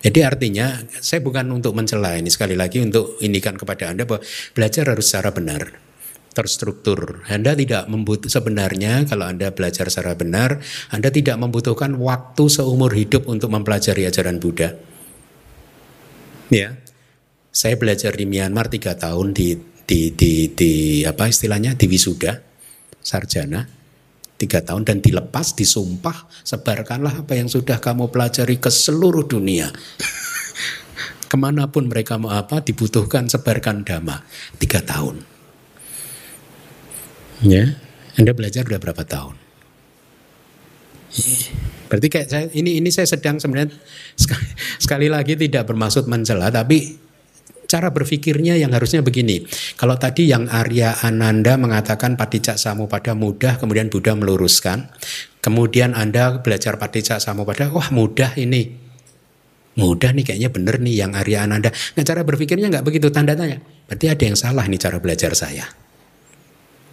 Jadi 0.01 0.25
artinya 0.25 0.81
saya 0.99 1.23
bukan 1.23 1.47
untuk 1.53 1.77
mencela 1.77 2.17
ini 2.17 2.33
sekali 2.33 2.57
lagi 2.57 2.81
untuk 2.83 3.21
indikan 3.23 3.55
kepada 3.55 3.93
Anda 3.93 4.09
bahwa 4.09 4.25
belajar 4.57 4.91
harus 4.91 5.07
secara 5.07 5.31
benar, 5.31 5.77
terstruktur. 6.33 7.21
Anda 7.29 7.53
tidak 7.53 7.85
membutuhkan 7.87 8.33
sebenarnya 8.33 9.05
kalau 9.05 9.29
Anda 9.29 9.53
belajar 9.53 9.93
secara 9.93 10.17
benar, 10.17 10.59
Anda 10.89 11.13
tidak 11.13 11.37
membutuhkan 11.37 11.95
waktu 12.01 12.45
seumur 12.49 12.97
hidup 12.97 13.29
untuk 13.29 13.53
mempelajari 13.53 14.09
ajaran 14.09 14.41
Buddha. 14.41 14.73
Ya, 16.51 16.81
saya 17.53 17.77
belajar 17.77 18.17
di 18.17 18.25
Myanmar 18.25 18.73
tiga 18.73 18.97
tahun 18.97 19.37
di 19.37 19.55
di 19.85 20.17
di, 20.17 20.49
di 20.51 20.73
apa 21.05 21.29
istilahnya 21.29 21.77
di 21.77 21.87
wisuda 21.91 22.41
sarjana 23.03 23.80
tiga 24.41 24.65
tahun 24.65 24.89
dan 24.89 25.05
dilepas, 25.05 25.53
disumpah, 25.53 26.25
sebarkanlah 26.49 27.29
apa 27.29 27.37
yang 27.37 27.53
sudah 27.53 27.77
kamu 27.77 28.09
pelajari 28.09 28.57
ke 28.57 28.73
seluruh 28.73 29.29
dunia. 29.29 29.69
Ke 31.29 31.37
mana 31.37 31.69
pun 31.69 31.93
mereka 31.93 32.17
mau 32.17 32.33
apa, 32.33 32.65
dibutuhkan 32.65 33.29
sebarkan 33.29 33.85
dhamma. 33.85 34.25
Tiga 34.57 34.81
tahun. 34.81 35.23
Ya, 37.45 37.77
Anda 38.17 38.33
belajar 38.33 38.65
udah 38.65 38.81
berapa 38.81 39.05
tahun? 39.05 39.37
Berarti 41.93 42.07
kayak 42.09 42.27
saya, 42.31 42.47
ini 42.55 42.79
ini 42.79 42.89
saya 42.89 43.07
sedang 43.07 43.43
sebenarnya 43.43 43.75
sekali, 44.15 44.49
sekali 44.79 45.07
lagi 45.11 45.35
tidak 45.35 45.67
bermaksud 45.69 46.07
mencela, 46.07 46.49
tapi 46.51 47.10
cara 47.71 47.95
berpikirnya 47.95 48.59
yang 48.59 48.75
harusnya 48.75 49.07
begini. 49.07 49.47
Kalau 49.79 49.95
tadi 49.95 50.27
yang 50.27 50.51
Arya 50.51 50.99
Ananda 51.07 51.55
mengatakan 51.55 52.19
Padicak 52.19 52.59
pada 52.91 53.15
mudah, 53.15 53.63
kemudian 53.63 53.87
Buddha 53.87 54.19
meluruskan. 54.19 54.91
Kemudian 55.39 55.95
Anda 55.95 56.43
belajar 56.43 56.83
Padicak 56.83 57.23
pada, 57.23 57.71
wah 57.71 57.89
mudah 57.95 58.35
ini. 58.35 58.91
Mudah 59.79 60.11
nih 60.11 60.27
kayaknya 60.27 60.51
bener 60.51 60.83
nih 60.83 60.95
yang 61.07 61.15
Arya 61.15 61.47
Ananda. 61.47 61.71
Nah 61.71 62.03
cara 62.03 62.27
berpikirnya 62.27 62.67
nggak 62.67 62.83
begitu 62.83 63.07
tanda 63.15 63.39
tanya. 63.39 63.63
Berarti 63.87 64.07
ada 64.11 64.25
yang 64.27 64.35
salah 64.37 64.67
nih 64.67 64.83
cara 64.83 64.99
belajar 64.99 65.31
saya. 65.39 65.65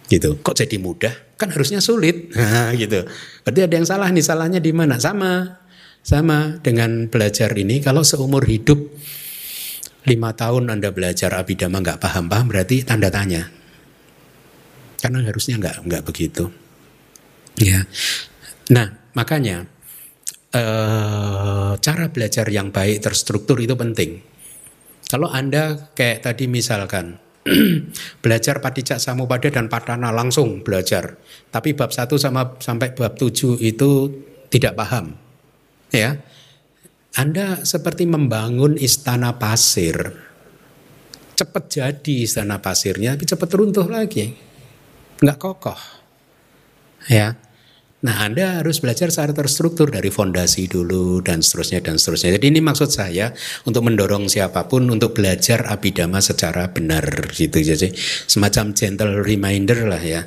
Gitu. 0.08 0.40
Kok 0.40 0.56
jadi 0.56 0.78
mudah? 0.80 1.14
Kan 1.36 1.52
harusnya 1.52 1.82
sulit. 1.82 2.30
Nah, 2.38 2.72
gitu. 2.72 3.04
Berarti 3.44 3.60
ada 3.60 3.74
yang 3.76 3.84
salah 3.84 4.08
nih. 4.08 4.24
Salahnya 4.24 4.60
di 4.62 4.72
mana? 4.72 4.96
Sama. 4.96 5.60
Sama 6.00 6.56
dengan 6.64 7.10
belajar 7.12 7.52
ini 7.52 7.84
kalau 7.84 8.00
seumur 8.00 8.46
hidup 8.48 8.80
lima 10.08 10.32
tahun 10.32 10.72
Anda 10.72 10.88
belajar 10.90 11.30
abidama 11.36 11.84
nggak 11.84 12.00
paham-paham 12.00 12.46
berarti 12.48 12.82
tanda 12.82 13.12
tanya. 13.12 13.52
Karena 14.98 15.22
harusnya 15.22 15.60
nggak 15.60 15.76
nggak 15.84 16.02
begitu. 16.08 16.48
Ya. 17.60 17.84
Nah 18.72 19.12
makanya 19.12 19.68
eh, 20.56 21.72
cara 21.78 22.04
belajar 22.08 22.46
yang 22.48 22.72
baik 22.72 23.04
terstruktur 23.04 23.60
itu 23.60 23.76
penting. 23.76 24.24
Kalau 25.08 25.28
Anda 25.32 25.92
kayak 25.96 26.24
tadi 26.24 26.44
misalkan 26.50 27.16
belajar 28.24 28.60
padicak 28.60 29.00
samupada 29.00 29.48
dan 29.48 29.72
padana 29.72 30.12
langsung 30.12 30.60
belajar. 30.60 31.16
Tapi 31.48 31.72
bab 31.72 31.92
1 31.92 32.12
sama 32.20 32.56
sampai 32.60 32.92
bab 32.92 33.16
7 33.16 33.56
itu 33.60 33.90
tidak 34.52 34.76
paham. 34.76 35.16
Ya. 35.92 36.20
Anda 37.18 37.66
seperti 37.66 38.06
membangun 38.06 38.78
istana 38.78 39.34
pasir. 39.34 39.98
Cepat 41.34 41.64
jadi 41.66 42.14
istana 42.22 42.62
pasirnya, 42.62 43.18
tapi 43.18 43.26
cepat 43.26 43.50
runtuh 43.58 43.90
lagi. 43.90 44.38
Nggak 45.18 45.38
kokoh. 45.42 45.80
Ya. 47.10 47.34
Nah, 47.98 48.22
Anda 48.22 48.62
harus 48.62 48.78
belajar 48.78 49.10
secara 49.10 49.34
terstruktur 49.34 49.90
dari 49.90 50.14
fondasi 50.14 50.70
dulu 50.70 51.18
dan 51.18 51.42
seterusnya 51.42 51.82
dan 51.82 51.98
seterusnya. 51.98 52.38
Jadi 52.38 52.54
ini 52.54 52.62
maksud 52.62 52.86
saya 52.86 53.34
untuk 53.66 53.82
mendorong 53.82 54.30
siapa 54.30 54.70
pun 54.70 54.86
untuk 54.86 55.18
belajar 55.18 55.66
abidama 55.66 56.22
secara 56.22 56.70
benar 56.70 57.02
gitu. 57.34 57.58
Jadi 57.58 57.90
semacam 58.30 58.70
gentle 58.70 59.18
reminder 59.26 59.90
lah 59.90 60.02
ya. 60.02 60.22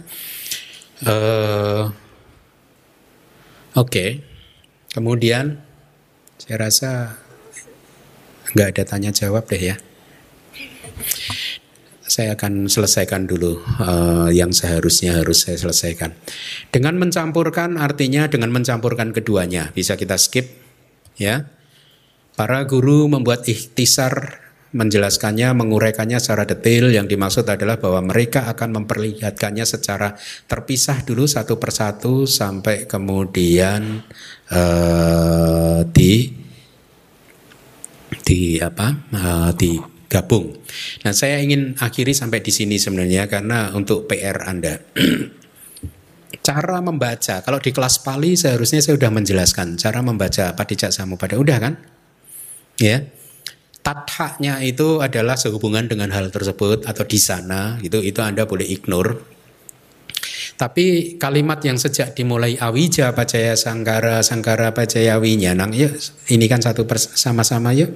Uh, 1.07 1.87
Oke, 3.71 3.87
okay. 3.87 4.09
kemudian 4.91 5.70
saya 6.51 6.67
rasa 6.67 6.91
nggak 8.51 8.75
ada 8.75 8.83
tanya 8.83 9.15
jawab 9.15 9.47
deh 9.47 9.71
ya. 9.71 9.79
Saya 12.03 12.35
akan 12.35 12.67
selesaikan 12.67 13.23
dulu 13.23 13.63
uh, 13.79 14.27
yang 14.35 14.51
seharusnya 14.51 15.23
harus 15.23 15.47
saya 15.47 15.55
selesaikan. 15.55 16.11
Dengan 16.67 16.99
mencampurkan 16.99 17.79
artinya 17.79 18.27
dengan 18.27 18.51
mencampurkan 18.51 19.15
keduanya 19.15 19.71
bisa 19.71 19.95
kita 19.95 20.19
skip 20.19 20.51
ya. 21.15 21.47
Para 22.35 22.67
guru 22.67 23.07
membuat 23.07 23.47
ikhtisar 23.47 24.43
menjelaskannya, 24.75 25.55
menguraikannya 25.55 26.19
secara 26.19 26.43
detail. 26.43 26.91
Yang 26.91 27.15
dimaksud 27.15 27.47
adalah 27.47 27.79
bahwa 27.79 28.11
mereka 28.11 28.43
akan 28.51 28.83
memperlihatkannya 28.83 29.63
secara 29.63 30.19
terpisah 30.51 30.99
dulu 31.07 31.23
satu 31.31 31.55
persatu 31.55 32.27
sampai 32.27 32.91
kemudian 32.91 34.03
uh, 34.51 35.87
di 35.87 36.40
di 38.21 38.61
apa 38.61 38.95
uh, 39.11 39.51
digabung. 39.57 40.53
Nah 41.03 41.13
saya 41.13 41.41
ingin 41.41 41.75
akhiri 41.77 42.13
sampai 42.15 42.39
di 42.41 42.53
sini 42.53 42.77
sebenarnya 42.77 43.27
karena 43.27 43.73
untuk 43.73 44.05
PR 44.09 44.47
Anda. 44.47 44.79
cara 46.41 46.81
membaca, 46.81 47.45
kalau 47.45 47.59
di 47.61 47.69
kelas 47.69 48.01
Pali 48.01 48.33
seharusnya 48.33 48.81
saya 48.81 48.97
sudah 48.97 49.11
menjelaskan 49.13 49.77
cara 49.77 50.01
membaca 50.01 50.57
Padijak 50.57 50.89
pada 51.19 51.35
udah 51.37 51.57
kan? 51.61 51.73
Ya. 52.81 53.05
Tathanya 53.81 54.61
itu 54.61 55.01
adalah 55.01 55.33
sehubungan 55.33 55.89
dengan 55.89 56.13
hal 56.13 56.29
tersebut 56.29 56.85
atau 56.85 57.01
di 57.01 57.17
sana 57.17 57.81
gitu 57.81 57.97
itu 57.97 58.21
Anda 58.21 58.45
boleh 58.45 58.69
ignore 58.69 59.40
tapi 60.61 61.17
kalimat 61.17 61.57
yang 61.65 61.81
sejak 61.81 62.13
dimulai 62.13 62.53
Awija 62.53 63.17
Pacaya 63.17 63.57
Sangkara 63.57 64.21
Sangkara 64.21 64.69
Pacaya 64.69 65.17
Winyanang 65.17 65.73
yuk 65.73 65.97
ini 66.29 66.45
kan 66.45 66.61
satu 66.61 66.85
sama-sama 67.17 67.73
yuk. 67.73 67.89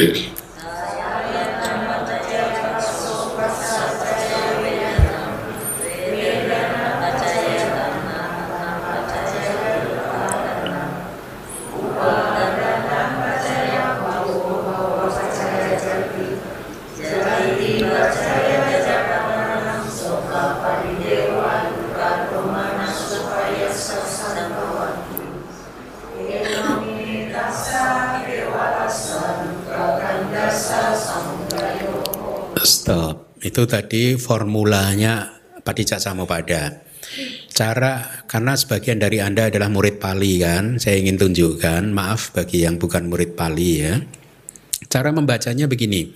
Stop. 0.00 0.29
Itu 33.50 33.66
tadi 33.66 34.14
formulanya 34.14 35.26
Padijak 35.66 35.98
Samopada. 35.98 36.86
Cara 37.50 38.22
karena 38.30 38.54
sebagian 38.54 39.02
dari 39.02 39.18
Anda 39.18 39.50
adalah 39.50 39.66
murid 39.66 39.98
Pali 39.98 40.38
kan, 40.38 40.78
saya 40.78 41.02
ingin 41.02 41.18
tunjukkan, 41.18 41.90
maaf 41.90 42.30
bagi 42.30 42.62
yang 42.62 42.78
bukan 42.78 43.10
murid 43.10 43.34
Pali 43.34 43.82
ya. 43.82 43.98
Cara 44.86 45.10
membacanya 45.10 45.66
begini. 45.66 46.14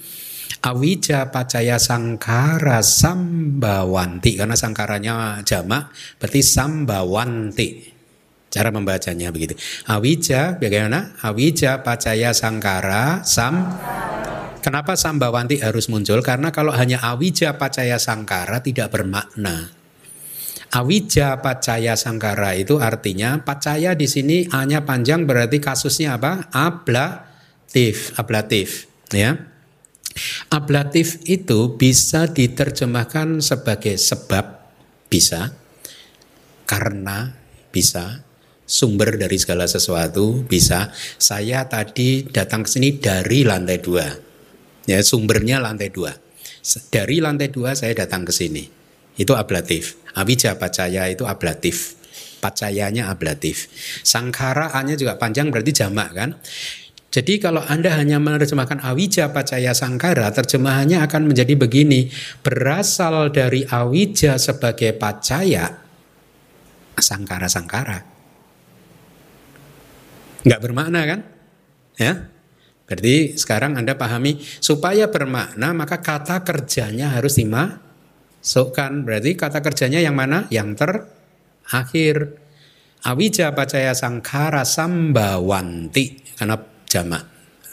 Awija 0.62 1.34
pacaya 1.34 1.82
sangkara 1.82 2.86
sambawanti 2.86 4.38
karena 4.38 4.54
sangkaranya 4.54 5.42
jamak 5.42 5.90
berarti 6.22 6.38
sambawanti. 6.38 7.68
Cara 8.46 8.70
membacanya 8.70 9.34
begitu. 9.34 9.58
Awija 9.90 10.62
bagaimana? 10.62 11.18
Awija 11.18 11.82
pacaya 11.82 12.30
sangkara 12.30 13.26
sam 13.26 13.74
Kenapa 14.64 14.96
sambawanti 14.96 15.60
harus 15.60 15.92
muncul? 15.92 16.24
Karena 16.24 16.48
kalau 16.48 16.72
hanya 16.72 16.96
awija 17.04 17.60
pacaya 17.60 18.00
sangkara 18.00 18.64
tidak 18.64 18.96
bermakna. 18.96 19.68
Awija 20.72 21.44
pacaya 21.44 21.92
sangkara 22.00 22.56
itu 22.56 22.80
artinya 22.80 23.44
pacaya 23.44 23.92
di 23.92 24.08
sini 24.08 24.48
hanya 24.56 24.88
panjang 24.88 25.28
berarti 25.28 25.60
kasusnya 25.60 26.16
apa? 26.16 26.48
Ablatif, 26.48 28.16
ablatif, 28.16 28.88
ya. 29.12 29.36
Ablatif 30.48 31.20
itu 31.28 31.76
bisa 31.76 32.32
diterjemahkan 32.32 33.44
sebagai 33.44 34.00
sebab, 34.00 34.64
bisa, 35.12 35.52
karena, 36.64 37.36
bisa, 37.68 38.24
sumber 38.64 39.20
dari 39.20 39.36
segala 39.36 39.68
sesuatu, 39.68 40.40
bisa. 40.48 40.88
Saya 41.20 41.68
tadi 41.68 42.24
datang 42.24 42.64
ke 42.64 42.70
sini 42.72 42.96
dari 42.96 43.44
lantai 43.44 43.78
dua, 43.82 44.06
ya 44.84 45.00
sumbernya 45.04 45.60
lantai 45.60 45.90
dua. 45.92 46.12
Dari 46.88 47.20
lantai 47.20 47.52
dua 47.52 47.76
saya 47.76 47.92
datang 47.92 48.24
ke 48.24 48.32
sini, 48.32 48.64
itu 49.20 49.32
ablatif. 49.36 50.00
Abija 50.16 50.56
pacaya 50.56 51.10
itu 51.10 51.28
ablatif, 51.28 51.98
pacayanya 52.40 53.12
ablatif. 53.12 53.68
Sangkara 54.00 54.72
hanya 54.72 54.96
juga 54.96 55.20
panjang 55.20 55.52
berarti 55.52 55.72
jamak 55.74 56.08
kan. 56.14 56.30
Jadi 57.14 57.38
kalau 57.38 57.62
Anda 57.62 57.94
hanya 57.94 58.18
menerjemahkan 58.18 58.82
awija 58.82 59.30
pacaya 59.30 59.70
sangkara, 59.70 60.34
terjemahannya 60.34 60.98
akan 60.98 61.30
menjadi 61.30 61.54
begini. 61.54 62.10
Berasal 62.42 63.30
dari 63.30 63.62
awija 63.62 64.34
sebagai 64.34 64.98
pacaya, 64.98 65.78
sangkara-sangkara. 66.98 68.02
Nggak 70.42 70.58
bermakna 70.58 71.00
kan? 71.06 71.20
Ya, 71.94 72.33
Berarti 72.84 73.40
sekarang 73.40 73.80
Anda 73.80 73.96
pahami 73.96 74.36
supaya 74.60 75.08
bermakna 75.08 75.72
maka 75.72 76.04
kata 76.04 76.44
kerjanya 76.44 77.16
harus 77.16 77.40
dimasukkan. 77.40 79.08
Berarti 79.08 79.30
kata 79.36 79.64
kerjanya 79.64 80.04
yang 80.04 80.12
mana? 80.12 80.44
Yang 80.52 80.84
terakhir. 80.84 82.16
Awija 83.04 83.52
pacaya 83.52 83.92
sangkara 83.92 84.64
sambawanti. 84.64 86.36
Karena 86.36 86.56
jamak. 86.88 87.22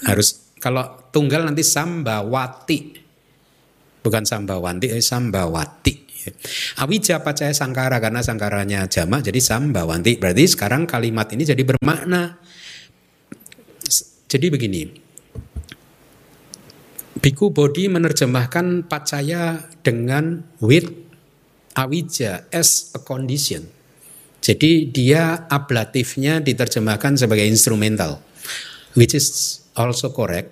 Harus 0.08 0.56
kalau 0.60 1.12
tunggal 1.12 1.44
nanti 1.44 1.64
sambawati. 1.64 2.80
Bukan 4.02 4.24
sambawanti, 4.26 4.96
eh, 4.96 5.04
sambawati. 5.04 5.94
Awija 6.82 7.22
pacaya 7.26 7.54
sangkara 7.54 7.98
karena 7.98 8.22
sangkaranya 8.22 8.86
jamak 8.88 9.26
jadi 9.26 9.40
sambawanti. 9.42 10.22
Berarti 10.22 10.44
sekarang 10.50 10.86
kalimat 10.86 11.28
ini 11.34 11.44
jadi 11.46 11.64
bermakna. 11.66 12.38
Jadi 14.32 14.48
begini. 14.48 14.88
Biku 17.20 17.52
Bodhi 17.52 17.92
menerjemahkan 17.92 18.88
pacaya 18.88 19.68
dengan 19.84 20.48
with 20.64 20.88
awija 21.76 22.48
as 22.56 22.96
a 22.96 23.04
condition. 23.04 23.68
Jadi 24.40 24.90
dia 24.90 25.46
ablatifnya 25.52 26.40
diterjemahkan 26.40 27.20
sebagai 27.20 27.46
instrumental 27.46 28.24
which 28.96 29.16
is 29.16 29.60
also 29.76 30.12
correct, 30.12 30.52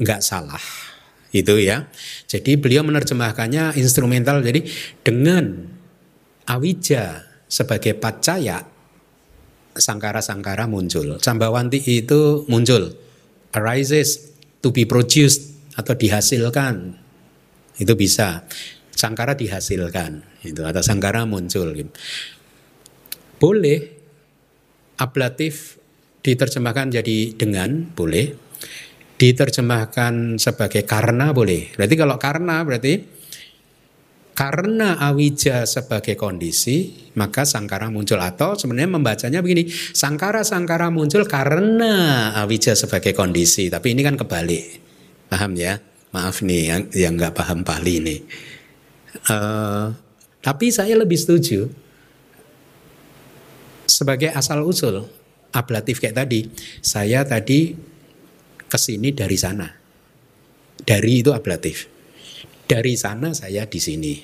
nggak 0.00 0.20
salah 0.24 0.62
itu 1.30 1.62
ya. 1.62 1.86
Jadi 2.26 2.58
beliau 2.58 2.82
menerjemahkannya 2.82 3.78
instrumental. 3.78 4.42
Jadi 4.42 4.66
dengan 5.06 5.66
awija 6.50 7.22
sebagai 7.46 7.94
pacaya 7.98 8.66
sangkara-sangkara 9.74 10.66
muncul. 10.66 11.18
Sambawanti 11.22 11.78
itu 11.84 12.44
muncul, 12.50 12.94
arises 13.54 14.34
to 14.60 14.74
be 14.74 14.86
produced 14.86 15.54
atau 15.78 15.94
dihasilkan. 15.94 16.98
Itu 17.80 17.96
bisa. 17.96 18.44
Sangkara 18.92 19.32
dihasilkan 19.32 20.44
itu 20.44 20.60
atau 20.60 20.82
sangkara 20.84 21.24
muncul. 21.24 21.72
Boleh 23.40 23.78
ablatif 25.00 25.80
diterjemahkan 26.20 27.00
jadi 27.00 27.32
dengan 27.32 27.88
boleh, 27.96 28.36
diterjemahkan 29.16 30.36
sebagai 30.36 30.84
karena 30.84 31.32
boleh. 31.32 31.72
Berarti 31.72 31.94
kalau 31.96 32.16
karena 32.20 32.60
berarti 32.60 33.19
karena 34.34 34.96
awija 34.96 35.68
sebagai 35.68 36.16
kondisi, 36.16 37.10
maka 37.18 37.44
sangkara 37.44 37.92
muncul 37.92 38.16
atau 38.16 38.56
sebenarnya 38.56 38.90
membacanya 38.96 39.40
begini, 39.44 39.68
sangkara-sangkara 39.68 40.88
muncul 40.88 41.28
karena 41.28 42.32
awija 42.40 42.72
sebagai 42.72 43.12
kondisi, 43.12 43.68
tapi 43.68 43.92
ini 43.92 44.00
kan 44.00 44.16
kebalik. 44.16 44.80
Paham 45.28 45.54
ya? 45.54 45.78
Maaf 46.10 46.42
nih 46.42 46.62
yang 46.66 46.82
yang 46.90 47.12
nggak 47.14 47.38
paham 47.38 47.62
Pali 47.62 48.02
ini. 48.02 48.16
Uh, 49.30 49.94
tapi 50.42 50.72
saya 50.74 50.98
lebih 50.98 51.18
setuju 51.18 51.70
sebagai 53.86 54.32
asal 54.34 54.64
usul 54.66 55.06
ablatif 55.54 56.02
kayak 56.02 56.26
tadi. 56.26 56.50
Saya 56.82 57.22
tadi 57.22 57.74
ke 58.66 58.78
sini 58.78 59.14
dari 59.14 59.38
sana. 59.38 59.68
Dari 60.80 61.20
itu 61.20 61.30
ablatif. 61.30 61.99
Dari 62.70 62.94
sana 62.94 63.34
saya 63.34 63.66
di 63.66 63.82
sini. 63.82 64.14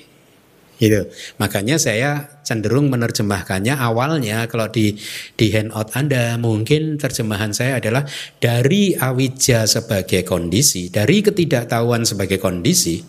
Gitu. 0.77 1.09
Makanya 1.41 1.75
saya 1.75 2.39
cenderung 2.47 2.87
menerjemahkannya 2.87 3.75
awalnya 3.75 4.47
kalau 4.47 4.71
di 4.71 4.95
di 5.35 5.51
handout 5.51 5.91
Anda 5.97 6.39
mungkin 6.39 6.95
terjemahan 6.95 7.51
saya 7.51 7.81
adalah 7.81 8.07
dari 8.39 8.95
awija 8.95 9.67
sebagai 9.67 10.23
kondisi, 10.23 10.87
dari 10.87 11.25
ketidaktahuan 11.25 12.07
sebagai 12.07 12.39
kondisi, 12.39 13.03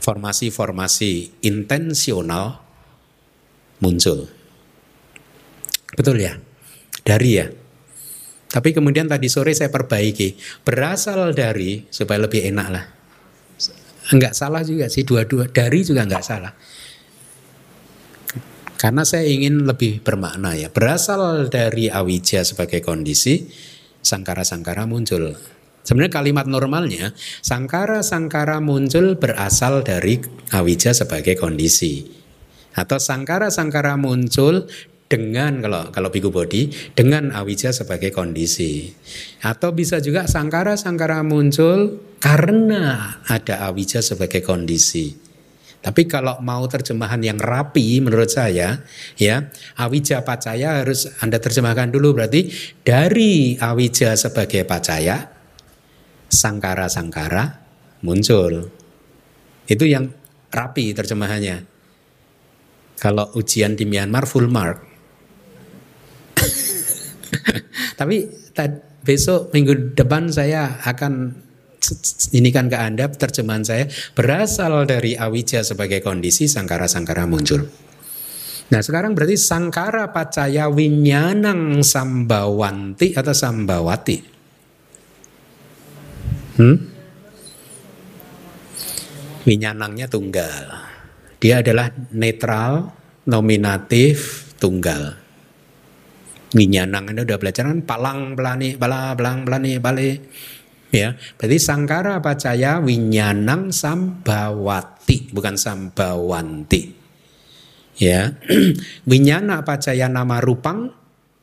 formasi-formasi 0.00 1.44
intensional 1.44 2.64
muncul. 3.84 4.30
Betul 5.98 6.22
ya? 6.22 6.38
dari 7.04 7.30
ya. 7.36 7.46
Tapi 8.48 8.72
kemudian 8.72 9.06
tadi 9.06 9.28
sore 9.28 9.52
saya 9.52 9.68
perbaiki, 9.68 10.40
berasal 10.64 11.36
dari 11.36 11.84
supaya 11.92 12.24
lebih 12.24 12.48
enak 12.48 12.68
lah. 12.72 12.84
Enggak 14.14 14.38
salah 14.38 14.62
juga 14.62 14.86
sih 14.86 15.02
dua-dua 15.02 15.50
dari 15.50 15.82
juga 15.82 16.06
enggak 16.06 16.22
salah. 16.22 16.54
Karena 18.78 19.02
saya 19.02 19.26
ingin 19.26 19.66
lebih 19.66 20.04
bermakna 20.06 20.54
ya. 20.54 20.70
Berasal 20.70 21.50
dari 21.50 21.90
awija 21.90 22.46
sebagai 22.46 22.78
kondisi, 22.84 23.48
sangkara-sangkara 24.04 24.86
muncul. 24.86 25.34
Sebenarnya 25.84 26.12
kalimat 26.16 26.46
normalnya 26.48 27.12
sangkara-sangkara 27.44 28.60
muncul 28.62 29.18
berasal 29.18 29.82
dari 29.82 30.20
awija 30.54 30.94
sebagai 30.94 31.34
kondisi. 31.34 32.06
Atau 32.76 33.02
sangkara-sangkara 33.02 33.98
muncul 33.98 34.70
dengan 35.14 35.62
kalau 35.62 35.94
kalau 35.94 36.10
biku 36.10 36.34
body 36.34 36.90
dengan 36.98 37.30
awija 37.30 37.70
sebagai 37.70 38.10
kondisi. 38.10 38.90
Atau 39.46 39.70
bisa 39.70 40.02
juga 40.02 40.26
sangkara 40.26 40.74
sangkara 40.74 41.22
muncul 41.22 42.02
karena 42.18 43.14
ada 43.30 43.70
awija 43.70 44.02
sebagai 44.02 44.42
kondisi. 44.42 45.14
Tapi 45.78 46.08
kalau 46.10 46.40
mau 46.40 46.64
terjemahan 46.66 47.20
yang 47.22 47.38
rapi 47.38 48.00
menurut 48.00 48.32
saya 48.32 48.82
ya 49.20 49.52
awija 49.78 50.24
pacaya 50.24 50.82
harus 50.82 51.12
anda 51.20 51.38
terjemahkan 51.38 51.92
dulu 51.94 52.16
berarti 52.16 52.50
dari 52.82 53.54
awija 53.60 54.16
sebagai 54.18 54.66
pacaya 54.66 55.30
sangkara 56.26 56.90
sangkara 56.90 57.62
muncul. 58.02 58.66
Itu 59.70 59.84
yang 59.86 60.10
rapi 60.50 60.90
terjemahannya. 60.90 61.70
Kalau 62.98 63.30
ujian 63.36 63.76
di 63.76 63.84
Myanmar 63.84 64.24
full 64.24 64.48
mark 64.48 64.93
Tapi 67.94 68.26
besok 69.04 69.52
minggu 69.54 69.94
depan 69.94 70.32
saya 70.32 70.80
akan 70.82 71.44
ini 72.32 72.48
kan 72.48 72.72
ke 72.72 72.78
Anda 72.80 73.12
terjemahan 73.12 73.64
saya 73.64 73.84
berasal 74.16 74.88
dari 74.88 75.14
awija 75.14 75.60
sebagai 75.60 76.00
kondisi 76.00 76.48
sangkara-sangkara 76.48 77.28
muncul. 77.28 77.68
Nah 78.72 78.80
sekarang 78.80 79.12
berarti 79.12 79.36
sangkara 79.36 80.08
pacaya 80.08 80.72
winyanang 80.72 81.84
sambawanti 81.84 83.12
atau 83.12 83.34
sambawati. 83.36 84.18
Hmm? 86.56 86.78
Winyanangnya 89.44 90.08
tunggal. 90.08 90.88
Dia 91.36 91.60
adalah 91.60 91.92
netral, 92.16 92.96
nominatif, 93.28 94.48
tunggal. 94.56 95.23
Winyanang 96.54 97.10
Anda 97.10 97.26
udah 97.26 97.38
belajar 97.42 97.66
kan 97.66 97.82
palang 97.82 98.38
pelani, 98.38 98.78
bala, 98.78 99.12
belang 99.18 99.42
pelani, 99.42 99.82
balik. 99.82 100.30
Ya, 100.94 101.18
berarti 101.34 101.58
sangkara 101.58 102.22
pacaya 102.22 102.78
winyanang 102.78 103.74
sambawati, 103.74 105.34
bukan 105.34 105.58
sambawanti. 105.58 106.94
Ya, 107.98 108.38
winyana 109.10 109.66
pacaya 109.66 110.06
nama 110.06 110.38
rupang 110.38 110.94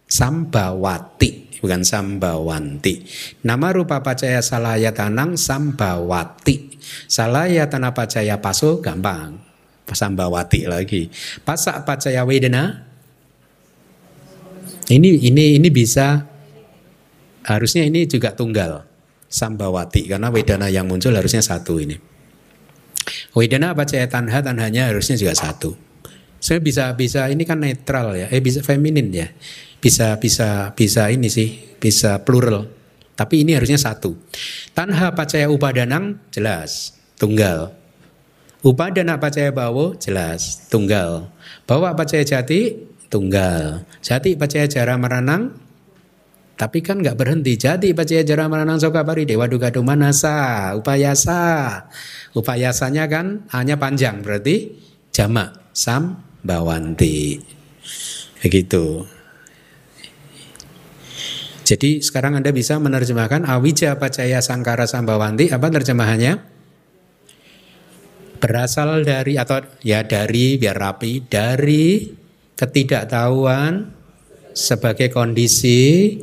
sambawati, 0.08 1.60
bukan 1.60 1.84
sambawanti. 1.84 3.04
Nama 3.44 3.68
rupa 3.76 4.00
pacaya 4.00 4.40
salayatanang 4.40 5.36
sambawati. 5.36 6.72
Salayatana 7.12 7.92
pacaya 7.92 8.40
paso 8.40 8.80
gampang. 8.80 9.36
Sambawati 9.92 10.72
lagi. 10.72 11.12
Pasak 11.44 11.84
pacaya 11.84 12.24
wedana 12.24 12.91
ini 14.92 15.24
ini 15.24 15.56
ini 15.56 15.70
bisa 15.72 16.28
harusnya 17.48 17.88
ini 17.88 18.04
juga 18.06 18.36
tunggal 18.36 18.84
sambawati 19.32 20.12
karena 20.12 20.28
wedana 20.28 20.68
yang 20.68 20.86
muncul 20.86 21.16
harusnya 21.16 21.40
satu 21.40 21.80
ini. 21.80 21.96
Wedana 23.32 23.72
apa 23.72 23.88
caya 23.88 24.06
tanha 24.12 24.44
tanhanya 24.44 24.92
harusnya 24.92 25.16
juga 25.16 25.32
satu. 25.34 25.74
Saya 26.42 26.60
bisa 26.60 26.92
bisa 26.98 27.32
ini 27.32 27.48
kan 27.48 27.64
netral 27.64 28.18
ya, 28.18 28.28
eh 28.28 28.44
bisa 28.44 28.60
feminin 28.60 29.14
ya, 29.14 29.32
bisa 29.80 30.20
bisa 30.20 30.76
bisa 30.76 31.08
ini 31.08 31.32
sih, 31.32 31.80
bisa 31.80 32.20
plural. 32.28 32.68
Tapi 33.16 33.46
ini 33.46 33.54
harusnya 33.56 33.78
satu. 33.78 34.18
Tanha 34.74 35.14
pacaya 35.14 35.48
upadanang 35.48 36.20
jelas 36.34 36.98
tunggal. 37.16 37.72
Upadana 38.62 39.18
pacaya 39.22 39.54
bawo 39.54 39.98
jelas 39.98 40.70
tunggal. 40.70 41.30
Bawa 41.70 41.94
pacaya 41.94 42.26
jati 42.26 42.91
tunggal. 43.12 43.84
Jati 44.00 44.40
pacaya 44.40 44.66
jara 44.72 44.96
meranang 44.96 45.52
tapi 46.56 46.80
kan 46.80 47.02
nggak 47.02 47.18
berhenti. 47.18 47.60
Jadi 47.60 47.92
pacaya 47.92 48.24
jara 48.24 48.46
meranang 48.46 48.80
soka 48.80 49.04
pari 49.04 49.28
dewa 49.28 49.50
duga 49.52 49.74
manasa 49.84 50.72
upayasa. 50.80 51.84
Upayasanya 52.32 53.12
kan 53.12 53.50
hanya 53.52 53.76
panjang 53.76 54.24
berarti 54.24 54.78
jamak 55.12 55.58
sam 55.76 56.24
bawanti. 56.46 57.42
Begitu. 58.40 59.04
Jadi 61.66 62.04
sekarang 62.04 62.36
Anda 62.38 62.52
bisa 62.52 62.78
menerjemahkan 62.78 63.48
awija 63.48 63.96
pacaya 63.96 64.44
sangkara 64.44 64.86
sambawanti 64.86 65.50
apa 65.50 65.66
terjemahannya? 65.72 66.34
Berasal 68.42 69.06
dari 69.06 69.38
atau 69.38 69.62
ya 69.86 70.02
dari 70.02 70.58
biar 70.58 70.74
rapi 70.78 71.26
dari 71.26 72.21
ketidaktahuan 72.56 73.94
sebagai 74.52 75.12
kondisi 75.12 76.20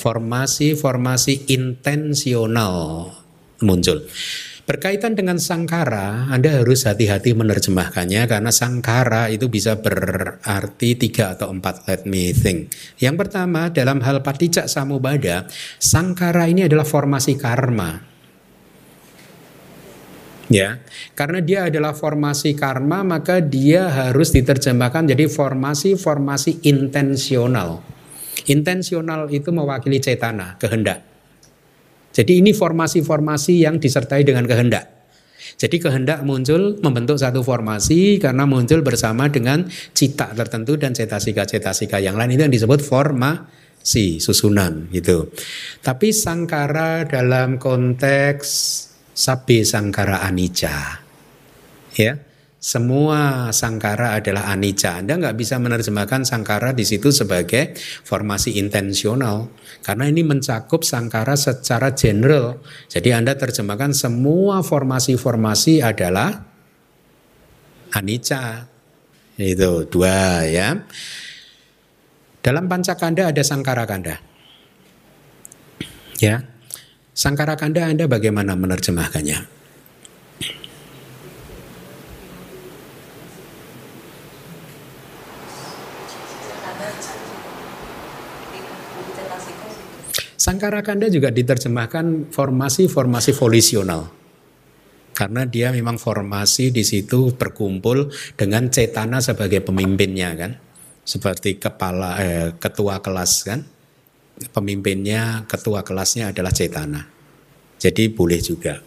formasi-formasi 0.00 1.52
intensional 1.52 3.08
muncul. 3.60 4.08
Berkaitan 4.64 5.18
dengan 5.18 5.34
sangkara, 5.34 6.30
Anda 6.30 6.62
harus 6.62 6.86
hati-hati 6.86 7.34
menerjemahkannya 7.34 8.22
karena 8.30 8.54
sangkara 8.54 9.26
itu 9.26 9.50
bisa 9.50 9.82
berarti 9.82 10.94
tiga 10.94 11.34
atau 11.34 11.50
empat. 11.50 11.90
Let 11.90 12.06
me 12.06 12.30
think. 12.30 12.70
Yang 13.02 13.26
pertama 13.26 13.66
dalam 13.74 13.98
hal 13.98 14.22
patijak 14.22 14.70
samubada, 14.70 15.50
sangkara 15.82 16.46
ini 16.46 16.70
adalah 16.70 16.86
formasi 16.86 17.34
karma 17.34 18.09
ya 20.50 20.82
karena 21.14 21.38
dia 21.38 21.70
adalah 21.70 21.94
formasi 21.94 22.58
karma 22.58 23.06
maka 23.06 23.38
dia 23.38 23.86
harus 23.88 24.34
diterjemahkan 24.34 25.14
jadi 25.14 25.30
formasi-formasi 25.30 26.66
intensional. 26.66 27.80
Intensional 28.50 29.30
itu 29.30 29.54
mewakili 29.54 30.02
cetana 30.02 30.58
kehendak. 30.58 31.06
Jadi 32.10 32.42
ini 32.42 32.50
formasi-formasi 32.50 33.62
yang 33.62 33.78
disertai 33.78 34.26
dengan 34.26 34.42
kehendak. 34.44 35.00
Jadi 35.60 35.76
kehendak 35.76 36.24
muncul 36.26 36.80
membentuk 36.80 37.20
satu 37.20 37.44
formasi 37.44 38.16
karena 38.16 38.48
muncul 38.48 38.80
bersama 38.80 39.28
dengan 39.28 39.68
cita 39.92 40.32
tertentu 40.32 40.80
dan 40.80 40.96
cetasika-cetasika 40.96 42.00
yang 42.00 42.16
lain 42.16 42.34
itu 42.34 42.42
yang 42.48 42.54
disebut 42.54 42.80
formasi 42.80 44.18
susunan 44.18 44.88
gitu. 44.90 45.30
Tapi 45.84 46.16
sangkara 46.16 47.04
dalam 47.04 47.60
konteks 47.60 48.48
sabi 49.20 49.68
sangkara 49.68 50.24
anicca. 50.24 51.04
Ya, 51.92 52.16
semua 52.56 53.52
sangkara 53.52 54.16
adalah 54.16 54.48
anicca. 54.48 54.96
Anda 54.96 55.20
nggak 55.20 55.36
bisa 55.36 55.60
menerjemahkan 55.60 56.24
sangkara 56.24 56.72
di 56.72 56.88
situ 56.88 57.12
sebagai 57.12 57.76
formasi 58.08 58.56
intensional 58.56 59.52
karena 59.84 60.08
ini 60.08 60.24
mencakup 60.24 60.80
sangkara 60.80 61.36
secara 61.36 61.92
general. 61.92 62.64
Jadi 62.88 63.12
Anda 63.12 63.36
terjemahkan 63.36 63.92
semua 63.92 64.64
formasi-formasi 64.64 65.84
adalah 65.84 66.48
anicca. 67.92 68.64
Itu 69.36 69.84
dua 69.88 70.48
ya. 70.48 70.80
Dalam 72.40 72.72
pancakanda 72.72 73.28
ada 73.28 73.44
sangkara 73.44 73.84
kanda. 73.84 74.16
Ya, 76.20 76.44
Sangkara 77.20 77.52
kanda 77.52 77.84
Anda 77.84 78.08
bagaimana 78.08 78.56
menerjemahkannya? 78.56 79.44
Sangkara 90.40 90.80
kanda 90.80 91.12
juga 91.12 91.28
diterjemahkan 91.28 92.32
formasi-formasi 92.32 93.36
volisional. 93.36 94.08
Karena 95.12 95.44
dia 95.44 95.76
memang 95.76 96.00
formasi 96.00 96.72
di 96.72 96.80
situ 96.80 97.36
berkumpul 97.36 98.08
dengan 98.32 98.72
cetana 98.72 99.20
sebagai 99.20 99.60
pemimpinnya 99.60 100.32
kan. 100.40 100.56
Seperti 101.04 101.60
kepala 101.60 102.16
eh, 102.16 102.48
ketua 102.56 103.04
kelas 103.04 103.44
kan 103.44 103.60
pemimpinnya, 104.48 105.44
ketua 105.44 105.84
kelasnya 105.84 106.32
adalah 106.32 106.48
Cetana. 106.48 107.04
Jadi 107.76 108.08
boleh 108.08 108.40
juga. 108.40 108.80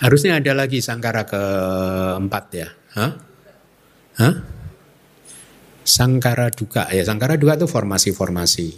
Harusnya 0.00 0.40
ada 0.40 0.56
lagi 0.56 0.80
sangkara 0.80 1.28
keempat 1.28 2.44
ya. 2.56 2.68
Hah? 2.96 3.12
Hah? 4.16 4.34
Sangkara 5.84 6.48
duka 6.48 6.88
ya. 6.88 7.04
Sangkara 7.04 7.36
duka 7.36 7.60
itu 7.60 7.68
formasi-formasi. 7.68 8.68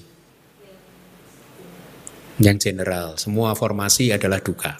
Yang 2.42 2.58
general, 2.70 3.14
semua 3.14 3.54
formasi 3.54 4.10
adalah 4.10 4.42
duka. 4.42 4.74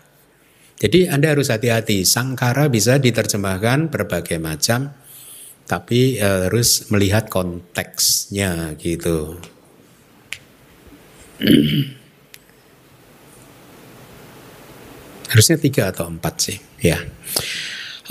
Jadi 0.75 1.07
Anda 1.07 1.31
harus 1.31 1.55
hati-hati. 1.55 2.03
Sangkara 2.03 2.67
bisa 2.67 2.99
diterjemahkan 2.99 3.95
berbagai 3.95 4.43
macam, 4.43 4.91
tapi 5.71 6.19
eh, 6.19 6.51
harus 6.51 6.91
melihat 6.91 7.31
konteksnya 7.31 8.75
gitu. 8.83 9.39
Harusnya 15.35 15.59
tiga 15.59 15.91
atau 15.91 16.07
empat 16.07 16.35
sih, 16.39 16.59
ya. 16.79 16.95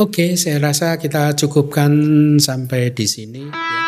Oke, 0.01 0.35
saya 0.35 0.57
rasa 0.57 0.97
kita 0.97 1.37
cukupkan 1.37 1.93
sampai 2.41 2.91
di 2.91 3.05
sini. 3.05 3.45
Ya. 3.47 3.82